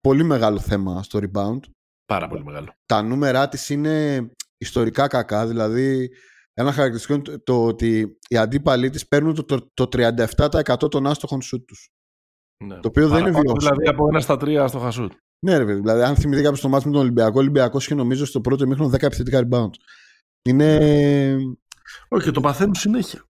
πολύ 0.00 0.22
μεγάλο 0.22 0.58
θέμα 0.58 1.02
στο 1.02 1.20
rebound. 1.22 1.60
Πάρα 2.06 2.28
πολύ 2.28 2.44
μεγάλο. 2.44 2.74
Τα 2.86 3.02
νούμερά 3.02 3.48
της 3.48 3.68
είναι 3.68 4.26
ιστορικά 4.58 5.06
κακά, 5.06 5.46
δηλαδή 5.46 6.10
ένα 6.52 6.72
χαρακτηριστικό 6.72 7.14
είναι 7.14 7.22
το, 7.22 7.40
το 7.42 7.64
ότι 7.66 8.18
οι 8.28 8.36
αντίπαλοι 8.36 8.90
της 8.90 9.08
παίρνουν 9.08 9.34
το, 9.34 9.44
το, 9.44 9.70
το 9.74 9.88
37% 9.92 10.90
των 10.90 11.06
άστοχων 11.06 11.42
σουτ 11.42 11.66
τους. 11.66 11.90
Ναι. 12.64 12.80
Το 12.80 12.88
οποίο 12.88 13.08
δεν 13.08 13.20
είναι 13.20 13.30
Παραπάνω, 13.30 13.52
βιώσιμο. 13.52 13.74
Δηλαδή 13.74 13.88
από 13.88 14.08
ένα 14.08 14.20
στα 14.20 14.36
τρία 14.36 14.66
στο 14.66 14.78
χασούτ. 14.78 15.12
Ναι, 15.46 15.56
ρε 15.56 15.64
παιδί. 15.64 15.80
Δηλαδή, 15.80 16.02
αν 16.02 16.16
θυμηθεί 16.16 16.42
κάποιος 16.42 16.60
το 16.60 16.68
μάτι 16.68 16.86
με 16.86 16.92
τον 16.92 17.00
Ολυμπιακό, 17.00 17.32
ο 17.36 17.38
Ολυμπιακός 17.38 17.84
είχε 17.84 17.94
νομίζω 17.94 18.26
στο 18.26 18.40
πρώτο 18.40 18.64
ημίχρονο 18.64 18.90
10 18.90 19.02
επιθετικά 19.02 19.48
rebound. 19.48 19.70
Είναι. 20.42 21.36
Όχι, 22.08 22.24
και 22.24 22.30
το 22.30 22.40
παθαίνουν 22.40 22.74
συνέχεια. 22.74 23.24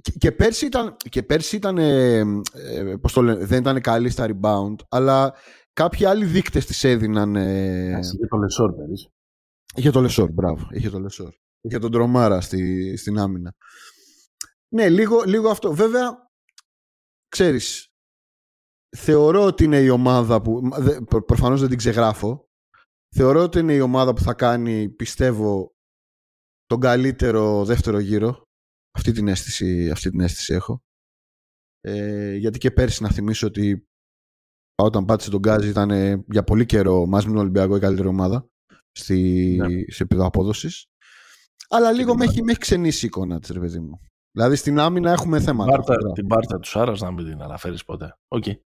Και, 0.00 0.12
και 0.18 0.32
πέρσι 0.32 0.66
ήταν. 0.66 0.96
Και 1.08 1.22
πέρσι 1.22 1.56
ήταν 1.56 1.78
ε, 1.78 2.18
ε, 2.52 2.96
πώς 3.00 3.12
το 3.12 3.22
λένε, 3.22 3.44
δεν 3.44 3.58
ήταν 3.58 3.80
καλή 3.80 4.10
στα 4.10 4.26
rebound, 4.28 4.74
αλλά 4.88 5.34
κάποιοι 5.74 6.04
άλλοι 6.04 6.24
δείκτες 6.24 6.66
τη 6.66 6.88
έδιναν. 6.88 7.36
Ε, 7.36 7.98
Για 7.98 8.28
το 8.28 8.36
Λεσόρ 8.36 8.74
πέρυσι. 8.74 9.08
είχε 9.74 9.90
το 9.90 10.00
Λεσόρ, 10.00 10.30
μπράβο. 10.30 10.68
Είχε 10.70 10.90
το 10.90 10.98
Λεσόρ. 11.00 11.34
Είχε 11.60 11.78
τον 11.78 11.90
Τρομάρα 11.90 12.40
στη, 12.40 12.96
στην 12.96 13.18
άμυνα. 13.18 13.54
Ναι, 14.74 14.88
λίγο, 14.88 15.22
λίγο 15.22 15.48
αυτό. 15.50 15.72
Βέβαια, 15.74 16.30
ξέρεις, 17.28 17.88
θεωρώ 18.96 19.44
ότι 19.44 19.64
είναι 19.64 19.80
η 19.80 19.88
ομάδα 19.88 20.42
που... 20.42 20.60
μα, 20.62 20.78
δε- 20.80 21.00
προ- 21.00 21.24
Προφανώς 21.24 21.60
δεν 21.60 21.68
την 21.68 21.78
ξεγράφω. 21.78 22.48
Θεωρώ 23.16 23.42
ότι 23.42 23.58
είναι 23.58 23.74
η 23.74 23.80
ομάδα 23.80 24.12
που 24.12 24.20
θα 24.20 24.34
κάνει, 24.34 24.88
πιστεύω, 24.90 25.74
τον 26.64 26.80
καλύτερο 26.80 27.64
δεύτερο 27.64 27.98
γύρο. 27.98 28.42
Αυτή 28.96 29.12
την 29.12 29.28
αίσθηση, 29.28 29.90
αυτή 29.90 30.10
την 30.10 30.20
αίσθηση 30.20 30.54
έχω. 30.54 30.82
Ε, 31.80 32.34
γιατί 32.34 32.58
και 32.58 32.70
πέρσι 32.70 33.02
να 33.02 33.10
θυμίσω 33.10 33.46
ότι 33.46 33.86
όταν 34.82 35.04
πάτησε 35.04 35.30
το 35.30 35.40
γκάζι 35.40 35.68
ήταν 35.68 35.90
ε, 35.90 36.24
για 36.30 36.44
πολύ 36.44 36.66
καιρό 36.66 37.06
μαζί 37.06 37.26
με 37.26 37.32
τον 37.32 37.40
Ολυμπιακό 37.42 37.76
η 37.76 37.80
καλύτερη 37.80 38.08
ομάδα 38.08 38.46
στη, 38.92 39.18
Ναι. 39.60 39.68
σε 39.92 40.02
επίπεδο 40.02 40.26
απόδοσης. 40.26 40.84
Αλλά 41.68 41.92
λίγο 41.92 42.10
την 42.10 42.18
με 42.18 42.24
έχει, 42.24 42.42
με 42.42 42.50
έχει 42.50 42.60
ξενίσει 42.60 43.04
η 43.04 43.08
εικόνα 43.08 43.40
της, 43.40 43.50
ρε 43.50 43.60
παιδί 43.60 43.78
μου. 43.80 44.00
Δηλαδή 44.36 44.56
στην 44.56 44.78
άμυνα 44.78 45.10
έχουμε 45.12 45.36
Την 45.36 45.46
θέματα. 45.46 45.70
Μπάρτσα, 45.70 45.94
Τώρα. 45.96 46.12
την 46.12 46.26
Μπάρτσα 46.26 46.58
του 46.58 46.68
Σάρας 46.68 47.00
να 47.00 47.10
μην 47.10 47.24
την 47.24 47.42
αναφέρεις 47.42 47.84
ποτέ. 47.84 48.16
Οκ. 48.28 48.46
Ε, 48.46 48.56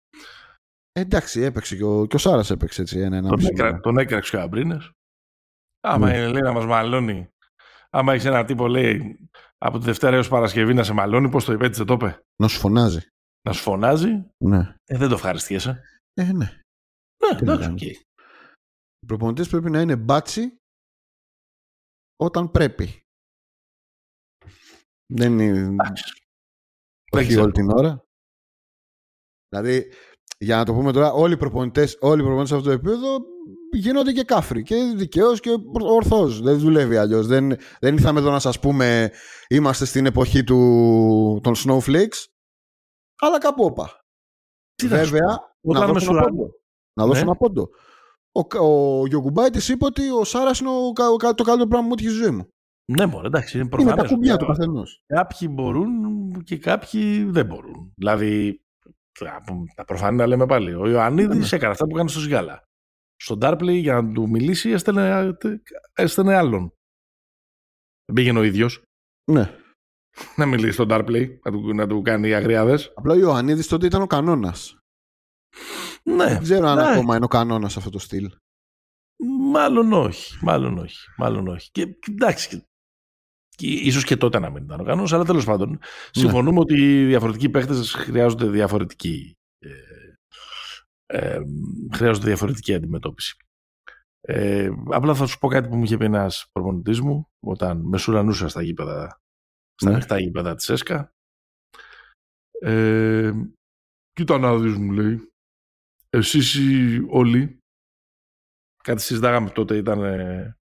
εντάξει, 0.93 1.41
έπαιξε 1.41 1.77
και 1.77 1.85
ο, 1.85 2.07
και 2.07 2.17
ο 2.17 2.19
Σάρας 2.19 2.51
έπαιξε 2.51 2.81
έτσι. 2.83 2.99
Ένα, 2.99 3.17
ένα 3.17 3.29
Τον, 3.29 3.37
μισή 3.39 3.49
έκρα, 3.53 3.67
ώρα. 3.69 3.81
τον 3.81 3.99
έκραξε 3.99 4.31
και 4.31 4.37
ο 4.37 4.41
Αμπρίνες. 4.41 4.91
Άμα 5.81 6.07
Ναι. 6.09 6.17
είναι 6.17 6.27
λέει 6.29 6.43
να 6.43 6.53
μας 6.53 6.67
μαλώνει. 6.67 7.29
Άμα 7.91 8.13
έχει 8.15 8.27
ένα 8.27 8.45
τύπο 8.45 8.67
λέει 8.69 9.19
από 9.59 9.79
τη 9.79 9.85
Δευτέρα 9.85 10.17
έως 10.17 10.29
Παρασκευή 10.29 10.75
να 10.75 10.83
σε 10.83 10.93
μαλώνει, 10.93 11.29
πώς 11.31 11.45
το 11.45 11.53
είπε, 11.53 11.65
έτσι 11.67 11.79
δεν 11.85 11.87
το 11.87 11.95
είπε; 12.07 12.23
Να 12.43 12.49
σου 12.49 12.59
φωνάζει. 12.59 13.01
Να 13.49 13.53
σου 13.53 13.63
φωνάζει, 13.63 14.09
Ναι. 14.45 14.75
ε, 14.85 14.97
δεν 14.99 15.09
το 15.09 15.15
ευχαριστιέσαι. 15.15 15.83
Ε, 16.19 16.33
ναι. 16.33 16.63
Ναι, 17.23 17.39
Τι 17.39 17.45
να 17.45 17.53
εντάξει, 17.53 17.69
κάνεις. 17.69 17.83
οκ. 17.83 17.83
Οι 19.01 19.07
προπονητές 19.07 19.45
πρέπει 19.45 19.71
να 19.71 19.81
είναι 19.81 19.97
μπάτσι 19.97 20.57
όταν 22.17 22.51
πρέπει. 22.51 23.01
Δεν 25.15 25.39
είναι. 25.39 25.59
Εντάξει. 25.59 26.13
Δεν 27.11 27.21
Όχι 27.21 27.29
ξέρω. 27.29 27.43
όλη 27.43 27.53
την 27.53 27.71
ώρα. 27.71 28.05
Δηλαδή, 29.49 29.93
για 30.39 30.57
να 30.57 30.65
το 30.65 30.73
πούμε 30.73 30.93
τώρα, 30.93 31.13
όλοι 31.13 31.35
οι 31.35 31.37
προπονητέ 31.37 31.89
όλοι 32.01 32.21
οι 32.21 32.25
προπονητές 32.25 32.49
σε 32.49 32.55
αυτό 32.55 32.69
το 32.69 32.75
επίπεδο 32.75 33.19
γίνονται 33.73 34.13
και 34.13 34.25
κάφροι. 34.25 34.63
Και 34.63 34.93
δικαίως 34.97 35.41
και 35.41 35.51
ορθώς. 35.73 36.41
Δεν 36.41 36.59
δουλεύει 36.59 36.97
αλλιώς. 36.97 37.27
Δεν, 37.27 37.49
δεν 37.81 37.95
ήρθαμε 37.97 38.21
εδώ 38.21 38.31
να 38.31 38.39
σας 38.39 38.61
πούμε 38.61 39.13
είμαστε 39.49 39.85
στην 39.85 40.07
εποχή 40.07 40.45
του, 40.45 41.41
των 41.43 41.55
snowflakes. 41.57 42.25
Αλλά 43.21 43.39
κάπου 43.39 43.65
όπα. 43.65 44.01
Τι 44.75 44.87
να 44.87 45.05
σου 45.05 45.11
Βέβαια, 45.11 45.48
πω. 45.61 45.73
να 45.73 45.79
Όταν 45.79 45.93
δώσω 45.93 46.11
ένα 46.11 46.21
μεσουρά- 46.21 46.37
πόντο. 46.37 46.53
Να 47.01 47.07
δώσω 47.07 47.21
Ναι. 47.25 47.27
ένα 47.31 47.37
πόντο. 47.37 47.69
Ο, 48.33 48.59
ο 49.01 49.07
Γιωγκουμπάιτης 49.07 49.69
είπε 49.69 49.85
ότι 49.85 50.11
ο 50.11 50.25
Σάρας 50.25 50.61
είναι 50.61 50.71
ο, 50.71 50.93
κα- 50.93 51.11
ο 51.11 51.17
κα- 51.17 51.35
το 51.35 51.43
καλύτερο 51.43 51.69
πράγμα 51.69 51.87
που 51.89 51.89
μου 51.89 51.93
έτυχε 51.93 52.09
στη 52.09 52.19
ζωή 52.25 52.31
μου. 52.37 52.49
Ναι, 52.93 53.07
μωρέ, 53.07 53.27
εντάξει, 53.27 53.59
είναι 53.59 53.67
Είναι 53.73 53.77
προφανές. 53.85 54.09
τα 54.09 54.15
κουμπιά 54.15 54.37
του 54.37 54.47
καθενός. 54.47 55.03
Κάποιοι 55.07 55.49
μπορούν 55.53 56.43
και 56.45 56.59
κάποιοι 56.59 57.25
δεν 57.25 57.47
μπορούν. 57.47 57.93
Δηλαδή, 57.97 58.61
τα- 59.19 59.43
τα 59.75 59.85
προφανή 59.85 60.17
να 60.17 60.27
λέμε 60.27 60.47
πάλι. 60.47 60.75
Ο 60.75 60.89
Ιωαννίδης 60.89 61.51
Ναι. 61.51 61.57
έκανε 61.57 61.73
αυτά 61.73 61.85
που 61.87 61.91
έκανε 61.95 62.09
στο 62.09 62.21
Σιγάλα. 62.21 62.63
Στον 63.17 63.39
Ντάρπλεϊ 63.39 63.79
για 63.79 64.01
να 64.03 64.13
του 64.13 64.29
μιλήσει 64.29 64.71
έστελνε, 64.71 65.37
έστελνε 65.95 66.35
άλλον. 66.35 66.73
Δεν 68.05 68.15
πήγαινε 68.15 68.39
ο 68.39 68.43
ίδιος 68.43 68.83
Ναι. 69.31 69.51
να 70.37 70.47
μιλήσει 70.47 70.73
στον 70.73 70.87
Ντάρπλεϊ, 70.87 71.41
να 71.45 71.51
του, 71.53 71.75
να 71.75 71.87
του 71.87 72.03
κάνει 72.03 72.35
αγριάδες. 72.35 72.93
Απλά 72.95 73.15
ο 73.15 73.17
Ιωαννίδης 73.19 73.67
τότε 73.69 73.87
ήταν 73.87 74.03
ο 74.03 74.07
κανόνας. 74.07 74.78
Ναι, 76.03 76.25
Δεν 76.27 76.43
ξέρω 76.43 76.67
αν 76.67 76.77
ναι. 76.77 76.89
ακόμα 76.91 77.17
είναι 77.17 77.25
ο 77.25 77.29
κανόνας 77.29 77.77
αυτό 77.77 77.91
το 77.91 77.99
στυλ. 77.99 78.31
μάλλον 79.53 79.93
όχι. 79.93 80.39
Μάλλον 80.45 80.79
όχι. 80.79 80.99
Μάλλον 81.17 81.49
όχι. 81.49 81.71
Και, 81.71 81.87
και 81.87 82.11
εντάξει, 82.11 82.49
και, 82.49 82.65
και 83.57 83.67
ίσως 83.67 84.05
και 84.05 84.17
τότε 84.17 84.39
να 84.39 84.51
μην 84.51 84.65
ήταν 84.65 84.81
ο 84.81 84.85
κανόνας, 84.85 85.13
αλλά 85.13 85.25
τέλος 85.25 85.45
πάντων 85.45 85.71
Ναι. 85.71 85.79
συμφωνούμε 86.11 86.59
ότι 86.61 86.75
οι 86.75 87.07
διαφορετικοί 87.07 87.49
παίχτες 87.49 87.93
χρειάζονται 87.93 88.47
διαφορετική, 88.49 89.33
ε, 89.59 89.73
ε, 91.07 91.41
χρειάζονται 91.95 92.27
διαφορετική 92.27 92.75
αντιμετώπιση. 92.75 93.37
Ε, 94.21 94.71
απλά 94.91 95.15
θα 95.15 95.27
σου 95.27 95.39
πω 95.39 95.49
κάτι 95.49 95.69
που 95.69 95.77
μου 95.77 95.85
είχε 95.85 95.97
πει 95.97 96.05
ένας 96.05 96.47
προπονητής 96.53 97.01
μου 97.01 97.29
όταν 97.47 97.81
με 97.81 97.99
σουρανούσα 97.99 98.49
στα 98.49 98.63
γήπεδα, 98.63 99.21
στα 99.75 99.89
Ναι. 99.89 99.95
ανοιχτά 99.95 100.19
γήπεδα 100.19 100.55
της 100.55 100.69
ΕΣΚΑ. 100.69 101.13
Ε, 102.61 103.33
κοίτα 104.13 104.39
να 104.39 104.59
δεις 104.59 104.77
μου 104.77 104.93
λέει 104.93 105.29
εσείς 106.09 106.55
οι 106.55 107.05
όλοι 107.09 107.59
κάτι 108.85 109.01
συζητάγαμε 109.03 109.51
τότε 109.51 109.77
ήταν 109.77 110.03
ε, 110.03 110.57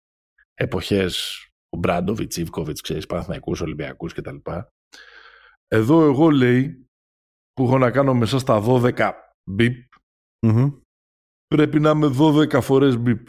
εποχές 0.54 1.38
ο 1.70 1.78
Μπράντοβιτς, 1.78 2.38
Ιβκοβιτ, 2.38 2.78
ξέρεις, 2.82 3.06
Παναθηναϊκούς, 3.06 3.62
Ολυμπιακούς 3.62 4.14
κτλ. 4.14 4.36
Εδώ 5.68 6.04
εγώ 6.04 6.30
λέει 6.30 6.88
που 7.54 7.64
έχω 7.64 7.78
να 7.78 7.92
κάνω 7.92 8.14
μέσα 8.14 8.40
στα 8.40 8.64
12 8.68 9.12
μπιπ 9.50 9.84
πρέπει 11.48 11.80
να 11.80 11.90
είμαι 11.90 12.16
12 12.20 12.62
φορές 12.62 12.98
μπιπ. 12.98 13.28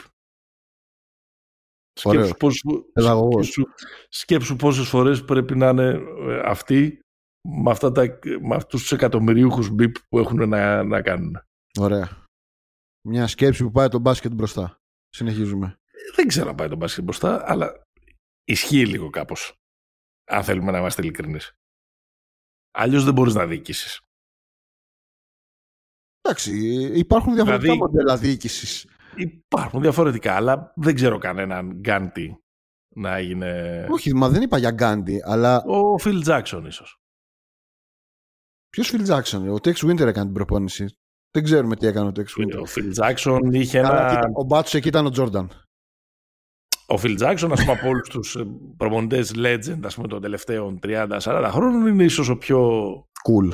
Σκέψου, 1.93 2.21
Ωραίο. 2.21 2.35
πόσες, 2.35 2.63
Παιδαγωγός. 2.93 3.47
σκέψου, 3.47 3.73
σκέψου 4.09 4.57
πόσες 4.57 4.89
φορές 4.89 5.25
πρέπει 5.25 5.57
να 5.57 5.69
είναι 5.69 5.89
ε, 6.29 6.41
αυτοί 6.45 7.01
με, 7.49 7.71
αυτά 7.71 7.93
τα, 7.93 8.19
με 8.41 8.55
αυτούς 8.55 8.81
τους 8.81 8.93
εκατομμυρίουχους 8.93 9.71
μπιπ 9.71 9.95
που 10.09 10.19
έχουν 10.19 10.49
να, 10.49 10.83
να 10.83 11.03
κάνουν. 11.03 11.41
Ωραία. 11.79 12.25
Μια 13.09 13.27
σκέψη 13.27 13.65
που 13.65 13.71
πάει 13.71 13.89
το 13.89 13.99
μπάσκετ 13.99 14.33
μπροστά. 14.33 14.79
Συνεχίζουμε. 15.09 15.79
Δεν 16.15 16.29
ξέρω 16.29 16.49
αν 16.49 16.55
πάει 16.57 16.69
το 16.69 16.77
μπάσκετ 16.77 17.05
μπροστά, 17.05 17.51
αλλά 17.51 17.83
ισχύει 18.45 18.87
λίγο 18.87 19.11
κάπως. 19.11 19.55
Αν 20.31 20.45
θέλουμε 20.45 20.71
να 20.71 20.79
είμαστε 20.79 21.03
ειλικρινείς. 21.03 21.53
Αλλιώς 22.71 23.05
δεν 23.05 23.15
μπορείς 23.15 23.35
να 23.35 23.47
διοικήσεις. 23.47 24.01
Εντάξει, 26.21 26.53
υπάρχουν 26.99 27.35
διαφορετικά 27.35 27.73
Δηλαδή- 27.73 27.93
μοντέλα 27.93 28.17
διοίκησης. 28.17 28.87
Υπάρχουν 29.17 29.81
διαφορετικά, 29.81 30.37
αλλά 30.37 30.73
δεν 30.77 30.95
ξέρω 30.95 31.19
κανέναν 31.19 31.73
γκάντι 31.73 32.39
να 32.97 33.17
έγινε... 33.17 33.87
Όχι, 33.91 34.15
μα 34.15 34.29
δεν 34.29 34.43
είπα 34.43 34.59
για 34.59 34.71
Γκάντι, 34.71 35.21
αλλά 35.25 35.63
Ο 35.67 35.99
Φιλ 35.99 36.21
Τζάξον 36.21 36.67
ίσως. 36.67 36.97
ποιος 38.69 38.89
Φιλ 38.89 39.03
Τζάξον, 39.03 39.49
ο 39.49 39.55
Tex 39.55 39.75
Winter 39.75 40.01
έκανε 40.01 40.25
την 40.25 40.33
προπόνηση. 40.33 40.97
Δεν 41.35 41.45
ξέρουμε 41.45 41.77
τι 41.77 41.87
έκανε 41.87 42.09
ο 42.09 42.13
Tex 42.17 42.41
Winter. 42.43 42.61
Ο 42.61 42.65
Φιλ 42.65 42.91
Τζάξον 42.91 43.53
είχε 43.53 43.81
Καλά, 43.81 44.01
ένα... 44.01 44.15
κοίτα, 44.15 44.31
ο 44.35 44.45
Μπάτσο 44.45 44.77
εκεί 44.77 44.89
ήταν 44.89 45.07
ο 45.07 45.11
Τζόρνταν. 45.11 45.51
Ο 46.87 46.97
Φιλ 46.97 47.15
Τζάξον, 47.17 47.53
ας 47.53 47.61
πούμε, 47.61 47.73
από 47.73 47.89
όλους 47.89 48.09
τους 48.09 48.37
ε, 48.37 48.47
προπονητές 48.77 49.33
legend, 49.37 49.79
ας 49.85 49.95
πούμε, 49.95 50.09
των 50.09 50.21
τελευταίων 50.21 50.79
30-40 50.83 51.49
χρόνων, 51.53 51.87
είναι 51.87 52.05
ίσως 52.05 52.29
ο 52.29 52.37
πιο 52.37 52.69
Cool. 53.29 53.53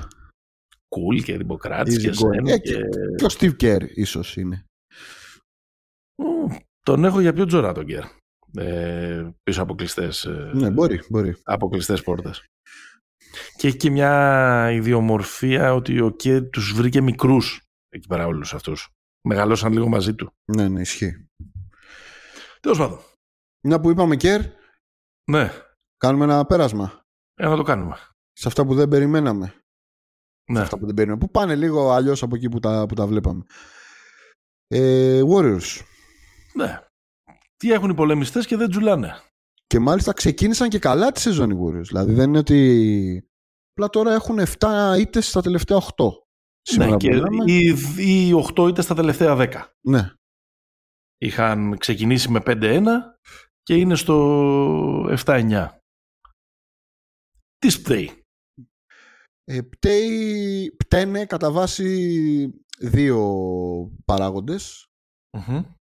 cool 0.89 1.23
και 1.25 1.37
δημοκράτης 1.37 1.97
Easy 1.97 2.01
και 2.01 2.09
going. 2.11 2.35
σεν 2.35 2.47
Ε, 2.47 2.59
και... 2.59 2.79
Και 3.17 3.25
ο 3.25 3.29
Steve 3.39 3.57
Kerr 3.63 3.87
ίσως 3.95 4.37
είναι. 4.37 4.65
Μμ, 6.23 6.55
Τον 6.83 7.05
έχω 7.05 7.21
για 7.21 7.33
πιο 7.33 7.45
τζορά 7.47 7.73
τον 7.73 7.87
Κέρ. 7.87 8.05
Ε, 8.57 9.31
πίσω 9.43 9.63
από 9.63 9.75
κλειστές 9.75 10.29
Ναι, 10.53 10.71
μπορεί, 10.71 11.01
μπορεί. 11.09 11.37
από 11.43 11.69
κλειστές 11.69 12.03
πόρτες. 12.03 12.45
Και 13.57 13.67
έχει 13.67 13.77
και 13.77 13.91
μια 13.91 14.71
ιδιομορφία 14.73 15.75
ότι 15.75 16.01
ο 16.01 16.11
Κέρ 16.11 16.49
τους 16.51 16.73
βρήκε 16.73 17.01
μικρούς 17.01 17.61
εκεί 17.91 18.07
πέρα 18.07 18.27
όλους 18.27 18.55
αυτούς. 18.55 18.89
Μεγαλώσαν 19.29 19.73
λίγο 19.73 19.89
μαζί 19.89 20.15
του. 20.15 20.33
Ναι, 20.53 20.69
ναι, 20.69 20.81
ισχύει. 20.81 21.29
Τέλος 22.61 22.79
πάντων. 22.79 23.01
Μια 23.67 23.81
που 23.81 23.91
είπαμε 23.91 24.17
Kerr, 24.21 24.41
Ναι, 25.31 25.53
κάνουμε 25.97 26.25
ένα 26.25 26.45
πέρασμα. 26.47 27.03
ε, 27.35 27.47
να 27.47 27.57
το 27.57 27.63
κάνουμε. 27.63 27.97
σε 28.33 28.49
αυτά 28.49 28.65
που 28.67 28.75
δεν 28.75 28.89
περιμέναμε. 28.89 29.55
Ναι. 30.51 30.61
Αυτά 30.61 30.79
που 30.79 30.87
δεν 30.87 30.95
περιμέναμε. 30.95 31.25
Που 31.27 31.31
πάνε 31.31 31.57
λίγο 31.57 31.91
αλλιώς 31.91 32.23
από 32.23 32.37
εκεί 32.37 32.49
που 32.49 32.59
τα, 32.59 32.87
που 32.89 32.95
τα 32.95 33.07
βλέπαμε. 33.07 33.45
Ε, 34.67 35.21
Warriors. 35.33 35.81
ναι. 36.55 36.79
Τι 37.57 37.73
έχουν 37.73 37.91
οι 37.91 37.95
πολεμιστές 37.95 38.47
και 38.47 38.57
δεν 38.57 38.71
τζουλάνε. 38.71 39.21
Και 39.67 39.79
μάλιστα 39.79 40.13
ξεκίνησαν 40.13 40.69
και 40.69 40.79
καλά 40.79 41.13
τη 41.13 41.21
σεζόν 41.21 41.51
οι 41.51 41.59
Warriors. 41.65 41.85
Δηλαδή 41.87 42.13
δεν 42.13 42.29
είναι 42.29 42.39
ότι. 42.39 43.29
Απλά 43.73 43.89
τώρα 43.89 44.15
έχουν 44.15 44.39
7 44.59 44.97
ήττες 44.99 45.29
στα 45.29 45.43
τελευταία 45.43 45.79
8. 45.97 46.05
Σήμερα 46.63 46.91
ναι, 46.91 46.97
που 46.97 47.03
και 47.03 47.11
μιλάμε. 47.11 47.53
οι, 47.53 48.29
οι 48.29 48.33
8 48.57 48.69
ήταν 48.69 48.85
στα 48.85 48.95
τελευταία 48.95 49.37
10. 49.39 49.63
Ναι. 49.87 50.13
Είχαν 51.19 51.79
ξεκινήσει 51.79 52.31
με 52.31 52.41
5-1 52.47 52.85
και 53.63 53.75
είναι 53.77 53.95
στο 53.95 55.17
7-9. 55.25 55.69
Τι 57.59 57.69
σπταίει; 57.71 58.23
Ε, 59.45 59.61
πταίει, 59.63 60.71
πταίνε 60.77 61.27
κατά 61.27 61.51
βάση 61.53 62.51
δύο 62.81 63.27
παράγοντες, 64.05 64.87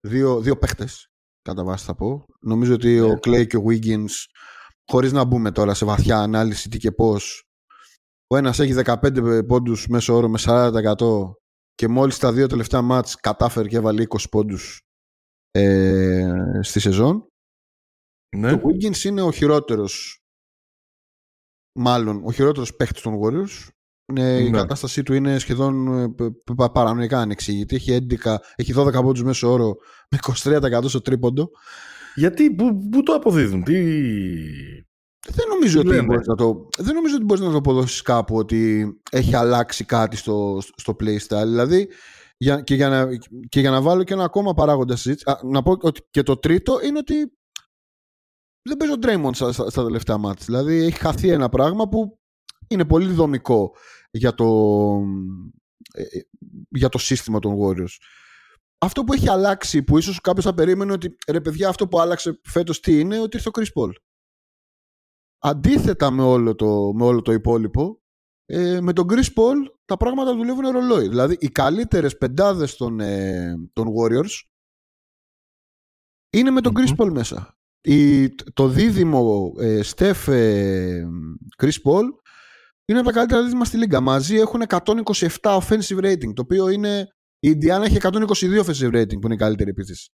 δύο, 0.08 0.42
δύο 0.42 0.58
παίχτες 0.58 1.08
κατά 1.42 1.64
βάση 1.64 1.86
θα 1.86 1.96
πω. 1.96 2.26
Νομίζω 2.42 2.74
ότι 2.74 2.88
Ναι. 2.96 3.02
ο 3.02 3.14
Clay 3.14 3.48
και 3.48 3.58
ο 3.58 3.64
Wiggins, 3.68 4.12
χωρίς 4.92 5.12
να 5.12 5.24
μπούμε 5.24 5.52
τώρα 5.52 5.74
σε 5.74 5.86
βαθιά 5.86 6.18
ανάλυση 6.18 6.70
τι 6.70 6.78
και 6.78 6.92
πώς, 6.92 7.44
ο 8.32 8.38
ένας 8.38 8.60
έχει 8.60 8.74
15 8.86 9.42
πόντους 9.48 9.88
μέσω 9.88 10.14
όρο 10.16 10.30
με 10.30 10.40
40% 10.42 10.96
και 11.74 11.88
μόλις 11.88 12.18
τα 12.18 12.34
δύο 12.34 12.48
τελευταία 12.48 12.82
μάτς 12.82 13.16
κατάφερε 13.16 13.68
και 13.68 13.78
έβαλε 13.78 14.04
20 14.10 14.18
πόντους 14.32 14.82
ε, 15.52 16.32
στη 16.62 16.80
σεζόν. 16.80 17.28
Ναι. 18.38 18.52
Ο 18.52 18.60
Wiggins 18.64 19.04
είναι 19.04 19.22
ο 19.22 19.32
χειρότερος 19.32 20.20
μάλλον 21.80 22.22
ο 22.26 22.32
χειρότερος 22.32 22.76
παίχτης 22.76 23.02
των 23.02 23.20
Warriors. 23.24 23.68
Είναι, 24.12 24.40
Η 24.40 24.50
Ναι. 24.50 24.58
κατάστασή 24.58 25.04
του 25.04 25.14
είναι 25.14 25.40
σχεδόν 25.40 25.88
ε, 26.00 26.08
π- 26.10 26.54
π- 26.56 26.72
παρανοϊκά 26.72 27.20
ανεξήγητη. 27.20 27.76
Έχει, 27.76 28.08
11, 28.24 28.36
έχει 28.56 28.74
12 28.76 28.92
πόντους 29.02 29.24
μέσω 29.24 29.52
όρο 29.52 29.76
με 30.10 30.18
23% 30.44 30.84
στο 30.88 31.02
τρίποντο. 31.02 31.50
Γιατί, 32.16 32.52
πού, 32.56 32.88
πού 32.90 33.04
το 33.04 33.14
αποδίδουν, 33.14 33.64
τι... 33.64 33.76
Δεν 35.28 35.48
νομίζω, 35.48 35.82
Τι 35.82 35.88
ότι 35.88 35.96
λένε; 35.96 36.06
μπορείς 36.06 36.28
να 36.28 36.36
το, 36.36 36.68
δεν 36.78 36.96
νομίζω 36.96 37.16
ότι 37.16 37.24
μπορείς 37.24 37.44
να 37.44 37.52
το 37.52 37.58
αποδώσεις 37.58 38.02
κάπου 38.02 38.36
ότι 38.36 38.92
έχει 39.12 39.36
αλλάξει 39.36 39.86
κάτι 39.86 40.18
στο, 40.18 40.62
στο 40.76 40.96
playstyle. 41.00 41.46
Δηλαδή, 41.46 41.90
για, 42.38 42.62
και, 42.62 42.76
για 42.76 42.90
να, 42.90 43.08
και 43.50 43.60
για 43.60 43.70
να 43.70 43.82
βάλω 43.82 44.04
και 44.04 44.14
ένα 44.14 44.24
ακόμα 44.24 44.54
παράγοντα 44.54 44.96
συζήτηση, 44.96 45.30
α, 45.30 45.40
να 45.44 45.64
πω 45.64 45.78
ότι 45.80 46.02
και 46.10 46.24
το 46.24 46.38
τρίτο 46.38 46.80
είναι 46.84 46.98
ότι 46.98 47.34
δεν 48.62 48.78
παίζει 48.78 48.94
ο 48.94 48.98
Draymond 49.02 49.36
στα, 49.36 49.52
στα, 49.52 49.70
στα 49.70 49.84
τελευταία 49.84 50.18
μάτια. 50.18 50.46
Δηλαδή, 50.46 50.76
έχει 50.78 50.98
χαθεί 50.98 51.30
ένα 51.30 51.50
πράγμα 51.50 51.90
που 51.90 52.20
είναι 52.68 52.86
πολύ 52.86 53.12
δομικό 53.12 53.76
για 54.12 54.34
το, 54.34 54.46
ε, 55.94 56.02
ε, 56.02 56.22
για 56.70 56.90
το 56.90 56.98
σύστημα 56.98 57.40
των 57.40 57.58
Warriors. 57.62 57.96
Αυτό 58.78 59.04
που 59.04 59.14
έχει 59.14 59.30
αλλάξει, 59.30 59.84
που 59.84 59.98
ίσως 59.98 60.22
κάποιος 60.22 60.46
θα 60.46 60.54
περίμενε 60.54 60.92
ότι 60.92 61.16
ρε 61.28 61.42
παιδιά 61.42 61.70
αυτό 61.70 61.88
που 61.88 62.00
άλλαξε 62.00 62.40
φέτος 62.44 62.80
τι 62.80 63.00
είναι, 63.00 63.20
ότι 63.20 63.38
ήρθε 63.38 63.50
ο 63.50 63.52
Chris 63.60 63.82
Paul. 63.82 63.92
Αντίθετα 65.40 66.12
με 66.12 66.24
όλο 66.24 66.56
το, 66.56 66.94
με 66.94 67.04
όλο 67.04 67.22
το 67.22 67.32
υπόλοιπο, 67.32 68.02
ε, 68.46 68.82
με 68.82 68.94
τον 68.94 69.08
Chris 69.10 69.26
Paul 69.36 69.56
τα 69.86 69.98
πράγματα 69.98 70.36
δουλεύουν 70.36 70.70
ρολόι. 70.70 71.08
Δηλαδή 71.08 71.38
οι 71.40 71.50
καλύτερες 71.50 72.18
πεντάδες 72.18 72.76
των, 72.76 73.00
ε, 73.00 73.56
των 73.74 73.88
Warriors 73.88 74.42
είναι 76.30 76.50
με 76.50 76.62
τον 76.62 76.74
Chris 76.78 76.90
Μμμ. 76.90 76.96
Paul 76.98 77.12
μέσα. 77.12 77.58
Η, 77.82 78.30
το 78.30 78.68
δίδυμο 78.68 79.54
ε, 79.60 79.82
Steph 79.96 80.28
ε, 80.28 81.04
Chris 81.58 81.82
Paul 81.84 82.04
είναι 82.86 83.00
από 83.00 83.08
τα 83.08 83.14
καλύτερα 83.14 83.44
δίδυμα 83.44 83.66
στη 83.66 83.78
Λίγκα. 83.78 84.02
Μαζί 84.02 84.36
έχουν 84.36 84.62
127 84.68 85.28
offensive 85.42 86.00
rating, 86.04 86.34
το 86.34 86.42
οποίο 86.42 86.70
είναι 86.70 87.08
η 87.40 87.52
Indiana 87.52 87.82
έχει 87.84 87.98
122 88.02 88.64
offensive 88.64 88.96
rating 88.96 89.20
που 89.20 89.26
είναι 89.26 89.34
η 89.34 89.38
καλύτερη 89.38 89.70
επίθεση. 89.70 90.12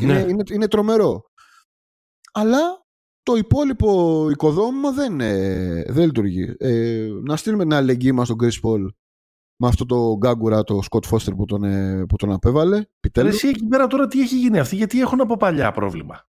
Είναι, 0.00 0.12
Ναι. 0.12 0.20
είναι, 0.30 0.42
είναι 0.52 0.68
τρομερό. 0.68 1.22
Αλλά 2.32 2.81
το 3.22 3.34
υπόλοιπο 3.36 4.26
οικοδόμημα 4.30 4.92
δεν, 4.92 5.20
ε, 5.20 5.84
δεν 5.88 6.04
λειτουργεί. 6.04 6.54
Ε, 6.58 7.08
να 7.22 7.36
στείλουμε 7.36 7.62
την 7.62 7.74
αλληλεγγύη 7.74 8.10
μας 8.14 8.26
στον 8.26 8.38
Chris 8.42 8.60
Paul 8.68 8.86
με 9.56 9.68
αυτό 9.68 9.86
το 9.86 10.16
γκάγκουρα, 10.16 10.62
το 10.62 10.80
Scott 10.90 11.10
Foster 11.10 11.36
που 11.36 11.44
τον, 11.44 11.64
ε, 11.64 12.04
που 12.06 12.16
τον 12.16 12.32
απέβαλε. 12.32 12.76
Ρε, 12.76 12.82
Επιτέλους. 13.00 13.34
εσύ 13.34 13.48
εκεί 13.48 13.66
πέρα 13.66 13.86
τώρα 13.86 14.06
τι 14.06 14.20
έχει 14.20 14.36
γίνει 14.38 14.58
αυτοί, 14.58 14.76
γιατί 14.76 15.00
έχουν 15.00 15.20
από 15.20 15.36
παλιά 15.36 15.72
πρόβλημα. 15.72 16.24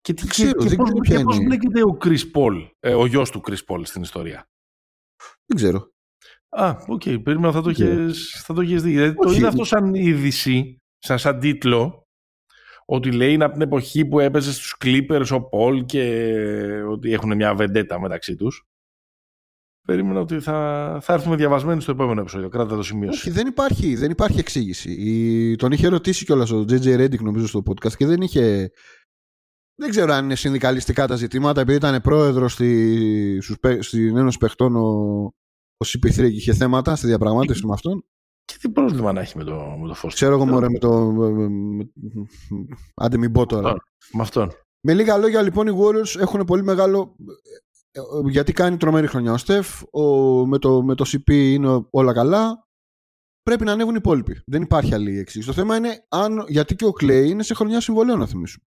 Και, 0.00 0.12
τι, 0.14 0.20
Δεν 0.22 0.30
ξέρω, 0.30 0.52
και, 0.52 0.58
και 0.62 0.68
δεν 0.68 0.76
πώς, 0.76 0.88
ξέρω 0.88 1.00
και 1.00 1.14
ποια 1.14 1.24
πώς 1.24 1.36
είναι. 1.36 1.44
μπλέκεται 1.46 1.82
ο 1.82 1.96
Chris 2.04 2.20
Paul, 2.34 2.68
ε, 2.80 2.94
ο 2.94 3.06
γιος 3.06 3.30
του 3.30 3.40
Chris 3.46 3.58
Paul 3.66 3.80
στην 3.82 4.02
ιστορία. 4.02 4.48
Δεν 5.46 5.56
ξέρω. 5.56 5.92
Α, 6.48 6.76
οκ, 6.86 7.02
περίμενα 7.02 7.52
θα 7.52 7.58
το 7.58 7.64
Δεν 7.64 7.74
ξέρω. 7.74 8.02
έχεις, 8.02 8.42
θα 8.44 8.54
το 8.54 8.60
έχεις 8.60 8.82
δει. 8.82 8.90
Δηλαδή, 8.90 9.14
το 9.14 9.28
Όχι. 9.28 9.38
είδα 9.38 9.48
αυτό 9.48 9.64
σαν 9.64 9.94
είδηση, 9.94 10.82
σαν, 10.98 11.18
σαν 11.18 11.38
τίτλο, 11.38 12.03
ότι 12.86 13.12
λέει 13.12 13.32
είναι 13.32 13.44
από 13.44 13.52
την 13.52 13.62
εποχή 13.62 14.04
που 14.04 14.20
έπαιζε 14.20 14.52
στους 14.52 14.76
Clippers 14.84 15.26
ο 15.30 15.48
Paul 15.52 15.84
και 15.86 16.02
ότι 16.88 17.12
έχουν 17.12 17.36
μια 17.36 17.54
βεντέτα 17.54 18.00
μεταξύ 18.00 18.34
τους. 18.34 18.66
Περίμενα 19.86 20.20
ότι 20.20 20.40
θα, 20.40 20.98
θα 21.02 21.12
έρθουμε 21.12 21.36
διαβασμένοι 21.36 21.80
στο 21.80 21.90
επόμενο 21.90 22.20
επεισόδιο. 22.20 22.48
Κράτα 22.48 22.76
το 22.76 22.82
σημείωση. 22.82 23.18
Όχι, 23.18 23.30
δεν 23.30 23.46
υπάρχει, 23.46 23.94
δεν 23.94 24.10
υπάρχει 24.10 24.38
εξήγηση. 24.38 24.90
Η, 24.92 25.56
τον 25.56 25.72
είχε 25.72 25.88
ρωτήσει 25.88 26.24
κιόλας 26.24 26.50
ο 26.50 26.64
JJ 26.68 26.98
Redick 27.00 27.20
νομίζω 27.22 27.46
στο 27.46 27.62
podcast 27.66 27.92
και 27.92 28.06
δεν 28.06 28.20
είχε... 28.20 28.70
Δεν 29.76 29.90
ξέρω 29.90 30.12
αν 30.12 30.24
είναι 30.24 30.34
συνδικαλιστικά 30.34 31.06
τα 31.06 31.16
ζητήματα, 31.16 31.60
επειδή 31.60 31.76
ήταν 31.76 32.02
πρόεδρος 32.02 32.52
στη, 32.52 33.38
στους 33.40 33.58
παί- 33.58 33.82
στην 33.82 34.16
Ένωση 34.16 34.38
Παιχτών 34.38 34.76
ο, 34.76 34.82
ο 35.76 35.86
CP3 35.86 36.14
και 36.14 36.22
είχε 36.24 36.54
θέματα 36.54 36.96
στη 36.96 37.06
διαπραγμάτευση 37.06 37.66
με 37.66 37.72
αυτόν. 37.72 38.04
Και 38.44 38.54
τι 38.60 38.68
πρόβλημα 38.70 39.12
να 39.12 39.20
έχει 39.20 39.36
με 39.36 39.44
το, 39.44 39.76
με 39.80 39.88
το 39.88 39.94
φως. 39.94 40.14
Ξέρω 40.14 40.34
εγώ 40.34 40.46
μωρέ 40.46 40.68
με 40.68 40.78
το... 40.78 41.10
με- 41.10 41.48
με- 41.48 41.88
Άντε 42.94 43.16
μην 43.16 43.32
πω 43.32 43.46
τώρα. 43.46 43.68
Α. 43.70 43.74
Με 44.12 44.22
αυτόν. 44.22 44.50
Με 44.86 44.94
λίγα 44.94 45.16
λόγια 45.16 45.42
λοιπόν 45.42 45.66
οι 45.66 45.78
Warriors 45.80 46.20
έχουν 46.20 46.44
πολύ 46.44 46.62
μεγάλο... 46.62 47.16
ε, 47.90 48.00
ε, 48.00 48.02
Γιατί 48.30 48.52
κάνει 48.52 48.76
τρομερή 48.76 49.06
χρονιά 49.06 49.32
ο 49.32 49.36
Στεφ, 49.36 49.82
ο, 49.90 50.02
με, 50.46 50.58
το, 50.58 50.82
με 50.82 50.94
το 50.94 51.04
CP 51.08 51.30
είναι 51.30 51.86
όλα 51.90 52.12
καλά. 52.12 52.68
Πρέπει 53.42 53.64
να 53.64 53.72
ανέβουν 53.72 53.94
οι 53.94 53.98
υπόλοιποι. 54.00 54.40
Δεν 54.46 54.62
υπάρχει 54.62 54.94
άλλη 54.94 55.18
εξήγηση. 55.18 55.50
Το 55.50 55.54
θέμα 55.54 55.76
είναι 55.76 56.06
αν, 56.08 56.44
γιατί 56.48 56.74
και 56.74 56.84
ο 56.84 56.92
Clay 57.00 57.24
είναι 57.28 57.42
σε 57.42 57.54
χρονιά 57.54 57.80
συμβολέου 57.80 58.16
να 58.16 58.26
θυμίσουμε. 58.26 58.64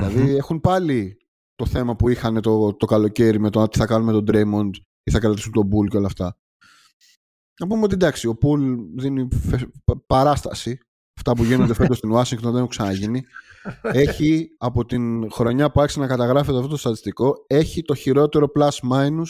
Δηλαδή 0.00 0.36
έχουν 0.36 0.60
πάλι 0.60 1.16
το 1.54 1.66
θέμα 1.66 1.96
που 1.96 2.08
είχαν 2.08 2.40
το, 2.40 2.74
το 2.74 2.86
καλοκαίρι 2.86 3.40
με 3.40 3.50
το 3.50 3.68
τι 3.68 3.78
θα 3.78 3.86
κάνουμε 3.86 4.12
με 4.12 4.22
τον 4.22 4.34
Draymond 4.34 4.70
ή 5.02 5.10
θα 5.10 5.18
κρατήσουν 5.18 5.52
τον 5.52 5.68
Bull 5.72 5.88
και 5.88 5.96
όλα 5.96 6.06
αυτά. 6.06 6.38
Να 7.60 7.66
πούμε 7.66 7.82
ότι 7.84 7.94
εντάξει, 7.94 8.26
ο 8.28 8.38
Bull 8.42 8.76
δίνει 8.96 9.28
φε- 9.48 9.68
πα- 9.84 10.00
παράσταση. 10.06 10.78
Αυτά 11.16 11.32
που 11.32 11.44
γίνονται 11.44 11.74
φέτος 11.74 11.96
στην 11.96 12.10
Ουάσιγκτον 12.10 12.48
δεν 12.50 12.58
έχουν 12.58 12.70
ξαναγίνει. 12.70 13.24
έχει 13.82 14.48
από 14.58 14.84
την 14.84 15.30
χρονιά 15.32 15.70
που 15.70 15.80
άρχισε 15.80 16.00
να 16.00 16.06
καταγράφεται 16.06 16.56
αυτό 16.56 16.68
το 16.68 16.76
στατιστικό, 16.76 17.44
έχει 17.46 17.82
το 17.82 17.94
χειρότερο 17.94 18.50
plus 18.58 18.68
minus 18.92 19.24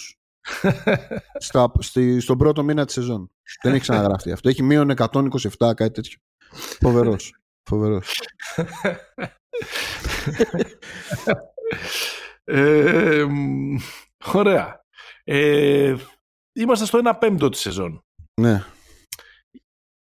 στα, 1.39 1.73
στη, 1.79 2.21
στον 2.21 2.39
πρώτο 2.39 2.63
μήνα 2.63 2.85
της 2.85 2.95
σεζόν. 2.95 3.31
δεν 3.63 3.73
έχει 3.73 3.81
ξαναγραφεί 3.81 4.33
αυτό. 4.33 4.49
Έχει 4.49 4.63
μείον 4.63 4.91
127, 4.97 5.39
κάτι 5.59 5.91
τέτοιο. 5.91 6.19
Φοβερός. 6.81 7.35
Φοβερός. 7.71 8.21
Ε, 12.45 13.25
μ, 13.29 13.77
ωραία. 14.33 14.85
Ε, 15.25 15.95
είμαστε 16.53 16.85
στο 16.87 17.01
1 17.05 17.13
πέμπτο 17.19 17.49
της 17.49 17.61
σεζόν. 17.61 18.04
Ναι. 18.41 18.65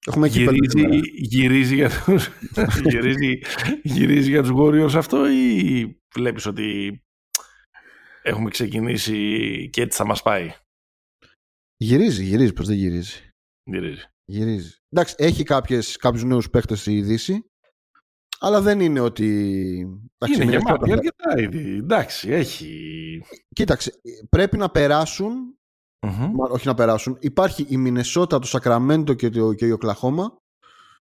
Έχουμε 0.06 0.26
εκεί 0.26 0.44
πέντε 0.44 0.52
Γυρίζει, 0.52 0.78
σήμερα. 0.78 1.00
γυρίζει, 1.14 1.74
για 1.74 1.90
τους, 1.90 2.28
γυρίζει, 2.90 3.38
γυρίζει 3.82 4.30
για 4.30 4.42
τους 4.42 4.50
Warriors 4.54 4.94
αυτό 4.94 5.28
ή 5.30 5.84
βλέπεις 6.14 6.46
ότι 6.46 7.00
έχουμε 8.22 8.50
ξεκινήσει 8.50 9.68
και 9.72 9.82
έτσι 9.82 9.98
θα 9.98 10.06
μας 10.06 10.22
πάει; 10.22 10.52
Γυρίζει, 11.76 12.24
γυρίζει, 12.24 12.52
πως 12.52 12.66
δεν 12.66 12.76
γυρίζει. 12.76 13.20
Γυρίζει. 13.70 14.02
Γυρίζει. 14.24 14.74
Εντάξει, 14.88 15.14
έχει 15.18 15.42
κάποιες, 15.42 15.96
κάποιους 15.96 16.24
νέους 16.24 16.50
παίχτες 16.50 16.86
η 16.86 17.02
Δύση, 17.02 17.44
αλλά 18.40 18.60
δεν 18.60 18.80
είναι 18.80 19.00
ότι... 19.00 19.26
Εντάξει, 20.18 20.42
Είναι 20.42 20.50
μην 20.50 20.58
γεμάτη 20.62 20.90
έχετε- 20.90 20.92
αρκετά 21.26 21.40
ήδη. 21.42 21.76
Εντάξει, 21.76 22.30
έχει. 22.30 23.22
Κοίταξε, 23.48 24.00
πρέπει 24.28 24.56
να 24.56 24.70
περάσουν, 24.70 25.55
Μμμ. 26.06 26.30
μα- 26.34 26.48
όχι 26.50 26.66
να 26.66 26.74
περάσουν, 26.74 27.16
υπάρχει 27.20 27.66
η 27.68 27.76
Μινεσότα, 27.76 28.38
το 28.38 28.46
Σακραμέντο 28.46 29.14
και, 29.14 29.30
το, 29.30 29.54
και 29.54 29.66
η 29.66 29.70
Οκλαχώμα, 29.70 30.36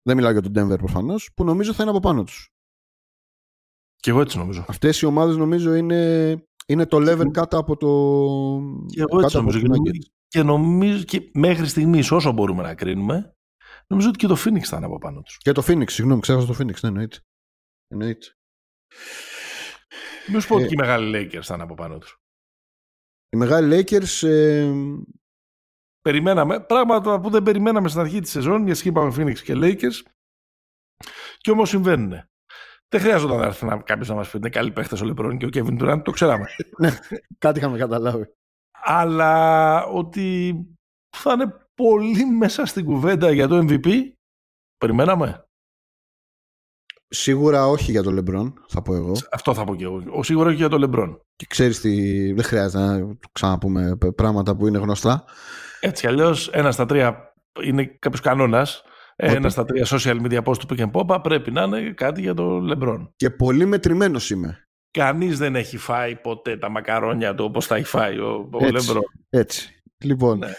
δεν 0.02 0.16
μιλάω 0.16 0.32
για 0.32 0.42
τον 0.42 0.52
Denver 0.56 0.78
προφανώς, 0.78 1.30
που 1.36 1.44
νομίζω 1.44 1.72
θα 1.72 1.82
είναι 1.82 1.90
από 1.90 2.00
πάνω 2.00 2.24
τους. 2.24 2.48
Και 3.96 4.10
εγώ 4.10 4.20
έτσι 4.20 4.38
νομίζω. 4.38 4.64
Αυτές 4.68 5.00
οι 5.00 5.06
ομάδες 5.06 5.36
νομίζω 5.36 5.74
είναι, 5.74 6.32
είναι 6.66 6.86
το 6.86 6.96
level 6.96 7.30
κάτω 7.30 7.58
από 7.58 7.76
το... 7.76 7.88
Και 8.86 9.00
εγώ 9.00 9.20
έτσι 9.20 9.36
κάτω 9.36 9.38
από 9.38 9.38
νομίζω. 9.38 9.58
Και, 9.58 9.66
τους 9.68 9.76
νομι- 9.78 9.90
Nuggets. 9.94 10.08
και 10.28 10.42
νομίζω 10.42 11.02
και 11.02 11.30
μέχρι 11.34 11.66
στιγμής, 11.66 12.10
όσο 12.10 12.32
μπορούμε 12.32 12.62
να 12.62 12.74
κρίνουμε, 12.74 13.36
νομίζω 13.86 14.08
ότι 14.08 14.18
και 14.18 14.26
το 14.26 14.36
Phoenix 14.44 14.60
θα 14.62 14.76
είναι 14.76 14.86
από 14.86 14.98
πάνω 14.98 15.20
τους. 15.22 15.36
Και 15.38 15.52
το 15.52 15.62
Phoenix, 15.66 15.90
συγγνώμη, 15.90 16.20
ξέχασα 16.20 16.46
το 16.46 16.54
Phoenix, 16.58 16.80
ναι, 16.80 16.88
εννοείται. 16.88 17.18
Εννοείται. 17.88 18.26
Ε, 20.26 20.30
Μην 20.32 20.40
σου 20.40 20.48
πω 20.48 20.54
ότι 20.54 20.66
και 20.66 20.74
οι 20.74 20.76
μεγάλοι 20.78 21.30
Lakers 21.32 21.42
θα 21.42 21.54
είναι 21.54 21.62
από 21.62 21.74
πάνω 21.74 21.98
τους. 21.98 22.18
Οι 23.34 23.36
μεγάλοι 23.36 23.84
Lakers 23.90 24.28
ε, 24.28 24.72
Περιμέναμε, 26.00 26.60
πράγματα 26.60 27.20
που 27.20 27.30
δεν 27.30 27.42
περιμέναμε 27.42 27.88
στην 27.88 28.00
αρχή 28.00 28.20
της 28.20 28.30
σεζόν, 28.30 28.66
γιατί 28.66 28.88
είπαμε 28.88 29.14
Phoenix 29.16 29.38
και 29.38 29.52
Lakers, 29.56 30.10
και 31.38 31.50
όμως 31.50 31.68
συμβαίνουν. 31.68 32.10
Δεν 32.88 33.00
χρειάζονταν 33.00 33.38
να 33.38 33.44
έρθει 33.44 33.66
κάποιος 33.66 34.08
να 34.08 34.14
μας 34.14 34.30
πει 34.30 34.36
είναι 34.36 34.48
καλή 34.48 34.72
παίχτες 34.72 35.00
ο 35.00 35.04
Λεμπρόν 35.04 35.38
και 35.38 35.46
ο 35.46 35.48
Kevin 35.52 35.82
Durant, 35.82 36.00
το 36.04 36.10
ξέραμε. 36.10 36.46
ναι, 36.80 36.98
κάτι 37.38 37.58
είχαμε 37.58 37.78
καταλάβει. 37.78 38.34
Αλλά 38.84 39.84
ότι 39.84 40.54
θα 41.16 41.32
είναι 41.32 41.68
πολύ 41.74 42.24
μέσα 42.24 42.66
στην 42.66 42.84
κουβέντα 42.84 43.30
για 43.30 43.48
το 43.48 43.66
MVP, 43.68 44.10
περιμέναμε. 44.76 45.43
Σίγουρα 47.14 47.66
όχι 47.66 47.90
για 47.90 48.02
το 48.02 48.10
Λεμπρόν, 48.10 48.54
θα 48.68 48.82
πω 48.82 48.94
εγώ. 48.94 49.12
Αυτό 49.32 49.54
θα 49.54 49.64
πω 49.64 49.74
και 49.74 49.84
εγώ. 49.84 50.02
Ο, 50.10 50.22
σίγουρα 50.22 50.48
όχι 50.48 50.56
για 50.56 50.68
το 50.68 50.78
Λεμπρόν. 50.78 51.20
Και 51.36 51.46
ξέρεις 51.48 51.80
τι, 51.80 52.32
δεν 52.32 52.44
χρειάζεται 52.44 52.84
να 52.84 53.16
ξαναπούμε 53.32 53.98
πράγματα 54.14 54.56
που 54.56 54.66
είναι 54.66 54.78
γνωστά. 54.78 55.24
Έτσι 55.80 56.06
αλλιώς, 56.06 56.48
ένας 56.48 56.74
στα 56.74 56.86
τρία 56.86 57.34
είναι 57.62 57.84
κάποιος 57.98 58.20
κανόνας. 58.20 58.82
Ένας 59.16 59.52
στα 59.52 59.64
τρία 59.64 59.86
social 59.86 60.20
media 60.20 60.42
post 60.42 60.58
του 60.58 60.66
Pick 60.68 60.78
and 60.78 60.90
Pop 60.90 61.22
πρέπει 61.22 61.50
να 61.50 61.62
είναι 61.62 61.92
κάτι 61.92 62.20
για 62.20 62.34
το 62.34 62.58
Λεμπρόν. 62.58 63.12
Και 63.16 63.30
πολύ 63.30 63.66
μετρημένος 63.66 64.30
είμαι. 64.30 64.64
Κανείς 64.90 65.38
δεν 65.38 65.56
έχει 65.56 65.76
φάει 65.76 66.16
ποτέ 66.16 66.56
τα 66.56 66.68
μακαρόνια 66.68 67.34
του 67.34 67.44
όπως 67.44 67.66
τα 67.66 67.76
έχει 67.76 67.86
φάει 67.86 68.18
ο, 68.18 68.48
ο 68.52 68.70
Λεμπρόν. 68.70 69.02
Έτσι. 69.30 69.82
Λοιπόν. 70.04 70.38
Ναι. 70.38 70.52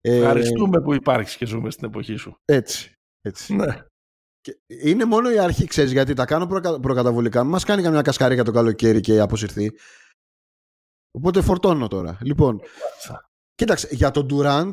Ε, 0.00 0.16
Ευχαριστούμε 0.16 0.80
που 0.80 0.94
υπάρχεις 0.94 1.36
και 1.36 1.46
ζούμε 1.46 1.70
στην 1.70 1.88
εποχή 1.88 2.16
σου. 2.16 2.40
Έτσι. 2.44 2.92
έτσι. 3.20 3.54
Ναι. 3.54 3.82
Και 4.40 4.58
είναι 4.66 5.04
μόνο 5.04 5.30
η 5.30 5.38
αρχή, 5.38 5.66
ξέρεις, 5.66 5.92
γιατί 5.92 6.14
τα 6.14 6.24
κάνω 6.24 6.46
προκα... 6.46 6.80
προκαταβολικά. 6.80 7.44
Μας 7.44 7.64
κάνει 7.64 7.82
καμιά 7.82 8.02
κασκαρία 8.02 8.44
το 8.44 8.52
καλοκαίρι 8.52 9.00
και 9.00 9.20
αποσυρθεί. 9.20 9.72
Οπότε 11.10 11.42
φορτώνω 11.42 11.88
τώρα. 11.88 12.18
Λοιπόν, 12.22 12.60
κοίταξε, 13.54 13.88
για 13.90 14.10
τον 14.10 14.28
Durant 14.30 14.72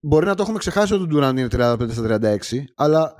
μπορεί 0.00 0.26
να 0.26 0.34
το 0.34 0.42
έχουμε 0.42 0.58
ξεχάσει 0.58 0.94
ότι 0.94 1.02
ο 1.02 1.18
Durant 1.18 1.36
είναι 1.36 1.48
35 1.50 1.90
στα 1.90 2.18
36, 2.20 2.64
αλλά 2.74 3.14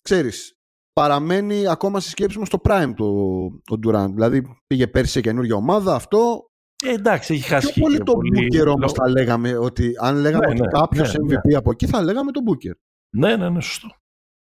ξέρεις, 0.00 0.58
παραμένει 0.92 1.68
ακόμα 1.68 2.00
στη 2.00 2.10
σκέψη 2.10 2.38
μου 2.38 2.44
στο 2.44 2.60
prime 2.64 2.92
του 2.96 3.62
ο 3.70 3.74
Durant. 3.86 4.10
Δηλαδή 4.10 4.56
πήγε 4.66 4.86
πέρσι 4.86 5.12
σε 5.12 5.20
καινούργια 5.20 5.54
ομάδα, 5.54 5.94
αυτό 5.94 6.48
ε, 6.84 6.92
εντάξει, 6.92 7.34
έχει 7.34 7.42
χάσει. 7.42 7.72
Πιο 7.72 7.82
πολύ 7.82 7.98
το 7.98 8.12
Booker 8.12 8.66
όμως 8.66 8.92
θα 8.92 9.08
λέγαμε 9.08 9.56
ότι 9.56 9.92
αν 10.00 10.16
λέγαμε 10.16 10.46
ναι, 10.46 10.50
ότι 10.50 10.60
ναι, 10.60 10.68
κάποιος 10.68 11.14
ναι, 11.14 11.24
MVP 11.24 11.48
ναι. 11.48 11.56
από 11.56 11.70
εκεί 11.70 11.86
θα 11.86 12.02
λέγαμε 12.02 12.30
τον 12.30 12.42
Booker. 12.46 12.72
Ναι, 13.16 13.36
ναι, 13.36 13.48
ναι, 13.48 13.60
σωστό. 13.60 13.88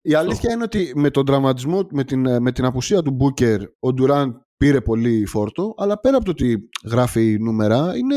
Η 0.06 0.14
αλήθεια 0.14 0.54
είναι 0.54 0.64
ότι 0.64 0.92
με 0.96 1.10
τον 1.10 1.26
τραυματισμό, 1.26 1.88
με 1.92 2.04
την, 2.04 2.42
με 2.42 2.52
την 2.52 2.66
απουσία 2.66 3.02
του 3.02 3.18
Booker, 3.20 3.60
ο 3.80 3.90
Durant 3.98 4.32
πήρε 4.58 4.82
πολύ 4.82 5.26
φόρτο, 5.26 5.74
αλλά 5.78 6.00
πέρα 6.00 6.16
από 6.16 6.26
το 6.26 6.32
ότι 6.32 6.70
γράφει 6.86 7.38
νούμερα, 7.40 7.98
είναι. 7.98 8.16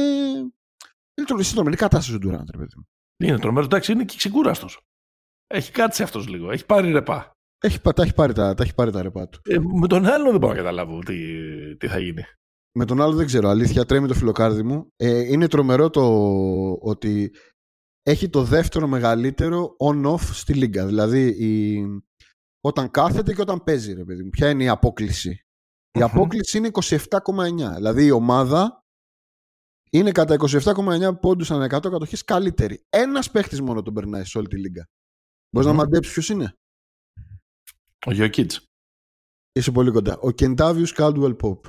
Είναι 1.18 1.42
τρομερή 1.54 1.76
κατάσταση 1.76 2.14
ο 2.14 2.18
Durant, 2.22 2.44
ρε 2.50 2.58
παιδί 2.58 2.74
μου. 2.76 2.88
Είναι 3.24 3.38
τρομερό, 3.38 3.64
εντάξει, 3.64 3.92
είναι 3.92 4.04
και 4.04 4.16
ξεκούραστος. 4.16 4.80
Έχει 5.46 5.72
κάτσει 5.72 6.02
αυτός 6.02 6.28
λίγο. 6.28 6.50
Έχει 6.50 6.66
πάρει 6.66 6.92
ρεπά. 6.92 7.30
Έχει, 7.58 7.80
τα, 7.80 8.02
έχει 8.02 8.14
πάρει 8.14 8.32
τα, 8.32 8.54
τα 8.54 8.62
έχει 8.62 8.74
πάρει 8.74 8.90
τα 8.90 9.02
ρεπά 9.02 9.28
του. 9.28 9.40
Ε, 9.44 9.58
με 9.80 9.86
τον 9.86 10.06
άλλο 10.06 10.30
δεν 10.30 10.40
μπορώ 10.40 10.52
να 10.52 10.58
καταλάβω 10.58 10.98
τι, 10.98 11.16
τι 11.76 11.86
θα 11.86 11.98
γίνει. 11.98 12.22
Με 12.72 12.84
τον 12.84 13.02
άλλο 13.02 13.12
δεν 13.14 13.26
ξέρω. 13.26 13.48
Αλήθεια, 13.48 13.84
τρέμει 13.84 14.08
το 14.08 14.14
φιλοκάρδι 14.14 14.62
μου. 14.62 14.92
Ε, 14.96 15.32
είναι 15.32 15.48
τρομερό 15.48 15.90
το 15.90 16.02
ότι 16.80 17.32
έχει 18.06 18.28
το 18.28 18.42
δεύτερο 18.42 18.86
μεγαλύτερο 18.86 19.76
on-off 19.78 20.20
στη 20.20 20.54
λίγκα. 20.54 20.86
Δηλαδή, 20.86 21.26
η... 21.26 21.84
όταν 22.60 22.90
κάθεται 22.90 23.34
και 23.34 23.40
όταν 23.40 23.64
παίζει, 23.64 23.92
ρε 23.92 24.04
παιδί 24.04 24.22
μου. 24.22 24.30
Ποια 24.30 24.50
είναι 24.50 24.64
η 24.64 24.68
απόκληση; 24.68 25.44
Η 25.98 26.02
απόκληση 26.02 26.58
είναι 26.58 26.70
27,9. 26.72 27.74
Δηλαδή, 27.74 28.04
η 28.04 28.10
ομάδα 28.10 28.84
είναι 29.90 30.12
κατά 30.12 30.36
27,9 30.38 31.20
πόντους 31.20 31.50
ανά 31.50 31.64
100 31.64 31.68
κατοχέ 31.68 32.16
καλύτερη. 32.24 32.84
Ένας 32.88 33.30
παίχτης 33.30 33.60
μόνο 33.60 33.82
τον 33.82 33.94
περνάει 33.94 34.24
σε 34.24 34.38
όλη 34.38 34.46
τη 34.48 34.58
λίγα. 34.58 34.88
Μπορείς 35.50 35.68
να 35.68 35.74
μαντέψεις 35.74 36.12
ποιος 36.12 36.28
είναι; 36.28 36.56
Ο 38.06 38.12
Γιώκητς. 38.12 38.64
Είσαι 39.52 39.72
πολύ 39.72 39.90
κοντά. 39.90 40.18
Ο 40.18 40.30
Κεντάβιου 40.30 40.86
Κάλτουελ 40.94 41.34
Ποπ. 41.34 41.64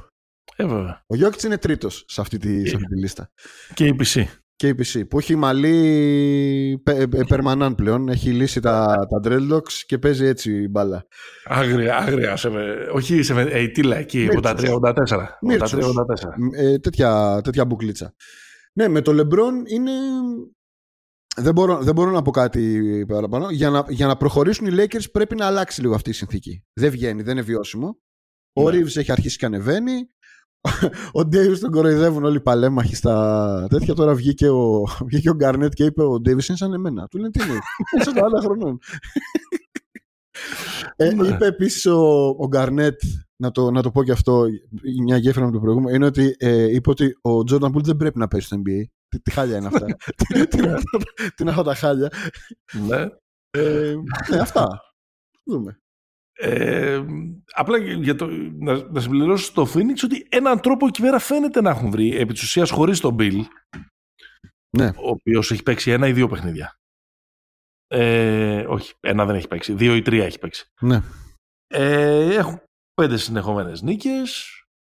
Ε, 0.56 0.66
βέβαια. 0.66 1.04
Ο 1.08 1.16
Γιώκητς 1.16 1.44
είναι 1.44 1.58
τρίτος 1.58 2.04
σε, 2.08 2.22
αυτή 2.22 2.38
τη, 2.38 2.68
σε 2.68 2.76
αυτή 2.76 2.88
τη 2.88 3.00
λίστα. 3.00 3.32
Και 3.74 3.88
η 3.88 3.96
PC. 4.00 4.26
Και 4.58 4.68
η 4.68 4.76
PC. 4.78 5.08
Που 5.10 5.18
έχει 5.18 5.36
μαλλί 5.36 6.82
περμανάν 7.28 7.76
πλέον. 7.76 8.10
Έχει 8.10 8.30
λύσει 8.30 8.60
τα, 8.60 8.86
τα 8.86 9.30
dreadlocks 9.30 9.74
και 9.86 9.98
παίζει 9.98 10.26
έτσι 10.26 10.68
μπάλα. 10.68 11.08
Άγρια, 11.46 11.98
άγρια. 11.98 12.36
Σε, 12.36 12.50
όχι 12.94 13.24
σε 13.24 13.60
ειτήλα 13.62 13.96
εκεί, 13.98 14.28
83-84. 14.42 14.56
Ε, 16.56 16.78
τέτοια, 16.78 17.42
τέτοια 17.44 17.66
μπουκλίτσα. 17.66 18.14
Ναι, 18.74 18.88
με 18.88 19.02
το 19.02 19.12
LeBron 19.12 19.72
είναι... 19.72 19.92
Δεν 21.36 21.54
μπορώ, 21.54 21.78
δεν 21.82 21.94
μπορώ 21.94 22.12
να 22.12 22.22
πω 22.22 22.32
κάτι 22.32 23.06
παραπάνω. 23.08 23.50
Για 23.50 23.70
να, 23.70 23.86
για 23.90 24.08
να 24.08 24.18
προχωρήσουν 24.18 24.68
οι 24.68 24.72
Lakers 24.76 25.12
πρέπει 25.12 25.36
να 25.36 25.46
αλλάξει 25.46 25.82
λίγο 25.82 25.96
αυτή 25.96 26.10
η 26.10 26.14
συνθήκη. 26.14 26.64
Δεν 26.74 26.92
βγαίνει, 26.92 27.22
δεν 27.22 27.34
είναι 27.34 27.46
βιώσιμο. 27.46 28.00
Ο 28.54 28.72
ναι. 28.72 28.78
Reeves 28.78 28.96
έχει 28.96 29.12
αρχίσει 29.12 29.38
και 29.38 29.46
ανεβαίνει. 29.46 30.10
Ο 31.12 31.26
Ντέιβις 31.26 31.60
τον 31.60 31.72
κοροϊδεύουν 31.72 32.24
όλοι 32.24 32.38
οι 32.38 32.42
παλέμαχοι 32.42 32.96
στα 32.96 33.68
τέτοια. 33.70 33.94
Τώρα 33.94 34.14
βγήκε 34.14 34.50
ο, 34.50 34.88
βγήκε 35.06 35.30
ο 35.30 35.34
Γκάρνετ 35.34 35.74
και 35.74 35.84
είπε: 35.84 36.04
Ο 36.04 36.20
Ντέιβις 36.20 36.48
είναι 36.48 36.58
σαν 36.58 36.74
εμένα. 36.74 37.08
Του 37.08 37.18
λένε 37.18 37.32
τι 37.32 37.44
είναι, 37.44 37.60
είσαι 38.00 38.14
τα 38.14 38.26
άλλα 38.26 38.42
χρονών. 38.42 38.80
ε, 40.96 41.14
ναι. 41.14 41.28
είπε 41.28 41.46
επίσης 41.46 41.86
ο, 41.86 42.28
ο 42.28 42.48
Γκάρνετ, 42.48 43.02
να 43.36 43.52
το, 43.52 43.72
να 43.72 43.82
το 43.82 43.92
πω 43.92 44.04
και 44.04 44.12
αυτό, 44.12 44.46
μια 45.04 45.18
γέφυρα 45.18 45.46
με 45.46 45.52
το 45.52 45.60
προηγούμενο, 45.60 45.96
είναι 45.96 46.06
ότι 46.06 46.36
ε, 46.40 46.74
είπε 46.74 46.90
ότι 46.90 47.18
ο 47.22 47.44
Τζόρνταν 47.44 47.72
Πούλ 47.72 47.82
δεν 47.82 47.98
πρέπει 47.98 48.20
να 48.20 48.28
παίζει 48.28 48.46
στο 48.46 48.58
NBA. 48.58 48.84
Τι, 49.08 49.22
τι 49.22 49.32
χάλια 49.32 49.58
είναι 49.58 49.68
αυτά. 49.68 49.86
τι 51.36 51.42
είναι 51.42 51.50
αυτά 51.50 51.64
τα 51.64 51.76
χάλια. 51.76 52.12
Ναι. 52.88 53.06
Ε, 53.50 53.96
ναι, 54.30 54.40
αυτά. 54.40 54.68
Δούμε. 55.46 55.80
Ε, 56.40 57.06
απλά 57.54 57.78
για 57.78 58.16
το, 58.16 58.28
να, 58.60 58.92
να 58.92 59.00
συμπληρώσω 59.00 59.46
στο 59.46 59.68
Phoenix 59.74 60.04
ότι 60.04 60.28
έναν 60.30 60.60
τρόπο 60.60 60.88
εκεί 60.88 61.02
πέρα 61.02 61.20
φαίνεται 61.20 61.62
να 61.62 61.70
έχουν 61.70 61.90
βρει 61.92 62.16
επί 62.16 62.34
της 62.34 62.44
ουσίας 62.44 62.70
χωρίς 62.70 63.00
τον 63.00 63.16
Bill 63.20 63.42
ναι. 64.78 64.88
ο 64.88 65.10
οποίος 65.10 65.52
έχει 65.52 65.64
παίξει 65.64 65.92
ένα 65.92 66.08
ή 66.08 66.14
δύο 66.14 66.28
παιχνίδια. 66.28 66.76
Ε, 67.88 68.66
όχι, 68.68 68.94
ένα 69.00 69.26
δεν 69.26 69.36
έχει 69.36 69.48
παίξει 69.48 69.74
δύο 69.74 69.96
ή 69.96 70.02
τρία 70.02 70.26
έχει 70.26 70.40
παίξει. 70.40 70.72
Ναι. 70.82 71.02
ε, 71.68 72.36
έχουν 72.36 72.62
πέντε 72.94 73.18
συνεχόμενες 73.18 73.82
νίκες. 73.82 74.52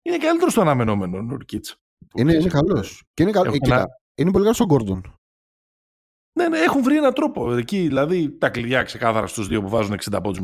Είναι 0.03 0.19
καλύτερος 0.19 0.53
στο 0.53 0.61
αναμενόμενο 0.61 1.23
Νουρκίτς 1.23 1.77
είναι, 2.15 2.33
είναι 2.33 2.49
καλός. 2.49 3.03
Και 3.15 3.23
είναι, 3.23 3.33
καλ... 3.33 3.51
Κοίτα, 3.51 3.87
είναι 4.15 4.31
πολύ 4.31 4.43
καλός 4.43 4.57
στον 4.57 4.67
Γκόρντον 4.67 5.19
ναι, 6.39 6.49
ναι, 6.49 6.59
έχουν 6.59 6.83
βρει 6.83 6.97
έναν 6.97 7.15
τρόπο. 7.15 7.53
Εκεί, 7.53 7.79
δηλαδή, 7.79 8.39
τα 8.39 8.51
κλειδιά 8.51 8.83
ξεκάθαρα 8.83 9.27
στους 9.27 9.49
δύο 9.49 9.63
που 9.63 9.69
βάζουν 9.69 9.97
60 10.11 10.19
πόντους 10.23 10.41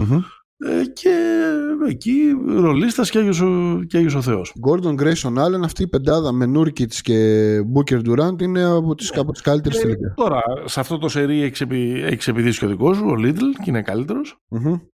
μεσόρο. 0.00 0.24
Ε, 0.62 0.84
και 0.84 1.40
εκεί 1.88 2.36
ρολίστας 2.46 3.10
και 3.10 3.18
Άγιος, 3.18 3.40
ο, 3.40 3.80
και 3.86 3.96
Άγιος 3.96 4.14
ο 4.14 4.22
Θεός. 4.22 4.54
Gordon 4.68 5.00
Grayson 5.00 5.38
Allen, 5.38 5.62
αυτή 5.64 5.82
η 5.82 5.88
πεντάδα 5.88 6.32
με 6.32 6.46
Νούρκιτς 6.46 7.00
και 7.00 7.58
Booker 7.74 8.00
Durant 8.08 8.42
είναι 8.42 8.62
από 8.62 8.94
τις, 8.94 9.16
από 9.16 9.32
τις 9.32 9.40
καλύτερες 9.40 9.78
ε, 9.78 9.82
τελικά. 9.82 10.14
Τώρα, 10.14 10.42
σε 10.64 10.80
αυτό 10.80 10.98
το 10.98 11.08
σερί 11.08 11.42
έχεις 11.42 11.60
επιδείξει 12.28 12.58
και 12.58 12.64
ο 12.64 12.68
δικός 12.68 12.96
σου, 12.96 13.06
ο 13.06 13.14
Little, 13.18 13.54
και 13.62 13.70
είναι 13.70 13.82
καλύτερος. 13.82 14.38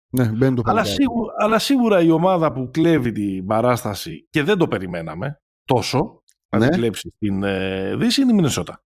Ναι, 0.10 0.26
μπαίνει 0.26 0.56
το 0.56 0.62
αλλά, 0.66 0.84
σίγουρα, 0.84 1.34
αλλά 1.38 1.60
σίγουρα 1.60 2.02
η 2.02 2.12
ομάδα 2.12 2.52
που 2.52 2.70
κλέβει 2.74 3.12
την 3.12 3.46
παράσταση 3.46 4.28
και 4.30 4.44
δεν 4.44 4.58
το 4.58 4.68
περιμέναμε 4.68 5.42
τόσο 5.66 6.24
να 6.50 6.60
ναι. 6.60 6.70
την 6.70 6.80
κλέψει 6.80 7.14
στην 7.16 7.44
ε, 7.44 7.96
Δύση 7.96 8.22
είναι 8.22 8.32
η 8.32 8.36
Μινεσότα. 8.36 8.84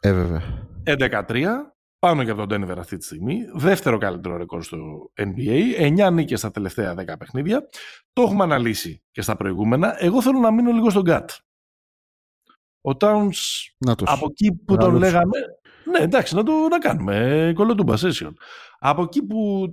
Ε, 0.00 0.12
βέβαια. 0.12 0.42
11-3 0.86 1.46
πάνω 2.06 2.24
και 2.24 2.30
από 2.30 2.46
τον 2.46 2.64
Denver 2.64 2.76
αυτή 2.78 2.96
τη 2.96 3.04
στιγμή. 3.04 3.44
Δεύτερο 3.54 3.98
καλύτερο 3.98 4.36
ρεκόρ 4.36 4.62
στο 4.62 5.10
NBA. 5.16 5.80
9 6.08 6.12
νίκες 6.12 6.38
στα 6.38 6.50
τελευταία 6.50 6.94
10 6.94 7.04
παιχνίδια. 7.18 7.68
Το 8.12 8.22
έχουμε 8.22 8.42
αναλύσει 8.42 9.02
και 9.10 9.22
στα 9.22 9.36
προηγούμενα. 9.36 9.96
Εγώ 9.98 10.22
θέλω 10.22 10.38
να 10.38 10.50
μείνω 10.50 10.72
λίγο 10.72 10.90
στον 10.90 11.02
Γκάτ. 11.02 11.30
Ο 12.80 12.90
Towns 13.00 13.32
από 14.04 14.26
εκεί 14.30 14.52
που 14.52 14.76
τον 14.76 14.96
λέγαμε... 14.96 15.38
Ναι, 15.90 15.98
εντάξει, 15.98 16.34
να 16.34 16.42
το 16.42 16.52
να 16.52 16.78
κάνουμε. 16.78 17.52
Κολοτούμπα 17.54 17.94
session. 17.94 18.32
Από 18.78 19.02
εκεί 19.02 19.22
που 19.22 19.66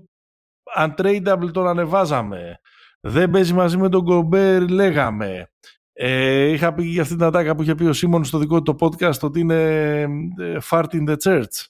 untradeable 0.78 1.50
τον 1.54 1.68
ανεβάζαμε. 1.68 2.60
Δεν 3.00 3.30
παίζει 3.30 3.54
μαζί 3.54 3.78
με 3.78 3.90
τον 3.90 4.02
Γκομπέρ, 4.02 4.70
λέγαμε. 4.70 5.52
Ε, 5.94 6.46
είχα 6.46 6.74
πει 6.74 6.84
για 6.84 7.02
αυτή 7.02 7.16
την 7.16 7.24
ατάκα 7.24 7.56
που 7.56 7.62
είχε 7.62 7.76
πει 7.76 7.84
ο 7.84 7.94
Σίμον 7.94 8.24
στο 8.24 8.38
δικό 8.38 8.62
του 8.62 8.76
το 8.76 8.86
podcast 8.86 9.20
ότι 9.20 9.40
είναι 9.40 10.02
ε, 10.38 10.58
fart 10.70 10.90
in 10.92 11.10
the 11.10 11.16
church. 11.24 11.68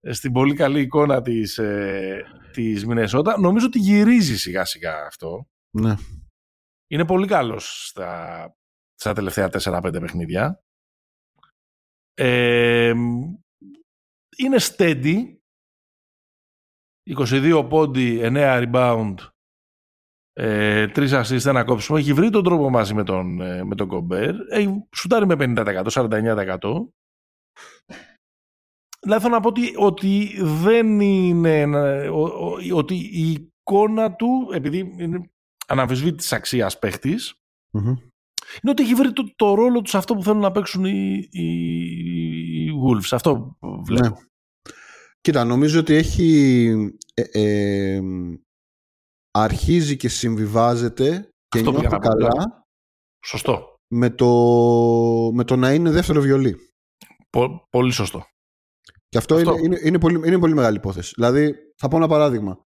Ε, 0.00 0.12
στην 0.12 0.32
πολύ 0.32 0.54
καλή 0.54 0.80
εικόνα 0.80 1.22
της, 1.22 1.58
ε, 1.58 2.24
της 2.52 2.86
Μινεσότα. 2.86 3.38
Νομίζω 3.38 3.66
ότι 3.66 3.78
γυρίζει 3.78 4.36
σιγά 4.38 4.64
σιγά 4.64 5.04
αυτό. 5.06 5.48
Ναι. 5.70 5.94
Είναι 6.86 7.06
πολύ 7.06 7.26
καλός 7.26 7.86
στα, 7.86 8.54
στα 8.94 9.12
τελευταία 9.12 9.48
4-5 9.48 10.00
παιχνίδια. 10.00 10.62
Ε, 12.14 12.94
είναι 14.36 14.56
steady. 14.58 15.34
22 17.16 17.66
πόντι, 17.68 18.20
9 18.22 18.70
rebound, 18.72 19.14
ε, 20.32 20.88
τρεις 20.88 21.12
assist, 21.14 21.46
ένα 21.46 21.64
κόψιμο. 21.64 21.98
Έχει 22.00 22.12
βρει 22.12 22.30
τον 22.30 22.44
τρόπο 22.44 22.70
μαζί 22.70 22.94
με 22.94 23.04
τον, 23.04 23.40
ε, 23.40 23.64
με 23.64 23.74
τον 23.74 23.88
Κομπέρ. 23.88 24.34
Έχει 24.48 24.88
σουτάρει 24.94 25.26
με 25.26 25.36
50%, 25.36 25.90
49%. 25.90 26.92
Δηλαδή 29.00 29.22
θέλω 29.22 29.34
να 29.34 29.40
πω 29.40 29.48
ότι, 29.48 29.72
ότι 29.76 30.40
δεν 30.42 31.00
είναι... 31.00 31.66
ότι 32.74 32.94
η 32.94 33.30
εικόνα 33.30 34.12
του, 34.12 34.50
επειδή 34.52 34.94
είναι 34.98 35.30
αναμφισβήτης 35.66 36.32
αξίας 36.32 36.78
παίχτης, 36.78 37.34
είναι 37.72 38.70
ότι 38.70 38.82
έχει 38.82 38.94
βρει 38.94 39.12
το, 39.12 39.32
το 39.36 39.54
ρόλο 39.54 39.80
τους 39.80 39.90
σε 39.90 39.96
αυτό 39.96 40.14
που 40.14 40.22
θέλουν 40.22 40.40
να 40.40 40.50
παίξουν 40.50 40.84
οι, 40.84 41.28
οι, 41.30 41.46
οι 42.64 42.70
Wolves. 42.84 43.08
Αυτό 43.10 43.56
βλέπω. 43.84 44.08
Ναι. 44.08 44.14
Κοίτα, 45.20 45.44
νομίζω 45.44 45.80
ότι 45.80 45.94
έχει 45.94 46.72
ε, 47.14 47.22
ε, 47.32 48.00
αρχίζει 49.30 49.96
και 49.96 50.08
συμβιβάζεται 50.08 51.28
και 51.48 51.58
αυτό 51.58 51.70
νιώθει 51.70 51.98
καλά 51.98 52.64
Σωστό. 53.26 53.74
Με 53.88 54.10
το, 54.10 54.26
με 55.32 55.44
το 55.44 55.56
να 55.56 55.72
είναι 55.72 55.90
δεύτερο 55.90 56.20
βιολί. 56.20 56.56
πολύ 57.70 57.92
σωστό. 57.92 58.24
Και 59.10 59.18
αυτό, 59.18 59.38
Είναι, 59.38 59.52
είναι, 59.62 59.80
είναι, 59.82 59.98
πολύ, 59.98 60.28
είναι 60.28 60.38
πολύ 60.38 60.54
μεγάλη 60.54 60.76
υπόθεση. 60.76 61.12
Δηλαδή, 61.14 61.54
θα 61.76 61.88
πω 61.88 61.96
ένα 61.96 62.08
παράδειγμα. 62.08 62.66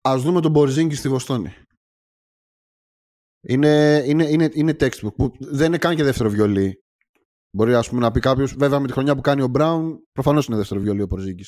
Ας 0.00 0.22
δούμε 0.22 0.40
τον 0.40 0.50
Μπορζίνκι 0.50 0.94
στη 0.94 1.08
Βοστόνη. 1.08 1.54
Είναι, 3.46 4.02
είναι, 4.06 4.24
είναι, 4.24 4.48
είναι 4.52 4.76
textbook 4.80 5.14
που 5.16 5.32
δεν 5.38 5.66
είναι 5.66 5.78
καν 5.78 5.96
και 5.96 6.02
δεύτερο 6.02 6.30
βιολί. 6.30 6.84
Μπορεί 7.56 7.74
ας 7.74 7.88
πούμε, 7.88 8.00
να 8.00 8.10
πει 8.10 8.20
κάποιος, 8.20 8.54
βέβαια 8.54 8.80
με 8.80 8.86
τη 8.86 8.92
χρονιά 8.92 9.14
που 9.14 9.20
κάνει 9.20 9.42
ο 9.42 9.48
Μπράουν, 9.48 10.08
προφανώς 10.12 10.46
είναι 10.46 10.56
δεύτερο 10.56 10.80
βιολί 10.80 11.02
ο 11.02 11.06
Πορζίνκη. 11.06 11.44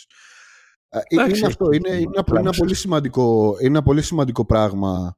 Ε, 0.89 1.01
είναι 1.09 1.47
αυτό. 1.47 1.73
Είναι, 1.73 1.89
είναι, 1.89 1.99
είναι, 1.99 2.39
ένα 2.39 2.53
πολύ 2.53 2.75
σημαντικό, 2.75 3.57
είναι 3.59 3.69
ένα 3.69 3.83
πολύ 3.83 4.03
σημαντικό 4.03 4.47
πράγμα 4.47 5.17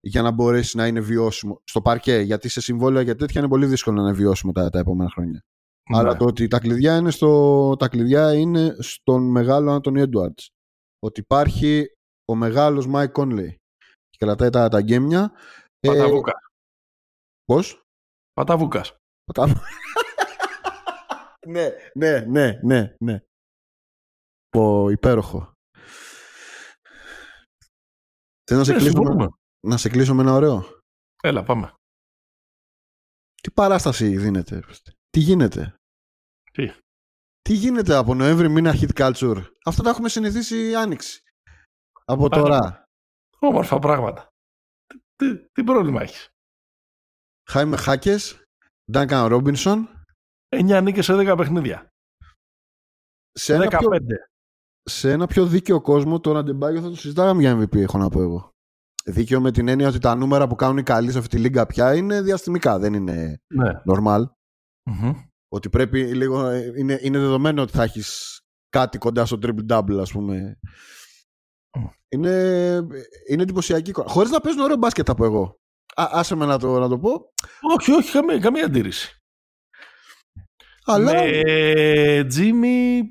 για 0.00 0.22
να 0.22 0.30
μπορέσει 0.30 0.76
να 0.76 0.86
είναι 0.86 1.00
βιώσιμο 1.00 1.60
στο 1.64 1.82
παρκέ. 1.82 2.18
Γιατί 2.18 2.48
σε 2.48 2.60
συμβόλαια 2.60 3.02
για 3.02 3.14
τέτοια 3.14 3.40
είναι 3.40 3.50
πολύ 3.50 3.66
δύσκολο 3.66 3.96
να 3.96 4.08
είναι 4.08 4.16
βιώσιμο 4.16 4.52
τα, 4.52 4.70
τα 4.70 4.78
επόμενα 4.78 5.10
χρόνια. 5.10 5.44
Ναι. 5.88 5.98
Αλλά 5.98 6.16
το 6.16 6.24
ότι 6.24 6.48
τα 6.48 6.58
κλειδιά 6.58 6.96
είναι, 6.96 7.10
στο, 7.10 7.76
τα 7.76 7.88
κλειδιά 7.88 8.34
είναι 8.34 8.76
στον 8.78 9.30
μεγάλο 9.30 9.72
Άντωνι 9.72 10.00
Έντουαρντς. 10.00 10.38
Ότι 10.98 11.20
υπάρχει 11.20 11.86
ο 12.32 12.34
μεγάλος 12.34 12.86
Μάικ 12.86 13.12
Κόνλεϊ 13.12 13.56
και 14.08 14.16
κρατάει 14.18 14.50
τα, 14.50 14.68
τα 14.68 14.80
γκέμια 14.80 15.32
Παταβούκας. 15.80 16.34
Ε, 16.34 16.38
πώς; 17.44 17.82
Παταβούκας. 18.32 18.96
ναι, 21.46 21.70
ναι, 21.94 22.20
ναι, 22.20 22.60
ναι, 22.62 22.94
ναι. 23.04 23.20
Πω, 24.48 24.90
υπέροχο. 24.90 25.52
Θέλω 28.44 28.58
να 28.60 28.64
σε, 28.64 28.72
ναι, 28.72 28.78
κλείσω 28.78 29.02
με, 29.02 29.28
να 29.66 29.76
σε 29.76 29.88
κλείσω 29.88 30.14
με 30.14 30.22
ένα 30.22 30.32
ωραίο; 30.32 30.80
Έλα, 31.22 31.44
πάμε. 31.44 31.74
Τι 33.42 33.50
παράσταση 33.50 34.16
δίνεται. 34.16 34.62
Τι 35.10 35.20
γίνεται; 35.20 35.77
Τι; 36.52 36.72
Τι 37.42 37.52
γίνεται 37.52 37.94
από 37.94 38.14
Νοέμβρη 38.14 38.48
μήνα 38.48 38.72
hit 38.74 38.92
culture. 38.94 39.42
Αυτό 39.64 39.82
τα 39.82 39.90
έχουμε 39.90 40.08
συνηθίσει 40.08 40.74
άνοιξη. 40.74 41.22
Από 42.04 42.28
τώρα. 42.28 42.84
Όμορφα 43.38 43.78
πράγματα. 43.78 44.28
Τι, 45.16 45.48
τι 45.48 45.64
πρόβλημα 45.64 46.02
έχεις; 46.02 46.28
Χάιμε 47.50 47.76
Χάκες, 47.76 48.44
Ντάνκαν 48.92 49.26
Ρόμπινσον. 49.26 49.88
9 50.48 50.80
νίκες 50.82 51.04
σε 51.04 51.14
10 51.14 51.34
παιχνίδια. 51.36 51.88
Σε 53.32 53.54
ένα, 53.54 53.68
πιο, 53.68 53.88
σε 54.82 55.10
ένα 55.10 55.26
πιο 55.26 55.46
δίκαιο 55.46 55.80
κόσμο, 55.80 56.20
το 56.20 56.32
Ραντεμπάγιο 56.32 56.80
θα 56.80 56.88
το 56.88 56.96
συζητάγαμε 56.96 57.40
για 57.40 57.58
MVP, 57.58 57.76
έχω 57.76 57.98
να 57.98 58.08
πω 58.08 58.20
εγώ. 58.20 58.50
Δίκαιο 59.04 59.40
με 59.40 59.50
την 59.50 59.68
έννοια 59.68 59.88
ότι 59.88 59.98
τα 59.98 60.14
νούμερα 60.14 60.46
που 60.46 60.54
κάνουν 60.54 60.78
οι 60.78 60.82
καλοί 60.82 61.10
σε 61.12 61.18
αυτή 61.18 61.36
τη 61.36 61.42
λίγα 61.42 61.66
πια 61.66 61.94
είναι 61.94 62.22
διαστημικά, 62.22 62.78
δεν 62.78 62.94
είναι 62.94 63.40
ναι. 63.54 63.82
normal. 63.92 64.24
Ότι 65.48 65.68
πρέπει 65.68 66.14
λίγο. 66.14 66.52
Είναι, 66.52 66.98
είναι 67.02 67.18
δεδομένο 67.18 67.62
ότι 67.62 67.72
θα 67.72 67.82
έχεις 67.82 68.40
κάτι 68.68 68.98
κοντά 68.98 69.26
στο 69.26 69.38
triple 69.42 69.72
double, 69.72 69.98
ας 70.00 70.12
πούμε. 70.12 70.58
Είναι, 72.08 72.32
είναι 73.28 73.42
εντυπωσιακή 73.42 73.90
εικόνα. 73.90 74.08
Χωρίς 74.08 74.30
να 74.30 74.40
παίζουν 74.40 74.60
ωραίο 74.60 74.76
μπάσκετ 74.76 75.10
από 75.10 75.24
εγώ. 75.24 75.60
Α, 75.94 76.08
άσε 76.12 76.34
με 76.34 76.46
να 76.46 76.58
το, 76.58 76.78
να 76.78 76.88
το 76.88 76.98
πω. 76.98 77.32
Όχι, 77.78 77.92
όχι, 77.92 78.12
καμία, 78.12 78.38
καμία 78.38 78.64
αντίρρηση. 78.64 79.16
Αλλά... 80.84 81.12
Με 81.12 82.24
Τζίμι 82.28 83.02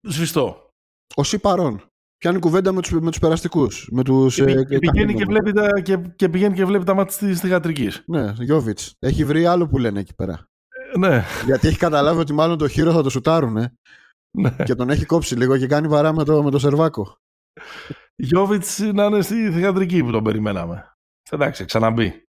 σβηστό. 0.00 0.72
Ο 1.14 1.38
παρόν. 1.40 1.82
Πιάνει 2.18 2.38
κουβέντα 2.38 2.72
με 2.72 2.80
τους, 2.80 2.90
με 2.90 3.10
τους 3.10 3.18
περαστικούς. 3.18 3.88
Με 3.92 4.04
τους, 4.04 4.34
και, 4.34 4.42
ε, 4.42 4.64
και, 4.64 4.78
πηγαίνει 4.78 5.14
και, 5.14 5.24
βλέπει 5.24 5.52
τα, 5.52 5.80
και, 5.80 5.96
και 6.16 6.28
πηγαίνει 6.28 6.54
και 6.54 6.64
βλέπει 6.64 6.84
τα 6.84 6.94
μάτια 6.94 7.28
της 7.28 7.40
θηγατρικής. 7.40 8.02
Ναι, 8.06 8.32
Γιώβιτς. 8.38 8.94
Έχει 8.98 9.24
βρει 9.24 9.46
άλλο 9.46 9.68
που 9.68 9.78
λένε 9.78 10.00
εκεί 10.00 10.14
πέρα. 10.14 10.47
Ε, 10.94 10.98
ναι. 10.98 11.24
Γιατί 11.44 11.68
έχει 11.68 11.78
καταλάβει 11.78 12.20
ότι 12.20 12.32
μάλλον 12.32 12.58
το 12.58 12.68
χείρο 12.68 12.92
θα 12.92 13.02
το 13.02 13.10
σουτάρουν. 13.10 13.52
Ναι. 14.30 14.56
Και 14.64 14.74
τον 14.74 14.90
έχει 14.90 15.04
κόψει 15.04 15.36
λίγο 15.36 15.58
και 15.58 15.66
κάνει 15.66 15.88
βαρά 15.88 16.12
με 16.12 16.24
το, 16.24 16.42
με 16.42 16.50
το 16.50 16.58
σερβάκο. 16.58 17.18
Γιώβιτς 18.16 18.78
να 18.78 19.04
είναι 19.04 19.20
στη 19.20 19.50
θεατρική 19.50 20.02
που 20.02 20.10
τον 20.10 20.24
περιμέναμε. 20.24 20.92
Εντάξει, 21.30 21.64
ξαναμπεί. 21.64 22.22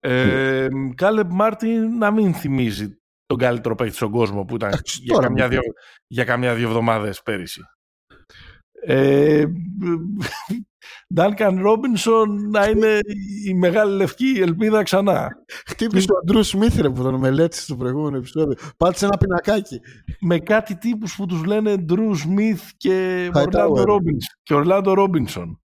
Ε, 0.00 0.68
Κάλεπ 0.94 1.30
Μάρτιν 1.30 1.98
να 1.98 2.10
μην 2.10 2.34
θυμίζει 2.34 2.96
τον 3.26 3.38
καλύτερο 3.38 3.74
παίκτη 3.74 3.94
στον 3.94 4.10
κόσμο 4.10 4.44
που 4.44 4.54
ήταν 4.54 4.70
για, 4.84 5.18
καμιά 5.18 5.48
δύο, 5.48 5.60
για 6.06 6.24
καμιά 6.24 6.54
δύο 6.54 6.68
εβδομάδες 6.68 7.22
πέρυσι. 7.22 7.60
Ε, 8.84 9.46
Ντάνκαν 11.14 11.62
Ρόμπινσον 11.62 12.50
να 12.50 12.66
είναι 12.66 12.98
η 13.46 13.54
μεγάλη 13.54 13.96
λευκή 13.96 14.38
ελπίδα 14.40 14.82
ξανά. 14.82 15.28
Χτύπησε 15.66 16.12
ο 16.12 16.16
Αντρού 16.22 16.42
Σμίθρε 16.42 16.90
που 16.90 17.02
τον 17.02 17.14
μελέτησε 17.14 17.62
στο 17.62 17.76
προηγούμενο 17.76 18.16
επεισόδιο. 18.16 18.56
Πάτησε 18.76 19.04
ένα 19.04 19.16
πινακάκι. 19.16 19.80
Με 20.20 20.38
κάτι 20.38 20.76
τύπους 20.76 21.16
που 21.16 21.26
τους 21.26 21.44
λένε 21.44 21.76
Ντρού 21.76 22.14
Σμιθ 22.14 22.70
και 22.76 23.30
Ορλάντο 23.34 23.82
Ρόμπινσον. 23.82 24.38
Και 24.42 24.54
Ορλάντο 24.54 24.92
Ρόμπινσον. 24.92 25.60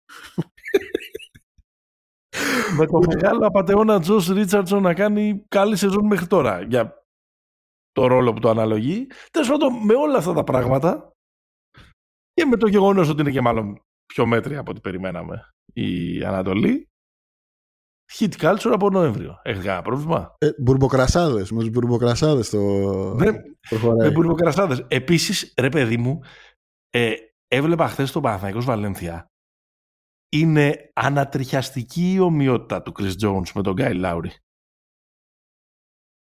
με 2.78 2.86
το 2.86 3.00
μεγάλο 3.08 3.48
απαταιώνα 3.48 4.00
Τζος 4.00 4.28
Ρίτσαρτσον 4.28 4.82
να 4.82 4.94
κάνει 4.94 5.46
καλή 5.48 5.76
σεζόν 5.76 6.06
μέχρι 6.06 6.28
τώρα 6.28 6.62
για 6.62 7.06
το 7.92 8.08
ρόλο 8.08 8.34
που 8.34 8.40
το 8.40 8.50
αναλογεί. 8.50 9.08
Τέλος 9.32 9.48
πάντων, 9.48 9.74
με 9.86 9.94
όλα 9.94 10.18
αυτά 10.18 10.34
τα 10.34 10.44
πράγματα 10.44 11.12
και 12.34 12.46
με 12.46 12.58
το 12.58 12.68
γεγονός 12.68 13.10
ότι 13.10 13.22
είναι 13.22 13.32
και 13.32 13.42
μάλλον 13.42 13.82
πιο 14.08 14.26
μέτρια 14.26 14.60
από 14.60 14.72
ό,τι 14.72 14.80
περιμέναμε 14.80 15.50
η 15.74 16.24
Ανατολή. 16.24 16.90
Hit 18.18 18.32
culture 18.40 18.72
από 18.74 18.90
Νοέμβριο. 18.90 19.40
Έχεις 19.44 19.64
κανένα 19.64 19.82
πρόβλημα; 19.82 20.36
Ε, 20.38 20.50
μπουρμποκρασάδες. 20.58 21.52
Με 21.52 21.64
του 21.64 21.70
μπουρμποκρασάδες 21.70 22.50
το. 22.50 22.60
Ναι, 23.14 23.32
με 23.98 24.12
μπουρμποκρασάδες. 24.12 24.86
Επίσης, 24.88 25.54
ρε 25.58 25.70
παιδί 25.70 25.98
μου, 25.98 26.20
ε, 26.90 27.14
έβλεπα 27.48 27.88
χθες 27.88 28.12
το 28.12 28.22
Παναθαϊκό 28.22 28.62
Βαλένθια. 28.62 29.26
Είναι 30.30 30.92
ανατριχιαστική 30.94 32.14
η 32.14 32.20
ομοιότητα 32.20 32.82
του 32.82 32.92
Chris 33.00 33.14
Jones 33.24 33.52
με 33.56 33.62
τον 33.62 33.74
Γκάι 33.74 33.94
Λάουρι. 33.94 34.32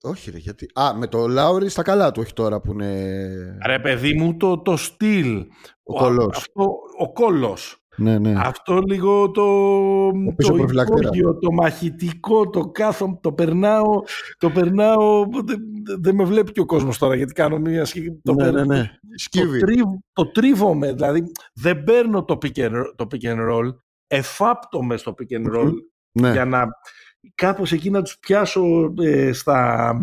Όχι 0.01 0.31
ρε, 0.31 0.37
γιατί... 0.37 0.69
Α, 0.73 0.93
με 0.95 1.07
το 1.07 1.27
Λάουρι 1.27 1.69
στα 1.69 1.81
καλά 1.81 2.11
του, 2.11 2.21
όχι 2.23 2.33
τώρα 2.33 2.61
που 2.61 2.71
είναι... 2.71 3.57
Ρε 3.65 3.79
παιδί 3.79 4.13
μου, 4.13 4.37
το, 4.37 4.61
το 4.61 4.77
στυλ. 4.77 5.37
Ο, 5.83 5.93
ο 5.93 5.99
κόλος. 5.99 6.37
Αυτό, 6.37 6.69
ο 6.99 7.11
κόλος. 7.11 7.81
Ναι, 7.99 8.19
ναι. 8.19 8.33
Αυτό 8.37 8.81
λίγο 8.87 9.31
το, 9.31 10.11
το 10.11 10.55
υπόγειο, 10.55 11.37
το 11.37 11.51
μαχητικό, 11.51 12.49
το 12.49 12.69
κάθομαι, 12.71 13.17
το 13.21 13.33
περνάω, 13.33 14.01
το 14.37 14.49
περνάω, 14.49 15.25
δεν 15.45 15.59
δε 16.01 16.13
με 16.13 16.23
βλέπει 16.23 16.51
και 16.51 16.59
ο 16.59 16.65
κόσμος 16.65 16.97
τώρα 16.97 17.15
γιατί 17.15 17.33
κάνω 17.33 17.57
μια 17.57 17.85
σκηνή. 17.85 18.21
Το, 18.23 18.33
ναι, 18.33 18.51
ναι, 18.51 18.65
ναι. 18.65 18.91
Το, 19.29 19.57
τρίβ, 19.59 19.85
το 20.13 20.31
τρίβομαι, 20.31 20.93
δηλαδή 20.93 21.23
δεν 21.53 21.83
παίρνω 21.83 22.23
το 22.23 22.37
pick 22.41 22.59
and, 22.59 22.71
το 22.95 23.07
pick 23.11 23.25
and 23.25 23.51
roll, 23.51 23.75
εφάπτομαι 24.07 24.97
στο 24.97 25.13
pick 25.17 25.37
and 25.37 25.57
roll 25.57 25.71
ναι. 26.11 26.31
για 26.31 26.45
να 26.45 26.67
κάπως 27.35 27.71
εκεί 27.71 27.89
να 27.89 28.01
τους 28.01 28.19
πιάσω 28.19 28.93
ε, 29.01 29.31
στα... 29.31 29.93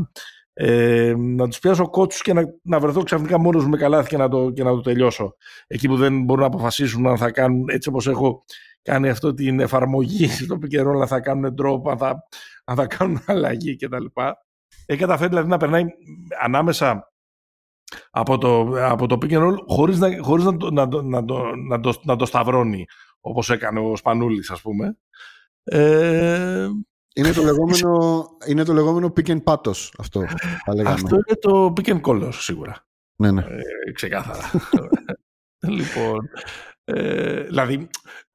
Ε, 0.57 1.15
να 1.17 1.49
τους 1.49 1.59
πιάσω 1.59 1.89
κότσους 1.91 2.23
και 2.23 2.33
να, 2.33 2.43
να 2.63 2.81
βρεθώ 2.81 3.03
ξαφνικά 3.03 3.39
μόνος 3.39 3.67
με 3.67 3.77
καλάθι 3.77 4.09
και 4.09 4.17
να, 4.17 4.29
το, 4.29 4.51
και 4.51 4.63
να 4.63 4.71
το 4.71 4.81
τελειώσω. 4.81 5.37
Εκεί 5.67 5.89
που 5.89 5.97
δεν 5.97 6.25
μπορούν 6.25 6.43
να 6.43 6.47
αποφασίσουν 6.47 7.07
αν 7.07 7.17
θα 7.17 7.31
κάνουν 7.31 7.69
έτσι 7.69 7.89
όπως 7.89 8.07
έχω 8.07 8.45
κάνει 8.83 9.09
αυτό 9.09 9.35
την 9.35 9.61
εφαρμογή 9.61 10.29
στο 10.45 10.59
πικερό, 10.59 11.01
αν 11.01 11.07
θα 11.07 11.21
κάνουν 11.21 11.55
drop, 11.63 11.91
αν 11.91 11.99
θα, 11.99 12.23
αν 12.65 12.77
θα 12.77 12.87
κάνουν 12.87 13.23
αλλαγή 13.27 13.77
κτλ. 13.77 14.05
Έχει 14.87 14.99
καταφέρει 14.99 15.29
δηλαδή 15.29 15.49
να 15.49 15.57
περνάει 15.57 15.85
ανάμεσα 16.43 17.13
από 18.11 18.39
το, 18.39 18.73
από 18.91 19.07
το 19.07 19.19
pick 19.23 19.31
and 19.31 19.43
roll 19.43 19.57
χωρίς 19.67 19.99
να, 19.99 20.23
χωρίς 20.23 20.45
να, 20.45 20.57
το, 20.57 20.71
να, 20.71 20.89
το, 20.89 21.03
να, 21.03 21.25
το, 21.25 21.55
να, 21.69 21.81
το, 21.81 22.01
να 22.03 22.17
το 22.17 22.27
σταυρώνει 22.27 22.85
όπως 23.21 23.51
έκανε 23.51 23.81
ο 23.81 23.97
Σπανούλης 23.97 24.51
ας 24.51 24.61
πούμε. 24.61 24.99
Ε, 25.65 26.69
είναι 27.17 27.33
το 27.33 27.43
λεγόμενο, 27.43 28.27
είναι 28.47 28.65
το 28.65 28.73
λεγόμενο 28.73 29.13
pick 29.17 29.27
and 29.27 29.43
patos 29.45 29.89
αυτό. 29.99 30.25
Αυτό 30.85 31.15
είναι 31.15 31.39
το 31.41 31.73
pick 31.77 31.87
and 31.87 32.01
color 32.01 32.29
σίγουρα. 32.33 32.87
Ναι, 33.17 33.31
ναι. 33.31 33.41
Ε, 33.87 33.93
ξεκάθαρα. 33.93 34.51
λοιπόν, 35.77 36.29
ε, 36.85 37.43
δηλαδή, 37.43 37.89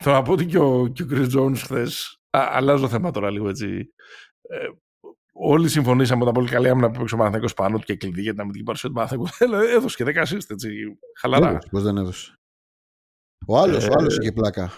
θέλω 0.04 0.16
να 0.16 0.22
πω 0.22 0.32
ότι 0.32 0.46
και 0.46 0.58
ο, 0.58 0.88
και 0.88 1.04
ο 1.04 1.08
Chris 1.10 1.38
Jones 1.38 1.56
χθες 1.56 2.20
Α, 2.38 2.48
αλλάζω 2.52 2.88
θέμα 2.90 3.12
τώρα 3.12 3.30
λίγο 3.30 3.50
έτσι. 3.50 3.94
Ε, 4.42 4.68
όλοι 5.34 5.70
συμφωνήσαμε 5.70 6.26
τα 6.26 6.32
πολύ 6.32 6.50
καλή 6.50 6.70
άμυνα 6.70 6.88
που 6.88 6.96
έπαιξε 6.96 7.14
ο 7.14 7.18
Παναθηναϊκός 7.18 7.54
πάνω 7.54 7.78
του 7.78 7.86
και 7.86 7.96
κλειδί 7.96 8.22
για 8.22 8.32
την 8.32 8.42
αμυντική 8.42 8.64
παρουσία 8.64 8.90
του 8.90 8.96
Παναθηναϊκού. 8.96 9.30
Έδωσε 9.76 9.96
και 9.96 10.04
δέκα 10.04 10.26
assist, 10.28 10.50
έτσι. 10.50 10.70
Χαλαρά. 11.20 11.58
Πώς 11.72 11.84
δεν 11.84 11.98
έδωσε. 11.98 12.40
Ο 13.48 13.58
άλλος 13.58 13.86
Ε, 13.86 13.90
ο 13.90 13.94
άλλος 13.98 14.18
είχε 14.18 14.32
πλάκα. 14.32 14.72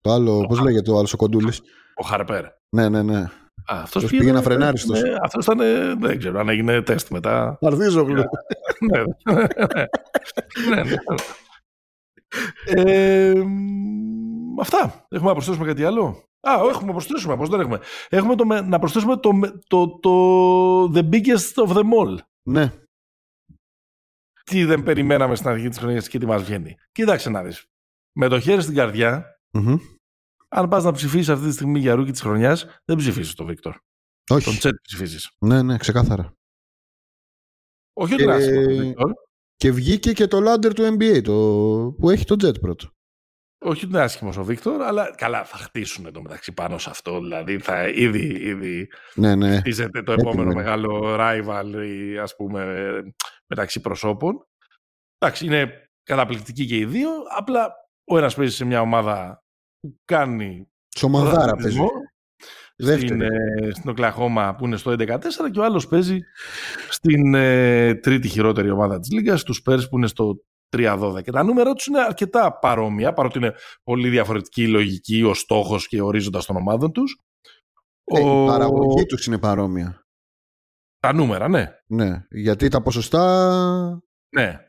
Το 0.00 0.12
άλλο, 0.12 0.46
πώς 0.46 0.60
λέγεται 0.60 0.90
ο 0.90 0.98
άλλος 0.98 1.12
ο 1.12 1.16
κοντούλης; 1.16 1.62
Ο 1.98 2.02
Χαρπέρ. 2.04 2.44
Ναι, 2.76 2.88
ναι, 2.88 3.02
ναι. 3.02 3.18
Α, 3.20 3.30
αυτός 3.66 4.04
Αυτός 4.04 4.18
πήγε 4.18 4.32
να 4.32 4.42
φρενάρει 4.42 4.78
στος. 4.78 5.00
Ναι, 5.02 5.14
αυτός 5.22 5.44
ήταν, 5.44 5.60
ε, 5.60 5.94
δεν 5.94 6.18
ξέρω 6.18 6.38
αν 6.40 6.48
έγινε 6.48 6.82
τεστ 6.82 7.10
μετά. 7.10 7.58
Αρδίζογλου. 7.60 8.22
ναι, 8.90 9.02
ναι, 10.74 10.82
ναι. 10.82 10.96
Ε, 12.66 13.32
μ, 13.44 14.60
αυτά. 14.60 15.06
Έχουμε 15.08 15.28
να 15.28 15.34
προσθέσουμε 15.34 15.66
κάτι 15.66 15.84
άλλο; 15.84 16.22
Α, 16.40 16.52
έχουμε 16.68 16.86
να 16.86 16.92
προσθέσουμε. 16.92 17.36
Πώς 17.36 17.48
δεν 17.48 17.60
έχουμε. 17.60 17.80
Έχουμε 18.08 18.34
το, 18.34 18.46
με- 18.46 18.60
να 18.60 18.78
προσθέσουμε 18.78 19.16
το, 19.16 19.32
με- 19.32 19.58
το, 19.66 19.98
το 19.98 20.12
The 20.94 21.08
Biggest 21.12 21.66
of 21.66 21.72
them 21.76 21.88
all. 22.02 22.16
ναι. 22.50 22.72
Τι 24.44 24.64
δεν 24.64 24.82
περιμέναμε 24.82 25.34
στην 25.34 25.48
αρχή 25.48 25.68
της 25.68 25.78
χρονιάς 25.78 26.08
και 26.08 26.18
τι 26.18 26.26
μας 26.26 26.42
βγαίνει. 26.42 26.76
Κοίταξε 26.92 27.30
να 27.30 27.42
δεις. 27.42 27.64
Με 28.18 28.28
το 28.28 28.40
χέρι 28.40 28.62
στην 28.62 28.74
καρδιά, 28.74 29.24
Μμμ. 29.52 29.76
Αν 30.48 30.68
πας 30.68 30.84
να 30.84 30.92
ψηφίσεις 30.92 31.28
αυτή 31.28 31.46
τη 31.46 31.52
στιγμή 31.52 31.78
για 31.78 31.94
rookie 31.94 32.10
της 32.10 32.20
χρονιάς, 32.20 32.66
δεν 32.84 32.96
ψηφίσεις 32.96 33.34
τον 33.34 33.46
Βίκτορ. 33.46 33.76
Τον 34.24 34.36
Όχι. 34.36 34.58
Τσετ 34.58 34.74
ψηφίσεις. 34.82 35.30
Ναι, 35.38 35.62
ναι, 35.62 35.76
ξεκάθαρα. 35.76 36.32
Όχι 37.92 38.14
ότι 38.14 38.22
είναι 38.22 38.32
Ε, 38.32 38.36
άσχημο 38.36 38.62
τον 38.64 38.76
Βίκτορ. 38.76 39.12
Και 39.56 39.70
βγήκε 39.72 40.12
και 40.12 40.26
το 40.26 40.38
ladder 40.52 40.74
του 40.74 40.82
NBA 40.98 41.22
το... 41.22 41.32
που 41.98 42.10
έχει 42.10 42.24
τον 42.24 42.34
Τσετ 42.46 42.60
πρώτο. 42.60 42.88
Όχι 43.64 43.84
ότι 43.84 43.94
είναι 43.94 44.02
άσχημος 44.02 44.36
ο 44.36 44.44
Βίκτορ, 44.44 44.82
αλλά 44.82 45.14
καλά, 45.14 45.44
θα 45.44 45.56
χτίσουν 45.56 46.12
το 46.12 46.22
μεταξύ 46.22 46.52
πάνω 46.52 46.78
σε 46.78 46.90
αυτό. 46.90 47.20
Δηλαδή, 47.20 47.58
θα 47.58 47.88
ήδη, 47.88 48.26
ήδη 48.26 48.88
Ναι, 49.14 49.34
ναι. 49.34 49.56
χτίζεται 49.58 50.02
το 50.02 50.12
Έτοιμο 50.12 50.28
επόμενο 50.30 50.50
είναι. 50.52 50.62
μεγάλο 50.62 51.16
rival, 51.18 51.72
ας 52.22 52.36
πούμε, 52.36 52.62
ε, 52.62 53.12
μεταξύ 53.46 53.80
προσώπων. 53.80 54.46
Εντάξει, 55.18 55.46
είναι 55.46 55.90
καταπληκτικοί 56.02 56.66
και 56.66 56.76
οι 56.76 56.84
δύο. 56.84 57.10
Απλά 57.36 57.72
ο 58.04 58.18
ένας 58.18 58.34
παίζει 58.34 58.54
σε 58.54 58.64
μια 58.64 58.80
ομάδα 58.80 59.42
που 59.80 59.98
κάνει 60.04 60.68
Σομαδάρα 60.96 61.32
παίζει. 61.34 61.46
πρωταθλητισμό, 61.78 61.88
στην, 62.76 62.86
Δεύτερη. 63.18 63.26
ε, 63.66 63.70
στην 63.70 63.90
Οκλαχώμα 63.90 64.54
που 64.54 64.64
είναι 64.66 64.76
στο 64.76 64.90
11-4 64.98 65.50
και 65.52 65.58
ο 65.60 65.64
άλλος 65.64 65.88
παίζει 65.88 66.18
στην 66.88 67.34
ε, 67.34 67.94
τρίτη 67.94 68.28
χειρότερη 68.28 68.70
ομάδα 68.70 68.98
της 68.98 69.10
Λίγκας, 69.10 69.40
στους 69.40 69.62
Πέρς 69.62 69.88
που 69.88 69.96
είναι 69.96 70.06
στο 70.06 70.42
3-12. 70.76 71.22
Και 71.22 71.30
τα 71.30 71.42
νούμερα 71.42 71.72
τους 71.72 71.86
είναι 71.86 72.00
αρκετά 72.00 72.58
παρόμοια, 72.58 73.12
παρότι 73.12 73.38
είναι 73.38 73.54
πολύ 73.82 74.08
διαφορετική 74.08 74.62
η 74.62 74.68
λογική, 74.68 75.22
ο 75.22 75.34
στόχος 75.34 75.88
και 75.88 76.00
ο 76.00 76.06
ορίζοντας 76.06 76.46
των 76.46 76.56
ομάδων 76.56 76.92
τους. 76.92 77.18
Ε, 78.04 78.20
Ο- 78.24 78.42
Η 78.44 78.46
παραγωγή 78.46 79.06
τους 79.06 79.26
είναι 79.26 79.38
παρόμοια. 79.38 80.06
Τα 81.00 81.12
νούμερα, 81.12 81.48
ναι. 81.48 81.66
Ναι, 81.86 82.26
γιατί 82.30 82.68
τα 82.68 82.82
ποσοστά... 82.82 84.02
ναι. 84.28 84.67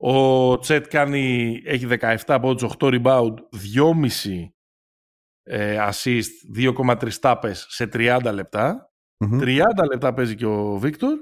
Ο 0.00 0.58
Τσέτ 0.58 0.86
κάνει, 0.86 1.60
έχει 1.64 1.86
17 2.26 2.38
πόντους, 2.40 2.62
8 2.78 3.00
rebound, 3.02 3.34
2,5 3.74 4.52
ε, 5.42 5.88
assist, 5.90 6.30
2,3 6.56 7.12
τάπες 7.20 7.66
σε 7.68 7.88
30 7.92 8.30
λεπτά. 8.32 8.92
Μμμ. 9.24 9.38
30 9.42 9.60
λεπτά 9.90 10.14
παίζει 10.14 10.34
και 10.34 10.46
ο 10.46 10.78
Βίκτορ. 10.78 11.18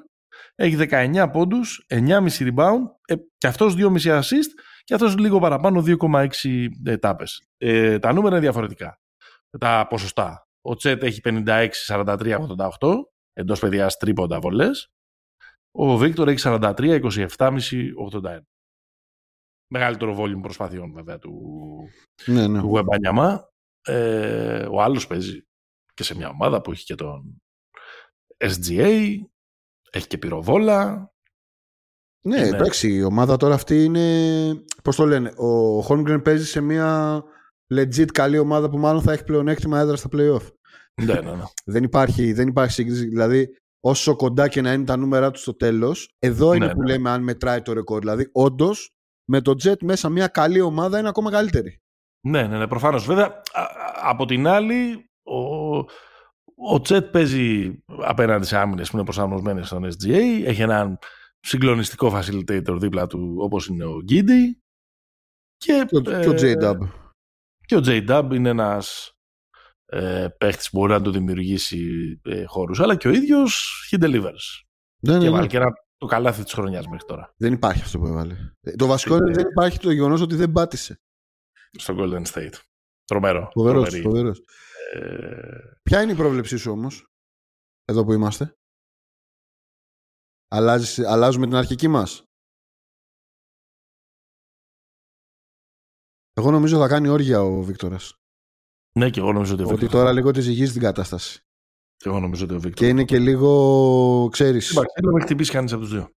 Έχει 0.55 0.77
19 0.79 1.29
πόντους, 1.33 1.87
9,5 1.89 2.29
rebound 2.39 2.83
ε, 3.07 3.15
και 3.39 3.47
αυτός 3.47 3.75
2,5 3.79 4.19
assist 4.19 4.51
και 4.85 4.95
αυτός 4.95 5.17
λίγο 5.19 5.39
παραπάνω 5.39 5.83
2,6 5.87 6.67
ε, 6.85 6.97
τάπες. 6.97 7.49
Ε, 7.57 7.99
τα 7.99 8.13
νούμερα 8.13 8.35
είναι 8.35 8.45
διαφορετικά. 8.45 9.01
Τα 9.59 9.87
ποσοστά. 9.89 10.49
Ο 10.61 10.75
Τσέτ 10.75 11.03
έχει 11.03 11.21
56, 11.25 11.69
43, 11.87 12.39
88 12.79 12.95
εντός 13.33 13.61
παιδιάς 13.61 13.97
τρίποντα 13.97 14.41
βολές. 14.41 14.91
Ο 15.71 15.97
Βίκτορ 15.97 16.29
έχει 16.29 16.41
43, 16.45 17.01
27,5, 17.37 17.93
81. 18.13 18.41
Μεγαλύτερο 19.69 20.17
volume 20.19 20.41
προσπαθειών 20.43 20.93
βέβαια 20.93 21.19
του, 21.19 21.43
Ναι, 22.27 22.47
ναι. 22.47 22.61
του 22.61 22.73
Wembanyama. 22.75 23.39
Ε, 23.89 24.67
ο 24.71 24.83
άλλος 24.83 25.07
παίζει 25.07 25.43
και 25.95 26.03
σε 26.03 26.17
μια 26.17 26.29
ομάδα 26.29 26.61
που 26.61 26.71
έχει 26.73 26.85
και 26.85 26.95
τον 26.95 27.43
SGA, 28.45 29.17
έχει 29.91 30.07
και 30.07 30.19
πυροβόλα. 30.19 31.11
Ναι, 32.27 32.37
Είναι- 32.39 32.47
εντάξει, 32.57 32.93
η 32.95 33.03
ομάδα 33.03 33.37
τώρα 33.37 33.55
αυτή 33.55 33.85
είναι. 33.85 34.05
Πώς 34.83 34.97
το 34.97 35.05
λένε, 35.07 35.29
ο 35.29 35.79
Holmgren 35.89 36.21
παίζει 36.25 36.47
σε 36.47 36.61
μια 36.61 37.23
legit 37.75 38.07
καλή 38.13 38.39
ομάδα 38.39 38.71
που 38.71 38.79
μάλλον 38.79 39.03
θα 39.03 39.13
έχει 39.13 39.25
πλεονέκτημα 39.25 39.79
έδρα 39.79 39.97
στα 39.97 40.09
playoff. 40.13 40.51
ναι, 41.03 41.15
ναι, 41.21 41.35
ναι. 41.35 41.43
Δεν 41.73 41.83
υπάρχει, 41.85 42.33
δεν 42.33 42.49
υπάρχει 42.49 42.73
σύγκριση. 42.73 43.07
Δηλαδή, 43.07 43.57
όσο 43.81 44.17
κοντά 44.17 44.49
και 44.49 44.61
να 44.61 44.73
είναι 44.73 44.85
τα 44.85 44.97
νούμερα 44.97 45.31
του 45.31 45.39
στο 45.39 45.57
τέλος, 45.57 46.09
εδώ 46.19 46.53
είναι 46.55 46.67
Ναι, 46.67 46.73
που 46.73 46.83
ναι. 46.83 46.87
λέμε 46.93 47.11
αν 47.11 47.23
μετράει 47.23 47.63
το 47.63 47.73
ρεκόρ. 47.73 47.99
Δηλαδή, 47.99 48.29
όντως, 48.33 48.91
με 49.29 49.41
το 49.41 49.51
Jet 49.65 49.79
μέσα 49.83 50.09
μια 50.09 50.29
καλή 50.29 50.61
ομάδα 50.61 50.99
είναι 50.99 51.09
ακόμα 51.09 51.31
καλύτερη. 51.31 51.81
ναι, 52.27 52.47
ναι, 52.47 52.59
ναι, 52.59 52.67
προφανώς. 52.69 53.07
Βέβαια, 53.07 53.27
α- 53.53 53.61
α- 53.63 54.01
από 54.03 54.25
την 54.27 54.47
άλλη, 54.47 55.11
ο, 55.23 55.39
ο 56.73 56.81
Τσέτ 56.83 57.11
παίζει 57.11 57.79
απέναντι 57.87 58.47
σε 58.47 58.57
άμυνες 58.59 58.91
που 58.91 58.97
είναι 58.97 59.05
προσαρμοσμένες 59.05 59.67
στον 59.67 59.85
SGA. 59.85 60.43
Έχει 60.45 60.63
έναν 60.63 60.99
συγκλονιστικό 61.41 62.13
facilitator 62.15 62.77
δίπλα 62.81 63.07
του, 63.07 63.37
όπως 63.41 63.67
είναι 63.67 63.85
ο 63.85 64.01
Γκίντι. 64.03 64.61
Και, 65.57 65.85
Και, 65.89 65.97
ο- 65.97 66.01
και 66.01 66.29
ο 66.29 66.49
ε, 66.49 66.55
J-Dub. 66.61 66.77
Και 67.67 67.77
ο 67.77 67.81
J-Dub 67.87 68.29
είναι 68.33 68.49
ένας 68.49 69.13
ε, 69.87 70.27
παίχτης 70.39 70.71
που 70.71 70.79
μπορεί 70.79 70.93
να 70.93 71.03
του 71.03 71.11
δημιουργήσει 71.11 71.81
ε, 72.25 72.45
χώρους. 72.45 72.81
Αλλά 72.81 72.97
και 72.97 73.09
ο 73.09 73.11
ίδιος 73.11 73.73
he 73.91 74.05
delivers. 74.05 74.63
Ναι, 75.03 75.13
ναι, 75.13 75.19
Και 75.19 75.25
ναι. 75.25 75.31
βάλει 75.31 75.47
και 75.47 75.57
ένα 75.57 75.73
το 75.97 76.07
καλάθι 76.07 76.43
της 76.43 76.53
χρονιάς 76.53 76.87
μέχρι 76.87 77.07
τώρα. 77.07 77.35
Δεν 77.37 77.53
υπάρχει 77.53 77.83
αυτό 77.83 77.99
που 77.99 78.07
έβαλε. 78.07 78.53
Ε, 78.61 78.77
Το 78.77 78.87
βασικό 78.87 79.15
είναι 79.17 79.25
ότι 79.25 79.33
δεν 79.35 79.47
υπάρχει 79.51 79.79
το 79.79 79.91
γεγονός 79.91 80.21
ότι 80.21 80.35
δεν 80.35 80.53
πάτησε. 80.53 81.01
Στο 81.79 81.95
Golden 81.99 82.25
State. 82.27 82.53
Τρομερό. 83.05 83.49
Φοβερός. 83.53 83.83
Τρομερή. 83.89 84.03
Φοβερός. 84.09 84.43
Ε, 84.93 85.79
Ποια 85.83 86.03
είναι 86.03 86.13
η 86.13 86.17
πρόβλεψή 86.17 86.57
σου 86.57 86.71
όμως, 86.71 87.07
εδώ 87.85 88.05
που 88.05 88.13
είμαστε; 88.13 88.57
Αλλάζεις, 90.49 90.99
αλλάζουμε 90.99 91.47
την 91.47 91.55
αρχική 91.55 91.89
μας; 91.89 92.25
Εγώ 96.33 96.51
νομίζω 96.51 96.79
θα 96.79 96.89
κάνει 96.89 97.09
όργια 97.09 97.41
ο 97.43 97.63
Βίκτορας. 97.63 98.15
ναι, 98.99 99.11
και 99.11 99.21
εγώ 99.21 99.33
νομίζω 99.33 99.53
ότι 99.55 99.63
ο 99.63 99.67
Ότι 99.67 99.75
Βίκτορ. 99.75 100.01
τώρα 100.01 100.13
λίγο 100.13 100.31
τη 100.31 100.41
ζυγίζει 100.41 100.73
την 100.73 100.81
κατάσταση. 100.83 101.41
Και 101.97 102.09
εγώ 102.09 102.21
νομίζω 102.21 102.45
ότι 102.45 102.55
ο 102.55 102.61
Βίκτορ. 102.61 102.73
Και 102.79 102.89
είναι 102.89 103.05
και 103.05 103.19
λίγο, 103.19 104.29
ξέρεις, 104.33 104.71
Εντάξει, 104.71 104.95
δεν 105.03 105.13
με 105.13 105.21
χτυπήσει 105.21 105.51
κανείς 105.53 105.73
από 105.73 105.81
τους 105.83 105.91
δύο. 105.91 106.11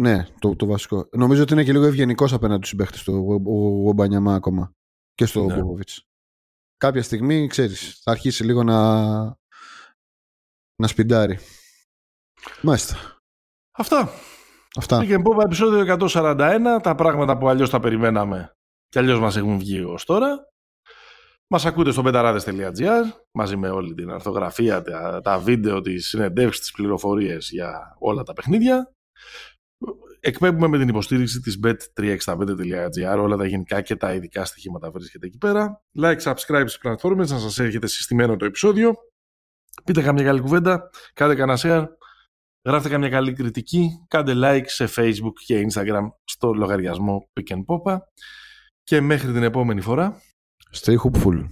ναι, 0.00 0.26
το, 0.38 0.56
το 0.56 0.66
βασικό. 0.66 1.08
Νομίζω 1.12 1.42
ότι 1.42 1.52
είναι 1.52 1.64
και 1.64 1.72
λίγο 1.72 1.84
ευγενικός 1.84 2.32
απέναντι 2.32 2.56
στους 2.56 2.68
συμπαίχτες 2.68 3.02
του 3.02 3.26
ο, 3.28 3.50
ο, 3.52 3.88
ο 3.88 3.92
Μπανιαμά 3.92 4.34
ακόμα. 4.34 4.72
Και 5.14 5.26
στο 5.26 5.44
Ναι. 5.44 5.54
Μπόβοβιτς. 5.54 6.02
Κάποια 6.76 7.02
στιγμή, 7.02 7.46
ξέρεις, 7.46 8.00
θα 8.02 8.10
αρχίσει 8.10 8.44
λίγο 8.44 8.62
να, 8.62 9.02
να 10.76 10.86
σπιντάρει. 10.86 11.38
Μάλιστα. 12.62 12.96
Αυτά. 13.72 14.10
Αυτά. 14.76 15.04
Και 15.06 15.18
πω 15.18 15.40
επεισόδιο 15.44 15.96
141, 16.00 16.60
τα 16.82 16.94
πράγματα 16.94 17.38
που 17.38 17.48
αλλιώς 17.48 17.70
τα 17.70 17.80
περιμέναμε 17.80 18.52
και 18.88 18.98
αλλιώς 18.98 19.20
μας 19.20 19.36
έχουν 19.36 19.58
βγει 19.58 19.80
ως 19.80 20.04
τώρα. 20.04 20.48
Μας 21.48 21.64
ακούτε 21.66 21.90
στο 21.90 22.02
πενταράδες.gr 22.02 23.04
μαζί 23.38 23.56
με 23.56 23.68
όλη 23.68 23.94
την 23.94 24.10
αρθογραφία, 24.10 24.82
τα, 24.82 25.20
τα 25.20 25.38
βίντεο, 25.38 25.80
τις 25.80 26.08
συνεντεύξεις, 26.08 26.60
τις 26.60 26.70
πληροφορίες 26.70 27.48
για 27.50 27.96
όλα 27.98 28.22
τα 28.22 28.32
παιχνίδια. 28.32 28.90
Εκπέμπουμε 30.20 30.68
με 30.68 30.78
την 30.78 30.88
υποστήριξη 30.88 31.40
της 31.40 31.58
bet365.gr 31.62 33.18
όλα 33.18 33.36
τα 33.36 33.46
γενικά 33.46 33.80
και 33.80 33.96
τα 33.96 34.14
ειδικά 34.14 34.44
στοιχήματα 34.44 34.90
βρίσκεται 34.90 35.26
εκεί 35.26 35.38
πέρα. 35.38 35.82
Like, 35.98 36.20
subscribe 36.20 36.64
στις 36.66 36.78
πλατφόρμες, 36.78 37.30
να 37.30 37.38
σας 37.38 37.58
έρχεται 37.58 37.86
συστημένο 37.86 38.36
το 38.36 38.44
επεισόδιο. 38.44 38.94
Πείτε 39.84 40.02
καμιά 40.02 40.24
καλή 40.24 40.40
κουβέντα, 40.40 40.90
κάντε 41.12 41.34
κανένα 41.34 41.58
share, 41.62 41.86
γράφτε 42.68 42.88
καμιά 42.88 43.08
καλή 43.08 43.32
κριτική, 43.32 43.88
κάντε 44.08 44.32
like 44.36 44.66
σε 44.66 44.88
facebook 44.96 45.34
και 45.44 45.66
instagram 45.70 46.08
στο 46.24 46.52
λογαριασμό 46.52 47.30
Pick 47.40 47.54
and 47.54 47.64
Popa. 47.66 47.98
Και 48.82 49.00
μέχρι 49.00 49.32
την 49.32 49.42
επόμενη 49.42 49.80
φορά, 49.80 50.22
Stay 50.72 50.96
hopeful. 50.96 51.44